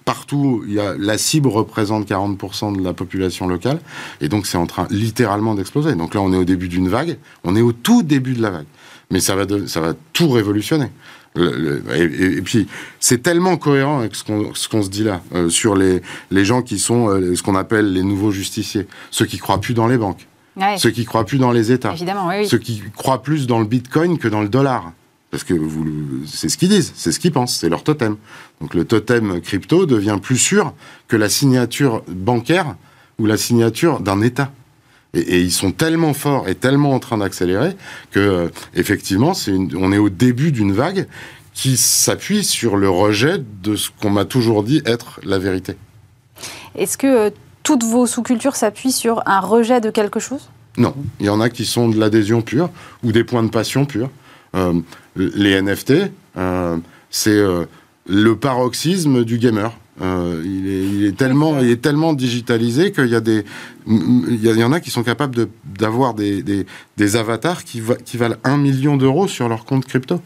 Partout, 0.04 0.62
il 0.66 0.74
y 0.74 0.80
a, 0.80 0.94
la 0.98 1.16
cible 1.16 1.48
représente 1.48 2.08
40% 2.08 2.76
de 2.76 2.84
la 2.84 2.92
population 2.92 3.48
locale, 3.48 3.80
et 4.20 4.28
donc 4.28 4.46
c'est 4.46 4.58
en 4.58 4.66
train 4.66 4.86
littéralement 4.90 5.54
d'exploser. 5.54 5.94
Donc 5.94 6.14
là, 6.14 6.20
on 6.20 6.32
est 6.32 6.36
au 6.36 6.44
début 6.44 6.68
d'une 6.68 6.88
vague, 6.88 7.16
on 7.42 7.56
est 7.56 7.62
au 7.62 7.72
tout 7.72 8.02
début 8.02 8.34
de 8.34 8.42
la 8.42 8.50
vague, 8.50 8.66
mais 9.10 9.20
ça 9.20 9.34
va, 9.34 9.44
ça 9.66 9.80
va 9.80 9.94
tout 10.12 10.28
révolutionner. 10.28 10.90
et, 11.36 12.42
puis, 12.42 12.68
c'est 13.00 13.22
tellement 13.22 13.56
cohérent 13.56 13.98
avec 13.98 14.14
ce 14.14 14.68
qu'on 14.68 14.82
se 14.82 14.88
dit 14.88 15.02
là, 15.02 15.20
euh, 15.34 15.48
sur 15.48 15.74
les, 15.74 16.00
les 16.30 16.44
gens 16.44 16.62
qui 16.62 16.78
sont 16.78 17.08
euh, 17.08 17.34
ce 17.34 17.42
qu'on 17.42 17.56
appelle 17.56 17.92
les 17.92 18.04
nouveaux 18.04 18.30
justiciers, 18.30 18.86
ceux 19.10 19.24
qui 19.24 19.38
croient 19.38 19.60
plus 19.60 19.74
dans 19.74 19.88
les 19.88 19.98
banques, 19.98 20.28
ceux 20.76 20.90
qui 20.90 21.04
croient 21.04 21.24
plus 21.24 21.38
dans 21.38 21.50
les 21.50 21.72
États, 21.72 21.94
oui, 22.28 22.46
ceux 22.46 22.58
qui 22.58 22.82
croient 22.94 23.22
plus 23.22 23.48
dans 23.48 23.58
le 23.58 23.64
Bitcoin 23.64 24.18
que 24.18 24.28
dans 24.28 24.42
le 24.42 24.48
dollar. 24.48 24.92
Parce 25.34 25.42
que 25.42 25.54
c'est 26.28 26.48
ce 26.48 26.56
qu'ils 26.56 26.68
disent, 26.68 26.92
c'est 26.94 27.10
ce 27.10 27.18
qu'ils 27.18 27.32
pensent, 27.32 27.56
c'est 27.56 27.68
leur 27.68 27.82
totem. 27.82 28.18
Donc 28.60 28.72
le 28.72 28.84
totem 28.84 29.40
crypto 29.40 29.84
devient 29.84 30.18
plus 30.22 30.38
sûr 30.38 30.72
que 31.08 31.16
la 31.16 31.28
signature 31.28 32.04
bancaire 32.06 32.76
ou 33.18 33.26
la 33.26 33.36
signature 33.36 33.98
d'un 33.98 34.22
État. 34.22 34.52
Et, 35.12 35.40
ils 35.40 35.50
sont 35.50 35.72
tellement 35.72 36.14
forts 36.14 36.48
et 36.48 36.54
tellement 36.54 36.92
en 36.92 37.00
train 37.00 37.18
d'accélérer 37.18 37.74
que, 38.12 38.20
euh, 38.20 38.48
effectivement, 38.74 39.32
on 39.76 39.90
est 39.90 39.98
au 39.98 40.08
début 40.08 40.52
d'une 40.52 40.70
vague 40.70 41.08
qui 41.52 41.76
s'appuie 41.76 42.44
sur 42.44 42.76
le 42.76 42.88
rejet 42.88 43.42
de 43.60 43.74
ce 43.74 43.90
qu'on 44.00 44.10
m'a 44.10 44.26
toujours 44.26 44.62
dit 44.62 44.82
être 44.86 45.18
la 45.24 45.40
vérité. 45.40 45.74
Est-ce 46.76 46.96
que 46.96 47.08
euh, 47.08 47.30
toutes 47.64 47.82
vos 47.82 48.06
sous-cultures 48.06 48.54
s'appuient 48.54 48.92
sur 48.92 49.20
un 49.26 49.40
rejet 49.40 49.80
de 49.80 49.90
quelque 49.90 50.20
chose? 50.20 50.48
Non. 50.76 50.94
Il 51.18 51.26
y 51.26 51.28
en 51.28 51.40
a 51.40 51.50
qui 51.50 51.64
sont 51.64 51.88
de 51.88 51.98
l'adhésion 51.98 52.40
pure 52.40 52.70
ou 53.02 53.10
des 53.10 53.24
points 53.24 53.42
de 53.42 53.50
passion 53.50 53.84
pure. 53.84 54.10
Euh, 54.54 54.80
les 55.16 55.60
NFT, 55.60 55.92
euh, 56.36 56.76
c'est 57.10 57.30
euh, 57.30 57.64
le 58.06 58.36
paroxysme 58.36 59.24
du 59.24 59.38
gamer. 59.38 59.72
il, 60.00 61.04
est, 61.06 61.16
tellement, 61.16 61.60
il 61.60 61.70
est 61.70 61.80
tellement 61.80 62.12
digitalisé 62.12 62.92
qu'il 62.92 63.08
y 63.08 63.14
a 63.14 63.20
des, 63.20 63.44
il 63.86 64.44
y, 64.44 64.64
en 64.64 64.72
a 64.72 64.80
qui 64.80 64.90
sont 64.90 65.04
capables 65.04 65.48
d'avoir 65.64 66.14
des, 66.14 66.42
des, 66.96 67.16
avatars 67.16 67.64
qui, 67.64 67.80
qui 68.04 68.16
valent 68.16 68.36
un 68.44 68.56
million 68.56 68.96
d'euros 68.96 69.28
sur 69.28 69.48
leur 69.48 69.64
compte 69.64 69.86
crypto. 69.86 70.20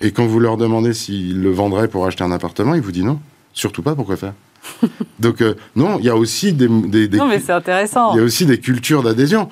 Et 0.00 0.10
quand 0.10 0.26
vous 0.26 0.40
leur 0.40 0.56
demandez 0.56 0.92
s'ils 0.92 1.40
le 1.40 1.50
vendraient 1.50 1.88
pour 1.88 2.06
acheter 2.06 2.24
un 2.24 2.32
appartement, 2.32 2.74
ils 2.74 2.82
vous 2.82 2.92
disent 2.92 3.04
non, 3.04 3.20
surtout 3.52 3.82
pas, 3.82 3.94
pourquoi 3.94 4.16
faire 4.16 4.34
Donc 5.20 5.42
non, 5.76 5.98
il 6.00 6.04
y 6.04 6.10
a 6.10 6.16
aussi 6.16 6.52
des, 6.52 6.68
non 6.68 7.28
mais 7.28 7.38
c'est 7.38 7.52
intéressant. 7.52 8.14
Il 8.14 8.16
y 8.16 8.20
a 8.20 8.24
aussi 8.24 8.46
des 8.46 8.58
cultures 8.58 9.02
d'adhésion. 9.02 9.48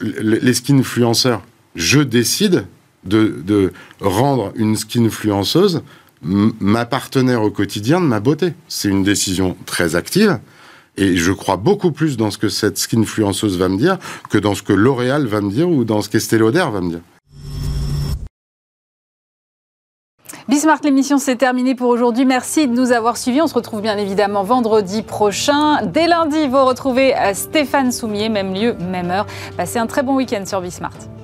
les 0.00 0.54
skinfluenceurs, 0.54 1.42
je 1.74 2.00
décide 2.00 2.66
de, 3.06 3.72
rendre 4.00 4.52
une 4.56 4.76
skin 4.76 5.04
influenceuse 5.04 5.82
ma 6.22 6.86
partenaire 6.86 7.42
au 7.42 7.50
quotidien 7.50 8.00
de 8.00 8.06
ma 8.06 8.20
beauté. 8.20 8.54
C'est 8.68 8.88
une 8.88 9.04
décision 9.04 9.56
très 9.66 9.94
active. 9.96 10.38
Et 10.96 11.16
je 11.16 11.32
crois 11.32 11.56
beaucoup 11.56 11.92
plus 11.92 12.16
dans 12.16 12.30
ce 12.30 12.38
que 12.38 12.48
cette 12.48 12.78
skin 12.78 13.02
influenceuse 13.02 13.58
va 13.58 13.68
me 13.68 13.76
dire 13.76 13.98
que 14.30 14.38
dans 14.38 14.54
ce 14.54 14.62
que 14.62 14.72
L'Oréal 14.72 15.26
va 15.26 15.40
me 15.40 15.50
dire 15.50 15.68
ou 15.68 15.84
dans 15.84 16.00
ce 16.00 16.08
qu'Estée 16.08 16.38
Lauder 16.38 16.66
va 16.72 16.80
me 16.80 16.90
dire. 16.90 17.00
Bismarck, 20.48 20.84
l'émission 20.84 21.18
s'est 21.18 21.36
terminée 21.36 21.74
pour 21.74 21.88
aujourd'hui. 21.88 22.24
Merci 22.24 22.68
de 22.68 22.72
nous 22.72 22.92
avoir 22.92 23.16
suivis. 23.16 23.42
On 23.42 23.48
se 23.48 23.54
retrouve 23.54 23.82
bien 23.82 23.98
évidemment 23.98 24.44
vendredi 24.44 25.02
prochain. 25.02 25.82
Dès 25.82 26.06
lundi, 26.06 26.46
vous 26.46 26.64
retrouvez 26.64 27.16
euh, 27.16 27.34
Stéphane 27.34 27.90
Soumier, 27.90 28.28
même 28.28 28.54
lieu, 28.54 28.74
même 28.74 29.10
heure. 29.10 29.26
Passez 29.56 29.80
un 29.80 29.88
très 29.88 30.04
bon 30.04 30.14
week-end 30.14 30.44
sur 30.46 30.60
Bismart. 30.60 31.15